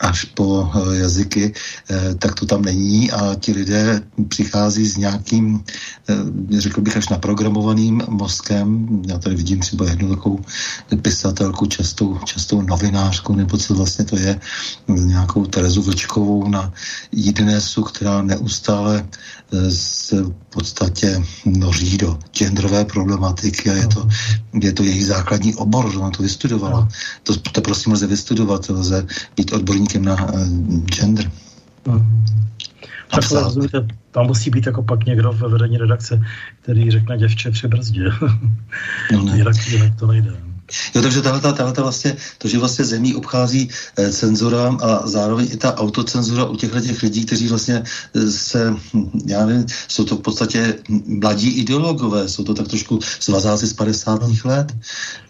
až 0.00 0.24
po 0.24 0.64
eh, 0.64 0.96
jazyky, 0.96 1.52
eh, 1.52 2.14
tak 2.14 2.34
to 2.34 2.46
tam 2.46 2.62
není 2.62 3.12
a 3.12 3.34
ti 3.34 3.52
lidé 3.52 4.02
přichází 4.28 4.88
s 4.88 4.96
nějakým, 4.96 5.64
eh, 6.08 6.60
řekl 6.60 6.80
bych, 6.80 6.96
až 6.96 7.08
naprogramovaným 7.08 8.02
mozkem. 8.08 9.02
Já 9.06 9.18
tady 9.18 9.36
vidím 9.36 9.60
třeba 9.60 9.84
jednu 9.84 10.16
takovou 10.16 10.40
pisatelku, 11.02 11.66
častou, 11.66 12.18
častou 12.24 12.62
novinářku, 12.62 13.34
nebo 13.36 13.56
co 13.58 13.74
vlastně 13.74 14.04
to 14.04 14.16
je, 14.16 14.40
nějakou 14.88 15.46
Terezu 15.46 15.82
Vlčkovou 15.82 16.48
na 16.48 16.72
Jidenesu, 17.12 17.82
která 17.82 18.22
neustále 18.22 19.06
se 19.70 20.24
podstatě 20.50 21.22
noří 21.44 21.98
do 21.98 22.18
genderové 22.38 22.84
problematiky 22.84 23.70
a 23.70 23.72
je 23.72 23.86
to, 23.86 24.08
je 24.62 24.72
to 24.72 24.82
jejich 24.82 25.06
základní 25.06 25.54
obor, 25.54 25.92
že 25.92 25.98
ona 25.98 26.10
to 26.10 26.22
vystudovala. 26.22 26.88
To, 27.22 27.36
to 27.36 27.60
prosím 27.60 27.92
lze 27.92 28.06
vystudovat, 28.06 28.68
lze 28.68 29.06
být 29.36 29.52
odborníkem 29.52 30.04
na 30.04 30.32
uh, 30.32 30.48
gender. 30.84 31.30
Hmm. 31.86 32.24
Tak 33.10 33.30
rozumíte, 33.30 33.86
tam 34.10 34.26
musí 34.26 34.50
být 34.50 34.66
jako 34.66 34.82
pak 34.82 35.06
někdo 35.06 35.32
ve 35.32 35.48
vedení 35.48 35.78
redakce, 35.78 36.22
který 36.62 36.90
řekne 36.90 37.18
děvče 37.18 37.50
při 37.50 37.68
brzdě. 37.68 38.04
No 39.12 39.22
ne. 39.22 39.32
jinak, 39.36 39.56
jinak 39.68 39.94
to 39.98 40.06
nejde. 40.06 40.49
Jo, 40.94 41.02
takže 41.02 41.22
tahle, 41.22 41.40
tahle 41.40 41.72
vlastně, 41.72 42.16
to, 42.38 42.48
že 42.48 42.58
vlastně 42.58 42.84
zemí 42.84 43.14
obchází 43.14 43.68
eh, 43.96 44.12
cenzura 44.12 44.76
a 44.82 45.06
zároveň 45.06 45.48
i 45.52 45.56
ta 45.56 45.76
autocenzura 45.76 46.44
u 46.44 46.56
těchto 46.56 46.80
těch 46.80 47.02
lidí, 47.02 47.24
kteří 47.24 47.48
vlastně 47.48 47.82
eh, 48.14 48.30
se, 48.30 48.70
hm, 48.94 49.20
já 49.26 49.46
nevím, 49.46 49.66
jsou 49.88 50.04
to 50.04 50.16
v 50.16 50.20
podstatě 50.20 50.74
mladí 51.06 51.50
ideologové, 51.50 52.28
jsou 52.28 52.44
to 52.44 52.54
tak 52.54 52.68
trošku 52.68 53.00
svazáci 53.20 53.66
z 53.66 53.72
50. 53.72 54.44
let. 54.44 54.76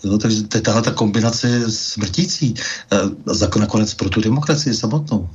Jo, 0.05 0.19
takže 0.19 0.43
tahle 0.43 0.83
ta 0.83 0.91
kombinace 0.91 1.49
je 1.49 1.71
smrtící 1.71 2.55
eh, 2.93 3.59
nakonec 3.59 3.95
pro 3.95 4.09
tu 4.09 4.21
demokracii 4.21 4.75
samotnou. 4.75 5.29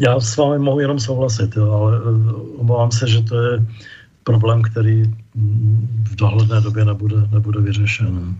Já 0.00 0.20
s 0.20 0.36
vámi 0.36 0.58
mohu 0.58 0.80
jenom 0.80 1.00
souhlasit, 1.00 1.56
jo, 1.56 1.72
ale 1.72 1.98
eh, 1.98 2.32
obávám 2.56 2.90
se, 2.90 3.08
že 3.08 3.22
to 3.22 3.42
je 3.42 3.66
problém, 4.28 4.62
který 4.62 5.02
v 6.04 6.14
dohledné 6.16 6.60
době 6.60 6.84
nebude, 6.84 7.16
nebude 7.32 7.60
vyřešen. 7.60 8.36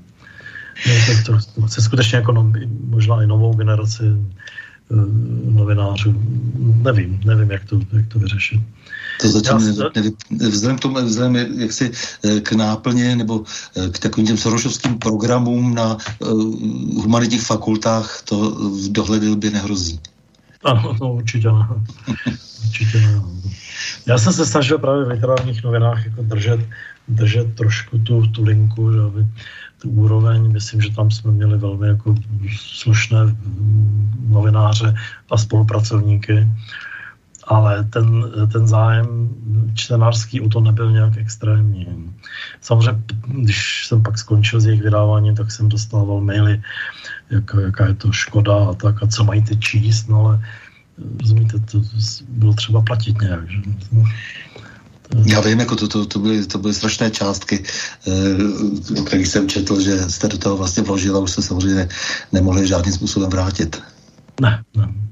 No, 0.86 0.92
to, 1.26 1.32
to, 1.32 1.66
chce 1.66 1.82
skutečně 1.82 2.16
jako 2.16 2.32
no, 2.32 2.52
možná 2.84 3.22
i 3.22 3.26
novou 3.26 3.54
generaci 3.56 4.04
uh, 4.04 5.08
novinářů. 5.54 6.12
Nevím, 6.84 7.20
nevím, 7.24 7.50
jak 7.50 7.64
to, 7.64 7.80
jak 7.92 8.06
to 8.12 8.18
vyřešit. 8.18 8.60
To 9.20 9.28
zatím 9.28 9.52
Já, 9.80 9.90
nevím, 9.96 10.12
vzhledem 10.30 10.76
k 10.76 10.80
tomu, 10.80 10.94
vzhledem 11.04 11.36
jak 11.60 11.72
si 11.72 11.90
eh, 11.90 12.40
k 12.40 12.52
náplně 12.52 13.16
nebo 13.16 13.42
eh, 13.76 13.88
k 13.88 13.98
takovým 13.98 14.26
těm 14.26 14.36
sorošovským 14.36 14.98
programům 14.98 15.74
na 15.74 15.96
uh, 15.96 16.30
humanitních 17.02 17.42
fakultách 17.42 18.22
to 18.28 18.50
v 18.50 18.92
dohledě 18.92 19.36
by 19.36 19.50
nehrozí. 19.50 20.00
Ano, 20.64 20.96
no, 21.00 21.12
určitě 21.12 21.48
ne. 21.48 21.66
určitě 22.66 23.00
ne. 23.00 23.22
Já 24.06 24.18
jsem 24.18 24.32
se 24.32 24.46
snažil 24.46 24.78
právě 24.78 25.04
v 25.04 25.08
literárních 25.08 25.64
novinách 25.64 26.04
jako 26.04 26.22
držet, 26.22 26.60
držet 27.08 27.54
trošku 27.54 27.98
tu, 27.98 28.26
tu 28.26 28.44
linku, 28.44 28.92
že 28.92 29.00
aby 29.00 29.26
tu 29.82 29.90
úroveň, 29.90 30.52
myslím, 30.52 30.80
že 30.80 30.94
tam 30.94 31.10
jsme 31.10 31.30
měli 31.30 31.58
velmi 31.58 31.88
jako 31.88 32.14
slušné 32.56 33.18
novináře 34.28 34.94
a 35.30 35.36
spolupracovníky, 35.36 36.48
ale 37.48 37.84
ten, 37.84 38.24
ten 38.52 38.66
zájem 38.66 39.28
čtenářský 39.74 40.40
o 40.40 40.48
to 40.48 40.60
nebyl 40.60 40.92
nějak 40.92 41.16
extrémní. 41.16 41.86
Samozřejmě, 42.60 43.02
když 43.26 43.86
jsem 43.86 44.02
pak 44.02 44.18
skončil 44.18 44.60
s 44.60 44.66
jejich 44.66 44.82
vydáváním, 44.82 45.34
tak 45.34 45.52
jsem 45.52 45.68
dostával 45.68 46.20
maily, 46.20 46.62
jak, 47.30 47.44
jaká 47.64 47.86
je 47.86 47.94
to 47.94 48.12
škoda 48.12 48.56
a 48.70 48.74
tak, 48.74 49.02
a 49.02 49.06
co 49.06 49.24
mají 49.24 49.42
ty 49.42 49.56
číst, 49.56 50.08
no 50.08 50.20
ale 50.20 50.44
rozumíte, 51.20 51.58
to 51.58 51.82
bylo 52.28 52.54
třeba 52.54 52.82
platit 52.82 53.20
nějak. 53.20 53.50
Že? 53.50 53.60
Já 55.24 55.40
vím, 55.40 55.60
jako 55.60 55.76
to, 55.76 55.88
to, 55.88 56.06
to, 56.06 56.18
byly, 56.18 56.46
to 56.46 56.58
byly 56.58 56.74
strašné 56.74 57.10
částky, 57.10 57.64
eh, 58.06 59.00
o 59.00 59.04
kterých 59.04 59.28
jsem 59.28 59.48
četl, 59.48 59.80
že 59.80 60.10
jste 60.10 60.28
do 60.28 60.38
toho 60.38 60.56
vlastně 60.56 60.82
vložil 60.82 61.16
a 61.16 61.20
už 61.20 61.30
se 61.30 61.42
samozřejmě 61.42 61.88
nemohli 62.32 62.68
žádným 62.68 62.94
způsobem 62.94 63.30
vrátit. 63.30 63.82
Ne, 64.40 64.62
ne. 64.76 65.07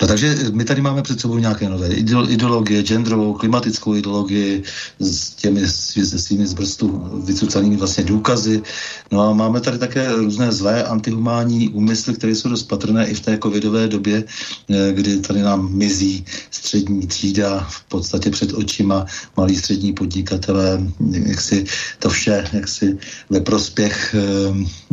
No 0.00 0.08
takže 0.08 0.36
my 0.52 0.64
tady 0.64 0.80
máme 0.80 1.02
před 1.02 1.20
sebou 1.20 1.38
nějaké 1.38 1.68
nové 1.68 1.88
ideologie, 2.28 2.82
genderovou, 2.82 3.34
klimatickou 3.34 3.94
ideologii 3.94 4.62
s 5.00 5.30
těmi 5.30 5.68
se 5.68 6.18
svými 6.18 6.46
z 6.46 6.54
brstu 6.54 7.10
vycucanými 7.24 7.76
vlastně 7.76 8.04
důkazy. 8.04 8.62
No 9.10 9.20
a 9.20 9.32
máme 9.32 9.60
tady 9.60 9.78
také 9.78 10.12
různé 10.12 10.52
zlé 10.52 10.84
antihumánní 10.84 11.68
úmysly, 11.68 12.14
které 12.14 12.34
jsou 12.34 12.48
dost 12.48 12.62
patrné 12.62 13.06
i 13.06 13.14
v 13.14 13.20
té 13.20 13.38
covidové 13.38 13.88
době, 13.88 14.24
eh, 14.70 14.92
kdy 14.92 15.20
tady 15.20 15.42
nám 15.42 15.72
mizí 15.72 16.24
střední 16.50 17.06
třída 17.06 17.66
v 17.70 17.84
podstatě 17.84 18.30
před 18.30 18.52
očima 18.52 19.06
malí 19.36 19.56
střední 19.56 19.92
podnikatelé, 19.92 20.80
jak 21.12 21.40
si 21.40 21.64
to 21.98 22.10
vše, 22.10 22.44
jak 22.52 22.68
si 22.68 22.98
ve 23.30 23.40
prospěch 23.40 24.14
eh, 24.14 24.22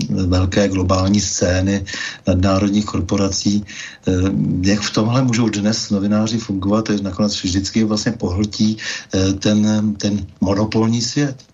velké 0.09 0.67
globální 0.67 1.21
scény 1.21 1.85
nadnárodních 2.27 2.85
korporací. 2.85 3.63
Eh, 4.09 4.31
jak 4.61 4.79
v 4.79 4.93
tomhle 4.93 5.21
můžou 5.21 5.49
dnes 5.49 5.89
novináři 5.89 6.37
fungovat, 6.37 6.89
nakonec 7.01 7.43
vždycky 7.43 7.83
vlastně 7.83 8.11
pohltí 8.11 8.77
ten, 9.39 9.93
ten 9.95 10.25
monopolní 10.41 11.01
svět. 11.01 11.45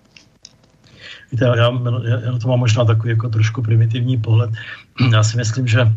Víte, 1.32 1.46
já, 1.46 1.56
já, 1.56 2.20
já 2.26 2.38
to 2.42 2.48
mám 2.48 2.60
možná 2.60 2.86
takový 2.86 3.10
jako 3.10 3.30
trošku 3.30 3.62
primitivní 3.62 4.18
pohled. 4.18 4.50
Já 5.12 5.24
si 5.24 5.38
myslím, 5.38 5.68
že 5.68 5.92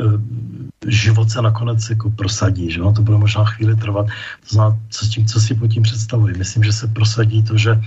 Eh, 0.00 0.90
život 0.90 1.30
se 1.30 1.42
nakonec 1.42 1.90
jako 1.90 2.10
prosadí, 2.10 2.70
že 2.70 2.80
no, 2.80 2.92
to 2.92 3.02
bude 3.02 3.18
možná 3.18 3.44
chvíli 3.44 3.76
trvat. 3.76 4.06
To 4.06 4.54
znamená, 4.54 4.78
co, 4.90 5.06
s 5.06 5.08
tím, 5.08 5.26
co 5.26 5.40
si 5.40 5.54
pod 5.54 5.66
tím 5.66 5.82
představuji. 5.82 6.34
Myslím, 6.38 6.64
že 6.64 6.72
se 6.72 6.86
prosadí 6.86 7.42
to, 7.42 7.58
že 7.58 7.80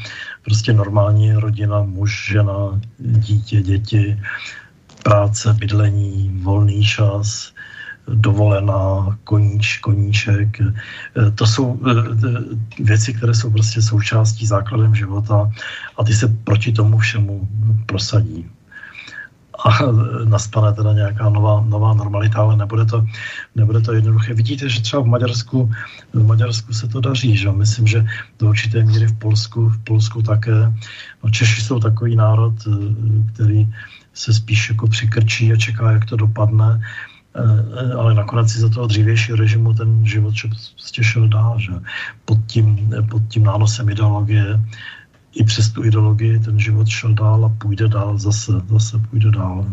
prostě 0.44 0.74
normální 0.74 1.34
rodina, 1.34 1.84
muž, 1.84 2.32
žena, 2.32 2.80
dítě, 3.00 3.62
děti, 3.62 4.20
práce, 5.04 5.54
bydlení, 5.54 6.40
volný 6.44 6.86
čas, 6.86 7.52
dovolená, 8.08 9.18
koníč, 9.24 9.78
koníček. 9.78 10.62
Eh, 10.62 11.32
to 11.32 11.48
jsou 11.48 11.80
eh, 11.88 12.84
věci, 12.84 13.14
které 13.14 13.34
jsou 13.34 13.52
prostě 13.52 13.82
součástí 13.82 14.48
základem 14.48 14.96
života 14.96 15.52
a 15.98 16.04
ty 16.04 16.14
se 16.14 16.28
proti 16.44 16.72
tomu 16.72 16.98
všemu 16.98 17.48
prosadí 17.86 18.46
a 19.66 19.70
nastane 20.26 20.74
teda 20.74 20.94
nějaká 20.94 21.30
nová, 21.30 21.62
nová 21.62 21.94
normalita, 21.94 22.40
ale 22.40 22.58
nebude 22.58 22.86
to, 22.86 23.06
nebude 23.56 23.82
to 23.82 23.94
jednoduché. 23.94 24.34
Vidíte, 24.34 24.70
že 24.70 24.82
třeba 24.82 25.02
v 25.02 25.06
Maďarsku, 25.06 25.72
v 26.14 26.26
Maďarsku 26.26 26.74
se 26.74 26.88
to 26.88 27.02
daří, 27.02 27.38
že? 27.38 27.52
Myslím, 27.52 27.88
že 27.88 28.06
do 28.40 28.50
určité 28.50 28.84
míry 28.84 29.08
v 29.08 29.18
Polsku, 29.20 29.70
v 29.70 29.78
Polsku 29.84 30.22
také. 30.22 30.74
No, 31.24 31.30
Češi 31.30 31.62
jsou 31.62 31.80
takový 31.80 32.16
národ, 32.16 32.54
eh, 32.68 32.72
který 33.34 33.68
se 34.14 34.34
spíš 34.34 34.70
jako 34.70 34.88
přikrčí 34.88 35.54
a 35.54 35.56
čeká, 35.56 35.92
jak 35.92 36.06
to 36.06 36.16
dopadne 36.16 36.82
eh, 36.82 37.17
ale 37.98 38.14
nakonec 38.14 38.52
si 38.52 38.60
za 38.60 38.70
toho 38.70 38.88
dřívějšího 38.88 39.38
režimu 39.38 39.74
ten 39.74 40.06
život 40.06 40.34
prostě 40.76 41.04
šel 41.04 41.28
dál, 41.28 41.60
že 41.60 41.72
pod 42.26 42.38
tím, 42.48 42.90
pod 43.10 43.22
tím 43.28 43.44
nánosem 43.44 43.90
ideologie 43.90 44.60
i 45.36 45.44
přes 45.44 45.70
tu 45.70 45.84
ideologii 45.84 46.40
ten 46.40 46.60
život 46.60 46.88
šel 46.88 47.14
dál 47.14 47.46
a 47.46 47.50
půjde 47.50 47.88
dál, 47.88 48.18
zase, 48.18 48.52
zase 48.70 49.00
půjde 49.10 49.32
dál. 49.32 49.66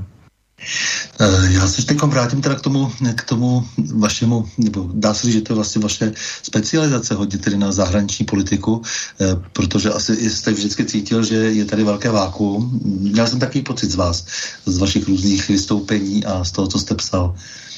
Eh, 1.21 1.53
já 1.53 1.69
se 1.69 1.87
teď 1.87 2.03
vrátím 2.03 2.43
teda 2.43 2.55
k 2.55 2.61
tomu, 2.61 2.93
k 3.15 3.23
tomu 3.23 3.69
vašemu, 3.95 4.49
nebo 4.59 4.91
dá 4.93 5.15
se 5.15 5.27
říct, 5.27 5.35
že 5.35 5.41
to 5.41 5.53
je 5.53 5.55
vlastně 5.55 5.83
vaše 5.83 6.13
specializace 6.43 7.15
hodně 7.15 7.39
tedy 7.39 7.57
na 7.57 7.73
zahraniční 7.73 8.27
politiku, 8.27 8.83
eh, 9.21 9.27
protože 9.53 9.91
asi 9.91 10.31
jste 10.31 10.53
vždycky 10.53 10.85
cítil, 10.85 11.25
že 11.25 11.37
je 11.37 11.65
tady 11.65 11.85
velké 11.85 12.11
vákuum. 12.11 12.81
Měl 12.85 13.27
jsem 13.27 13.39
takový 13.39 13.63
pocit 13.63 13.91
z 13.91 13.95
vás, 13.95 14.27
z 14.67 14.79
vašich 14.79 15.09
různých 15.09 15.49
vystoupení 15.49 16.25
a 16.25 16.45
z 16.45 16.53
toho, 16.53 16.67
co 16.69 16.79
jste 16.79 16.95
psal. 16.95 17.35
Eh, 17.37 17.74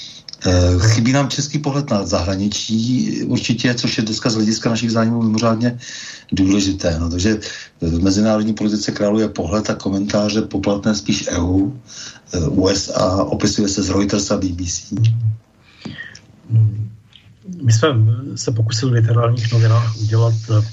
chybí 0.78 1.12
nám 1.12 1.28
český 1.28 1.58
pohled 1.58 1.90
na 1.90 2.06
zahraničí 2.06 3.22
určitě, 3.22 3.74
což 3.74 3.98
je 3.98 4.04
dneska 4.04 4.30
z 4.30 4.34
hlediska 4.34 4.70
našich 4.70 4.92
zájmů 4.92 5.22
mimořádně 5.22 5.78
důležité. 6.32 6.96
No, 7.00 7.10
takže 7.10 7.38
v 7.80 8.02
mezinárodní 8.02 8.54
politice 8.54 8.92
králuje 8.92 9.28
pohled 9.28 9.70
a 9.70 9.74
komentáře 9.74 10.42
poplatné 10.42 10.94
spíš 10.94 11.28
EU, 11.28 11.70
eh, 12.32 12.38
USA, 12.38 13.24
opisuje 13.24 13.68
se 13.68 13.82
z 13.82 13.90
Reuters 13.90 14.30
a 14.30 14.36
BBC. 14.36 14.94
My 17.62 17.72
jsme 17.72 17.88
se 18.34 18.52
pokusili 18.52 18.90
v 18.90 18.94
literárních 18.94 19.52
novinách 19.52 19.96
udělat 19.96 20.34
eh, 20.50 20.66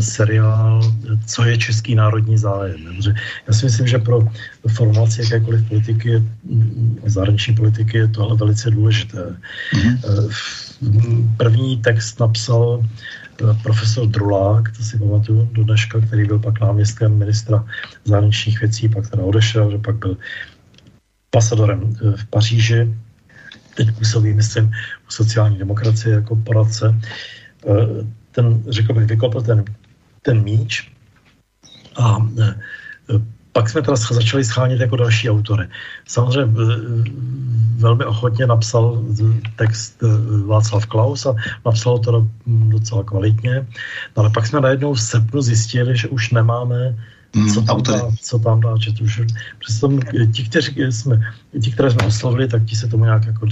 seriál 0.00 0.80
Co 1.26 1.44
je 1.44 1.58
český 1.58 1.94
národní 1.94 2.38
zájem. 2.38 2.76
Protože 2.84 3.14
já 3.48 3.54
si 3.54 3.64
myslím, 3.64 3.86
že 3.86 3.98
pro 3.98 4.28
formulaci 4.68 5.22
jakékoliv 5.22 5.68
politiky, 5.68 6.22
zahraniční 7.06 7.54
politiky 7.54 7.98
je 7.98 8.08
tohle 8.08 8.36
velice 8.36 8.70
důležité. 8.70 9.36
Mm-hmm. 9.74 11.28
První 11.36 11.76
text 11.76 12.20
napsal 12.20 12.82
eh, 12.82 13.58
profesor 13.62 14.08
Drulák, 14.08 14.76
to 14.76 14.82
si 14.82 14.98
pamatuju 14.98 15.48
do 15.52 15.64
dneška, 15.64 16.00
který 16.00 16.26
byl 16.26 16.38
pak 16.38 16.60
náměstkem 16.60 17.18
ministra 17.18 17.64
zahraničních 18.04 18.60
věcí, 18.60 18.88
pak 18.88 19.10
teda 19.10 19.22
odešel, 19.22 19.70
že 19.70 19.78
pak 19.78 19.96
byl 19.96 20.16
pasadorem 21.30 21.96
eh, 21.96 22.16
v 22.16 22.24
Paříži, 22.24 22.94
teď 23.74 23.92
působí, 23.98 24.32
myslím, 24.32 24.66
u 25.08 25.10
sociální 25.10 25.58
demokracie 25.58 26.14
jako 26.14 26.36
poradce. 26.36 27.00
Ten, 28.32 28.62
řekl 28.68 28.94
bych, 28.94 29.06
vykopl 29.06 29.42
ten 29.42 29.64
ten 30.22 30.42
míč. 30.42 30.92
A 31.96 32.16
e, 32.40 32.54
pak 33.52 33.68
jsme 33.68 33.82
teda 33.82 33.96
začali 33.96 34.44
schánět 34.44 34.80
jako 34.80 34.96
další 34.96 35.30
autory. 35.30 35.68
Samozřejmě 36.06 36.62
e, 36.62 36.66
velmi 37.76 38.04
ochotně 38.04 38.46
napsal 38.46 39.04
text 39.56 40.02
e, 40.02 40.06
Václav 40.46 40.86
Klaus 40.86 41.26
a 41.26 41.34
napsal 41.66 41.98
to 41.98 42.28
docela 42.46 43.04
kvalitně. 43.04 43.66
No 44.16 44.20
ale 44.20 44.30
pak 44.30 44.46
jsme 44.46 44.60
najednou 44.60 44.94
v 44.94 45.00
srpnu 45.00 45.42
zjistili, 45.42 45.96
že 45.96 46.08
už 46.08 46.30
nemáme 46.30 46.96
co 47.32 47.60
mm, 47.60 47.66
tam, 47.66 47.82
dá, 47.82 48.10
co 48.20 48.38
tam 48.38 48.60
dá, 48.60 48.74
že 48.80 48.92
to 48.92 49.04
už, 49.04 49.22
představ, 49.58 49.90
ti, 50.32 50.44
kteří 50.44 50.74
jsme, 50.92 51.32
ti, 51.62 51.72
které 51.72 51.90
jsme 51.90 52.06
oslovili, 52.06 52.48
tak 52.48 52.64
ti 52.64 52.76
se 52.76 52.88
tomu 52.88 53.04
nějak 53.04 53.26
jako 53.26 53.46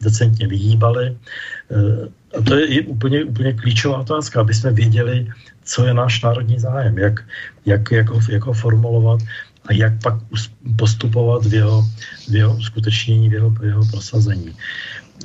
decentně 0.00 0.48
vyhýbali. 0.48 1.16
A 2.38 2.42
to 2.42 2.54
je 2.54 2.82
úplně, 2.82 3.24
úplně 3.24 3.52
klíčová 3.52 3.98
otázka, 3.98 4.40
aby 4.40 4.54
jsme 4.54 4.72
věděli, 4.72 5.32
co 5.66 5.86
je 5.86 5.94
náš 5.94 6.22
národní 6.22 6.58
zájem, 6.58 6.98
jak, 6.98 7.24
jak, 7.66 7.92
jak, 7.92 8.08
ho, 8.08 8.20
jak 8.30 8.42
ho 8.46 8.52
formulovat 8.52 9.20
a 9.66 9.72
jak 9.72 9.92
pak 10.02 10.14
postupovat 10.78 11.46
v 11.46 11.54
jeho, 11.54 11.82
v 12.30 12.34
jeho 12.34 12.56
uskutečnění, 12.56 13.28
v 13.28 13.32
jeho, 13.32 13.50
v 13.50 13.64
jeho 13.64 13.84
prosazení. 13.90 14.54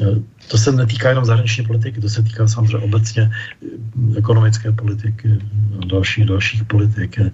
E, 0.02 0.06
to 0.48 0.58
se 0.58 0.72
netýká 0.72 1.10
jenom 1.10 1.26
zahraniční 1.26 1.66
politiky, 1.66 2.02
to 2.02 2.10
se 2.10 2.24
týká 2.24 2.48
samozřejmě 2.48 2.78
obecně 2.78 3.24
e, 3.24 4.18
ekonomické 4.18 4.72
politiky 4.72 5.40
a 5.82 5.86
dalších, 5.86 6.26
dalších 6.26 6.64
politik. 6.64 7.20
E, 7.20 7.32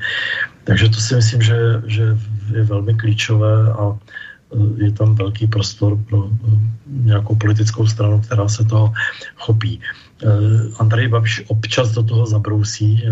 takže 0.64 0.90
to 0.90 1.00
si 1.00 1.16
myslím, 1.16 1.42
že, 1.42 1.58
že 1.88 2.04
je 2.56 2.64
velmi 2.64 2.94
klíčové 2.94 3.74
a 3.74 3.98
je 4.78 4.92
tam 4.92 5.16
velký 5.16 5.48
prostor 5.48 5.98
pro 6.10 6.30
nějakou 6.88 7.36
politickou 7.36 7.88
stranu, 7.88 8.22
která 8.22 8.48
se 8.48 8.66
toho 8.66 8.94
chopí. 9.36 9.80
Eh, 10.24 10.28
Andrej 10.80 11.08
Babiš 11.08 11.44
občas 11.48 11.92
do 11.92 12.04
toho 12.04 12.26
zabrousí, 12.26 13.04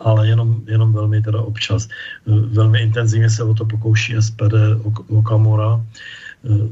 ale 0.00 0.28
jenom, 0.28 0.62
jenom 0.66 0.92
velmi 0.92 1.22
teda 1.22 1.40
občas. 1.40 1.88
Eh, 1.88 2.30
velmi 2.30 2.82
intenzivně 2.82 3.30
se 3.30 3.44
o 3.44 3.54
to 3.54 3.64
pokouší 3.64 4.16
SPD 4.20 4.54
Okamura. 5.08 5.80
Eh, 6.44 6.68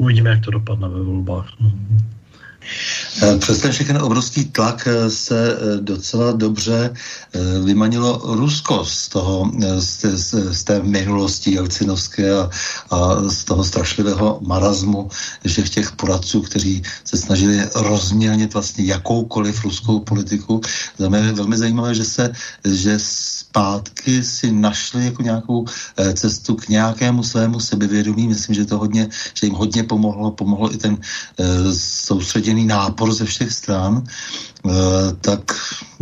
uvidíme, 0.00 0.30
jak 0.30 0.44
to 0.44 0.50
dopadne 0.50 0.88
ve 0.88 1.02
volbách. 1.02 1.48
Eh, 3.22 3.38
přes 3.38 3.58
ten 3.58 3.72
všechny 3.72 4.00
obrovský 4.00 4.44
tlak 4.44 4.88
eh, 4.90 5.10
se 5.10 5.52
eh, 5.52 5.80
docela 5.80 6.32
dobře 6.32 6.94
vymanilo 7.64 8.22
Rusko 8.24 8.84
z, 8.84 9.08
toho, 9.08 9.50
z, 9.78 9.96
té, 9.96 10.16
z 10.54 10.64
té 10.64 10.82
minulosti 10.82 11.52
jelcinovské 11.52 12.38
a, 12.38 12.50
a 12.90 13.28
z 13.28 13.44
toho 13.44 13.64
strašlivého 13.64 14.38
marazmu 14.46 15.08
všech 15.46 15.70
těch 15.70 15.92
poradců, 15.92 16.40
kteří 16.40 16.82
se 17.04 17.16
snažili 17.16 17.62
rozmělnit 17.74 18.54
vlastně 18.54 18.84
jakoukoliv 18.84 19.64
ruskou 19.64 20.00
politiku. 20.00 20.60
Za 20.98 21.08
mě 21.08 21.18
je 21.18 21.32
velmi 21.32 21.58
zajímavé, 21.58 21.94
že 21.94 22.04
se 22.04 22.32
že 22.64 22.98
zpátky 22.98 24.24
si 24.24 24.52
našli 24.52 25.04
jako 25.04 25.22
nějakou 25.22 25.64
cestu 26.14 26.54
k 26.54 26.68
nějakému 26.68 27.22
svému 27.22 27.60
sebevědomí. 27.60 28.28
Myslím, 28.28 28.54
že 28.54 28.64
to 28.64 28.78
hodně, 28.78 29.08
že 29.34 29.46
jim 29.46 29.54
hodně 29.54 29.82
pomohlo. 29.82 30.30
Pomohlo 30.30 30.74
i 30.74 30.76
ten 30.76 30.96
soustředěný 31.74 32.57
nápor 32.64 33.12
ze 33.12 33.24
všech 33.24 33.52
stran, 33.52 34.04
eh, 34.04 34.70
tak 35.20 35.40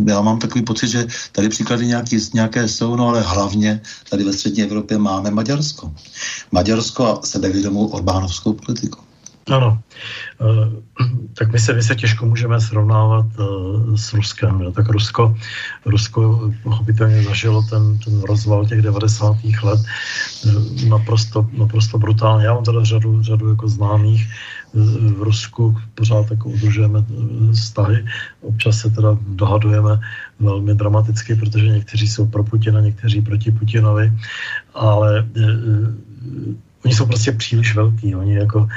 já 0.05 0.21
mám 0.21 0.39
takový 0.39 0.63
pocit, 0.65 0.87
že 0.87 1.07
tady 1.31 1.49
příklady 1.49 1.87
nějaký, 1.87 2.17
nějaké 2.33 2.67
jsou, 2.67 2.95
no 2.95 3.07
ale 3.07 3.21
hlavně 3.21 3.81
tady 4.09 4.23
ve 4.23 4.33
střední 4.33 4.63
Evropě 4.63 4.97
máme 4.97 5.31
Maďarsko. 5.31 5.93
Maďarsko 6.51 7.05
a 7.05 7.21
sebevědomou 7.25 7.87
Orbánovskou 7.87 8.53
politiku. 8.53 9.07
Ano, 9.51 9.79
eh, 10.41 11.05
tak 11.33 11.51
my 11.51 11.59
se, 11.59 11.73
my 11.73 11.83
se 11.83 11.95
těžko 11.95 12.25
můžeme 12.25 12.61
srovnávat 12.61 13.25
eh, 13.39 13.97
s 13.97 14.13
Ruskem. 14.13 14.61
Jo. 14.61 14.71
Tak 14.71 14.89
Rusko, 14.89 15.35
Rusko 15.85 16.51
pochopitelně 16.63 17.23
zažilo 17.23 17.63
ten, 17.69 17.99
ten 17.99 18.21
rozval 18.21 18.65
těch 18.65 18.81
90. 18.81 19.35
let 19.63 19.79
naprosto, 20.89 21.47
naprosto 21.51 21.97
brutálně. 21.97 22.45
Já 22.45 22.53
mám 22.53 22.63
teda 22.63 22.83
řadu, 22.83 23.23
řadu 23.23 23.49
jako 23.49 23.67
známých 23.67 24.27
v 24.73 25.21
Rusku 25.21 25.77
pořád 25.95 26.31
jako 26.31 26.49
udržujeme 26.49 27.05
vztahy. 27.53 28.05
Občas 28.41 28.79
se 28.79 28.89
teda 28.89 29.17
dohadujeme 29.27 29.99
velmi 30.39 30.75
dramaticky, 30.75 31.35
protože 31.35 31.67
někteří 31.67 32.07
jsou 32.07 32.27
pro 32.27 32.43
Putina, 32.43 32.81
někteří 32.81 33.21
proti 33.21 33.51
Putinovi, 33.51 34.13
ale 34.73 35.27
oni 36.85 36.93
jsou 36.93 37.05
prostě 37.05 37.31
příliš 37.31 37.75
velký. 37.75 38.15
Oni 38.15 38.35
jako 38.35 38.67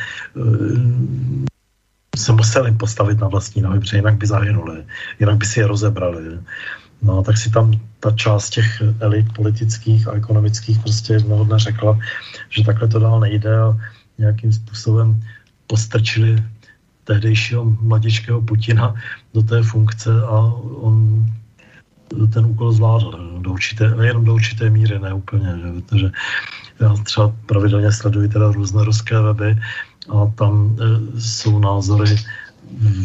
se 2.17 2.33
museli 2.33 2.73
postavit 2.73 3.21
na 3.21 3.29
vlastní 3.29 3.63
nohy, 3.63 3.81
protože 3.81 3.97
jinak 3.97 4.15
by 4.15 4.27
zahynuli, 4.27 4.85
jinak 5.21 5.37
by 5.37 5.47
si 5.47 5.61
je 5.61 5.67
rozebrali. 5.67 6.39
No, 7.03 7.23
tak 7.23 7.37
si 7.37 7.51
tam 7.51 7.81
ta 8.01 8.11
část 8.11 8.51
těch 8.51 8.83
elit 9.01 9.33
politických 9.33 10.09
a 10.09 10.13
ekonomických 10.13 10.79
prostě 10.79 11.13
jednoho 11.13 11.45
dne 11.45 11.59
řekla, 11.59 11.99
že 12.51 12.65
takhle 12.65 12.89
to 12.89 12.99
dál 12.99 13.21
nejde 13.21 13.61
a 13.61 13.77
nějakým 14.19 14.53
způsobem 14.53 15.23
postrčili 15.71 16.43
tehdejšího 17.05 17.65
mladičkého 17.65 18.43
Putina 18.43 18.95
do 19.35 19.43
té 19.43 19.63
funkce 19.63 20.11
a 20.27 20.37
on 20.83 21.27
ten 22.35 22.43
úkol 22.47 22.73
zvládl 22.73 23.39
do 23.39 23.51
určité, 23.55 23.95
nejenom 23.95 24.25
do 24.25 24.35
určité 24.35 24.71
míry, 24.71 24.99
ne 24.99 25.15
úplně, 25.15 25.47
že, 25.63 25.69
protože 25.71 26.11
já 26.81 26.95
třeba 27.07 27.33
pravidelně 27.47 27.93
sleduji 27.93 28.29
teda 28.29 28.51
různé 28.51 28.85
ruské 28.85 29.21
weby 29.21 29.57
a 30.11 30.27
tam 30.35 30.75
e, 30.75 31.21
jsou 31.21 31.59
názory 31.59 32.17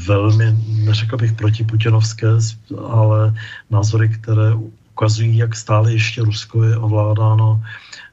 velmi, 0.06 0.58
neřekl 0.68 1.18
bych 1.18 1.34
protiputinovské, 1.34 2.28
ale 2.90 3.34
názory, 3.70 4.10
které 4.10 4.54
ukazují, 4.94 5.38
jak 5.38 5.56
stále 5.56 5.94
ještě 5.94 6.22
Rusko 6.22 6.64
je 6.64 6.78
ovládáno 6.78 7.62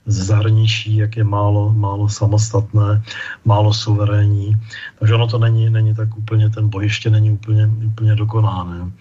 ze 0.06 0.24
zahraničí, 0.24 0.96
jak 0.96 1.16
je 1.16 1.24
málo, 1.24 1.72
málo 1.72 2.08
samostatné, 2.08 3.02
málo 3.44 3.74
suverénní. 3.74 4.56
Takže 4.98 5.14
ono 5.14 5.26
to 5.26 5.38
není, 5.38 5.70
není 5.70 5.94
tak 5.94 6.16
úplně, 6.16 6.50
ten 6.50 6.68
boj 6.68 6.84
ještě 6.84 7.10
není 7.10 7.30
úplně, 7.30 7.70
úplně 7.86 8.14
dokonaný. 8.14 8.92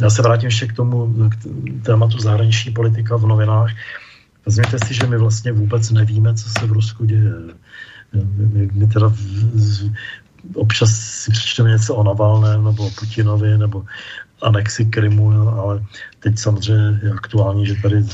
Já 0.00 0.10
se 0.10 0.22
vrátím 0.22 0.46
ještě 0.46 0.66
k 0.66 0.76
tomu 0.76 1.14
k 1.30 1.36
tématu 1.84 2.18
zahraniční 2.18 2.72
politika 2.72 3.16
v 3.16 3.26
novinách. 3.26 3.70
Vezměte 4.46 4.78
si, 4.86 4.94
že 4.94 5.06
my 5.06 5.18
vlastně 5.18 5.52
vůbec 5.52 5.90
nevíme, 5.90 6.34
co 6.34 6.48
se 6.48 6.66
v 6.66 6.72
Rusku 6.72 7.04
děje. 7.04 7.32
My, 8.36 8.70
my 8.72 8.86
teda 8.86 9.12
občas 10.54 10.90
si 10.90 11.30
přečteme 11.30 11.70
něco 11.70 11.94
o 11.94 12.02
Navalném 12.02 12.64
nebo 12.64 12.86
o 12.86 12.90
Putinovi 12.90 13.58
nebo 13.58 13.84
anexi 14.42 14.84
Krymu, 14.84 15.30
ale 15.60 15.84
teď 16.20 16.38
samozřejmě 16.38 17.00
je 17.02 17.10
aktuální, 17.12 17.66
že 17.66 17.82
tady 17.82 18.04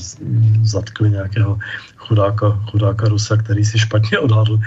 zatkli 0.62 1.10
nějakého 1.10 1.58
chudáka, 1.96 2.60
chudáka 2.70 3.08
Rusa, 3.08 3.36
který 3.36 3.64
si 3.64 3.78
špatně 3.78 4.18
odhadl 4.18 4.60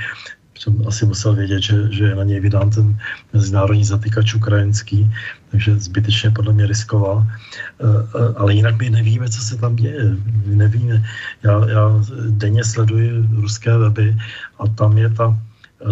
jsem 0.60 0.88
asi 0.88 1.06
musel 1.06 1.36
vědět, 1.36 1.64
že, 1.64 1.76
že 1.92 2.04
je 2.04 2.16
na 2.16 2.24
něj 2.24 2.40
vydán 2.40 2.70
ten 2.70 3.00
mezinárodní 3.34 3.86
zatýkač 3.86 4.34
ukrajinský, 4.34 5.12
takže 5.52 5.80
zbytečně 5.80 6.32
podle 6.32 6.54
mě 6.54 6.68
riskoval. 6.68 7.24
Eh, 7.24 7.86
eh, 7.88 8.34
ale 8.36 8.54
jinak 8.54 8.76
my 8.78 8.90
nevíme, 8.90 9.30
co 9.30 9.42
se 9.42 9.58
tam 9.58 9.76
děje. 9.76 10.16
My 10.46 10.56
nevíme. 10.56 11.04
Já, 11.44 11.70
já 11.70 11.84
denně 12.30 12.64
sleduji 12.64 13.24
ruské 13.32 13.78
weby 13.78 14.18
a 14.60 14.68
tam 14.68 14.98
je 14.98 15.10
ta 15.10 15.38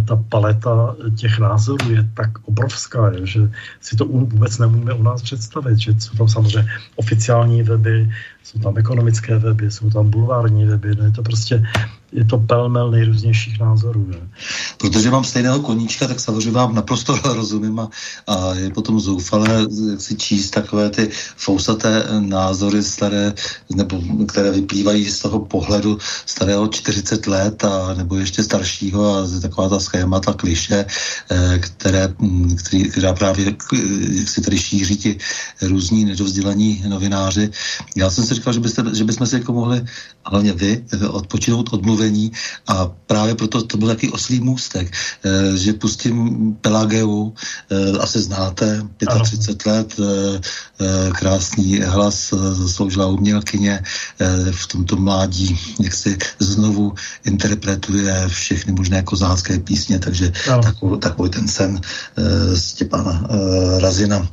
ta 0.07 0.15
paleta 0.30 0.95
těch 1.19 1.39
názorů 1.39 1.91
je 1.91 2.09
tak 2.14 2.30
obrovská, 2.43 3.11
že 3.23 3.49
si 3.81 3.95
to 3.95 4.05
vůbec 4.05 4.57
nemůžeme 4.57 4.93
u 4.93 5.03
nás 5.03 5.22
představit, 5.22 5.80
že 5.80 5.91
jsou 5.99 6.18
tam 6.18 6.27
samozřejmě 6.30 6.69
oficiální 6.95 7.64
weby, 7.64 8.09
jsou 8.47 8.59
tam 8.59 8.77
ekonomické 8.77 9.37
weby, 9.37 9.71
jsou 9.71 9.89
tam 9.89 10.09
bulvární 10.09 10.65
weby, 10.65 10.95
no 10.95 11.03
je 11.03 11.11
to 11.11 11.23
prostě 11.23 11.63
je 12.11 12.25
to 12.25 12.37
pelmel 12.37 12.91
nejrůznějších 12.91 13.59
názorů. 13.59 14.07
Ne? 14.09 14.17
Protože 14.77 15.11
mám 15.11 15.23
stejného 15.23 15.59
koníčka, 15.59 16.07
tak 16.07 16.19
samozřejmě 16.19 16.51
vám 16.51 16.75
naprosto 16.75 17.19
rozumím 17.33 17.79
a, 17.79 17.89
a 18.27 18.53
je 18.53 18.69
potom 18.69 18.99
zoufalé 18.99 19.67
si 19.97 20.15
číst 20.15 20.51
takové 20.51 20.89
ty 20.89 21.09
fousaté 21.35 22.03
názory 22.19 22.83
staré, 22.83 23.33
nebo 23.75 24.01
které 24.27 24.51
vyplývají 24.51 25.05
z 25.05 25.19
toho 25.19 25.39
pohledu 25.39 25.97
starého 26.25 26.67
40 26.67 27.27
let 27.27 27.63
a 27.63 27.93
nebo 27.93 28.15
ještě 28.15 28.43
staršího 28.43 29.15
a 29.15 29.27
taková 29.41 29.69
ta 29.69 29.79
schémata, 29.79 30.33
kliše, 30.33 30.85
eh, 31.31 31.59
které, 31.59 32.13
hm, 32.19 32.55
který, 32.55 32.83
která 32.83 33.13
právě 33.13 33.55
si 34.25 34.41
tady 34.41 34.57
šíří 34.59 34.97
ti 34.97 35.17
různí 35.61 36.05
nedovzdělaní 36.05 36.83
novináři. 36.87 37.49
Já 37.95 38.09
jsem 38.09 38.23
si 38.23 38.35
říkal, 38.38 38.53
že, 38.53 38.59
byste, 38.59 38.84
že 38.93 39.03
bychom 39.03 39.27
si 39.27 39.35
jako 39.35 39.53
mohli, 39.53 39.81
hlavně 40.26 40.53
vy, 40.53 40.84
odpočinout 41.09 41.73
od 41.73 41.81
mluvení 41.81 42.31
a 42.68 42.85
právě 43.07 43.35
proto 43.35 43.64
to 43.64 43.77
byl 43.77 43.88
takový 43.88 44.11
oslý 44.11 44.39
můstek, 44.39 44.93
eh, 44.93 45.57
že 45.57 45.73
pustím 45.73 46.15
Pelageu, 46.61 47.34
eh, 47.34 47.97
asi 47.97 48.19
znáte, 48.19 48.84
35 49.23 49.68
ano. 49.68 49.77
let, 49.77 49.89
eh, 49.99 51.11
krásný 51.18 51.81
hlas, 51.81 52.34
sloužila 52.68 53.07
umělkyně, 53.07 53.84
v 54.51 54.68
tomto 54.68 54.95
mládí, 54.95 55.57
jak 55.80 55.93
si 55.93 56.18
znovu 56.39 56.93
interpretuje 57.26 58.27
všechny 58.27 58.73
možné 58.73 59.01
kozácké 59.01 59.59
písně, 59.59 59.99
takže 59.99 60.31
takový, 60.64 60.99
takový 60.99 61.30
ten 61.30 61.47
sen 61.47 61.81
Stěpana 62.53 63.27
Razina 63.80 64.27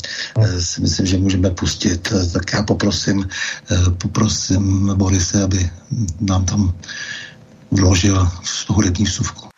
si 0.58 0.80
myslím, 0.80 1.06
že 1.06 1.18
můžeme 1.18 1.50
pustit. 1.50 2.12
Tak 2.32 2.52
já 2.52 2.62
poprosím, 2.62 3.28
poprosím 3.90 4.92
Borise, 4.94 5.42
aby 5.44 5.70
nám 6.20 6.44
tam 6.44 6.74
vložil 7.70 8.28
hudební 8.68 9.04
vsuvku. 9.04 9.53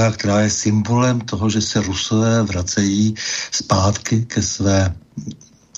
Pelagia, 0.00 0.16
která 0.16 0.40
je 0.40 0.50
symbolem 0.50 1.20
toho, 1.20 1.50
že 1.50 1.60
se 1.60 1.80
Rusové 1.80 2.42
vracejí 2.42 3.14
zpátky 3.52 4.24
ke 4.24 4.42
své 4.42 4.94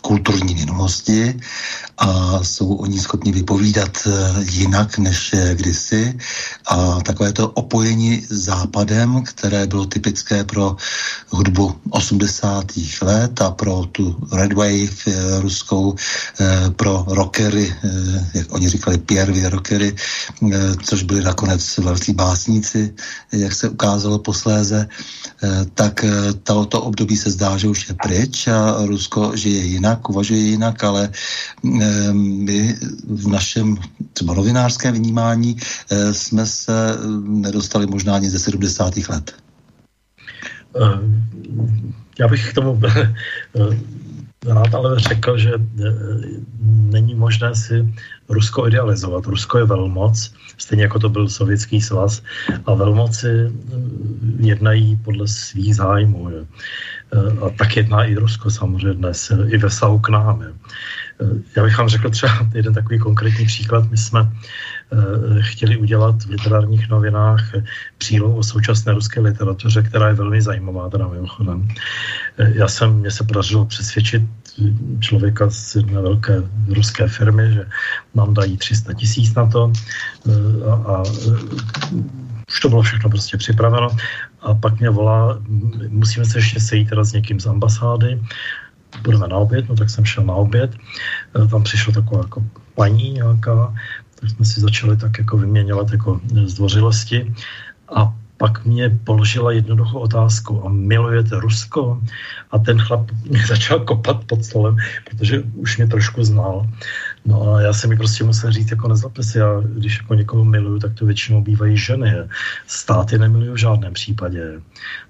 kulturní 0.02 0.54
minulosti 0.54 1.40
a 1.98 2.38
jsou 2.44 2.74
oni 2.74 3.00
schopni 3.00 3.32
vypovídat 3.32 4.06
eh, 4.06 4.10
jinak 4.50 4.98
než 4.98 5.34
kdysi. 5.54 6.18
A 6.66 7.00
takové 7.00 7.32
to 7.32 7.50
opojení 7.50 8.26
západem, 8.30 9.22
které 9.22 9.66
bylo 9.66 9.86
typické 9.86 10.44
pro 10.44 10.76
hudbu 11.32 11.74
80. 11.90 12.64
let 13.02 13.40
a 13.40 13.50
pro 13.50 13.84
tu 13.92 14.16
Red 14.32 14.52
Wave 14.52 14.88
eh, 15.06 15.40
ruskou, 15.40 15.94
eh, 16.40 16.70
pro 16.76 17.04
rockery, 17.08 17.74
jak 18.34 18.54
oni 18.54 18.68
říkali, 18.68 18.98
Pierre 18.98 19.48
rockery, 19.48 19.94
což 20.82 21.02
byli 21.02 21.22
nakonec 21.22 21.78
velcí 21.78 22.12
básníci, 22.12 22.94
jak 23.32 23.54
se 23.54 23.68
ukázalo 23.68 24.18
posléze, 24.18 24.88
tak 25.74 26.04
toto 26.42 26.82
období 26.82 27.16
se 27.16 27.30
zdá, 27.30 27.56
že 27.56 27.68
už 27.68 27.88
je 27.88 27.94
pryč 28.02 28.48
a 28.48 28.86
Rusko 28.86 29.36
žije 29.36 29.62
jinak, 29.64 30.08
uvažuje 30.08 30.40
jinak, 30.40 30.84
ale 30.84 31.10
my 32.12 32.76
v 33.08 33.28
našem 33.28 33.76
třeba 34.12 34.34
novinářském 34.34 34.94
vnímání 34.94 35.56
eh, 35.90 36.14
jsme 36.14 36.46
se 36.46 36.72
eh, 36.72 36.96
nedostali 37.24 37.86
možná 37.86 38.14
ani 38.14 38.30
ze 38.30 38.38
70. 38.38 38.96
let. 39.08 39.34
Eh, 40.80 40.98
já 42.20 42.28
bych 42.28 42.50
k 42.50 42.54
tomu 42.54 42.80
rád 44.46 44.74
ale 44.74 45.00
řekl, 45.00 45.38
že 45.38 45.52
není 46.90 47.14
možné 47.14 47.54
si 47.54 47.94
Rusko 48.28 48.68
idealizovat. 48.68 49.26
Rusko 49.26 49.58
je 49.58 49.64
velmoc, 49.64 50.34
stejně 50.58 50.82
jako 50.82 50.98
to 50.98 51.08
byl 51.08 51.28
Sovětský 51.28 51.80
svaz, 51.80 52.22
a 52.66 52.74
velmoci 52.74 53.28
jednají 54.38 54.96
podle 54.96 55.28
svých 55.28 55.76
zájmů. 55.76 56.30
Je. 56.30 56.46
A 57.46 57.50
tak 57.58 57.76
jedná 57.76 58.04
i 58.04 58.14
Rusko 58.14 58.50
samozřejmě 58.50 58.92
dnes, 58.92 59.32
i 59.48 59.58
ve 59.58 59.68
k 60.00 60.08
nám. 60.08 60.42
Je. 60.42 60.52
Já 61.56 61.62
bych 61.62 61.78
vám 61.78 61.88
řekl 61.88 62.10
třeba 62.10 62.32
jeden 62.54 62.74
takový 62.74 62.98
konkrétní 62.98 63.46
příklad. 63.46 63.90
My 63.90 63.96
jsme 63.96 64.20
eh, 64.20 64.26
chtěli 65.40 65.76
udělat 65.76 66.22
v 66.22 66.30
literárních 66.30 66.88
novinách 66.88 67.52
přílohu 67.98 68.36
o 68.36 68.42
současné 68.42 68.92
ruské 68.92 69.20
literatuře, 69.20 69.82
která 69.82 70.08
je 70.08 70.14
velmi 70.14 70.42
zajímavá, 70.42 70.90
teda 70.90 71.08
mimochodem. 71.08 71.68
Eh, 72.38 72.52
já 72.54 72.68
jsem, 72.68 72.92
mě 72.92 73.10
se 73.10 73.24
podařilo 73.24 73.64
přesvědčit 73.64 74.22
člověka 75.00 75.50
z 75.50 75.76
jedné 75.76 76.00
velké 76.00 76.42
ruské 76.68 77.08
firmy, 77.08 77.52
že 77.52 77.66
nám 78.14 78.34
dají 78.34 78.56
300 78.56 78.92
tisíc 78.92 79.34
na 79.34 79.46
to 79.46 79.72
eh, 80.28 80.70
a, 80.70 80.72
a 80.74 81.02
už 82.48 82.60
to 82.60 82.68
bylo 82.68 82.82
všechno 82.82 83.10
prostě 83.10 83.36
připraveno. 83.36 83.88
A 84.40 84.54
pak 84.54 84.80
mě 84.80 84.90
volá, 84.90 85.38
musíme 85.88 86.24
se 86.24 86.38
ještě 86.38 86.60
sejít 86.60 86.88
teda 86.88 87.04
s 87.04 87.12
někým 87.12 87.40
z 87.40 87.46
ambasády. 87.46 88.20
Budeme 89.02 89.28
na 89.28 89.36
oběd, 89.36 89.68
no 89.68 89.76
tak 89.76 89.90
jsem 89.90 90.04
šel 90.04 90.24
na 90.24 90.34
oběd, 90.34 90.76
tam 91.50 91.62
přišla 91.62 91.92
taková 91.92 92.20
jako 92.20 92.44
paní 92.74 93.10
nějaká, 93.10 93.74
tak 94.22 94.30
jsme 94.30 94.44
si 94.44 94.60
začali 94.60 94.96
tak 94.96 95.18
jako 95.18 95.38
vyměňovat 95.38 95.92
jako 95.92 96.20
zdvořilosti 96.46 97.34
a 97.94 98.14
pak 98.42 98.64
mě 98.64 98.90
položila 99.04 99.52
jednoduchou 99.52 99.98
otázku 99.98 100.66
a 100.66 100.68
milujete 100.68 101.40
Rusko? 101.40 102.02
A 102.50 102.58
ten 102.58 102.78
chlap 102.78 103.10
mě 103.30 103.46
začal 103.48 103.80
kopat 103.80 104.24
pod 104.24 104.44
stolem, 104.44 104.76
protože 105.10 105.42
už 105.54 105.76
mě 105.76 105.86
trošku 105.86 106.24
znal. 106.24 106.66
No 107.26 107.54
a 107.54 107.60
já 107.60 107.72
jsem 107.72 107.90
mi 107.90 107.96
prostě 107.96 108.24
musel 108.24 108.52
říct, 108.52 108.70
jako 108.70 108.88
nezlobte 108.88 109.22
si, 109.22 109.38
já 109.38 109.60
když 109.62 109.98
jako 109.98 110.14
někoho 110.14 110.44
miluju, 110.44 110.78
tak 110.78 110.94
to 110.94 111.06
většinou 111.06 111.42
bývají 111.42 111.78
ženy. 111.78 112.14
Státy 112.66 113.18
nemiluju 113.18 113.52
v 113.52 113.62
žádném 113.62 113.92
případě. 113.92 114.60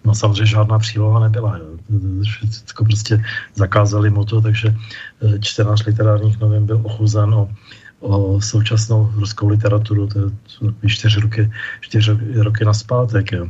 No 0.05 0.15
samozřejmě 0.15 0.47
žádná 0.47 0.79
příloha 0.79 1.21
nebyla. 1.21 1.61
Jako 2.69 2.85
prostě 2.85 3.25
zakázali 3.55 4.11
mu 4.11 4.25
to, 4.25 4.41
takže 4.41 4.77
eh, 4.77 5.39
čtenář 5.41 5.87
literárních 5.87 6.41
novin 6.41 6.67
byl 6.67 6.81
ochuzen 6.85 7.35
o 7.35 7.49
o 8.03 8.41
současnou 8.41 9.13
ruskou 9.15 9.49
literaturu, 9.49 10.07
to 10.07 10.19
je 10.19 10.89
čtyři 10.89 11.21
roky, 11.21 11.51
čtyři 11.81 12.19
roky 12.35 12.65
naspátek. 12.65 13.33
Jo. 13.33 13.47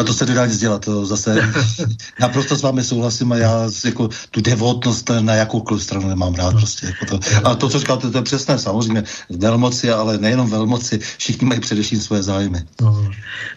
A 0.00 0.02
to 0.04 0.14
se 0.14 0.26
nedá 0.26 0.46
nic 0.46 0.58
dělat, 0.58 0.84
to 0.84 1.06
zase 1.06 1.52
naprosto 2.20 2.56
s 2.56 2.62
vámi 2.62 2.84
souhlasím 2.84 3.32
a 3.32 3.36
já 3.36 3.70
jako 3.84 4.08
tu 4.30 4.40
devotnost 4.40 5.10
na 5.20 5.34
jakoukoliv 5.34 5.82
stranu 5.82 6.08
nemám 6.08 6.34
rád 6.34 6.50
prostě. 6.50 6.86
Jako 6.86 7.06
to. 7.06 7.20
A 7.44 7.54
to, 7.54 7.68
co 7.68 7.78
říkáte, 7.78 8.10
to 8.10 8.18
je 8.18 8.22
přesné, 8.22 8.58
samozřejmě 8.58 9.02
velmoci, 9.38 9.90
ale 9.90 10.18
nejenom 10.18 10.50
velmoci, 10.50 10.98
všichni 11.18 11.48
mají 11.48 11.60
především 11.60 12.00
své 12.00 12.22
zájmy. 12.22 12.62
No, 12.80 13.10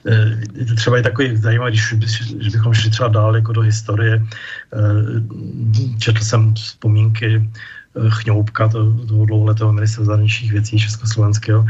e, 0.08 0.76
třeba 0.76 0.98
je 0.98 1.04
takový 1.04 1.38
zajímavý, 1.38 1.72
když, 1.72 1.94
když 2.34 2.50
bychom 2.50 2.74
šli 2.74 2.90
třeba 2.90 3.10
dál 3.10 3.36
jako 3.36 3.54
do 3.54 3.62
historie, 3.62 4.16
e, 4.16 4.22
četl 6.00 6.24
jsem 6.24 6.54
vzpomínky 6.54 7.50
Chňoubka, 8.10 8.68
to, 8.68 8.94
toho 9.08 9.26
dlouholetého 9.26 9.74
ministra 9.74 10.06
zahraničních 10.06 10.52
věcí 10.52 10.80
Československého. 10.80 11.66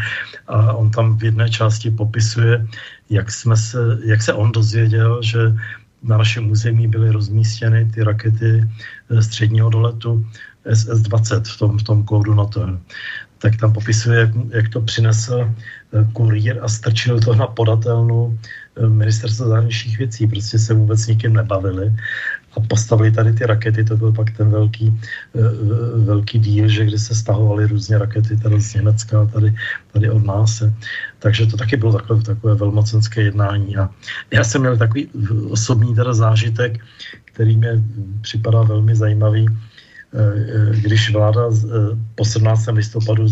A 0.47 0.73
on 0.73 0.91
tam 0.91 1.17
v 1.17 1.23
jedné 1.23 1.49
části 1.49 1.91
popisuje, 1.91 2.67
jak, 3.09 3.31
jsme 3.31 3.57
se, 3.57 3.97
jak 4.05 4.21
se 4.21 4.33
on 4.33 4.51
dozvěděl, 4.51 5.21
že 5.23 5.39
na 6.03 6.17
našem 6.17 6.51
území 6.51 6.87
byly 6.87 7.11
rozmístěny 7.11 7.91
ty 7.93 8.03
rakety 8.03 8.69
středního 9.19 9.69
doletu 9.69 10.25
SS-20 10.65 11.41
v 11.43 11.57
tom, 11.57 11.77
v 11.77 11.83
tom 11.83 12.03
kódu 12.03 12.33
NATO. 12.33 12.77
Tak 13.37 13.57
tam 13.57 13.73
popisuje, 13.73 14.19
jak, 14.19 14.29
jak 14.49 14.69
to 14.69 14.81
přinesl 14.81 15.49
kurýr 16.13 16.59
a 16.61 16.69
strčil 16.69 17.19
to 17.19 17.35
na 17.35 17.47
podatelnu 17.47 18.39
ministerstva 18.87 19.47
zahraničních 19.47 19.97
věcí. 19.97 20.27
Prostě 20.27 20.59
se 20.59 20.73
vůbec 20.73 21.07
nikým 21.07 21.33
nebavili 21.33 21.93
a 22.57 22.59
postavili 22.59 23.11
tady 23.11 23.33
ty 23.33 23.45
rakety, 23.45 23.83
to 23.83 23.97
byl 23.97 24.11
pak 24.11 24.31
ten 24.37 24.51
velký, 24.51 24.99
eh, 25.35 25.39
velký 25.95 26.39
díl, 26.39 26.67
že 26.67 26.85
kde 26.85 26.99
se 26.99 27.15
stahovaly 27.15 27.67
různě 27.67 27.97
rakety 27.97 28.37
tady 28.37 28.61
z 28.61 28.73
Německa, 28.73 29.25
tady, 29.25 29.55
tady 29.93 30.09
od 30.09 30.25
nás. 30.25 30.63
Takže 31.19 31.45
to 31.45 31.57
taky 31.57 31.77
bylo 31.77 31.93
takové, 31.93 32.23
takové 32.23 32.55
velmocenské 32.55 33.21
jednání. 33.21 33.77
A 33.77 33.89
já 34.31 34.43
jsem 34.43 34.61
měl 34.61 34.77
takový 34.77 35.07
osobní 35.49 35.95
teda 35.95 36.13
zážitek, 36.13 36.79
který 37.25 37.57
mě 37.57 37.83
připadá 38.21 38.61
velmi 38.63 38.95
zajímavý, 38.95 39.45
eh, 39.47 40.75
když 40.75 41.13
vláda 41.13 41.41
eh, 41.47 41.97
po 42.15 42.25
17. 42.25 42.71
listopadu 42.71 43.27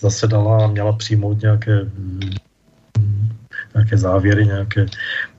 zasedala 0.00 0.64
a 0.64 0.70
měla 0.70 0.92
přijmout 0.92 1.42
nějaké 1.42 1.86
nějaké 3.74 3.98
závěry, 3.98 4.46
nějaké, 4.46 4.86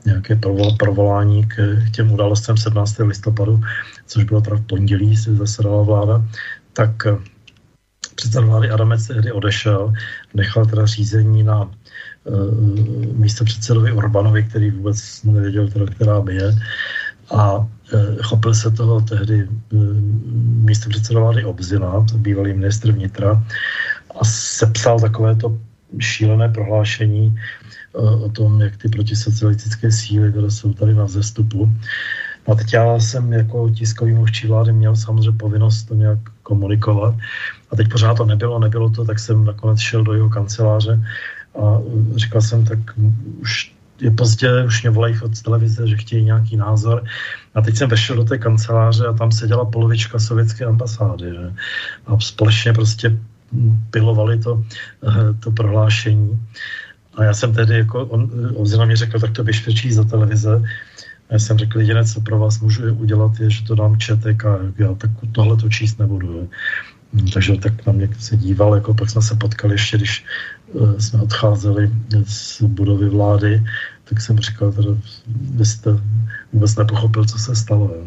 nějaké 0.06 0.40
provolání 0.80 1.46
k 1.46 1.78
těm 1.92 2.12
událostem 2.12 2.58
17. 2.58 3.00
listopadu, 3.00 3.62
což 4.08 4.24
bylo 4.24 4.42
teda 4.42 4.56
v 4.56 4.66
pondělí, 4.66 5.18
se 5.18 5.36
zasedala 5.36 5.84
vláda, 5.84 6.26
tak 6.74 7.06
eh, 7.06 7.18
předseda 8.16 8.46
vlády 8.46 8.70
Adamec 8.70 9.08
tehdy 9.08 9.32
odešel, 9.32 9.94
nechal 10.34 10.66
teda 10.66 10.86
řízení 10.86 11.44
na 11.44 11.64
uh, 11.64 11.72
místo 13.14 13.46
předsedovi 13.46 13.92
Orbanovi, 13.92 14.44
který 14.44 14.72
vůbec 14.72 15.24
nevěděl, 15.24 15.68
teda, 15.68 15.86
která 15.86 16.22
by 16.22 16.36
je. 16.36 16.56
A 17.32 17.58
uh, 17.58 17.66
chopil 18.22 18.54
se 18.54 18.72
toho 18.72 19.02
tehdy 19.02 19.48
místo 20.70 20.90
předseda 20.90 21.20
vlády 21.20 21.46
Obzina, 21.46 22.06
bývalý 22.16 22.54
ministr 22.54 22.92
vnitra, 22.92 23.44
a 24.20 24.26
sepsal 24.26 25.00
takovéto 25.00 25.58
šílené 26.00 26.50
prohlášení, 26.50 27.36
o 27.94 28.30
tom, 28.30 28.62
jak 28.62 28.78
ty 28.78 28.90
protisocialistické 28.90 29.92
síly, 29.92 30.32
které 30.32 30.52
jsou 30.52 30.74
tady 30.74 30.94
na 30.94 31.04
vzestupu. 31.04 31.72
A 32.48 32.56
teď 32.56 32.74
já 32.74 33.00
jsem 33.00 33.34
jako 33.34 33.70
tiskový 33.70 34.14
mluvčí 34.14 34.48
vlády 34.48 34.74
měl 34.74 34.96
samozřejmě 34.96 35.32
povinnost 35.32 35.84
to 35.84 35.96
nějak 35.96 36.20
komunikovat. 36.44 37.16
A 37.72 37.76
teď 37.76 37.92
pořád 37.92 38.18
to 38.18 38.26
nebylo, 38.26 38.60
nebylo 38.60 38.90
to, 38.90 39.06
tak 39.06 39.20
jsem 39.20 39.46
nakonec 39.46 39.80
šel 39.80 40.04
do 40.04 40.14
jeho 40.14 40.30
kanceláře 40.30 41.00
a 41.62 41.78
říkal 42.16 42.42
jsem, 42.42 42.66
tak 42.66 42.80
už 43.42 43.76
je 44.02 44.12
pozdě, 44.12 44.64
už 44.64 44.82
mě 44.82 44.90
volají 44.90 45.20
od 45.22 45.42
televize, 45.42 45.88
že 45.88 45.98
chtějí 45.98 46.24
nějaký 46.24 46.58
názor. 46.58 47.04
A 47.56 47.62
teď 47.62 47.78
jsem 47.78 47.90
vešel 47.90 48.16
do 48.16 48.24
té 48.24 48.38
kanceláře 48.38 49.06
a 49.06 49.14
tam 49.14 49.32
seděla 49.32 49.66
polovička 49.66 50.20
sovětské 50.20 50.66
ambasády. 50.66 51.30
Že? 51.30 51.54
A 52.08 52.20
společně 52.20 52.74
prostě 52.74 53.18
pilovali 53.92 54.40
to, 54.40 54.64
eh, 55.08 55.34
to 55.40 55.52
prohlášení. 55.52 56.40
A 57.14 57.24
já 57.24 57.34
jsem 57.34 57.54
tedy, 57.54 57.78
jako 57.78 58.06
on, 58.06 58.32
on 58.56 58.86
mě 58.86 58.96
řekl, 58.96 59.20
tak 59.20 59.32
to 59.32 59.44
běž 59.44 59.94
za 59.94 60.04
televize. 60.04 60.64
já 61.30 61.40
jsem 61.40 61.58
řekl, 61.58 61.80
jediné, 61.80 62.06
co 62.06 62.22
pro 62.22 62.40
vás 62.40 62.60
můžu 62.60 62.94
udělat, 62.94 63.40
je, 63.40 63.50
že 63.50 63.64
to 63.64 63.76
dám 63.76 63.98
četek 63.98 64.46
a 64.46 64.60
já 64.78 64.94
tak 64.94 65.12
tohle 65.32 65.58
to 65.58 65.70
číst 65.70 66.00
nebudu. 66.00 66.50
Hm, 67.14 67.28
takže 67.34 67.58
tak 67.58 67.86
na 67.86 67.94
mě 67.94 68.10
se 68.20 68.38
díval, 68.38 68.76
jako 68.76 68.94
pak 68.94 69.10
jsme 69.10 69.22
se 69.22 69.36
potkali 69.36 69.74
ještě, 69.74 69.98
když 69.98 70.26
eh, 70.76 71.02
jsme 71.02 71.22
odcházeli 71.22 71.92
z 72.26 72.62
budovy 72.62 73.10
vlády, 73.10 73.64
tak 74.04 74.22
jsem 74.22 74.40
říkal, 74.40 74.72
že 74.72 74.90
vy 75.28 75.66
jste 75.66 75.90
vůbec 76.54 76.76
nepochopil, 76.76 77.26
co 77.26 77.40
se 77.40 77.56
stalo. 77.56 77.92
Jo 77.96 78.06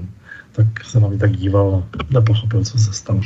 tak 0.57 0.67
se 0.85 1.01
na 1.01 1.09
mě 1.09 1.19
tak 1.19 1.37
díval 1.37 1.75
a 1.75 2.05
nepochopil, 2.11 2.65
co 2.65 2.79
se 2.79 2.93
stalo. 2.93 3.21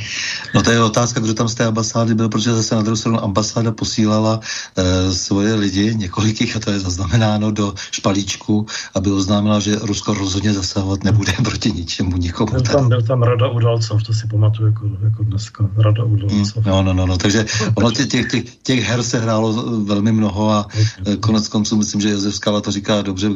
No 0.55 0.63
to 0.63 0.71
je 0.71 0.83
otázka, 0.83 1.19
kdo 1.19 1.33
tam 1.33 1.49
z 1.49 1.55
té 1.55 1.65
ambasády 1.65 2.13
byl, 2.15 2.29
protože 2.29 2.53
zase 2.53 2.75
na 2.75 2.81
druhou 2.81 2.95
stranu 2.95 3.23
ambasáda 3.23 3.71
posílala 3.71 4.39
e, 4.75 5.13
svoje 5.13 5.53
lidi, 5.53 5.95
několik 5.95 6.41
jich, 6.41 6.55
a 6.55 6.59
to 6.59 6.71
je 6.71 6.79
zaznamenáno 6.79 7.51
do 7.51 7.73
špalíčku, 7.91 8.65
aby 8.95 9.11
oznámila, 9.11 9.59
že 9.59 9.75
Rusko 9.81 10.13
rozhodně 10.13 10.53
zasahovat 10.53 11.03
nebude 11.03 11.31
proti 11.43 11.71
ničemu, 11.71 12.17
nikomu. 12.17 12.51
Byl 12.51 12.61
tam, 12.61 12.89
byl 12.89 13.01
tam 13.01 13.23
Rada 13.23 13.47
udalcov, 13.47 14.03
to 14.03 14.13
si 14.13 14.27
pamatuju 14.27 14.67
jako, 14.67 14.89
jako 15.03 15.23
dneska, 15.23 15.69
Rada 15.77 16.03
udalcov. 16.03 16.65
Mm, 16.65 16.71
no, 16.71 16.83
no, 16.83 16.93
no, 16.93 17.05
no, 17.05 17.17
takže 17.17 17.45
ono 17.75 17.91
těch, 17.91 18.07
těch, 18.07 18.31
těch, 18.31 18.55
těch 18.55 18.83
her 18.83 19.03
se 19.03 19.19
hrálo 19.19 19.53
velmi 19.83 20.11
mnoho 20.11 20.51
a 20.51 20.65
okay. 20.65 21.17
konec 21.17 21.47
konců 21.47 21.77
myslím, 21.77 22.01
že 22.01 22.09
Josef 22.09 22.35
Skala 22.35 22.61
to 22.61 22.71
říká 22.71 23.01
dobře, 23.01 23.29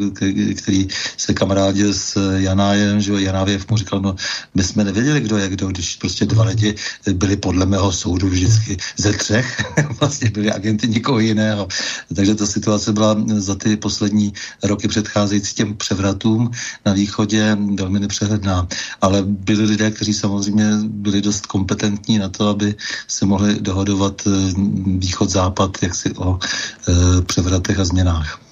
který 0.58 0.88
se 1.18 1.34
kamarádil 1.34 1.94
s 1.94 2.38
Janájem, 2.38 3.02
že 3.02 3.14
Janávěv 3.22 3.70
mu 3.70 3.83
říkal, 3.84 4.02
no 4.02 4.16
my 4.56 4.64
jsme 4.64 4.84
nevěděli, 4.84 5.22
kdo 5.22 5.38
je 5.38 5.50
kdo, 5.50 5.68
když 5.68 5.96
prostě 5.96 6.26
dva 6.26 6.44
lidi 6.44 6.76
byli 7.14 7.38
podle 7.38 7.66
mého 7.66 7.92
soudu 7.92 8.28
vždycky 8.28 8.78
ze 8.98 9.14
třech, 9.14 9.64
vlastně 10.00 10.30
byli 10.30 10.52
agenty 10.52 10.88
nikoho 10.88 11.20
jiného. 11.20 11.68
Takže 12.16 12.36
ta 12.36 12.46
situace 12.46 12.94
byla 12.94 13.16
za 13.28 13.56
ty 13.56 13.78
poslední 13.78 14.34
roky 14.64 14.88
předcházející 14.88 15.56
těm 15.56 15.76
převratům 15.76 16.52
na 16.86 16.94
východě 16.94 17.58
velmi 17.76 18.00
nepřehledná. 18.00 18.68
Ale 19.02 19.24
byli 19.24 19.64
lidé, 19.64 19.92
kteří 19.92 20.14
samozřejmě 20.14 20.66
byli 20.84 21.22
dost 21.22 21.46
kompetentní 21.46 22.18
na 22.18 22.30
to, 22.30 22.48
aby 22.48 22.76
se 23.08 23.26
mohli 23.26 23.60
dohodovat 23.60 24.22
eh, 24.28 24.54
východ-západ 24.98 25.84
jaksi 25.84 26.14
o 26.16 26.40
e, 26.40 27.22
převratech 27.22 27.80
a 27.80 27.86
změnách. 27.86 28.43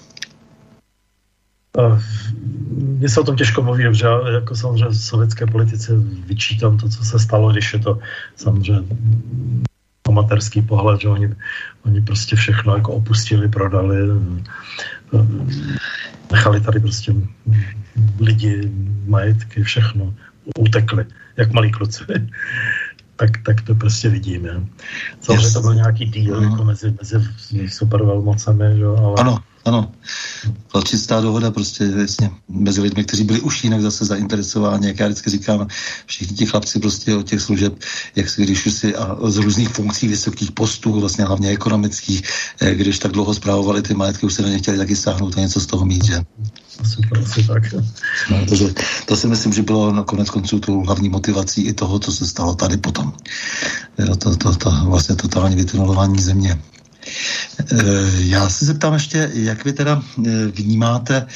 Mně 2.70 3.08
se 3.08 3.20
o 3.20 3.24
tom 3.24 3.36
těžko 3.36 3.62
mluví, 3.62 3.84
že 3.92 4.06
jako 4.34 4.56
samozřejmě 4.56 4.94
sovětské 4.94 5.46
politice 5.46 5.92
vyčítám 6.26 6.78
to, 6.78 6.88
co 6.88 7.04
se 7.04 7.18
stalo, 7.18 7.52
když 7.52 7.72
je 7.72 7.78
to 7.78 7.98
samozřejmě 8.36 8.96
amatérský 10.08 10.62
pohled, 10.62 11.00
že 11.00 11.08
oni, 11.08 11.34
oni 11.84 12.00
prostě 12.00 12.36
všechno 12.36 12.76
jako 12.76 12.92
opustili, 12.92 13.48
prodali, 13.48 13.96
nechali 16.32 16.60
tady 16.60 16.80
prostě 16.80 17.14
lidi, 18.20 18.72
majetky, 19.06 19.62
všechno, 19.62 20.14
utekli, 20.58 21.06
jak 21.36 21.52
malí 21.52 21.70
kluci. 21.70 22.04
tak, 23.16 23.30
tak 23.42 23.60
to 23.60 23.74
prostě 23.74 24.08
vidíme. 24.08 24.48
Samozřejmě 25.20 25.46
yes. 25.46 25.52
to 25.52 25.60
byl 25.60 25.74
nějaký 25.74 26.04
díl 26.04 26.42
jako 26.42 26.64
mezi, 26.64 26.94
mezi 26.98 27.28
supervelmocemi, 27.68 28.76
že? 28.76 28.84
ale... 28.84 29.14
Ano, 29.18 29.38
ano, 29.64 29.92
čistá 30.84 31.20
dohoda 31.20 31.50
prostě 31.50 31.84
jasně, 31.84 32.30
mezi 32.48 32.80
lidmi, 32.80 33.04
kteří 33.04 33.24
byli 33.24 33.40
už 33.40 33.64
jinak 33.64 33.80
zase 33.80 34.04
zainteresováni, 34.04 34.86
jak 34.86 35.00
já 35.00 35.06
vždycky 35.06 35.30
říkám, 35.30 35.66
všichni 36.06 36.36
ti 36.36 36.46
chlapci 36.46 36.78
prostě 36.78 37.16
od 37.16 37.28
těch 37.28 37.40
služeb, 37.40 37.74
jak 38.16 38.28
si 38.28 38.42
když 38.42 38.66
už 38.66 38.72
si 38.72 38.96
a 38.96 39.16
z 39.30 39.36
různých 39.36 39.68
funkcí 39.68 40.08
vysokých 40.08 40.52
postů, 40.52 41.00
vlastně 41.00 41.24
hlavně 41.24 41.50
ekonomických, 41.50 42.22
eh, 42.60 42.74
když 42.74 42.98
tak 42.98 43.12
dlouho 43.12 43.34
zprávovali 43.34 43.82
ty 43.82 43.94
majetky, 43.94 44.26
už 44.26 44.34
se 44.34 44.42
na 44.42 44.48
ně 44.48 44.58
chtěli 44.58 44.78
taky 44.78 44.96
stáhnout 44.96 45.38
a 45.38 45.40
něco 45.40 45.60
z 45.60 45.66
toho 45.66 45.84
mít, 45.84 46.04
že? 46.04 46.20
Super, 46.94 47.18
asi 47.18 47.46
tak. 47.46 47.62
No, 48.30 48.46
takže 48.48 48.74
to 49.06 49.16
si 49.16 49.26
myslím, 49.26 49.52
že 49.52 49.62
bylo 49.62 49.92
na 49.92 50.02
konec 50.02 50.30
konců 50.30 50.60
tou 50.60 50.84
hlavní 50.84 51.08
motivací 51.08 51.62
i 51.62 51.72
toho, 51.72 51.98
co 51.98 52.12
se 52.12 52.26
stalo 52.26 52.54
tady 52.54 52.76
potom. 52.76 53.12
To, 53.96 54.16
to, 54.16 54.36
to, 54.36 54.54
to 54.54 54.70
vlastně 54.84 55.16
totální 55.16 55.56
vytunelování 55.56 56.22
země. 56.22 56.58
Eh, 57.72 58.10
já 58.14 58.48
se 58.48 58.64
zeptám 58.64 58.94
ještě, 58.94 59.30
jak 59.34 59.64
vy 59.64 59.72
teda 59.72 60.02
eh, 60.26 60.46
vnímáte, 60.46 61.26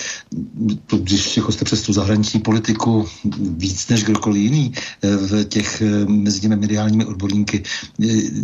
když 0.98 1.36
jako 1.36 1.52
jste 1.52 1.64
přes 1.64 1.82
tu 1.82 1.92
zahraniční 1.92 2.40
politiku 2.40 3.08
víc 3.56 3.88
než 3.88 4.04
kdokoliv 4.04 4.42
jiný 4.42 4.72
eh, 4.74 5.16
v 5.16 5.44
těch 5.44 5.82
mezi 6.06 6.40
těmi 6.40 6.56
mediálními 6.56 7.04
odborníky, 7.04 7.62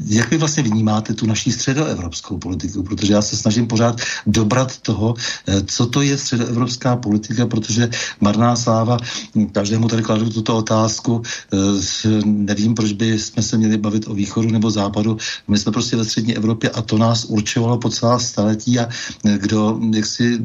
jak 0.07 0.31
vy 0.31 0.36
vlastně 0.36 0.62
vnímáte 0.62 1.15
tu 1.15 1.27
naší 1.27 1.53
středoevropskou 1.53 2.39
politiku? 2.39 2.82
Protože 2.82 3.12
já 3.12 3.23
se 3.23 3.36
snažím 3.36 3.66
pořád 3.66 4.01
dobrat 4.27 4.78
toho, 4.78 5.15
co 5.66 5.86
to 5.86 6.03
je 6.03 6.19
středoevropská 6.19 6.97
politika, 6.97 7.47
protože 7.47 7.90
marná 8.20 8.57
sláva, 8.57 8.97
každému 9.53 9.89
tady 9.89 10.03
kladu 10.03 10.31
tuto 10.31 10.57
otázku, 10.57 11.23
nevím, 12.24 12.74
proč 12.74 12.93
by 12.93 13.19
jsme 13.19 13.43
se 13.43 13.59
měli 13.59 13.77
bavit 13.77 14.09
o 14.09 14.15
východu 14.15 14.51
nebo 14.51 14.70
západu, 14.70 15.16
my 15.49 15.59
jsme 15.59 15.73
prostě 15.73 15.97
ve 15.97 16.05
střední 16.05 16.36
Evropě 16.36 16.70
a 16.70 16.82
to 16.82 16.99
nás 16.99 17.11
určovalo 17.24 17.78
po 17.78 17.89
celá 17.89 18.18
staletí 18.18 18.78
a 18.78 18.89
eh, 18.89 19.39
kdo 19.39 19.78
jaksi 19.94 20.39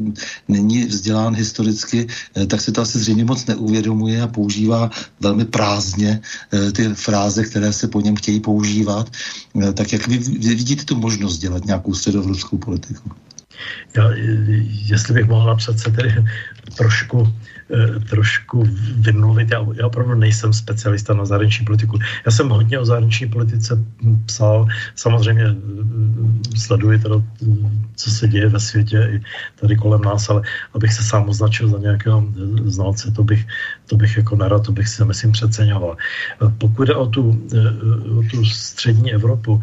není 0.48 0.84
vzdělán 0.84 1.34
historicky, 1.34 2.06
eh, 2.36 2.46
tak 2.46 2.60
se 2.60 2.72
to 2.72 2.80
asi 2.80 2.98
zřejmě 2.98 3.24
moc 3.24 3.46
neuvědomuje 3.46 4.22
a 4.22 4.26
používá 4.26 4.90
velmi 5.20 5.44
prázdně 5.44 6.20
eh, 6.20 6.72
ty 6.72 6.88
fráze, 6.94 7.44
které 7.44 7.72
se 7.72 7.88
po 7.88 8.00
něm 8.00 8.16
chtějí 8.16 8.40
používat. 8.40 9.10
Tak 9.74 9.92
jak 9.92 10.06
vy 10.06 10.18
vidíte 10.54 10.84
tu 10.84 10.96
možnost 10.96 11.38
dělat 11.38 11.64
nějakou 11.64 11.94
středoevropskou 11.94 12.58
politiku? 12.58 13.10
Já, 13.96 14.10
jestli 14.86 15.14
bych 15.14 15.26
mohl 15.28 15.46
napsat 15.46 15.78
se 15.78 15.90
tedy 15.90 16.14
trošku 16.76 17.28
trošku 18.10 18.64
vymluvit. 18.96 19.50
Já, 19.50 19.66
já 19.74 19.86
opravdu 19.86 20.14
nejsem 20.14 20.52
specialista 20.52 21.14
na 21.14 21.24
zahraniční 21.24 21.66
politiku. 21.66 21.98
Já 22.26 22.32
jsem 22.32 22.48
hodně 22.48 22.78
o 22.78 22.84
zahraniční 22.84 23.28
politice 23.28 23.84
psal. 24.26 24.66
Samozřejmě 24.94 25.44
eh, 25.44 26.58
sleduji 26.58 26.98
teda, 26.98 27.16
co 27.96 28.10
se 28.10 28.28
děje 28.28 28.48
ve 28.48 28.60
světě 28.60 29.10
i 29.12 29.20
tady 29.60 29.76
kolem 29.76 30.00
nás, 30.00 30.30
ale 30.30 30.42
abych 30.74 30.92
se 30.92 31.02
sám 31.02 31.28
označil 31.28 31.68
za 31.68 31.78
nějakého 31.78 32.24
eh, 32.24 32.70
znalce, 32.70 33.10
to 33.10 33.24
bych, 33.24 33.46
to 33.86 33.96
bych 33.96 34.16
jako 34.16 34.36
nerad, 34.36 34.66
to 34.66 34.72
bych 34.72 34.88
si 34.88 35.04
myslím 35.04 35.32
přeceňoval. 35.32 35.96
Pokud 36.58 36.84
jde 36.84 36.94
o 36.94 37.06
tu, 37.06 37.48
o 38.18 38.22
tu 38.30 38.44
střední 38.44 39.12
Evropu, 39.12 39.60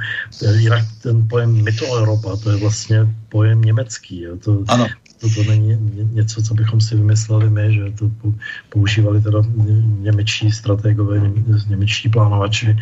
jinak 0.57 0.85
ten 1.01 1.27
pojem 1.27 1.63
Mitteleuropa, 1.63 2.37
to 2.37 2.51
je 2.51 2.57
vlastně 2.57 3.07
pojem 3.29 3.61
německý. 3.61 4.21
Jo. 4.21 4.37
To, 4.37 4.63
ano 4.67 4.87
to, 5.29 5.43
to 5.43 5.49
není 5.49 5.77
něco, 6.13 6.41
co 6.41 6.53
bychom 6.53 6.81
si 6.81 6.95
vymysleli 6.95 7.49
my, 7.49 7.73
že 7.73 7.91
to 7.91 8.11
používali 8.69 9.21
teda 9.21 9.39
němečtí 9.99 10.51
strategové, 10.51 11.31
němečtí 11.67 12.09
plánovači. 12.09 12.77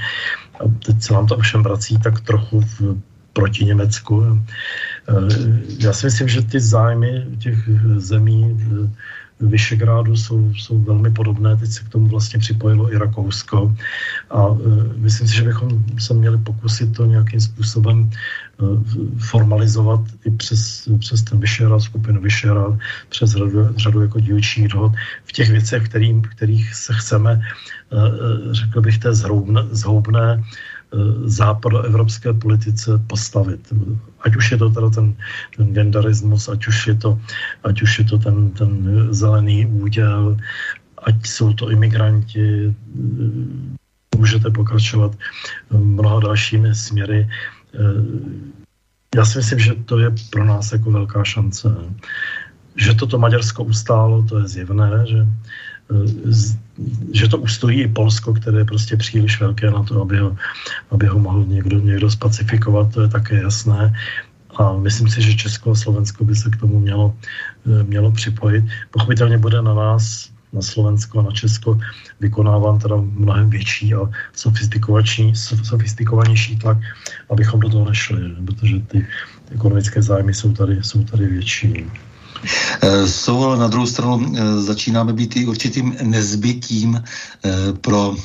A 0.60 0.64
teď 0.86 1.02
se 1.02 1.14
nám 1.14 1.28
to 1.28 1.36
ovšem 1.38 1.64
vrací 1.64 2.00
tak 2.00 2.22
trochu 2.22 2.62
v, 2.62 3.02
proti 3.34 3.66
Německu. 3.66 4.24
E, 4.24 4.38
já 5.80 5.94
si 5.94 6.06
myslím, 6.06 6.28
že 6.28 6.42
ty 6.42 6.60
zájmy 6.60 7.26
těch 7.40 7.58
zemí 7.98 8.58
Vyšegrádu 9.40 10.16
jsou, 10.16 10.54
jsou 10.54 10.80
velmi 10.80 11.12
podobné. 11.12 11.58
Teď 11.58 11.70
se 11.70 11.84
k 11.84 11.90
tomu 11.90 12.08
vlastně 12.08 12.40
připojilo 12.40 12.94
i 12.94 12.98
Rakousko. 12.98 13.76
A 14.32 14.48
e, 14.48 14.98
myslím 14.98 15.28
si, 15.28 15.36
že 15.36 15.44
bychom 15.44 15.70
se 16.00 16.14
měli 16.14 16.38
pokusit 16.38 16.96
to 16.96 17.06
nějakým 17.06 17.40
způsobem 17.40 18.10
formalizovat 19.20 20.02
i 20.26 20.32
přes, 20.32 20.90
přes 21.00 21.24
ten 21.24 21.40
Vyšehrad, 21.40 21.82
skupinu 21.82 22.22
Vyšehrad, 22.22 22.74
přes 23.10 23.32
řadu, 23.32 23.74
řadu 23.78 24.02
jako 24.02 24.20
dílčích 24.20 24.68
dohod 24.68 24.92
v 25.26 25.32
těch 25.32 25.50
věcech, 25.50 25.90
kterým, 25.90 26.22
kterých 26.22 26.76
se 26.76 26.94
chceme, 26.94 27.42
e, 27.42 27.44
řekl 28.54 28.82
bych, 28.82 28.98
té 28.98 29.14
zhoubné, 29.14 29.62
zhoubné 29.72 30.44
západoevropské 31.26 32.34
politice 32.34 32.92
postavit. 33.08 33.74
Ať 34.22 34.36
už 34.36 34.52
je 34.52 34.58
to 34.58 34.70
teda 34.70 34.90
ten, 34.90 35.16
ten 35.58 35.74
genderismus, 35.74 36.50
ať 36.50 36.68
už 36.68 36.88
je 36.88 36.96
to, 36.96 37.20
ať 37.64 37.82
už 37.82 38.00
je 38.00 38.06
to 38.06 38.18
ten, 38.18 38.50
ten 38.52 38.72
zelený 39.10 39.66
úděl, 39.66 40.38
ať 41.04 41.16
jsou 41.28 41.54
to 41.54 41.72
imigranti, 41.72 42.76
můžete 44.18 44.50
pokračovat 44.52 45.18
mnoha 45.70 46.20
dalšími 46.20 46.76
směry. 46.76 47.30
Já 49.16 49.26
si 49.26 49.38
myslím, 49.38 49.60
že 49.60 49.74
to 49.86 50.00
je 50.00 50.12
pro 50.30 50.46
nás 50.46 50.72
jako 50.72 50.92
velká 50.92 51.24
šance. 51.24 51.70
Že 52.76 52.94
toto 52.94 53.20
Maďarsko 53.20 53.64
ustálo, 53.64 54.24
to 54.24 54.40
je 54.40 54.48
zjevné, 54.48 55.06
že 55.06 55.28
že 57.14 57.28
to 57.28 57.38
ustojí 57.38 57.82
i 57.82 57.88
Polsko, 57.88 58.34
které 58.34 58.58
je 58.58 58.66
prostě 58.66 58.98
příliš 58.98 59.42
velké 59.42 59.72
na 59.72 59.84
to, 59.84 60.02
aby 60.02 60.18
ho, 60.18 60.38
aby 60.92 61.06
ho 61.06 61.20
mohl 61.20 61.46
někdo, 61.46 61.80
někdo 61.80 62.12
spacifikovat, 62.12 62.94
to 62.94 63.02
je 63.02 63.08
také 63.08 63.42
jasné. 63.42 63.94
A 64.56 64.74
myslím 64.74 65.10
si, 65.10 65.22
že 65.22 65.38
Česko 65.38 65.72
a 65.72 65.76
Slovensko 65.76 66.26
by 66.26 66.36
se 66.36 66.50
k 66.50 66.58
tomu 66.58 66.80
mělo, 66.80 67.14
eh, 67.66 67.84
mělo 67.84 68.12
připojit. 68.12 68.66
Pochopitelně 68.92 69.38
bude 69.38 69.62
na 69.62 69.74
nás, 69.74 70.33
na 70.54 70.62
Slovensko 70.62 71.20
a 71.20 71.24
na 71.24 71.32
Česko 71.32 71.80
vykonáván 72.20 72.80
teda 72.80 72.96
mnohem 72.96 73.50
větší 73.50 73.94
a 73.94 74.10
sofistikovanější 75.64 76.58
tlak, 76.58 76.78
abychom 77.30 77.60
do 77.60 77.70
toho 77.70 77.86
nešli, 77.86 78.36
protože 78.46 78.80
ty 78.80 79.08
ekonomické 79.52 80.02
zájmy 80.02 80.34
jsou 80.34 80.54
tady, 80.54 80.84
jsou 80.84 81.04
tady 81.04 81.26
větší. 81.26 81.86
Eh, 82.82 83.08
jsou, 83.08 83.44
ale 83.44 83.58
na 83.58 83.68
druhou 83.68 83.86
stranu 83.86 84.34
eh, 84.36 84.62
začínáme 84.62 85.14
být 85.14 85.36
i 85.36 85.46
určitým 85.46 85.96
nezbytím 86.04 87.04
eh, 87.04 87.52
pro 87.82 88.16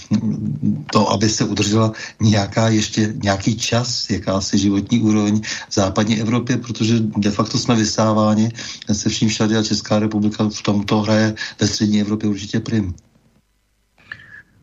to, 0.92 1.10
aby 1.10 1.28
se 1.28 1.44
udržela 1.44 1.92
nějaká 2.20 2.68
ještě 2.68 3.14
nějaký 3.22 3.56
čas, 3.56 4.10
jakási 4.10 4.58
životní 4.58 5.00
úroveň 5.00 5.40
v 5.68 5.74
západní 5.74 6.20
Evropě, 6.20 6.56
protože 6.56 6.94
de 7.00 7.30
facto 7.30 7.58
jsme 7.58 7.74
vysáváni 7.74 8.50
se 8.92 9.08
vším 9.08 9.28
všade 9.28 9.58
a 9.58 9.62
Česká 9.62 9.98
republika 9.98 10.48
v 10.48 10.62
tomto 10.62 11.00
hraje 11.00 11.34
ve 11.60 11.66
střední 11.66 12.00
Evropě 12.00 12.28
určitě 12.28 12.60
prim. 12.60 12.94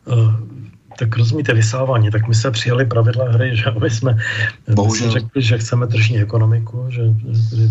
Uh 0.06 0.56
tak 0.98 1.16
rozumíte, 1.16 1.54
vysávání, 1.54 2.10
tak 2.10 2.28
my 2.28 2.34
jsme 2.34 2.50
přijali 2.50 2.86
pravidla 2.86 3.30
hry, 3.30 3.56
že 3.56 3.64
aby 3.64 3.90
jsme, 3.90 4.18
Bohužel. 4.74 5.10
jsme 5.10 5.20
řekli, 5.20 5.42
že 5.42 5.58
chceme 5.58 5.86
tržní 5.86 6.18
ekonomiku, 6.18 6.86
že, 6.88 7.02
že, 7.56 7.68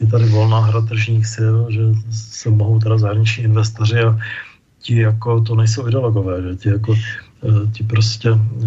je 0.00 0.06
tady 0.06 0.24
volná 0.24 0.60
hra 0.60 0.80
tržních 0.80 1.26
sil, 1.34 1.56
že 1.70 1.80
se 2.12 2.50
mohou 2.50 2.78
teda 2.78 2.98
zahraniční 2.98 3.44
investoři 3.44 4.00
a 4.00 4.18
ti 4.82 4.96
jako 4.96 5.40
to 5.40 5.54
nejsou 5.54 5.88
ideologové, 5.88 6.42
že 6.42 6.56
ti 6.56 6.68
jako 6.68 6.94
eh, 6.94 7.72
ti 7.72 7.84
prostě 7.84 8.28
eh, 8.30 8.66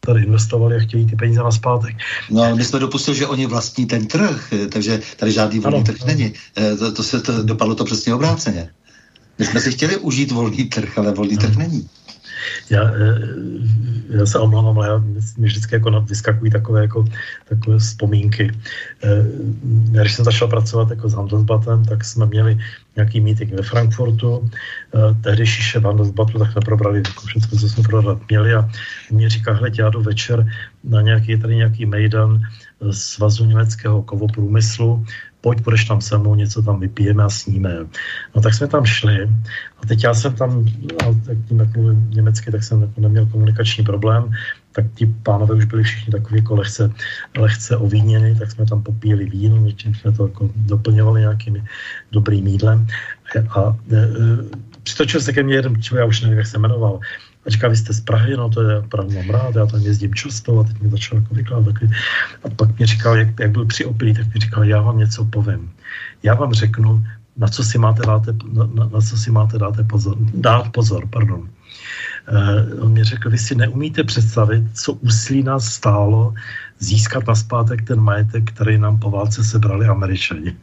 tady 0.00 0.22
investovali 0.22 0.76
a 0.76 0.80
chtějí 0.80 1.06
ty 1.06 1.16
peníze 1.16 1.42
na 1.42 1.50
zpátek. 1.50 1.96
No 2.30 2.42
ale 2.42 2.54
my 2.54 2.64
jsme 2.64 2.78
dopustili, 2.78 3.16
že 3.16 3.26
oni 3.26 3.46
vlastní 3.46 3.86
ten 3.86 4.06
trh, 4.06 4.52
eh, 4.52 4.66
takže 4.66 5.00
tady 5.16 5.32
žádný 5.32 5.60
volný 5.60 5.76
ano, 5.76 5.86
trh 5.86 5.96
ano. 6.02 6.06
není. 6.06 6.32
To, 6.78 6.92
to 6.92 7.02
se 7.02 7.20
to, 7.20 7.42
dopadlo 7.42 7.74
to 7.74 7.84
přesně 7.84 8.14
obráceně. 8.14 8.70
My 9.38 9.44
jsme 9.44 9.60
si 9.60 9.72
chtěli 9.72 9.96
užít 9.96 10.32
volný 10.32 10.64
trh, 10.64 10.98
ale 10.98 11.12
volný 11.12 11.36
trh 11.36 11.56
není. 11.56 11.88
Já, 12.70 12.82
eh, 12.84 13.18
já 14.08 14.26
se 14.26 14.38
omlouvám, 14.38 14.78
ale 14.78 14.88
já, 14.88 14.98
mi 15.38 15.46
vždycky 15.46 15.74
jako 15.74 16.00
vyskakují 16.00 16.50
takové, 16.50 16.82
jako, 16.82 17.04
takové 17.48 17.78
vzpomínky. 17.78 18.50
Eh, 19.04 19.24
když 20.02 20.14
jsem 20.14 20.24
začal 20.24 20.48
pracovat 20.48 20.90
jako 20.90 21.08
s 21.08 21.14
Handelsbatem, 21.14 21.84
tak 21.84 22.04
jsme 22.04 22.26
měli 22.26 22.58
nějaký 22.96 23.20
meeting 23.20 23.52
ve 23.52 23.62
Frankfurtu. 23.62 24.50
Eh, 24.94 25.14
tehdy 25.20 25.46
šíše 25.46 25.80
Handelsbatu, 25.80 26.38
tak 26.38 26.52
jsme 26.52 26.60
probrali 26.60 27.02
jako 27.06 27.26
všechno, 27.26 27.58
co 27.58 27.68
jsme 27.68 27.82
prodat 27.82 28.18
měli 28.28 28.54
a 28.54 28.68
mě 29.10 29.28
říká, 29.28 29.52
hle, 29.52 29.70
já 29.78 29.90
jdu 29.90 30.02
večer 30.02 30.46
na 30.84 31.00
nějaký, 31.00 31.36
tady 31.36 31.56
nějaký 31.56 31.86
mejdan 31.86 32.40
Svazu 32.90 33.44
německého 33.44 34.02
kovoprůmyslu, 34.02 35.04
pojď, 35.40 35.60
půjdeš 35.60 35.84
tam 35.84 36.00
se 36.00 36.18
mnou, 36.18 36.34
něco 36.34 36.62
tam 36.62 36.80
vypijeme 36.80 37.24
a 37.24 37.28
sníme. 37.28 37.76
No 38.34 38.42
tak 38.42 38.54
jsme 38.54 38.66
tam 38.66 38.84
šli 38.84 39.30
a 39.82 39.86
teď 39.86 40.04
já 40.04 40.14
jsem 40.14 40.34
tam, 40.34 40.66
a 41.02 41.04
tak 41.26 41.38
tím, 41.48 41.60
jak 41.60 41.76
mluvím 41.76 42.10
německy, 42.10 42.50
tak 42.50 42.64
jsem 42.64 42.82
jako 42.82 43.00
neměl 43.00 43.26
komunikační 43.26 43.84
problém, 43.84 44.30
tak 44.72 44.84
ti 44.94 45.06
pánové 45.22 45.54
už 45.54 45.64
byli 45.64 45.82
všichni 45.82 46.12
takový 46.12 46.40
jako 46.40 46.54
lehce, 46.54 46.92
lehce 47.38 47.76
ovíněni, 47.76 48.34
tak 48.34 48.50
jsme 48.50 48.66
tam 48.66 48.82
popíjeli 48.82 49.24
víno, 49.24 49.56
něčím 49.56 49.94
jsme 49.94 50.12
to 50.12 50.26
jako 50.26 50.50
doplňovali 50.56 51.20
nějakým 51.20 51.64
dobrým 52.12 52.46
jídlem. 52.46 52.86
A, 53.36 53.60
a 53.60 53.76
e, 53.90 53.96
e, 53.96 54.08
přitočil 54.82 55.20
se 55.20 55.32
ke 55.32 55.42
mně 55.42 55.54
jeden 55.54 55.82
člověk, 55.82 56.00
já 56.00 56.08
už 56.08 56.20
nevím, 56.20 56.38
jak 56.38 56.46
se 56.46 56.58
jmenoval, 56.58 57.00
a 57.64 57.68
vy 57.68 57.76
jste 57.76 57.94
z 57.94 58.00
Prahy, 58.00 58.36
no 58.36 58.48
to 58.48 58.62
je 58.62 58.78
opravdu 58.78 59.12
mám 59.12 59.30
rád, 59.30 59.54
já 59.54 59.66
tam 59.66 59.80
jezdím 59.80 60.14
často 60.14 60.60
a 60.60 60.64
teď 60.64 60.80
mi 60.80 60.90
začal 60.90 61.18
jako 61.18 61.34
vykládat 61.34 61.72
taky. 61.72 61.90
A 62.44 62.48
pak 62.48 62.78
mi 62.78 62.86
říkal, 62.86 63.16
jak, 63.16 63.40
jak 63.40 63.50
byl 63.50 63.66
při 63.66 63.84
opilí, 63.84 64.14
tak 64.14 64.34
mi 64.34 64.40
říkal, 64.40 64.64
já 64.64 64.80
vám 64.80 64.98
něco 64.98 65.24
povím. 65.24 65.70
Já 66.22 66.34
vám 66.34 66.52
řeknu, 66.52 67.04
na 67.36 67.48
co 67.48 67.64
si 67.64 67.78
máte, 67.78 68.06
dáte, 68.06 68.34
na, 68.52 68.68
na, 68.74 68.88
na 68.92 69.00
co 69.00 69.16
si 69.16 69.30
máte 69.30 69.58
dáte 69.58 69.84
pozor, 69.84 70.16
dát 70.34 70.68
pozor. 70.68 71.06
Pardon. 71.06 71.40
Uh, 71.40 72.84
on 72.84 72.92
mi 72.92 73.04
řekl, 73.04 73.30
vy 73.30 73.38
si 73.38 73.54
neumíte 73.54 74.04
představit, 74.04 74.64
co 74.74 74.92
úsilí 74.92 75.42
nás 75.42 75.64
stálo 75.64 76.34
získat 76.78 77.26
na 77.26 77.34
zpátek 77.34 77.82
ten 77.82 78.00
majetek, 78.00 78.50
který 78.50 78.78
nám 78.78 78.98
po 78.98 79.10
válce 79.10 79.44
sebrali 79.44 79.86
američani. 79.86 80.56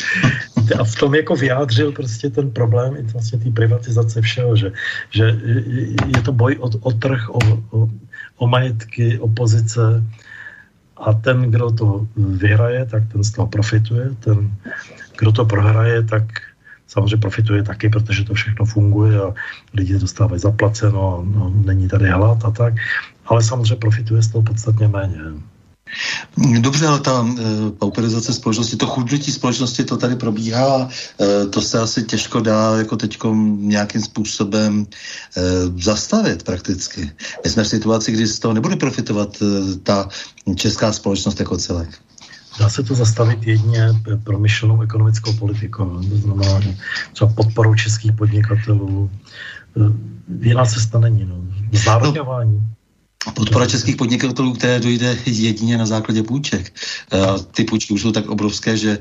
A 0.78 0.84
v 0.84 0.94
tom 0.94 1.14
jako 1.14 1.36
vyjádřil 1.36 1.92
prostě 1.92 2.30
ten 2.30 2.50
problém 2.50 2.96
i 2.96 3.02
vlastně 3.02 3.38
té 3.38 3.50
privatizace 3.50 4.20
všeho, 4.22 4.56
že, 4.56 4.72
že 5.10 5.24
je 6.06 6.22
to 6.24 6.32
boj 6.32 6.56
o, 6.60 6.70
o 6.80 6.92
trh, 6.92 7.30
o, 7.30 7.38
o, 7.70 7.88
o 8.36 8.46
majetky, 8.46 9.18
o 9.18 9.28
pozice 9.28 10.04
a 10.96 11.12
ten, 11.12 11.50
kdo 11.50 11.70
to 11.70 12.06
vyhraje, 12.16 12.86
tak 12.86 13.02
ten 13.12 13.24
z 13.24 13.30
toho 13.32 13.46
profituje, 13.46 14.10
ten, 14.20 14.54
kdo 15.18 15.32
to 15.32 15.44
prohraje, 15.44 16.02
tak 16.02 16.24
samozřejmě 16.86 17.16
profituje 17.16 17.62
taky, 17.62 17.88
protože 17.88 18.24
to 18.24 18.34
všechno 18.34 18.64
funguje 18.64 19.20
a 19.20 19.34
lidi 19.74 19.98
dostávají 19.98 20.40
zaplaceno, 20.40 21.24
no, 21.26 21.52
není 21.64 21.88
tady 21.88 22.10
hlad 22.10 22.44
a 22.44 22.50
tak, 22.50 22.74
ale 23.26 23.42
samozřejmě 23.42 23.76
profituje 23.76 24.22
z 24.22 24.28
toho 24.28 24.42
podstatně 24.42 24.88
méně. 24.88 25.18
Dobře, 26.60 26.86
ale 26.86 27.00
ta 27.00 27.26
e, 27.26 27.70
pauperizace 27.70 28.32
společnosti, 28.32 28.76
to 28.76 28.86
chudnutí 28.86 29.32
společnosti, 29.32 29.84
to 29.84 29.96
tady 29.96 30.16
probíhá, 30.16 30.88
e, 31.20 31.46
to 31.46 31.62
se 31.62 31.78
asi 31.78 32.02
těžko 32.02 32.40
dá 32.40 32.76
jako 32.78 32.96
teď 32.96 33.18
nějakým 33.56 34.02
způsobem 34.02 34.86
e, 35.36 35.42
zastavit 35.82 36.42
prakticky. 36.42 37.10
My 37.44 37.50
jsme 37.50 37.64
v 37.64 37.68
situaci, 37.68 38.12
kdy 38.12 38.26
z 38.26 38.38
toho 38.38 38.54
nebude 38.54 38.76
profitovat 38.76 39.36
e, 39.42 39.76
ta 39.82 40.08
česká 40.56 40.92
společnost 40.92 41.40
jako 41.40 41.56
celek. 41.56 41.88
Dá 42.58 42.68
se 42.68 42.82
to 42.82 42.94
zastavit 42.94 43.46
jedině 43.46 43.88
promyšlenou 44.24 44.82
ekonomickou 44.82 45.32
politikou, 45.32 45.84
no, 45.84 46.08
to 46.08 46.16
znamená 46.16 46.60
třeba 47.12 47.32
podporou 47.32 47.74
českých 47.74 48.12
podnikatelů. 48.12 49.10
Jiná 50.40 50.64
cesta 50.64 50.98
není. 50.98 51.24
No. 51.24 51.36
Znárodňování. 51.72 52.54
No. 52.54 52.81
Podpora 53.30 53.66
českých 53.66 53.96
podnikatelů, 53.96 54.52
které 54.52 54.80
dojde 54.80 55.18
jedině 55.26 55.78
na 55.78 55.86
základě 55.86 56.22
půjček. 56.22 56.72
A 57.12 57.38
ty 57.38 57.64
půjčky 57.64 57.94
už 57.94 58.02
jsou 58.02 58.12
tak 58.12 58.26
obrovské, 58.30 58.76
že 58.76 58.98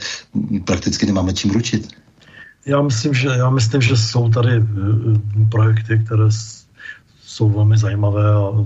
prakticky 0.65 1.05
nemáme 1.05 1.33
čím 1.33 1.51
ručit. 1.51 1.87
Já 2.65 2.81
myslím, 2.81 3.13
že, 3.13 3.27
já 3.27 3.49
myslím, 3.49 3.81
že 3.81 3.97
jsou 3.97 4.29
tady 4.29 4.51
eh, 4.51 4.63
projekty, 5.49 6.01
které 6.05 6.23
jsou 7.21 7.49
velmi 7.49 7.77
zajímavé 7.77 8.33
a 8.33 8.65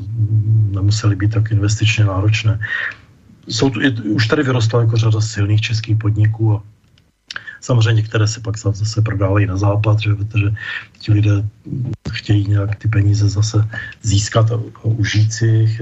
nemusely 0.71 1.15
být 1.15 1.31
tak 1.31 1.51
investičně 1.51 2.05
náročné. 2.05 2.59
Jsou 3.47 3.69
tu, 3.69 3.79
už 4.09 4.27
tady 4.27 4.43
vyrostla 4.43 4.81
jako 4.81 4.97
řada 4.97 5.21
silných 5.21 5.61
českých 5.61 5.97
podniků 5.97 6.53
a 6.53 6.63
Samozřejmě 7.65 7.93
některé 7.93 8.27
se 8.27 8.39
pak 8.39 8.57
zase 8.57 9.01
prodávají 9.01 9.45
na 9.45 9.57
západ, 9.57 9.99
že, 9.99 10.15
protože 10.15 10.53
ti 10.99 11.11
lidé 11.11 11.31
chtějí 12.11 12.47
nějak 12.47 12.75
ty 12.75 12.87
peníze 12.87 13.29
zase 13.29 13.57
získat 14.01 14.51
a, 14.51 14.55
a 14.55 14.85
užít 14.85 15.33
si 15.33 15.47
jich. 15.47 15.81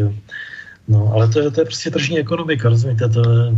No, 0.88 1.12
ale 1.14 1.28
to 1.28 1.40
je, 1.40 1.52
to 1.52 1.62
je 1.62 1.66
prostě 1.66 1.92
tržní 1.92 2.20
ekonomika, 2.20 2.70
rozumíte? 2.70 3.10
To 3.10 3.20
je, 3.20 3.52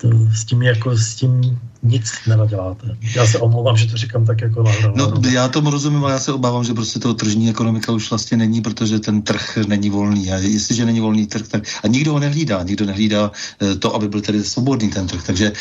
to, 0.00 0.08
s 0.34 0.44
tím 0.44 0.62
jako 0.62 0.96
s 0.96 1.14
tím 1.14 1.60
nic 1.82 2.12
nenaděláte. 2.26 2.96
Já 3.16 3.26
se 3.26 3.38
omlouvám, 3.38 3.76
že 3.76 3.86
to 3.86 3.96
říkám 3.96 4.26
tak 4.26 4.40
jako 4.40 4.62
na 4.62 4.72
No, 4.94 5.12
já 5.30 5.48
tomu 5.48 5.70
rozumím, 5.70 6.04
ale 6.04 6.12
já 6.12 6.18
se 6.18 6.32
obávám, 6.32 6.64
že 6.64 6.74
prostě 6.74 6.98
to 6.98 7.14
tržní 7.14 7.50
ekonomika 7.50 7.92
už 7.92 8.10
vlastně 8.10 8.36
není, 8.36 8.60
protože 8.60 8.98
ten 8.98 9.22
trh 9.22 9.58
není 9.66 9.90
volný. 9.90 10.32
A 10.32 10.36
jestliže 10.36 10.84
není 10.84 11.00
volný 11.00 11.26
trh, 11.26 11.48
tak 11.48 11.62
a 11.84 11.86
nikdo 11.86 12.12
ho 12.12 12.18
nehlídá. 12.18 12.62
Nikdo 12.62 12.86
nehlídá 12.86 13.30
eh, 13.62 13.74
to, 13.74 13.94
aby 13.94 14.08
byl 14.08 14.20
tedy 14.20 14.44
svobodný 14.44 14.90
ten 14.90 15.06
trh. 15.06 15.22
Takže 15.26 15.52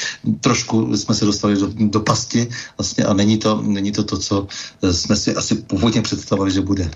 trošku 0.42 0.98
jsme 0.98 1.16
se 1.16 1.26
dostali 1.26 1.56
do, 1.56 1.70
do 1.76 2.00
pasti 2.00 2.48
vlastně 2.78 3.04
a 3.04 3.14
není 3.14 3.38
to, 3.38 3.62
není 3.62 3.92
to 3.92 4.04
to, 4.04 4.18
co 4.18 4.48
eh, 4.84 4.94
jsme 4.94 5.16
si 5.16 5.36
asi 5.36 5.56
původně 5.56 6.02
představovali, 6.02 6.52
že 6.52 6.62
bude. 6.62 6.92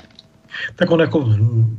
Tak 0.76 0.92
on 0.92 1.00
jako, 1.00 1.30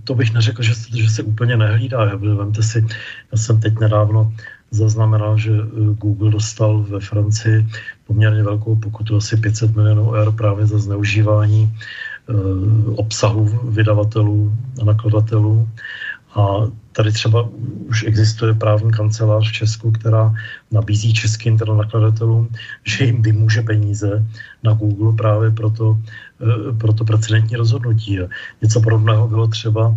to 0.04 0.14
bych 0.14 0.32
neřekl, 0.32 0.62
že, 0.62 0.72
že 0.94 1.10
se 1.10 1.22
úplně 1.22 1.56
nehlídá. 1.56 2.16
Vemte 2.16 2.62
si, 2.62 2.86
já 3.32 3.38
jsem 3.38 3.60
teď 3.60 3.78
nedávno 3.78 4.32
zaznamenal, 4.74 5.38
že 5.38 5.52
eh, 5.54 5.94
Google 5.94 6.30
dostal 6.30 6.82
ve 6.82 7.00
Francii 7.00 7.66
poměrně 8.06 8.42
velkou 8.42 8.76
pokutu, 8.76 9.16
asi 9.16 9.36
500 9.36 9.76
milionů 9.76 10.12
eur 10.12 10.32
právě 10.32 10.66
za 10.66 10.78
zneužívání 10.78 11.70
eh, 11.70 12.32
obsahu 12.96 13.70
vydavatelů 13.70 14.52
a 14.82 14.84
nakladatelů. 14.84 15.68
A 16.34 16.66
tady 16.92 17.12
třeba 17.12 17.48
už 17.88 18.04
existuje 18.06 18.54
právní 18.54 18.90
kancelář 18.90 19.50
v 19.50 19.52
Česku, 19.52 19.92
která 19.92 20.34
nabízí 20.70 21.14
českým 21.14 21.58
teda 21.58 21.74
nakladatelům, 21.74 22.48
že 22.84 23.04
jim 23.04 23.22
vymůže 23.22 23.62
peníze 23.62 24.26
na 24.62 24.74
Google 24.74 25.12
právě 25.14 25.50
pro 25.50 25.70
to, 25.70 25.98
eh, 26.42 26.72
pro 26.74 26.92
to 26.92 27.04
precedentní 27.04 27.56
rozhodnutí. 27.56 28.18
Něco 28.62 28.80
podobného 28.80 29.28
bylo 29.28 29.46
třeba 29.46 29.94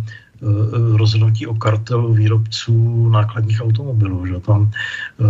rozhodnutí 0.96 1.46
o 1.46 1.54
kartelu 1.54 2.14
výrobců 2.14 3.08
nákladních 3.08 3.60
automobilů. 3.60 4.26
Že? 4.26 4.40
Tam 4.40 4.70
eh, 5.20 5.24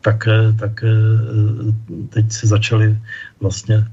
také, 0.00 0.52
také 0.52 0.88
eh, 0.88 2.04
teď 2.08 2.32
se 2.32 2.46
začaly 2.46 2.98
vlastně 3.40 3.84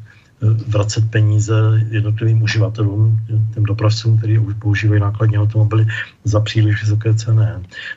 vracet 0.67 1.11
peníze 1.11 1.53
jednotlivým 1.89 2.41
uživatelům, 2.41 3.19
těm 3.53 3.63
dopravcům, 3.63 4.17
kteří 4.17 4.39
už 4.39 4.53
používají 4.53 5.01
nákladní 5.01 5.37
automobily 5.37 5.87
za 6.23 6.39
příliš 6.39 6.81
vysoké 6.81 7.13
ceny. 7.13 7.45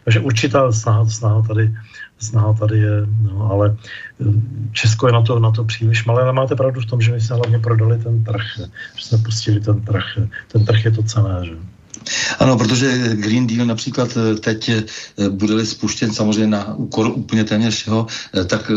Takže 0.05 0.20
určitá 0.20 0.72
snaha, 0.72 1.06
snaha, 1.06 1.43
tady, 1.43 1.74
snaha 2.18 2.52
tady 2.52 2.78
je, 2.78 3.06
no, 3.22 3.51
ale 3.51 3.76
Česko 4.72 5.06
je 5.06 5.12
na 5.12 5.22
to, 5.22 5.38
na 5.38 5.51
to 5.51 5.64
příliš 5.64 6.05
malé, 6.05 6.22
ale 6.22 6.32
máte 6.32 6.56
pravdu 6.56 6.80
v 6.80 6.86
tom, 6.86 7.01
že 7.01 7.12
my 7.12 7.20
jsme 7.20 7.36
hlavně 7.36 7.59
prodali 7.59 7.98
ten 7.98 8.24
trh, 8.24 8.47
že 8.97 9.05
jsme 9.05 9.18
pustili 9.18 9.60
ten 9.60 9.80
trh. 9.80 10.05
Ten 10.52 10.64
trh 10.64 10.84
je 10.84 10.90
to 10.90 11.02
cené. 11.02 11.40
Že? 11.44 11.76
Ano, 12.39 12.59
protože 12.59 13.11
Green 13.15 13.47
Deal 13.47 13.66
například 13.66 14.19
teď 14.41 14.70
bude 15.28 15.66
spuštěn 15.66 16.12
samozřejmě 16.12 16.47
na 16.47 16.74
úkor 16.74 17.12
úplně 17.15 17.45
téměř 17.45 17.74
všeho, 17.74 18.07
tak 18.47 18.70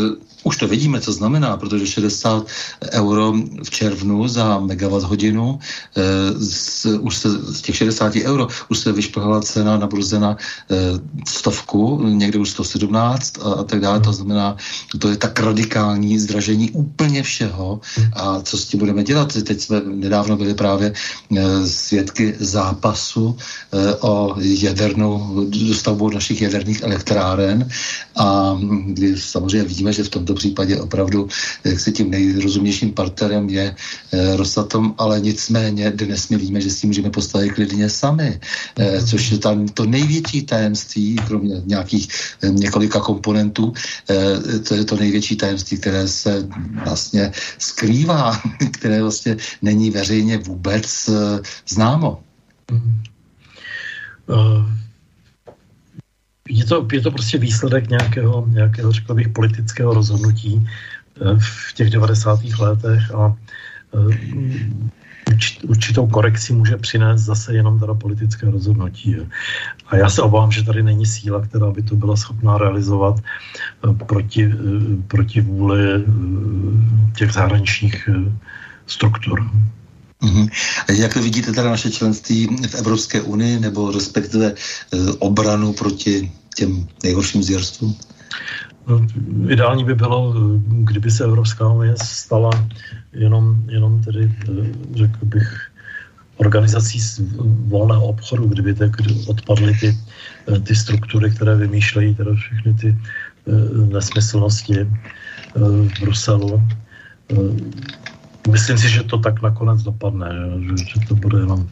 už 0.44 0.56
to 0.56 0.68
vidíme, 0.68 1.00
co 1.00 1.12
znamená, 1.12 1.56
protože 1.56 1.86
60 1.86 2.46
euro 2.92 3.34
v 3.62 3.70
červnu 3.70 4.28
za 4.28 4.58
megawatt 4.58 5.04
hodinu, 5.04 5.58
e, 5.96 6.02
z, 6.38 6.86
už 7.00 7.16
se, 7.16 7.28
z 7.30 7.60
těch 7.60 7.76
60 7.76 8.16
euro 8.16 8.48
už 8.68 8.78
se 8.78 8.92
vyšplhala 8.92 9.40
cena 9.40 9.76
na 9.78 9.86
burze 9.86 10.18
na 10.18 10.36
stovku, 11.28 12.02
někde 12.08 12.38
už 12.38 12.50
117 12.50 13.38
a, 13.38 13.52
a 13.52 13.62
tak 13.64 13.80
dále. 13.80 14.00
To 14.00 14.12
znamená, 14.12 14.56
to 14.98 15.08
je 15.08 15.16
tak 15.16 15.40
radikální 15.40 16.18
zdražení 16.18 16.70
úplně 16.70 17.22
všeho. 17.22 17.80
A 18.12 18.40
co 18.40 18.58
s 18.58 18.64
tím 18.64 18.80
budeme 18.80 19.04
dělat? 19.04 19.32
Teď 19.42 19.60
jsme 19.60 19.80
nedávno 19.84 20.36
byli 20.36 20.54
právě 20.54 20.92
e, 20.92 21.66
svědky 21.66 22.34
zápasu 22.40 23.36
e, 23.72 23.94
o 23.94 24.34
jadernou 24.38 25.44
dostavbu 25.44 26.10
našich 26.10 26.42
jaderných 26.42 26.82
elektráren 26.82 27.68
a 28.16 28.58
kdy 28.86 29.20
samozřejmě 29.20 29.68
vidíme, 29.68 29.92
že 29.92 30.04
v 30.04 30.08
tomto 30.08 30.29
případě 30.34 30.80
opravdu 30.80 31.28
jak 31.64 31.80
si 31.80 31.92
tím 31.92 32.10
nejrozumnějším 32.10 32.92
partnerem 32.92 33.48
je 33.48 33.74
e, 34.12 34.36
Rosatom, 34.36 34.94
ale 34.98 35.20
nicméně 35.20 35.90
dnes 35.90 36.28
my 36.28 36.36
víme, 36.36 36.60
že 36.60 36.70
si 36.70 36.86
můžeme 36.86 37.10
postavit 37.10 37.50
klidně 37.50 37.90
sami, 37.90 38.40
e, 38.78 39.06
což 39.06 39.30
je 39.30 39.38
tam 39.38 39.68
to 39.68 39.86
největší 39.86 40.42
tajemství, 40.42 41.16
kromě 41.26 41.62
nějakých 41.64 42.08
e, 42.42 42.48
několika 42.48 43.00
komponentů, 43.00 43.72
to 44.68 44.74
je 44.74 44.84
to 44.84 44.96
největší 44.96 45.36
tajemství, 45.36 45.76
které 45.78 46.08
se 46.08 46.48
vlastně 46.84 47.32
skrývá, 47.58 48.40
které 48.70 49.02
vlastně 49.02 49.36
není 49.62 49.90
veřejně 49.90 50.38
vůbec 50.38 51.10
známo. 51.68 52.22
Uh 54.26 54.80
je 56.50 56.64
to, 56.64 56.86
je 56.92 57.00
to 57.00 57.10
prostě 57.10 57.38
výsledek 57.38 57.88
nějakého, 57.88 58.46
nějakého, 58.48 58.92
řekl 58.92 59.14
bych, 59.14 59.28
politického 59.28 59.94
rozhodnutí 59.94 60.66
eh, 60.66 61.38
v 61.38 61.72
těch 61.74 61.90
90. 61.90 62.40
letech 62.60 63.14
a 63.14 63.36
eh, 63.94 64.60
určitou 65.62 66.06
korekci 66.06 66.52
může 66.52 66.76
přinést 66.76 67.22
zase 67.22 67.54
jenom 67.54 67.80
teda 67.80 67.94
politické 67.94 68.50
rozhodnutí. 68.50 69.16
A 69.86 69.96
já 69.96 70.08
se 70.10 70.22
obávám, 70.22 70.52
že 70.52 70.64
tady 70.64 70.82
není 70.82 71.06
síla, 71.06 71.40
která 71.40 71.70
by 71.70 71.82
to 71.82 71.96
byla 71.96 72.16
schopná 72.16 72.58
realizovat 72.58 73.20
eh, 73.20 74.04
proti, 74.04 74.54
proti 75.08 75.40
vůli 75.40 76.04
těch 77.16 77.32
zahraničních 77.32 78.08
struktur. 78.86 79.50
Mm-hmm. 80.22 80.48
Jak 80.92 81.16
vidíte 81.16 81.52
teda 81.52 81.70
naše 81.70 81.90
členství 81.90 82.56
v 82.68 82.74
Evropské 82.74 83.22
unii 83.22 83.60
nebo 83.60 83.90
respektive 83.90 84.54
obranu 85.18 85.72
proti 85.72 86.32
těm 86.56 86.88
nejhorším 87.02 87.42
zvěrstvům? 87.42 87.96
No, 88.86 89.06
ideální 89.48 89.84
by 89.84 89.94
bylo, 89.94 90.34
kdyby 90.66 91.10
se 91.10 91.24
Evropská 91.24 91.68
unie 91.68 91.94
stala 92.04 92.50
jenom, 93.12 93.64
jenom 93.68 94.02
tedy, 94.02 94.32
řekl 94.94 95.18
bych, 95.22 95.70
organizací 96.36 97.00
volného 97.68 98.06
obchodu, 98.06 98.48
kdyby 98.48 98.74
tak 98.74 98.90
odpadly 99.26 99.74
ty, 99.80 99.98
ty 100.62 100.74
struktury, 100.76 101.30
které 101.30 101.56
vymýšlejí 101.56 102.14
teda 102.14 102.34
všechny 102.34 102.74
ty 102.74 102.96
eh, 102.96 103.86
nesmyslnosti 103.92 104.80
eh, 104.80 104.88
v 105.60 106.00
Bruselu. 106.00 106.62
Myslím 108.50 108.78
si, 108.78 108.88
že 108.88 109.02
to 109.02 109.18
tak 109.18 109.42
nakonec 109.42 109.82
dopadne, 109.82 110.28
že, 110.60 110.74
že 110.84 110.96
to 111.08 111.14
bude 111.14 111.38
jenom 111.38 111.68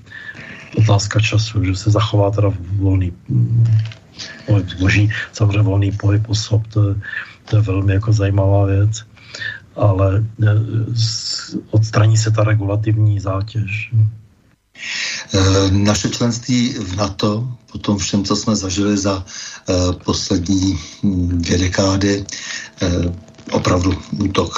otázka 0.79 1.21
času, 1.21 1.65
že 1.65 1.75
se 1.77 1.91
zachová 1.91 2.31
teda 2.31 2.53
volný 2.79 3.13
pohyb 4.47 4.69
zboží, 4.71 5.11
samozřejmě 5.33 5.63
volný 5.63 5.93
pohyb 5.93 6.23
osob, 6.29 6.67
to, 6.67 6.95
to 7.45 7.57
je 7.57 7.63
velmi 7.63 7.93
jako 7.93 8.13
zajímavá 8.13 8.65
věc, 8.65 9.05
ale 9.77 10.25
e, 10.43 10.47
odstraní 11.71 12.17
se 12.17 12.31
ta 12.31 12.45
regulativní 12.45 13.21
zátěž. 13.21 13.93
E, 15.35 15.71
naše 15.71 16.09
členství 16.09 16.75
v 16.75 16.97
NATO, 16.97 17.49
po 17.73 17.79
tom 17.79 17.99
všem, 17.99 18.25
co 18.25 18.37
jsme 18.37 18.57
zažili 18.57 18.97
za 18.99 19.25
e, 19.25 19.93
poslední 20.05 20.79
hm, 21.03 21.43
dvě 21.43 21.59
dekády, 21.59 22.25
opravdu 23.53 23.93
útok 24.25 24.53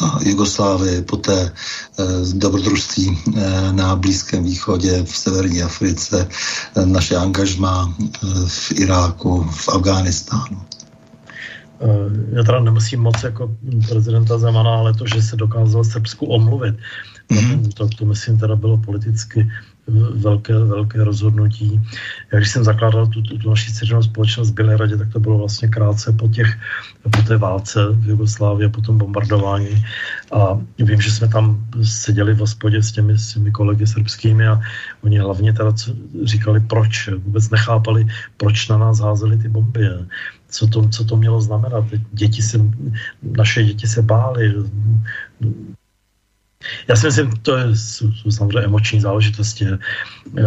na 0.00 0.18
Jugoslávii, 0.24 1.02
poté 1.02 1.50
eh, 1.50 2.04
dobrodružství 2.34 3.18
eh, 3.36 3.72
na 3.72 3.96
Blízkém 3.96 4.44
východě, 4.44 5.02
v 5.04 5.16
severní 5.16 5.62
Africe, 5.62 6.28
eh, 6.28 6.86
naše 6.86 7.16
angažma 7.16 7.94
v 8.46 8.72
Iráku, 8.72 9.42
v 9.42 9.68
Afghánistánu. 9.68 10.62
Já 12.32 12.42
teda 12.42 12.60
nemusím 12.60 13.00
moc 13.00 13.22
jako 13.22 13.56
prezidenta 13.88 14.38
Zemana, 14.38 14.70
ale 14.70 14.94
to, 14.94 15.06
že 15.06 15.22
se 15.22 15.36
dokázal 15.36 15.84
Srbsku 15.84 16.26
omluvit, 16.26 16.74
mm-hmm. 17.30 17.72
to, 17.74 17.88
to 17.88 18.04
myslím 18.04 18.38
teda 18.38 18.56
bylo 18.56 18.78
politicky 18.78 19.50
velké, 20.14 20.58
velké 20.58 21.04
rozhodnutí. 21.04 21.80
Já 22.32 22.38
když 22.38 22.50
jsem 22.50 22.64
zakládal 22.64 23.06
tu, 23.06 23.22
tu, 23.22 23.38
tu 23.38 23.50
naši 23.50 23.70
střednou 23.70 24.02
společnost 24.02 24.50
v 24.50 24.54
Bělehradě, 24.54 24.96
tak 24.96 25.12
to 25.12 25.20
bylo 25.20 25.38
vlastně 25.38 25.68
krátce 25.68 26.12
po, 26.12 26.28
těch, 26.28 26.58
po 27.02 27.22
té 27.22 27.36
válce 27.36 27.80
v 27.90 28.08
Jugoslávii 28.08 28.66
a 28.66 28.70
po 28.70 28.80
tom 28.80 28.98
bombardování. 28.98 29.84
A 30.32 30.60
vím, 30.78 31.00
že 31.00 31.10
jsme 31.10 31.28
tam 31.28 31.66
seděli 31.82 32.34
v 32.34 32.38
hospodě 32.38 32.82
s 32.82 32.92
těmi, 32.92 33.18
s 33.18 33.34
těmi 33.34 33.50
kolegy 33.50 33.86
srbskými 33.86 34.46
a 34.46 34.60
oni 35.04 35.18
hlavně 35.18 35.52
teda 35.52 35.74
říkali, 36.24 36.60
proč. 36.60 37.08
Vůbec 37.08 37.50
nechápali, 37.50 38.06
proč 38.36 38.68
na 38.68 38.78
nás 38.78 39.00
házeli 39.00 39.38
ty 39.38 39.48
bomby. 39.48 39.88
Co 40.48 40.66
to, 40.66 40.88
co 40.88 41.04
to 41.04 41.16
mělo 41.16 41.40
znamenat. 41.40 41.84
Děti 42.12 42.42
se, 42.42 42.58
naše 43.22 43.64
děti 43.64 43.86
se 43.86 44.02
bály 44.02 44.54
já 46.88 46.96
si 46.96 47.06
myslím, 47.06 47.30
to 47.42 47.56
je, 47.56 47.76
jsou 47.76 48.30
samozřejmě 48.30 48.60
emoční 48.60 49.00
záležitosti. 49.00 49.66
Eh, 49.68 50.42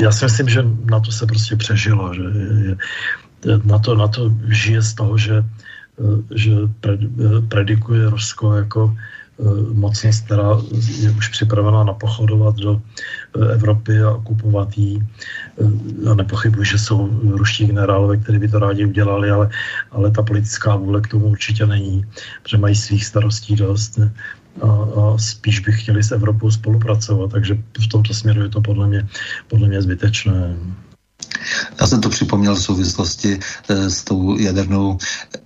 já 0.00 0.12
si 0.12 0.24
myslím, 0.24 0.48
že 0.48 0.64
na 0.84 1.00
to 1.00 1.12
se 1.12 1.26
prostě 1.26 1.56
přežilo, 1.56 2.14
že 2.14 2.22
je, 2.22 2.76
na, 3.64 3.78
to, 3.78 3.94
na 3.94 4.08
to 4.08 4.34
žije 4.48 4.82
z 4.82 4.94
toho, 4.94 5.18
že, 5.18 5.44
eh, 6.00 6.34
že 6.34 6.52
predikuje 7.48 8.10
Rusko 8.10 8.54
jako 8.54 8.96
eh, 8.96 9.42
mocnost, 9.72 10.24
která 10.24 10.56
je 11.00 11.10
už 11.10 11.28
připravená 11.28 11.84
napochodovat 11.84 12.56
do 12.56 12.82
Evropy 13.52 14.00
a 14.00 14.10
okupovat 14.10 14.78
jí. 14.78 15.02
Já 16.04 16.14
nepochybuji, 16.14 16.66
že 16.66 16.78
jsou 16.78 17.08
ruští 17.22 17.66
generálové, 17.66 18.16
kteří 18.16 18.38
by 18.38 18.48
to 18.48 18.58
rádi 18.58 18.84
udělali, 18.84 19.30
ale, 19.30 19.50
ale 19.90 20.10
ta 20.10 20.22
politická 20.22 20.76
vůle 20.76 21.00
k 21.00 21.08
tomu 21.08 21.26
určitě 21.26 21.66
není, 21.66 22.04
protože 22.42 22.58
mají 22.58 22.74
svých 22.74 23.04
starostí 23.04 23.56
dost. 23.56 23.98
A, 24.62 24.66
a 24.66 25.18
spíš 25.18 25.60
by 25.60 25.72
chtěli 25.72 26.02
s 26.02 26.12
Evropou 26.12 26.50
spolupracovat, 26.50 27.30
takže 27.30 27.58
v 27.80 27.88
tomto 27.88 28.14
směru 28.14 28.42
je 28.42 28.48
to 28.48 28.60
podle 28.60 28.86
mě, 28.88 29.08
podle 29.48 29.68
mě 29.68 29.82
zbytečné. 29.82 30.56
Já 31.80 31.86
jsem 31.86 32.00
to 32.00 32.08
připomněl 32.08 32.54
v 32.54 32.62
souvislosti 32.62 33.40
eh, 33.68 33.90
s 33.90 34.04
tou 34.04 34.38
jadernou 34.38 34.98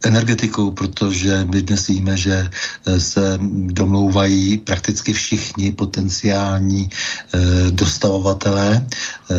energetikou, 0.02 0.70
protože 0.70 1.44
my 1.44 1.62
dnes 1.62 1.86
víme, 1.86 2.16
že 2.16 2.50
eh, 2.86 3.00
se 3.00 3.38
domlouvají 3.66 4.58
prakticky 4.58 5.12
všichni 5.12 5.72
potenciální 5.72 6.90
eh, 6.90 7.38
dostavovatelé, 7.70 8.86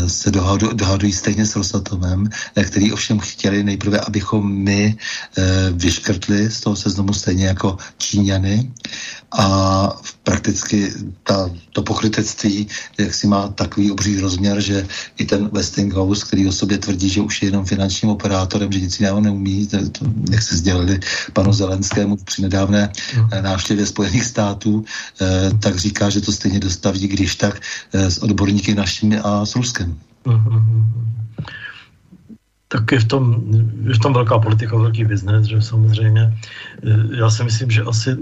se 0.07 0.31
dohadují 0.73 1.13
stejně 1.13 1.45
s 1.45 1.55
Rosatomem, 1.55 2.29
který 2.63 2.91
ovšem 2.93 3.19
chtěli 3.19 3.63
nejprve, 3.63 3.99
abychom 3.99 4.51
my 4.51 4.95
vyškrtli 5.71 6.51
z 6.51 6.59
toho 6.59 6.75
seznamu 6.75 7.13
stejně 7.13 7.45
jako 7.45 7.77
Číňany 7.97 8.71
a 9.31 9.97
prakticky 10.23 10.93
ta, 11.23 11.49
to 11.71 11.81
pokrytectví 11.81 12.67
jak 12.99 13.13
si 13.13 13.27
má 13.27 13.47
takový 13.47 13.91
obří 13.91 14.19
rozměr, 14.19 14.61
že 14.61 14.87
i 15.17 15.25
ten 15.25 15.49
Westinghouse, 15.53 16.25
který 16.25 16.47
o 16.47 16.51
sobě 16.51 16.77
tvrdí, 16.77 17.09
že 17.09 17.21
už 17.21 17.41
je 17.41 17.47
jenom 17.47 17.65
finančním 17.65 18.11
operátorem, 18.11 18.71
že 18.71 18.79
nic 18.79 18.99
jiného 18.99 19.21
neumí, 19.21 19.67
to, 19.67 19.89
to 19.89 20.05
jak 20.31 20.41
se 20.41 20.55
sdělili 20.57 20.99
panu 21.33 21.53
Zelenskému 21.53 22.15
při 22.15 22.41
nedávné 22.41 22.91
no. 23.17 23.29
eh, 23.31 23.41
návštěvě 23.41 23.85
Spojených 23.85 24.25
států, 24.25 24.85
eh, 25.21 25.51
tak 25.59 25.75
říká, 25.75 26.09
že 26.09 26.21
to 26.21 26.31
stejně 26.31 26.59
dostaví, 26.59 27.07
když 27.07 27.35
tak, 27.35 27.59
eh, 27.93 28.11
s 28.11 28.17
odborníky 28.17 28.75
našimi 28.75 29.19
a 29.19 29.45
s 29.45 29.55
Ruskem. 29.55 29.97
Mm-hmm 30.25 31.11
tak 32.71 32.91
je 32.91 32.99
v 32.99 33.07
tom, 33.07 33.23
je 33.83 33.93
v 33.93 33.99
tom 33.99 34.13
velká 34.13 34.39
politika, 34.39 34.77
velký 34.77 35.03
biznes, 35.05 35.45
že 35.45 35.61
samozřejmě. 35.61 36.23
Eh, 36.87 37.19
já 37.19 37.29
si 37.29 37.43
myslím, 37.43 37.71
že 37.71 37.83
asi 37.83 38.15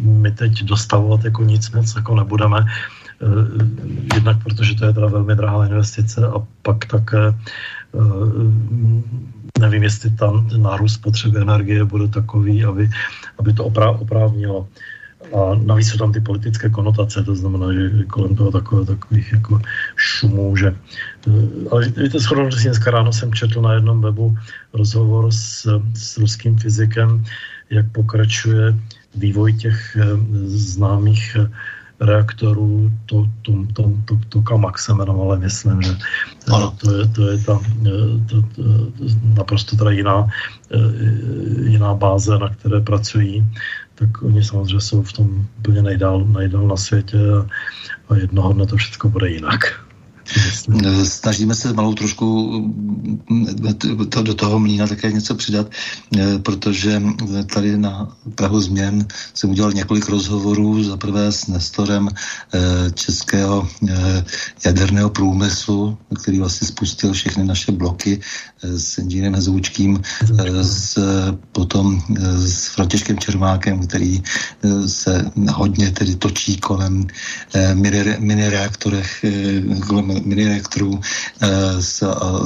my 0.00 0.30
teď 0.32 0.64
dostavovat 0.64 1.24
jako 1.24 1.44
nic 1.44 1.70
moc 1.70 1.96
jako 1.96 2.14
nebudeme, 2.16 2.64
eh, 2.64 3.26
jednak 4.14 4.42
protože 4.42 4.74
to 4.74 4.84
je 4.84 4.92
teda 4.92 5.06
velmi 5.06 5.36
drahá 5.36 5.66
investice 5.66 6.26
a 6.26 6.40
pak 6.62 6.88
také 6.88 7.28
eh, 7.28 8.00
nevím, 9.60 9.82
jestli 9.82 10.10
tam 10.10 10.48
nárůst 10.56 10.98
potřeby 10.98 11.40
energie 11.40 11.84
bude 11.84 12.08
takový, 12.08 12.64
aby, 12.64 12.90
aby 13.38 13.52
to 13.52 13.64
oprávnilo. 14.00 14.68
A 15.34 15.54
navíc 15.54 15.88
jsou 15.88 15.98
tam 15.98 16.12
ty 16.12 16.20
politické 16.20 16.70
konotace, 16.70 17.22
to 17.22 17.34
znamená, 17.34 17.72
že 17.72 18.04
kolem 18.04 18.36
toho 18.36 18.50
takové, 18.50 18.86
takových 18.86 19.32
jako 19.32 19.60
šumů, 19.96 20.56
že... 20.56 20.76
Eh, 21.28 21.68
ale 21.70 21.88
víte, 21.88 22.18
shodou, 22.18 22.50
že 22.50 22.68
dneska 22.68 22.90
ráno 22.90 23.12
jsem 23.12 23.32
četl 23.32 23.62
na 23.62 23.72
jednom 23.72 24.00
webu 24.00 24.36
rozhovor 24.72 25.32
s, 25.32 25.66
s 25.94 26.18
ruským 26.18 26.58
fyzikem, 26.58 27.24
jak 27.70 27.86
pokračuje 27.92 28.74
vývoj 29.14 29.52
těch 29.52 29.96
eh, 29.96 30.06
známých 30.46 31.36
reaktorů, 32.00 32.92
to, 33.06 33.26
to, 33.42 33.52
to, 33.72 33.82
to, 34.04 34.18
to 34.28 34.42
Kamak 34.42 34.78
se 34.78 34.92
jmenovalo, 34.92 35.36
myslím, 35.36 35.82
že 35.82 35.94
ano. 36.52 36.74
to 36.80 36.94
je, 36.94 37.08
to 37.08 37.30
je 37.30 37.38
ta 37.38 37.60
to, 38.28 38.42
to, 38.42 38.62
naprosto 39.22 39.76
teda 39.76 39.90
jiná, 39.90 40.28
jiná 41.64 41.94
báze, 41.94 42.38
na 42.38 42.48
které 42.48 42.80
pracují 42.80 43.46
tak 43.94 44.22
oni 44.22 44.44
samozřejmě 44.44 44.80
jsou 44.80 45.02
v 45.02 45.12
tom 45.12 45.46
úplně 45.58 45.82
nejdál, 45.82 46.24
nejdál 46.24 46.68
na 46.68 46.76
světě 46.76 47.18
a, 48.08 48.16
jednoho 48.16 48.52
dne 48.52 48.66
to 48.66 48.76
všechno 48.76 49.10
bude 49.10 49.28
jinak. 49.28 49.83
Snažíme 51.04 51.54
se 51.54 51.72
malou 51.72 51.94
trošku 51.94 52.52
mm, 53.30 53.46
to, 54.08 54.22
do 54.22 54.34
toho 54.34 54.58
mlína 54.58 54.86
také 54.86 55.12
něco 55.12 55.34
přidat, 55.34 55.66
eh, 56.16 56.38
protože 56.38 57.02
tady 57.54 57.76
na 57.76 58.16
Prahu 58.34 58.60
změn 58.60 59.06
jsem 59.34 59.50
udělal 59.50 59.72
několik 59.72 60.08
rozhovorů, 60.08 60.84
za 60.84 60.96
prvé 60.96 61.32
s 61.32 61.46
Nestorem 61.46 62.08
eh, 62.08 62.90
českého 62.94 63.68
eh, 63.88 64.24
jaderného 64.64 65.10
průmyslu, 65.10 65.98
který 66.22 66.38
vlastně 66.38 66.68
spustil 66.68 67.12
všechny 67.12 67.44
naše 67.44 67.72
bloky 67.72 68.20
s 68.62 68.98
inženýrem 68.98 69.34
Hezoučkým, 69.34 70.00
s, 70.62 70.98
potom 71.52 72.02
s 72.38 72.68
Františkem 72.68 73.18
Čermákem, 73.18 73.86
který 73.86 74.22
se 74.86 75.30
hodně 75.52 75.90
tedy 75.90 76.14
točí 76.16 76.56
kolem 76.56 77.06
mini 78.18 78.48
reaktorech, 78.48 79.24
kolem 79.86 80.13
minirektorů 80.24 81.00
eh, 81.42 81.48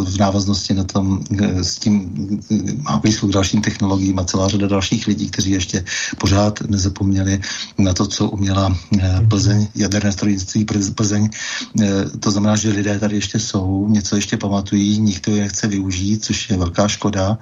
v 0.04 0.16
návaznosti 0.18 0.74
na 0.74 0.84
tom 0.84 1.20
eh, 1.40 1.64
s 1.64 1.78
tím 1.78 2.10
má 2.82 2.98
blízko 2.98 3.26
k 3.26 3.32
dalším 3.32 3.62
technologiím 3.62 4.18
a 4.18 4.24
celá 4.24 4.48
řada 4.48 4.66
dalších 4.66 5.06
lidí, 5.06 5.30
kteří 5.30 5.50
ještě 5.50 5.84
pořád 6.18 6.60
nezapomněli 6.60 7.40
na 7.78 7.94
to, 7.94 8.06
co 8.06 8.28
uměla 8.28 8.76
eh, 9.00 9.26
Plzeň, 9.28 9.68
jaderné 9.74 10.12
strojnictví 10.12 10.66
Plzeň. 10.94 11.28
To 12.20 12.30
znamená, 12.30 12.56
že 12.56 12.70
lidé 12.70 12.98
tady 12.98 13.16
ještě 13.16 13.38
jsou, 13.38 13.88
něco 13.88 14.16
ještě 14.16 14.36
pamatují, 14.36 14.98
nikdo 15.00 15.36
je 15.36 15.42
nechce 15.42 15.66
využít, 15.66 16.24
což 16.24 16.50
je 16.50 16.56
velká 16.56 16.88
škoda. 16.88 17.38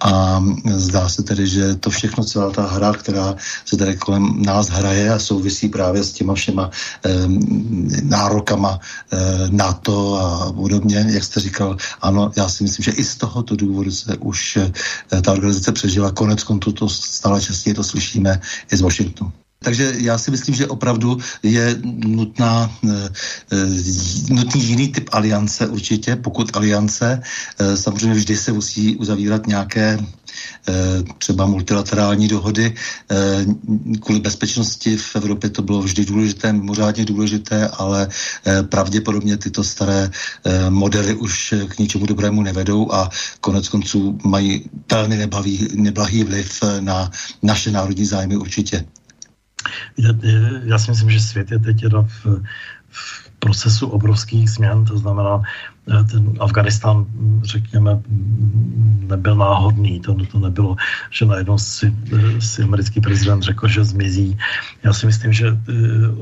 A 0.00 0.44
zdá 0.66 1.08
se 1.08 1.22
tedy, 1.22 1.46
že 1.46 1.74
to 1.74 1.90
všechno, 1.90 2.24
celá 2.24 2.50
ta 2.50 2.66
hra, 2.66 2.92
která 2.92 3.36
se 3.64 3.76
tady 3.76 3.96
kolem 3.96 4.42
nás 4.42 4.68
hraje 4.68 5.12
a 5.12 5.18
souvisí 5.18 5.68
právě 5.68 6.04
s 6.04 6.12
těma 6.12 6.34
všema 6.34 6.70
nárokama 8.02 8.80
na 9.50 9.61
NATO 9.62 10.14
a 10.14 10.52
podobně, 10.52 11.06
jak 11.08 11.24
jste 11.24 11.40
říkal, 11.40 11.76
ano, 12.00 12.32
já 12.36 12.48
si 12.48 12.62
myslím, 12.62 12.84
že 12.84 12.90
i 12.90 13.04
z 13.04 13.16
tohoto 13.16 13.56
důvodu 13.56 13.90
se 13.90 14.16
už 14.16 14.56
eh, 14.56 15.22
ta 15.22 15.32
organizace 15.32 15.72
přežila. 15.72 16.10
Konec 16.10 16.42
konců 16.42 16.72
to 16.72 16.88
stále 16.88 17.40
častěji 17.40 17.74
to 17.74 17.84
slyšíme 17.84 18.40
i 18.72 18.76
z 18.76 18.80
Washingtonu. 18.80 19.32
Takže 19.62 19.94
já 19.96 20.18
si 20.18 20.30
myslím, 20.30 20.54
že 20.54 20.66
opravdu 20.66 21.18
je 21.42 21.76
nutná, 22.06 22.70
eh, 22.84 23.08
eh, 23.52 24.34
nutný 24.34 24.64
jiný 24.64 24.88
typ 24.88 25.08
aliance 25.12 25.66
určitě, 25.66 26.16
pokud 26.16 26.56
aliance, 26.56 27.22
samozřejmě 27.74 28.14
vždy 28.14 28.36
se 28.36 28.52
musí 28.52 28.96
uzavírat 28.96 29.46
nějaké 29.46 29.98
Eh, 30.68 31.02
třeba 31.18 31.46
multilaterální 31.46 32.28
dohody. 32.28 32.74
Eh, 33.10 33.46
kvůli 34.00 34.20
bezpečnosti 34.20 34.96
v 34.96 35.16
Evropě 35.16 35.50
to 35.50 35.62
bylo 35.62 35.82
vždy 35.82 36.04
důležité, 36.04 36.52
mimořádně 36.52 37.04
důležité, 37.04 37.68
ale 37.68 38.08
eh, 38.46 38.62
pravděpodobně 38.62 39.36
tyto 39.36 39.64
staré 39.64 40.10
modely 40.68 41.14
už 41.14 41.54
k 41.68 41.78
ničemu 41.78 42.06
dobrému 42.06 42.42
nevedou 42.42 42.92
a 42.92 43.10
konec 43.40 43.68
konců 43.68 44.18
mají 44.24 44.70
velmi 44.90 45.28
neblahý 45.74 46.24
vliv 46.24 46.60
na 46.80 47.10
naše 47.42 47.70
národní 47.70 48.04
zájmy 48.06 48.36
určitě. 48.36 48.84
Já 50.64 50.78
si 50.78 50.90
myslím, 50.90 51.10
že 51.10 51.20
svět 51.20 51.50
je 51.50 51.58
teď 51.58 51.84
v, 52.06 52.26
v 52.90 53.30
procesu 53.42 53.88
obrovských 53.88 54.50
změn, 54.50 54.84
to 54.84 54.98
znamená, 54.98 55.42
eh, 55.90 56.04
ten 56.04 56.38
Afganistán, 56.40 57.06
řekněme, 57.42 57.98
nebyl 59.10 59.34
náhodný, 59.34 60.00
to, 60.00 60.14
to 60.14 60.38
nebylo, 60.38 60.76
že 61.10 61.26
najednou 61.26 61.58
si, 61.58 61.90
eh, 61.90 62.40
si 62.40 62.62
americký 62.62 63.00
prezident 63.02 63.42
řekl, 63.42 63.68
že 63.68 63.84
zmizí. 63.84 64.38
Já 64.86 64.92
si 64.92 65.06
myslím, 65.06 65.32
že 65.32 65.50
uh, 65.50 65.58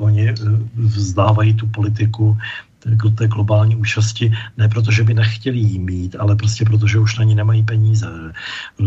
oni 0.01 0.33
vzdávají 0.75 1.55
tu 1.55 1.67
politiku 1.69 2.39
té 3.15 3.29
globální 3.29 3.77
účasti, 3.77 4.33
ne 4.57 4.69
proto, 4.69 4.91
že 4.91 5.05
by 5.05 5.15
nechtěli 5.15 5.59
jí 5.59 5.79
mít, 5.79 6.17
ale 6.19 6.37
prostě 6.37 6.65
proto, 6.65 6.87
že 6.87 6.99
už 6.99 7.19
na 7.19 7.25
ní 7.25 7.35
nemají 7.35 7.63
peníze. 7.63 8.07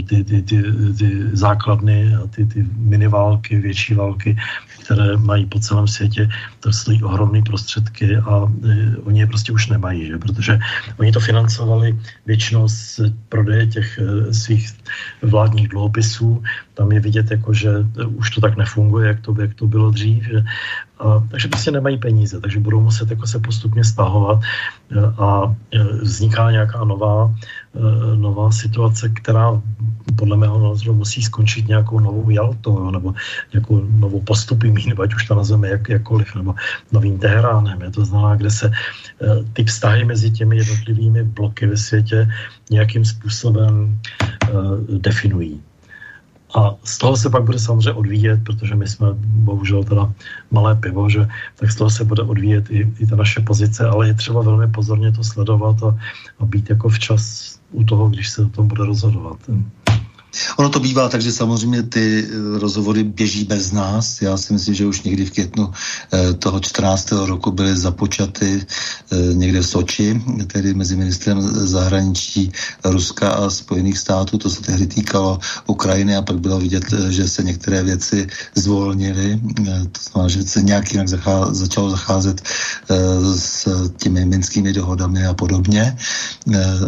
Ty, 0.08 0.24
ty, 0.24 0.42
ty, 0.42 0.64
ty 0.98 1.10
základny 1.34 2.16
a 2.16 2.28
ty, 2.28 2.46
ty 2.46 2.68
miniválky, 2.76 3.58
větší 3.58 3.94
války, 3.94 4.38
které 4.84 5.18
mají 5.18 5.46
po 5.46 5.60
celém 5.60 5.88
světě, 5.88 6.30
to 6.60 6.74
stojí 6.74 7.04
ohromné 7.04 7.42
prostředky 7.42 8.18
a 8.18 8.52
e, 8.70 8.98
oni 8.98 9.20
je 9.20 9.28
prostě 9.28 9.52
už 9.52 9.68
nemají, 9.68 10.08
že? 10.08 10.18
protože 10.18 10.60
oni 11.00 11.12
to 11.12 11.20
financovali 11.20 12.00
většinou 12.26 12.68
z 12.68 13.00
prodeje 13.30 13.68
těch 13.68 14.00
e, 14.00 14.34
svých 14.34 14.83
vládních 15.22 15.68
dluhopisů. 15.68 16.44
Tam 16.74 16.92
je 16.92 17.00
vidět, 17.00 17.32
jako, 17.32 17.54
že 17.54 17.70
už 18.06 18.30
to 18.30 18.42
tak 18.42 18.58
nefunguje, 18.58 19.08
jak 19.08 19.20
to, 19.20 19.36
jak 19.42 19.54
to 19.54 19.68
bylo 19.68 19.92
dřív. 19.92 20.24
Že? 20.24 20.44
A, 21.00 21.24
takže 21.32 21.48
prostě 21.48 21.72
nemají 21.72 21.98
peníze, 21.98 22.42
takže 22.42 22.60
budou 22.60 22.82
muset 22.82 23.10
jako 23.10 23.28
se 23.28 23.40
postupně 23.40 23.84
stahovat 23.84 24.40
e, 24.42 25.00
a 25.18 25.56
e, 25.72 25.84
vzniká 25.84 26.52
nějaká 26.52 26.84
nová, 26.84 27.28
e, 27.28 27.38
nová 28.16 28.52
situace, 28.52 29.10
která 29.10 29.62
podle 30.16 30.38
mého 30.38 30.70
názoru 30.70 30.94
musí 30.94 31.22
skončit 31.22 31.68
nějakou 31.68 32.00
novou 32.00 32.30
Jaltou, 32.30 32.92
nebo 32.92 33.14
nějakou 33.54 33.86
novou 33.90 34.22
postupy 34.22 34.74
nebo 34.88 35.02
ať 35.02 35.14
už 35.14 35.26
to 35.26 35.36
nazveme 35.36 35.68
jak, 35.68 35.90
jakkoliv, 35.90 36.36
nebo 36.36 36.56
novým 36.92 37.18
Teheránem. 37.18 37.82
Je 37.82 37.92
to 37.92 38.06
znamená, 38.06 38.36
kde 38.36 38.52
se 38.52 38.72
ty 39.54 39.64
vztahy 39.64 40.06
mezi 40.06 40.32
těmi 40.32 40.58
jednotlivými 40.58 41.24
bloky 41.24 41.68
ve 41.68 41.78
světě 41.78 42.28
nějakým 42.72 43.06
způsobem 43.06 44.00
definují. 44.98 45.62
A 46.56 46.76
z 46.84 46.98
toho 46.98 47.18
se 47.18 47.30
pak 47.30 47.44
bude 47.44 47.60
samozřejmě 47.60 47.92
odvíjet, 47.92 48.44
protože 48.44 48.76
my 48.76 48.88
jsme 48.88 49.08
bohužel 49.26 49.84
teda 49.84 50.14
malé 50.52 50.76
pivo, 50.76 51.10
že 51.10 51.28
tak 51.56 51.72
z 51.72 51.76
toho 51.76 51.90
se 51.90 52.04
bude 52.04 52.22
odvíjet 52.22 52.70
i, 52.70 52.94
i 53.00 53.06
ta 53.08 53.16
naše 53.16 53.42
pozice, 53.42 53.86
ale 53.86 54.08
je 54.08 54.14
třeba 54.14 54.42
velmi 54.42 54.68
pozorně 54.68 55.12
to 55.12 55.24
sledovat 55.24 55.84
a, 55.84 55.98
a 56.40 56.46
být 56.46 56.70
jako 56.70 56.90
včas 56.90 57.54
u 57.74 57.84
toho, 57.84 58.10
když 58.10 58.30
se 58.30 58.46
o 58.46 58.50
tom 58.50 58.68
bude 58.68 58.86
rozhodovat. 58.86 59.38
Ono 60.58 60.70
to 60.70 60.80
bývá 60.80 61.10
tak, 61.10 61.22
že 61.22 61.32
samozřejmě 61.32 61.84
ty 61.84 62.26
eh, 62.26 62.60
rozhovory 62.60 63.04
běží 63.04 63.44
bez 63.44 63.72
nás. 63.72 64.22
Já 64.22 64.38
si 64.38 64.54
myslím, 64.54 64.76
že 64.76 64.86
už 64.86 65.02
někdy 65.02 65.26
v 65.26 65.32
květnu 65.32 65.72
eh, 66.14 66.34
toho 66.34 66.60
14. 66.60 67.12
roku 67.12 67.52
byly 67.52 67.78
započaty 67.78 68.66
eh, 68.66 69.34
někde 69.34 69.60
v 69.60 69.68
Soči, 69.68 70.22
tedy 70.48 70.74
mezi 70.74 70.96
ministrem 70.96 71.42
zahraničí 71.68 72.52
Ruska 72.84 73.30
a 73.30 73.50
Spojených 73.50 73.98
států. 73.98 74.38
To 74.38 74.50
se 74.50 74.62
tehdy 74.62 74.88
týkalo 74.88 75.40
Ukrajiny 75.68 76.16
a 76.16 76.22
pak 76.22 76.40
bylo 76.40 76.60
vidět, 76.60 76.84
že 77.10 77.28
se 77.28 77.44
některé 77.44 77.84
věci 77.84 78.28
zvolnily. 78.56 79.40
To 79.92 80.00
znamená, 80.02 80.30
že 80.30 80.44
se 80.44 80.62
nějak 80.62 80.92
jinak 80.92 81.08
zachá, 81.08 81.54
začalo 81.54 81.90
zacházet 81.90 82.42
s 83.36 83.68
těmi 83.98 84.26
minskými 84.26 84.74
dohodami 84.74 85.26
a 85.26 85.34
podobně. 85.34 85.98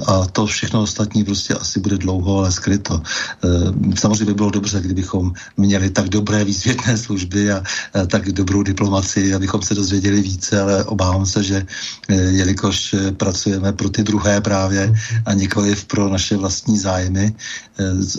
A 0.08 0.26
to 0.32 0.46
všechno 0.46 0.82
ostatní 0.82 1.24
prostě 1.24 1.54
asi 1.54 1.80
bude 1.80 1.98
dlouho, 1.98 2.38
ale 2.38 2.52
skryto. 2.52 3.02
Eh, 3.44 3.96
samozřejmě 4.00 4.26
by 4.26 4.34
bylo 4.34 4.50
dobře, 4.50 4.82
kdybychom 4.82 5.34
měli 5.58 5.90
tak 5.90 6.10
dobré 6.10 6.44
výzvětné 6.44 6.98
služby 6.98 7.52
a, 7.52 7.64
tak 8.08 8.32
dobrou 8.32 8.64
diplomaci, 8.64 9.34
abychom 9.34 9.62
se 9.62 9.76
dozvěděli 9.76 10.22
více, 10.22 10.62
ale 10.62 10.84
obávám 10.84 11.26
se, 11.26 11.44
že 11.44 11.66
eh, 12.10 12.16
jelikož 12.16 12.94
eh, 12.94 13.12
pracujeme 13.12 13.74
pro 13.74 13.90
ty 13.90 14.04
druhé 14.04 14.42
právě 14.42 14.94
a 15.26 15.34
nikoliv 15.34 15.86
pro 15.86 16.10
naše 16.10 16.38
vlastní 16.38 16.80
zájmy, 16.80 17.36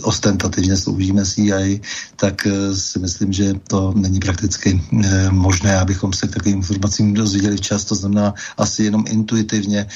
ostentativně 0.02 0.76
sloužíme 0.76 1.24
CIA, 1.24 1.80
tak 2.16 2.46
si 2.74 2.98
myslím, 2.98 3.32
že 3.32 3.54
to 3.68 3.92
není 3.96 4.20
prakticky 4.20 4.82
možné, 5.30 5.78
abychom 5.78 6.12
se 6.12 6.26
k 6.28 6.34
takovým 6.34 6.56
informacím 6.56 7.14
dozvěděli 7.14 7.56
včas. 7.56 7.84
To 7.84 7.94
znamená 7.94 8.34
asi 8.56 8.84
jenom 8.84 9.04
intuitivně 9.08 9.86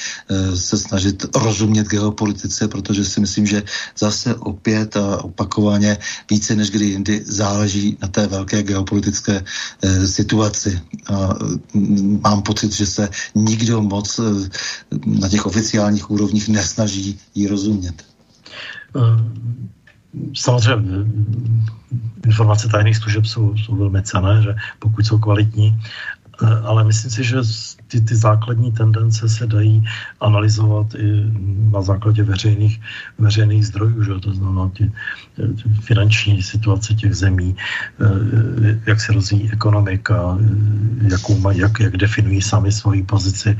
se 0.55 0.77
snažit 0.77 1.25
rozumět 1.35 1.87
geopolitice, 1.87 2.67
protože 2.67 3.05
si 3.05 3.19
myslím, 3.19 3.45
že 3.45 3.63
zase 3.97 4.35
opět 4.35 4.97
a 4.97 5.10
opakovaně 5.17 5.97
více 6.29 6.55
než 6.55 6.69
kdy 6.69 6.85
jindy 6.85 7.21
záleží 7.25 7.97
na 8.01 8.07
té 8.07 8.27
velké 8.27 8.63
geopolitické 8.63 9.43
e, 9.81 10.07
situaci. 10.07 10.81
A 11.07 11.29
mm, 11.73 12.19
mám 12.23 12.41
pocit, 12.41 12.71
že 12.71 12.85
se 12.85 13.09
nikdo 13.35 13.81
moc 13.81 14.19
e, 14.19 14.23
na 15.05 15.29
těch 15.29 15.45
oficiálních 15.45 16.11
úrovních 16.11 16.49
nesnaží 16.49 17.19
ji 17.35 17.47
rozumět. 17.47 18.05
samozřejmě 20.35 21.05
informace 22.25 22.67
tajných 22.67 22.97
služeb 22.97 23.25
jsou, 23.25 23.57
jsou 23.57 23.75
velmi 23.75 24.03
cené, 24.03 24.41
že 24.41 24.55
pokud 24.79 25.05
jsou 25.05 25.19
kvalitní, 25.19 25.79
ale 26.63 26.83
myslím 26.83 27.11
si, 27.11 27.23
že 27.23 27.37
ty, 27.87 28.01
ty 28.01 28.15
základní 28.15 28.71
tendence 28.71 29.29
se 29.29 29.47
dají 29.47 29.83
analyzovat 30.19 30.95
i 30.95 31.25
na 31.71 31.81
základě 31.81 32.23
veřejných, 32.23 32.81
veřejných 33.19 33.67
zdrojů, 33.67 34.03
že? 34.03 34.13
to 34.19 34.33
znamená 34.33 34.69
ty, 34.69 34.91
ty 35.35 35.69
finanční 35.81 36.41
situace 36.41 36.93
těch 36.93 37.15
zemí, 37.15 37.55
eh, 37.55 38.79
jak 38.85 39.01
se 39.01 39.13
rozvíjí 39.13 39.51
ekonomika, 39.51 40.37
jakou 41.01 41.37
maj, 41.39 41.57
jak, 41.57 41.79
jak 41.79 41.97
definují 41.97 42.41
sami 42.41 42.71
svoji 42.71 43.03
pozici 43.03 43.57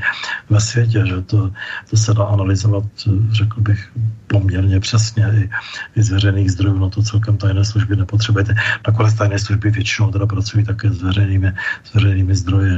ve 0.50 0.60
světě. 0.60 1.04
Že? 1.06 1.22
To, 1.22 1.50
to 1.90 1.96
se 1.96 2.14
dá 2.14 2.24
analyzovat, 2.24 2.84
řekl 3.32 3.60
bych, 3.60 3.90
poměrně 4.26 4.80
přesně 4.80 5.24
i, 5.36 5.50
i 5.96 6.02
z 6.02 6.10
veřejných 6.10 6.50
zdrojů, 6.52 6.78
na 6.78 6.88
to 6.88 7.02
celkem 7.02 7.36
tajné 7.36 7.64
služby 7.64 7.96
nepotřebujete. 7.96 8.54
Nakonec 8.86 9.14
tajné 9.14 9.38
služby 9.38 9.70
většinou 9.70 10.10
teda 10.10 10.26
pracují 10.26 10.64
také 10.64 10.90
s 10.90 11.02
veřejnými, 11.02 11.52
s 11.84 11.94
veřejnými 11.94 12.34
zdroji. 12.34 12.71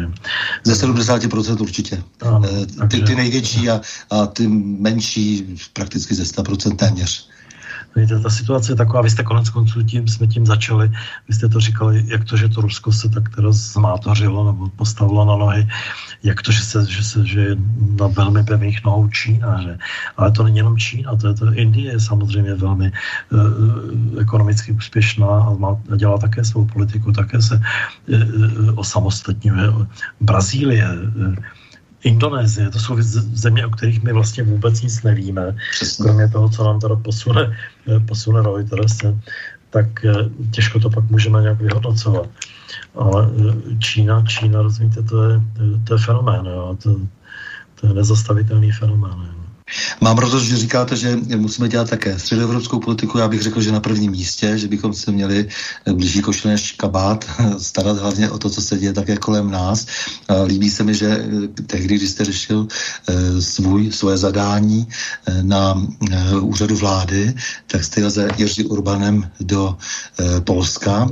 Ze 0.64 0.86
70% 0.86 1.60
určitě. 1.60 2.02
Ano, 2.22 2.42
eh, 2.44 2.88
ty, 2.88 3.02
ty 3.02 3.14
největší 3.14 3.70
a, 3.70 3.80
a 4.10 4.26
ty 4.26 4.48
menší 4.78 5.56
prakticky 5.72 6.14
ze 6.14 6.22
100% 6.22 6.76
téměř. 6.76 7.28
Víte, 7.96 8.20
ta 8.20 8.30
situace 8.30 8.72
je 8.72 8.76
taková, 8.76 9.02
vy 9.02 9.10
jste 9.10 9.22
konec 9.22 9.50
konců 9.50 9.82
tím, 9.82 10.08
jsme 10.08 10.26
tím 10.26 10.46
začali, 10.46 10.90
vy 11.28 11.34
jste 11.34 11.48
to 11.48 11.60
říkali, 11.60 12.04
jak 12.06 12.24
to, 12.24 12.36
že 12.36 12.48
to 12.48 12.60
Rusko 12.60 12.92
se 12.92 13.08
tak 13.08 13.34
teda 13.34 13.52
zmátořilo 13.52 14.52
nebo 14.52 14.68
postavilo 14.68 15.24
na 15.24 15.36
nohy, 15.36 15.68
jak 16.22 16.42
to, 16.42 16.52
že 16.52 16.62
se, 16.62 16.86
že 16.90 17.04
se 17.04 17.26
že 17.26 17.40
je 17.40 17.56
na 18.00 18.06
velmi 18.06 18.44
pevných 18.44 18.84
nohou 18.84 19.08
Čína, 19.08 19.62
že? 19.62 19.78
ale 20.16 20.30
to 20.30 20.42
není 20.42 20.56
jenom 20.56 20.78
Čína, 20.78 21.16
to 21.16 21.28
je 21.28 21.34
to 21.34 21.52
Indie 21.52 21.92
je 21.92 22.00
samozřejmě 22.00 22.54
velmi 22.54 22.92
uh, 23.30 24.20
ekonomicky 24.20 24.72
úspěšná 24.72 25.26
a, 25.26 25.50
má, 25.54 25.78
a 25.92 25.96
dělá 25.96 26.18
také 26.18 26.44
svou 26.44 26.64
politiku, 26.64 27.12
také 27.12 27.42
se 27.42 27.60
uh, 28.08 28.78
osamostatňuje. 28.78 29.70
Brazílie, 30.20 30.88
uh, 31.16 31.34
Indonésie, 32.04 32.70
to 32.70 32.78
jsou 32.78 32.96
země, 33.32 33.66
o 33.66 33.70
kterých 33.70 34.02
my 34.02 34.12
vlastně 34.12 34.42
vůbec 34.42 34.82
nic 34.82 35.02
nevíme, 35.02 35.56
Přesně. 35.70 36.04
kromě 36.04 36.28
toho, 36.28 36.48
co 36.48 36.64
nám 36.64 36.80
teda 36.80 36.96
posune, 36.96 37.56
eh, 37.96 38.00
posune 38.00 38.42
Reuters, 38.42 38.98
tak 39.70 40.04
eh, 40.04 40.12
těžko 40.50 40.80
to 40.80 40.90
pak 40.90 41.10
můžeme 41.10 41.42
nějak 41.42 41.60
vyhodnocovat. 41.60 42.28
Ale 42.94 43.28
eh, 43.28 43.78
Čína, 43.78 44.24
Čína, 44.26 44.62
rozumíte, 44.62 45.02
to 45.02 45.22
je, 45.30 45.40
to 45.84 45.94
je 45.94 45.98
fenomén, 45.98 46.46
jo, 46.46 46.76
to, 46.82 47.00
to 47.80 47.86
je 47.86 47.94
nezastavitelný 47.94 48.72
fenomén. 48.72 49.18
Jo. 49.26 49.43
Mám 50.00 50.18
radost, 50.18 50.42
že 50.42 50.56
říkáte, 50.56 50.96
že 50.96 51.16
musíme 51.36 51.68
dělat 51.68 51.90
také 51.90 52.18
středoevropskou 52.18 52.80
politiku. 52.80 53.18
Já 53.18 53.28
bych 53.28 53.42
řekl, 53.42 53.60
že 53.60 53.72
na 53.72 53.80
prvním 53.80 54.12
místě, 54.12 54.58
že 54.58 54.68
bychom 54.68 54.94
se 54.94 55.12
měli 55.12 55.48
blíží 55.92 56.20
košile 56.20 56.52
než 56.52 56.72
kabát 56.72 57.24
starat 57.58 57.98
hlavně 57.98 58.30
o 58.30 58.38
to, 58.38 58.50
co 58.50 58.62
se 58.62 58.78
děje 58.78 58.92
také 58.92 59.16
kolem 59.16 59.50
nás. 59.50 59.86
Líbí 60.46 60.70
se 60.70 60.84
mi, 60.84 60.94
že 60.94 61.08
eh, 61.08 61.62
tehdy, 61.62 61.96
když 61.96 62.10
jste 62.10 62.24
řešil 62.24 62.68
eh, 63.08 63.42
svůj, 63.42 63.92
svoje 63.92 64.16
zadání 64.16 64.88
eh, 65.26 65.42
na 65.42 65.82
úřadu 66.40 66.76
vlády, 66.76 67.34
tak 67.66 67.84
jste 67.84 68.00
jel 68.00 68.10
za 68.10 68.22
Jiří 68.36 68.64
Urbanem 68.64 69.30
do 69.40 69.76
Polska, 70.44 71.08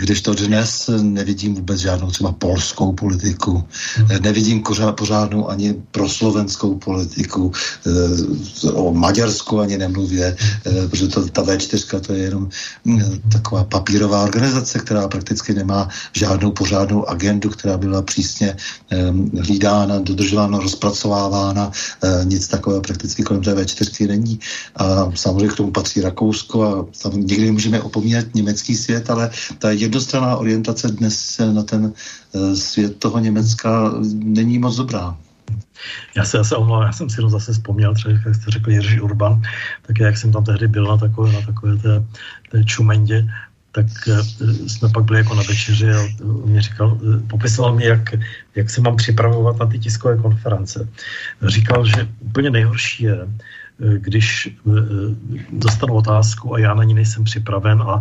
když 0.00 0.20
to 0.20 0.34
dnes 0.34 0.90
nevidím 1.02 1.54
vůbec 1.54 1.80
žádnou 1.80 2.10
třeba 2.10 2.32
polskou 2.32 2.92
politiku. 2.92 3.64
Hmm. 3.96 4.08
Nevidím 4.20 4.62
pořádnou 4.96 5.50
ani 5.50 5.74
proslovenskou 5.90 6.78
politiku 6.78 7.41
Eh, 7.50 8.70
o 8.72 8.94
Maďarsku 8.94 9.60
ani 9.60 9.78
nemluvě, 9.78 10.36
eh, 10.66 10.88
protože 10.88 11.08
to, 11.08 11.26
ta 11.28 11.42
V4 11.42 12.00
to 12.00 12.12
je 12.12 12.22
jenom 12.22 12.48
eh, 13.00 13.18
taková 13.32 13.64
papírová 13.64 14.22
organizace, 14.22 14.78
která 14.78 15.08
prakticky 15.08 15.54
nemá 15.54 15.88
žádnou 16.12 16.50
pořádnou 16.52 17.08
agendu, 17.08 17.50
která 17.50 17.78
byla 17.78 18.02
přísně 18.02 18.56
hlídána, 19.40 19.98
dodržována, 19.98 20.58
rozpracovávána, 20.58 21.70
nic 22.24 22.48
takového 22.48 22.82
prakticky 22.82 23.22
kolem 23.22 23.42
té 23.42 23.54
V4 23.54 24.08
není. 24.08 24.40
A 24.76 25.10
samozřejmě 25.14 25.48
k 25.48 25.56
tomu 25.56 25.70
patří 25.70 26.00
Rakousko 26.00 26.62
a 26.64 26.72
tam 27.02 27.20
někdy 27.20 27.50
můžeme 27.50 27.80
opomínat 27.80 28.34
německý 28.34 28.76
svět, 28.76 29.10
ale 29.10 29.30
ta 29.58 29.70
jednostranná 29.70 30.36
orientace 30.36 30.88
dnes 30.88 31.40
na 31.52 31.62
ten 31.62 31.92
svět 32.54 32.96
toho 32.98 33.18
Německa 33.18 33.92
není 34.12 34.58
moc 34.58 34.76
dobrá. 34.76 35.16
Já 36.16 36.24
se 36.24 36.36
zase 36.36 36.56
omlouvám, 36.56 36.82
já 36.82 36.92
jsem 36.92 37.10
si 37.10 37.16
to 37.16 37.28
zase 37.28 37.52
vzpomněl, 37.52 37.94
třeba 37.94 38.14
jak 38.14 38.34
jste 38.34 38.50
řekl 38.50 38.70
Jiří 38.70 39.00
Urban, 39.00 39.42
tak 39.82 40.00
jak 40.00 40.16
jsem 40.16 40.32
tam 40.32 40.44
tehdy 40.44 40.68
byl 40.68 40.84
na 40.84 40.96
takové, 40.96 41.32
na 41.32 41.40
takové 41.40 41.76
té, 41.76 42.04
té 42.50 42.64
čumendě, 42.64 43.28
tak 43.72 43.86
uh, 44.08 44.50
jsme 44.66 44.88
pak 44.88 45.04
byli 45.04 45.18
jako 45.18 45.34
na 45.34 45.42
večeři 45.42 45.90
a 45.90 46.02
mě 46.44 46.62
říkal, 46.62 46.92
uh, 46.92 47.20
popisoval 47.26 47.74
mi, 47.74 47.84
jak, 47.84 48.14
jak 48.54 48.70
se 48.70 48.80
mám 48.80 48.96
připravovat 48.96 49.58
na 49.58 49.66
ty 49.66 49.78
tiskové 49.78 50.16
konference. 50.16 50.88
Říkal, 51.46 51.86
že 51.86 52.08
úplně 52.20 52.50
nejhorší 52.50 53.04
je, 53.04 53.18
když 53.82 54.48
eh, 54.48 54.70
dostanu 55.52 55.94
otázku 55.94 56.54
a 56.54 56.58
já 56.58 56.74
na 56.74 56.84
ní 56.84 56.94
nejsem 56.94 57.24
připraven 57.24 57.82
a, 57.82 57.84
a, 57.84 58.00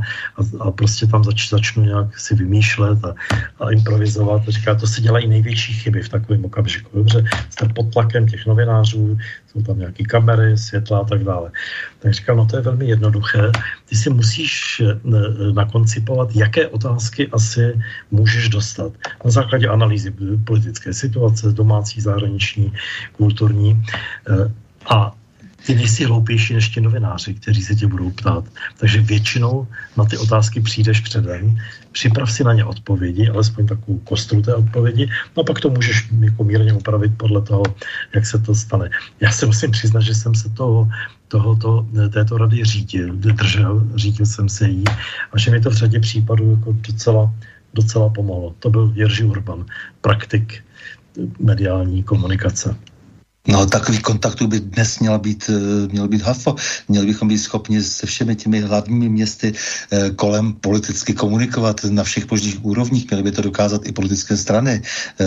a 0.59 0.71
prostě 0.71 1.07
tam 1.07 1.23
zač, 1.23 1.49
začnu 1.49 1.83
nějak 1.83 2.19
si 2.19 2.35
vymýšlet 2.35 3.05
a, 3.05 3.15
a 3.59 3.71
improvizovat. 3.71 4.41
A 4.47 4.51
říká, 4.51 4.75
to 4.75 4.87
se 4.87 5.01
dělají 5.01 5.27
největší 5.27 5.73
chyby 5.73 6.01
v 6.01 6.09
takovém 6.09 6.45
okamžiku. 6.45 6.89
Dobře, 6.93 7.25
jste 7.49 7.67
pod 7.67 7.93
tlakem 7.93 8.27
těch 8.27 8.45
novinářů, 8.45 9.17
jsou 9.47 9.61
tam 9.61 9.79
nějaké 9.79 10.03
kamery, 10.03 10.57
světla 10.57 10.99
a 10.99 11.03
tak 11.03 11.23
dále. 11.23 11.51
Tak 11.99 12.13
říkám, 12.13 12.37
no 12.37 12.45
to 12.45 12.55
je 12.55 12.61
velmi 12.61 12.85
jednoduché. 12.85 13.51
Ty 13.89 13.95
si 13.95 14.09
musíš 14.09 14.81
eh, 14.85 15.53
nakoncipovat, 15.53 16.35
jaké 16.35 16.67
otázky 16.67 17.29
asi 17.31 17.81
můžeš 18.11 18.49
dostat. 18.49 18.93
Na 19.25 19.31
základě 19.31 19.67
analýzy 19.67 20.13
politické 20.43 20.93
situace, 20.93 21.51
domácí, 21.51 22.01
zahraniční, 22.01 22.73
kulturní. 23.17 23.83
Eh, 24.29 24.51
a 24.89 25.13
ty 25.65 25.75
nejsi 25.75 26.05
hloupější 26.05 26.53
než 26.53 26.69
ti 26.69 26.81
novináři, 26.81 27.33
kteří 27.33 27.61
se 27.61 27.75
tě 27.75 27.87
budou 27.87 28.09
ptát. 28.09 28.45
Takže 28.77 29.01
většinou 29.01 29.67
na 29.97 30.05
ty 30.05 30.17
otázky 30.17 30.61
přijdeš 30.61 30.99
předem, 30.99 31.57
připrav 31.91 32.31
si 32.31 32.43
na 32.43 32.53
ně 32.53 32.65
odpovědi, 32.65 33.29
alespoň 33.29 33.67
takovou 33.67 33.97
kostru 33.97 34.41
té 34.41 34.55
odpovědi, 34.55 35.09
no 35.37 35.41
a 35.41 35.45
pak 35.45 35.59
to 35.59 35.69
můžeš 35.69 36.09
jako 36.19 36.43
mírně 36.43 36.73
upravit 36.73 37.11
podle 37.17 37.41
toho, 37.41 37.63
jak 38.15 38.25
se 38.25 38.39
to 38.39 38.55
stane. 38.55 38.89
Já 39.19 39.31
se 39.31 39.45
musím 39.45 39.71
přiznat, 39.71 40.01
že 40.01 40.15
jsem 40.15 40.35
se 40.35 40.49
toho, 40.49 40.89
tohoto, 41.27 41.87
této 42.13 42.37
rady 42.37 42.63
řídil, 42.63 43.15
držel, 43.15 43.83
řídil 43.95 44.25
jsem 44.25 44.49
se 44.49 44.67
jí 44.67 44.83
a 45.33 45.39
že 45.39 45.51
mi 45.51 45.61
to 45.61 45.69
v 45.69 45.73
řadě 45.73 45.99
případů 45.99 46.51
jako 46.51 46.75
docela, 46.87 47.33
docela 47.73 48.09
pomohlo. 48.09 48.55
To 48.59 48.69
byl 48.69 48.93
Jiří 48.95 49.23
Urban, 49.23 49.65
praktik 50.01 50.63
mediální 51.39 52.03
komunikace. 52.03 52.75
No, 53.47 53.65
takový 53.65 53.99
kontaktů 53.99 54.47
by 54.47 54.59
dnes 54.59 54.99
měl 54.99 55.19
být, 55.19 55.49
eh, 55.49 55.87
měl 55.91 56.07
být 56.07 56.21
hafo. 56.21 56.55
Měli 56.87 57.05
bychom 57.05 57.27
být 57.27 57.37
schopni 57.37 57.81
se 57.81 58.05
všemi 58.05 58.35
těmi 58.35 58.61
hlavními 58.61 59.09
městy 59.09 59.53
eh, 59.91 60.09
kolem 60.09 60.53
politicky 60.53 61.13
komunikovat 61.13 61.83
na 61.89 62.03
všech 62.03 62.31
možných 62.31 62.65
úrovních. 62.65 63.09
Měli 63.09 63.23
by 63.23 63.31
to 63.31 63.41
dokázat 63.41 63.81
i 63.85 63.91
politické 63.91 64.37
strany. 64.37 64.81
Eh, 65.19 65.25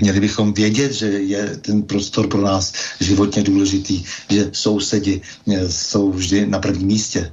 měli 0.00 0.20
bychom 0.20 0.52
vědět, 0.54 0.92
že 0.92 1.06
je 1.06 1.56
ten 1.56 1.82
prostor 1.82 2.28
pro 2.28 2.40
nás 2.40 2.72
životně 3.00 3.42
důležitý, 3.42 4.04
že 4.30 4.50
sousedi 4.52 5.20
jsou 5.66 6.12
vždy 6.12 6.46
na 6.46 6.58
prvním 6.58 6.86
místě. 6.86 7.32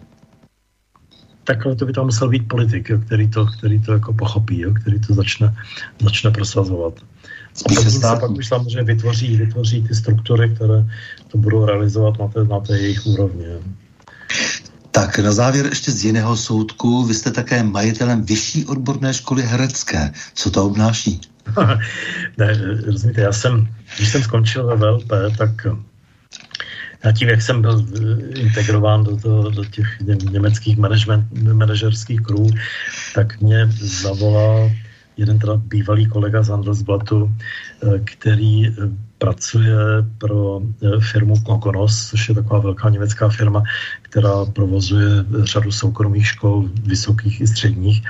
Tak 1.44 1.64
to 1.80 1.86
by 1.86 1.94
tam 1.94 2.06
musel 2.06 2.30
být 2.30 2.48
politik, 2.48 2.90
jo, 2.90 3.00
který, 3.06 3.30
to, 3.30 3.46
který 3.46 3.80
to 3.82 3.94
jako 3.94 4.14
pochopí, 4.14 4.60
jo, 4.62 4.74
který 4.74 5.00
to 5.00 5.14
začne, 5.14 5.56
začne 6.02 6.32
prosazovat. 6.32 6.94
Spíše 7.58 7.92
se 7.92 8.00
pak 8.00 8.32
už 8.32 8.48
samozřejmě 8.48 8.84
vytvoří, 8.84 9.38
vytvoří 9.38 9.84
ty 9.84 9.96
struktury, 9.96 10.50
které 10.50 10.86
to 11.28 11.38
budou 11.38 11.66
realizovat 11.66 12.20
na 12.20 12.28
té, 12.28 12.44
na 12.44 12.60
té 12.60 12.78
jejich 12.78 13.06
úrovni. 13.06 13.46
Tak 14.92 15.20
na 15.20 15.32
závěr 15.32 15.66
ještě 15.66 15.92
z 15.92 16.06
jiného 16.06 16.38
soudku. 16.38 17.06
Vy 17.06 17.14
jste 17.14 17.32
také 17.32 17.64
majitelem 17.64 18.26
Vyšší 18.26 18.66
odborné 18.66 19.14
školy 19.14 19.44
herecké. 19.44 20.12
Co 20.34 20.52
to 20.52 20.66
obnáší? 20.66 21.22
ne, 22.38 22.58
rozumíte, 22.86 23.22
já 23.22 23.32
jsem, 23.32 23.68
když 23.98 24.10
jsem 24.10 24.24
skončil 24.24 24.68
ve 24.68 24.76
VLP, 24.76 25.12
tak 25.38 25.68
já 27.04 27.12
tím, 27.12 27.30
jak 27.30 27.42
jsem 27.42 27.62
byl 27.62 27.86
integrován 28.36 29.04
do, 29.04 29.18
to, 29.18 29.50
do 29.50 29.66
těch 29.66 29.88
německých 30.32 30.78
manažerských 31.54 32.22
krů, 32.22 32.50
tak 33.16 33.42
mě 33.42 33.70
zavolal 33.80 34.72
jeden 35.18 35.40
teda 35.40 35.58
bývalý 35.58 36.06
kolega 36.06 36.44
z 36.44 36.50
Handelsblatu, 36.50 37.32
eh, 37.32 38.00
který 38.04 38.68
eh, 38.68 38.72
pracuje 39.18 39.76
pro 40.18 40.62
eh, 40.62 41.02
firmu 41.12 41.34
Kokonos, 41.44 42.10
což 42.10 42.30
je 42.30 42.36
taková 42.36 42.60
velká 42.60 42.90
německá 42.90 43.30
firma, 43.30 43.64
která 44.10 44.46
provozuje 44.46 45.26
řadu 45.44 45.72
soukromých 45.72 46.28
škol, 46.28 46.70
vysokých 46.84 47.42
i 47.42 47.48
středních. 47.48 48.04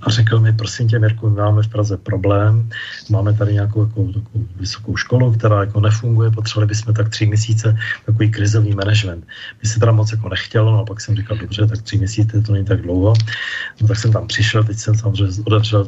A 0.00 0.10
řekl 0.10 0.40
mi, 0.40 0.52
prosím 0.52 0.88
tě, 0.88 0.98
Mirku, 0.98 1.30
my 1.30 1.36
máme 1.36 1.62
v 1.62 1.68
Praze 1.68 1.96
problém, 1.96 2.68
máme 3.10 3.34
tady 3.34 3.52
nějakou 3.52 3.82
jako, 3.82 4.06
takovou 4.06 4.46
vysokou 4.56 4.96
školu, 4.96 5.32
která 5.32 5.60
jako 5.60 5.80
nefunguje, 5.80 6.30
potřebovali 6.30 6.66
bychom 6.66 6.94
tak 6.94 7.08
tři 7.08 7.26
měsíce 7.26 7.76
takový 8.06 8.30
krizový 8.30 8.74
management. 8.74 9.26
My 9.62 9.68
se 9.68 9.80
teda 9.80 9.92
moc 9.92 10.12
jako 10.12 10.28
nechtělo, 10.28 10.72
no 10.72 10.80
a 10.80 10.84
pak 10.84 11.00
jsem 11.00 11.16
říkal, 11.16 11.36
dobře, 11.36 11.66
tak 11.66 11.82
tři 11.82 11.98
měsíce 11.98 12.40
to 12.40 12.52
není 12.52 12.64
tak 12.64 12.82
dlouho. 12.82 13.14
No 13.80 13.88
tak 13.88 13.98
jsem 13.98 14.12
tam 14.12 14.26
přišel, 14.26 14.64
teď 14.64 14.78
jsem 14.78 14.94
samozřejmě 14.94 15.44
otevřel 15.44 15.86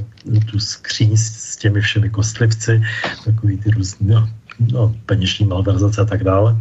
tu 0.51 0.61
skříň 0.61 1.17
s 1.17 1.57
těmi 1.57 1.81
všemi 1.81 2.11
kostlivci, 2.11 2.83
takový 3.25 3.57
ty 3.57 3.71
různé 3.71 4.15
no, 4.15 4.29
no, 4.73 4.95
peněžní 5.07 5.47
malverzace 5.47 6.01
a 6.01 6.05
tak 6.05 6.25
dále. 6.25 6.57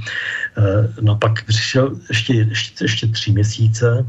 Eh, 0.58 0.94
no 1.02 1.16
pak 1.16 1.44
přišel 1.44 1.96
ještě, 2.10 2.34
ještě, 2.34 2.79
ještě 2.82 3.08
tři 3.08 3.32
měsíce 3.32 4.06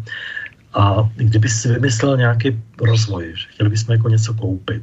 a 0.74 1.10
kdyby 1.16 1.48
si 1.48 1.68
vymyslel 1.68 2.16
nějaký 2.16 2.62
rozvoj, 2.80 3.32
že 3.36 3.46
chtěli 3.50 3.70
bychom 3.70 3.92
jako 3.92 4.08
něco 4.08 4.34
koupit, 4.34 4.82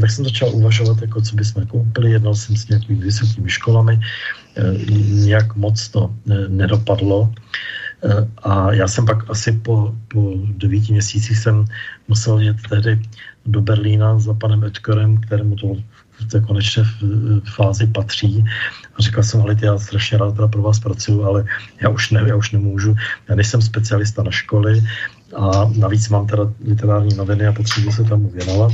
tak 0.00 0.10
jsem 0.10 0.24
začal 0.24 0.54
uvažovat, 0.54 1.02
jako 1.02 1.20
co 1.20 1.36
bychom 1.36 1.66
koupili, 1.66 2.10
jednal 2.10 2.34
jsem 2.34 2.56
s 2.56 2.68
nějakými 2.68 3.04
vysokými 3.04 3.50
školami, 3.50 4.00
eh, 4.56 4.62
nějak 5.26 5.56
moc 5.56 5.88
to 5.88 6.14
eh, 6.30 6.48
nedopadlo. 6.48 7.34
A 8.42 8.72
já 8.72 8.88
jsem 8.88 9.06
pak 9.06 9.30
asi 9.30 9.52
po, 9.52 9.94
po 10.08 10.34
devíti 10.56 10.92
měsících 10.92 11.38
jsem 11.38 11.64
musel 12.08 12.38
jet 12.38 12.56
tehdy 12.68 13.02
do 13.46 13.60
Berlína 13.60 14.18
za 14.18 14.34
panem 14.34 14.64
Edgarem, 14.64 15.16
kterému 15.16 15.56
to 15.56 15.76
v 16.20 16.24
té 16.24 16.40
konečné 16.40 16.84
fázi 17.54 17.86
patří. 17.86 18.44
A 18.98 19.02
říkal 19.02 19.22
jsem, 19.22 19.40
ale 19.40 19.56
já 19.62 19.78
strašně 19.78 20.18
rád 20.18 20.34
teda 20.34 20.48
pro 20.48 20.62
vás 20.62 20.80
pracuju, 20.80 21.24
ale 21.24 21.44
já 21.80 21.88
už, 21.88 22.10
ne, 22.10 22.24
já 22.26 22.36
už 22.36 22.50
nemůžu. 22.50 22.94
Já 23.28 23.34
nejsem 23.34 23.62
specialista 23.62 24.22
na 24.22 24.30
školy 24.30 24.84
a 25.36 25.70
navíc 25.78 26.08
mám 26.08 26.26
teda 26.26 26.52
literární 26.64 27.16
noviny 27.16 27.46
a 27.46 27.52
potřebuji 27.52 27.92
se 27.92 28.04
tomu 28.04 28.30
věnovat. 28.30 28.72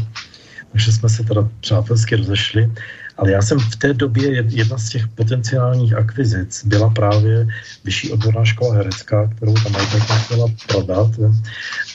Takže 0.72 0.92
jsme 0.92 1.08
se 1.08 1.24
teda 1.24 1.48
přátelsky 1.60 2.16
rozešli 2.16 2.72
ale 3.16 3.30
já 3.30 3.42
jsem 3.42 3.58
v 3.58 3.76
té 3.76 3.94
době, 3.94 4.44
jedna 4.48 4.78
z 4.78 4.88
těch 4.88 5.08
potenciálních 5.08 5.94
akvizic 5.94 6.64
byla 6.64 6.90
právě 6.90 7.46
Vyšší 7.84 8.12
odborná 8.12 8.44
škola 8.44 8.74
herecká, 8.74 9.26
kterou 9.36 9.54
ta 9.54 9.68
majitelka 9.68 10.14
chtěla 10.14 10.46
prodat. 10.68 11.10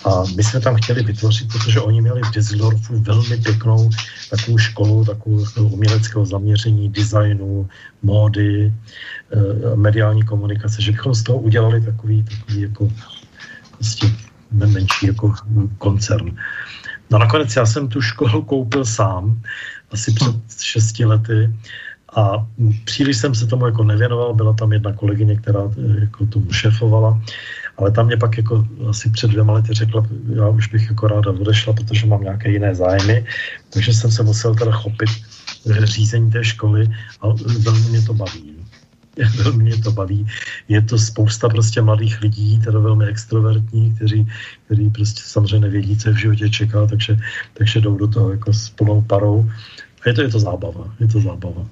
A 0.05 0.23
my 0.35 0.43
jsme 0.43 0.59
tam 0.59 0.75
chtěli 0.75 1.03
vytvořit, 1.03 1.51
protože 1.51 1.79
oni 1.79 2.01
měli 2.01 2.21
v 2.21 2.31
Düsseldorfu 2.31 2.99
velmi 2.99 3.37
pěknou 3.37 3.89
takovou 4.29 4.57
školu, 4.57 5.05
takovou 5.05 5.45
uměleckého 5.57 6.25
zaměření, 6.25 6.89
designu, 6.89 7.69
módy, 8.03 8.73
eh, 9.33 9.75
mediální 9.75 10.23
komunikace, 10.23 10.81
že 10.81 10.91
bychom 10.91 11.15
z 11.15 11.23
toho 11.23 11.39
udělali 11.39 11.81
takový, 11.81 12.23
takový 12.23 12.61
jako 12.61 12.89
prostě 13.71 14.07
menší 14.51 15.07
jako 15.07 15.33
koncern. 15.77 16.31
No 17.11 17.17
nakonec 17.17 17.55
já 17.55 17.65
jsem 17.65 17.87
tu 17.87 18.01
školu 18.01 18.41
koupil 18.41 18.85
sám, 18.85 19.41
asi 19.91 20.13
před 20.13 20.35
šesti 20.61 21.05
lety 21.05 21.53
a 22.15 22.47
příliš 22.83 23.17
jsem 23.17 23.35
se 23.35 23.47
tomu 23.47 23.65
jako 23.65 23.83
nevěnoval, 23.83 24.33
byla 24.33 24.53
tam 24.53 24.73
jedna 24.73 24.93
kolegyně, 24.93 25.35
která 25.35 25.59
eh, 25.59 25.99
jako 25.99 26.25
tomu 26.25 26.51
šefovala, 26.51 27.21
ale 27.77 27.91
tam 27.91 28.05
mě 28.05 28.17
pak 28.17 28.37
jako 28.37 28.67
asi 28.89 29.09
před 29.09 29.31
dvěma 29.31 29.53
lety 29.53 29.73
řekla, 29.73 30.07
já 30.35 30.47
už 30.47 30.67
bych 30.67 30.89
jako 30.89 31.07
ráda 31.07 31.31
odešla, 31.31 31.73
protože 31.73 32.07
mám 32.07 32.23
nějaké 32.23 32.51
jiné 32.51 32.75
zájmy, 32.75 33.25
takže 33.69 33.93
jsem 33.93 34.11
se 34.11 34.23
musel 34.23 34.55
teda 34.55 34.71
chopit 34.71 35.09
řízení 35.83 36.31
té 36.31 36.43
školy 36.43 36.89
a 37.21 37.27
velmi 37.63 37.89
mě 37.89 38.01
to 38.01 38.13
baví. 38.13 38.56
velmi 39.43 39.63
mě 39.63 39.77
to 39.77 39.91
baví. 39.91 40.27
Je 40.67 40.81
to 40.81 40.97
spousta 40.97 41.49
prostě 41.49 41.81
mladých 41.81 42.21
lidí, 42.21 42.59
teda 42.59 42.79
velmi 42.79 43.05
extrovertní, 43.05 43.95
kteří, 43.95 44.27
kteří 44.65 44.89
prostě 44.89 45.21
samozřejmě 45.25 45.59
nevědí, 45.59 45.97
co 45.97 46.09
je 46.09 46.15
v 46.15 46.19
životě 46.19 46.49
čeká, 46.49 46.87
takže, 46.87 47.17
takže 47.53 47.81
jdou 47.81 47.97
do 47.97 48.07
toho 48.07 48.31
jako 48.31 48.53
s 48.53 48.69
plnou 48.69 49.01
parou. 49.01 49.51
A 50.05 50.09
je 50.09 50.13
to, 50.13 50.21
je 50.21 50.29
to 50.29 50.39
zábava, 50.39 50.93
je 50.99 51.07
to 51.07 51.21
zábava. 51.21 51.65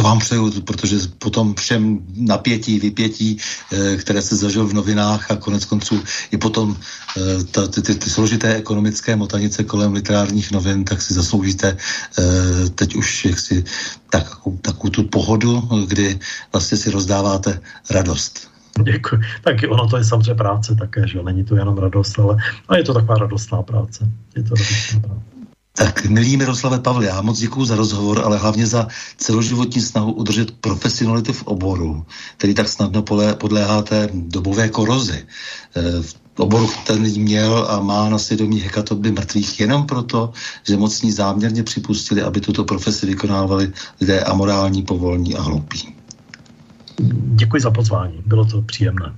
To 0.00 0.04
vám 0.04 0.18
přeju, 0.18 0.60
protože 0.60 0.96
potom 1.18 1.54
všem 1.54 1.98
napětí, 2.16 2.80
vypětí, 2.80 3.36
eh, 3.36 3.96
které 3.96 4.22
se 4.22 4.36
zažil 4.36 4.66
v 4.66 4.72
novinách 4.72 5.30
a 5.30 5.36
konec 5.36 5.64
konců 5.64 6.00
i 6.30 6.36
potom 6.40 6.72
eh, 6.72 7.44
ta, 7.44 7.68
ty, 7.68 7.82
ty, 7.82 7.94
ty 7.94 8.10
složité 8.10 8.54
ekonomické 8.54 9.16
motanice 9.16 9.64
kolem 9.64 9.92
literárních 9.92 10.52
novin, 10.52 10.84
tak 10.84 11.02
si 11.02 11.14
zasloužíte 11.14 11.76
eh, 11.76 12.68
teď 12.74 12.94
už 12.96 13.24
jaksi 13.24 13.64
tak, 14.10 14.40
takovou 14.62 14.90
tu 14.90 15.02
pohodu, 15.02 15.68
kdy 15.86 16.18
vlastně 16.52 16.78
si 16.78 16.90
rozdáváte 16.90 17.60
radost. 17.90 18.48
Děkuji. 18.82 19.20
Tak 19.44 19.56
ono 19.68 19.88
to 19.88 19.96
je 19.96 20.04
samozřejmě 20.04 20.34
práce 20.34 20.74
také, 20.74 21.08
že 21.08 21.22
není 21.22 21.44
to 21.44 21.56
jenom 21.56 21.78
radost, 21.78 22.18
ale, 22.18 22.36
ale 22.68 22.78
je 22.78 22.84
to 22.84 22.94
taková 22.94 23.14
radostná 23.28 23.62
práce. 23.62 24.08
Je 24.36 24.42
to 24.42 24.54
radostná 24.54 25.00
práce. 25.00 25.39
Tak 25.80 26.06
milý 26.06 26.36
Miroslave 26.36 26.78
Pavle, 26.78 27.06
já 27.06 27.22
moc 27.22 27.38
děkuji 27.38 27.64
za 27.64 27.76
rozhovor, 27.76 28.20
ale 28.24 28.38
hlavně 28.38 28.66
za 28.66 28.88
celoživotní 29.16 29.82
snahu 29.82 30.12
udržet 30.12 30.50
profesionalitu 30.50 31.32
v 31.32 31.42
oboru, 31.42 32.04
který 32.36 32.54
tak 32.54 32.68
snadno 32.68 33.02
podléhá 33.34 33.82
té 33.82 34.08
dobové 34.12 34.68
korozi. 34.68 35.26
E, 35.76 36.02
v 36.02 36.14
oboru 36.38 36.68
ten 36.86 37.02
měl 37.02 37.66
a 37.70 37.80
má 37.80 38.08
na 38.08 38.18
svědomí 38.18 38.60
hekatoby 38.60 39.10
mrtvých 39.10 39.60
jenom 39.60 39.86
proto, 39.86 40.32
že 40.68 40.76
mocní 40.76 41.12
záměrně 41.12 41.62
připustili, 41.62 42.22
aby 42.22 42.40
tuto 42.40 42.64
profesi 42.64 43.06
vykonávali 43.06 43.72
lidé 44.00 44.20
amorální, 44.20 44.82
povolní 44.82 45.34
a 45.36 45.42
hloupí. 45.42 45.94
Děkuji 47.34 47.62
za 47.62 47.70
pozvání, 47.70 48.22
bylo 48.26 48.44
to 48.44 48.62
příjemné. 48.62 49.14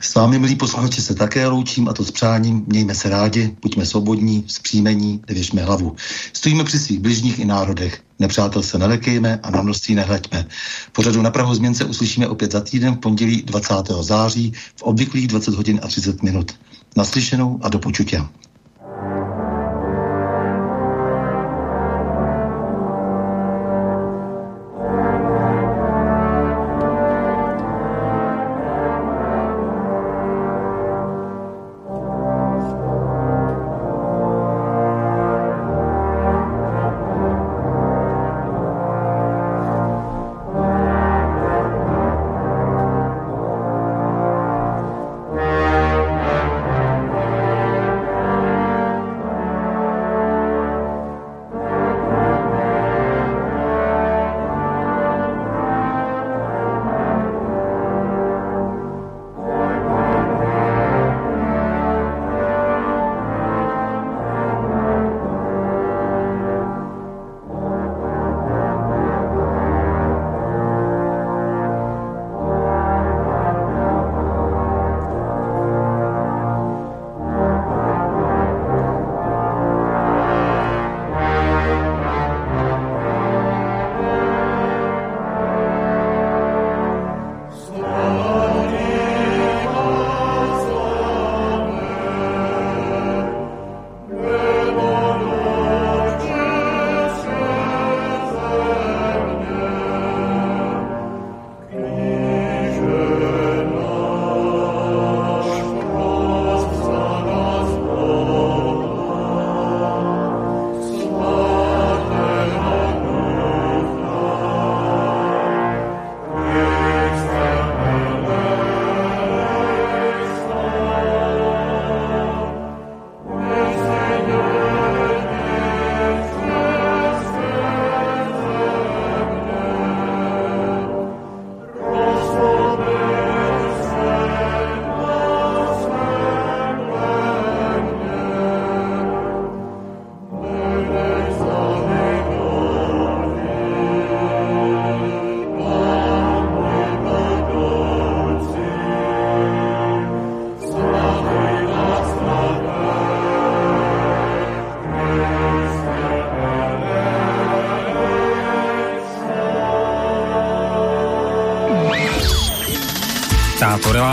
S 0.00 0.14
vámi, 0.14 0.38
milí 0.38 0.56
posluchači, 0.56 1.02
se 1.02 1.14
také 1.14 1.46
loučím 1.46 1.88
a 1.88 1.92
to 1.92 2.04
s 2.04 2.10
přáním. 2.10 2.64
Mějme 2.66 2.94
se 2.94 3.08
rádi, 3.08 3.56
buďme 3.62 3.86
svobodní, 3.86 4.44
zpříjmení, 4.46 5.20
nevěšme 5.28 5.62
hlavu. 5.62 5.96
Stojíme 6.32 6.64
při 6.64 6.78
svých 6.78 7.00
bližních 7.00 7.38
i 7.38 7.44
národech. 7.44 8.02
Nepřátel 8.18 8.62
se 8.62 8.78
nelekejme 8.78 9.40
a 9.42 9.50
na 9.50 9.62
množství 9.62 9.94
nehleďme. 9.94 10.46
Pořadu 10.92 11.22
na 11.22 11.30
Prahu 11.30 11.54
změn 11.54 11.74
se 11.74 11.84
uslyšíme 11.84 12.28
opět 12.28 12.52
za 12.52 12.60
týden 12.60 12.94
v 12.94 12.98
pondělí 12.98 13.42
20. 13.42 13.74
září 14.00 14.52
v 14.76 14.82
obvyklých 14.82 15.28
20 15.28 15.54
hodin 15.54 15.80
a 15.82 15.88
30 15.88 16.22
minut. 16.22 16.52
Naslyšenou 16.96 17.58
a 17.62 17.68
do 17.68 17.78
počutě. 17.78 18.22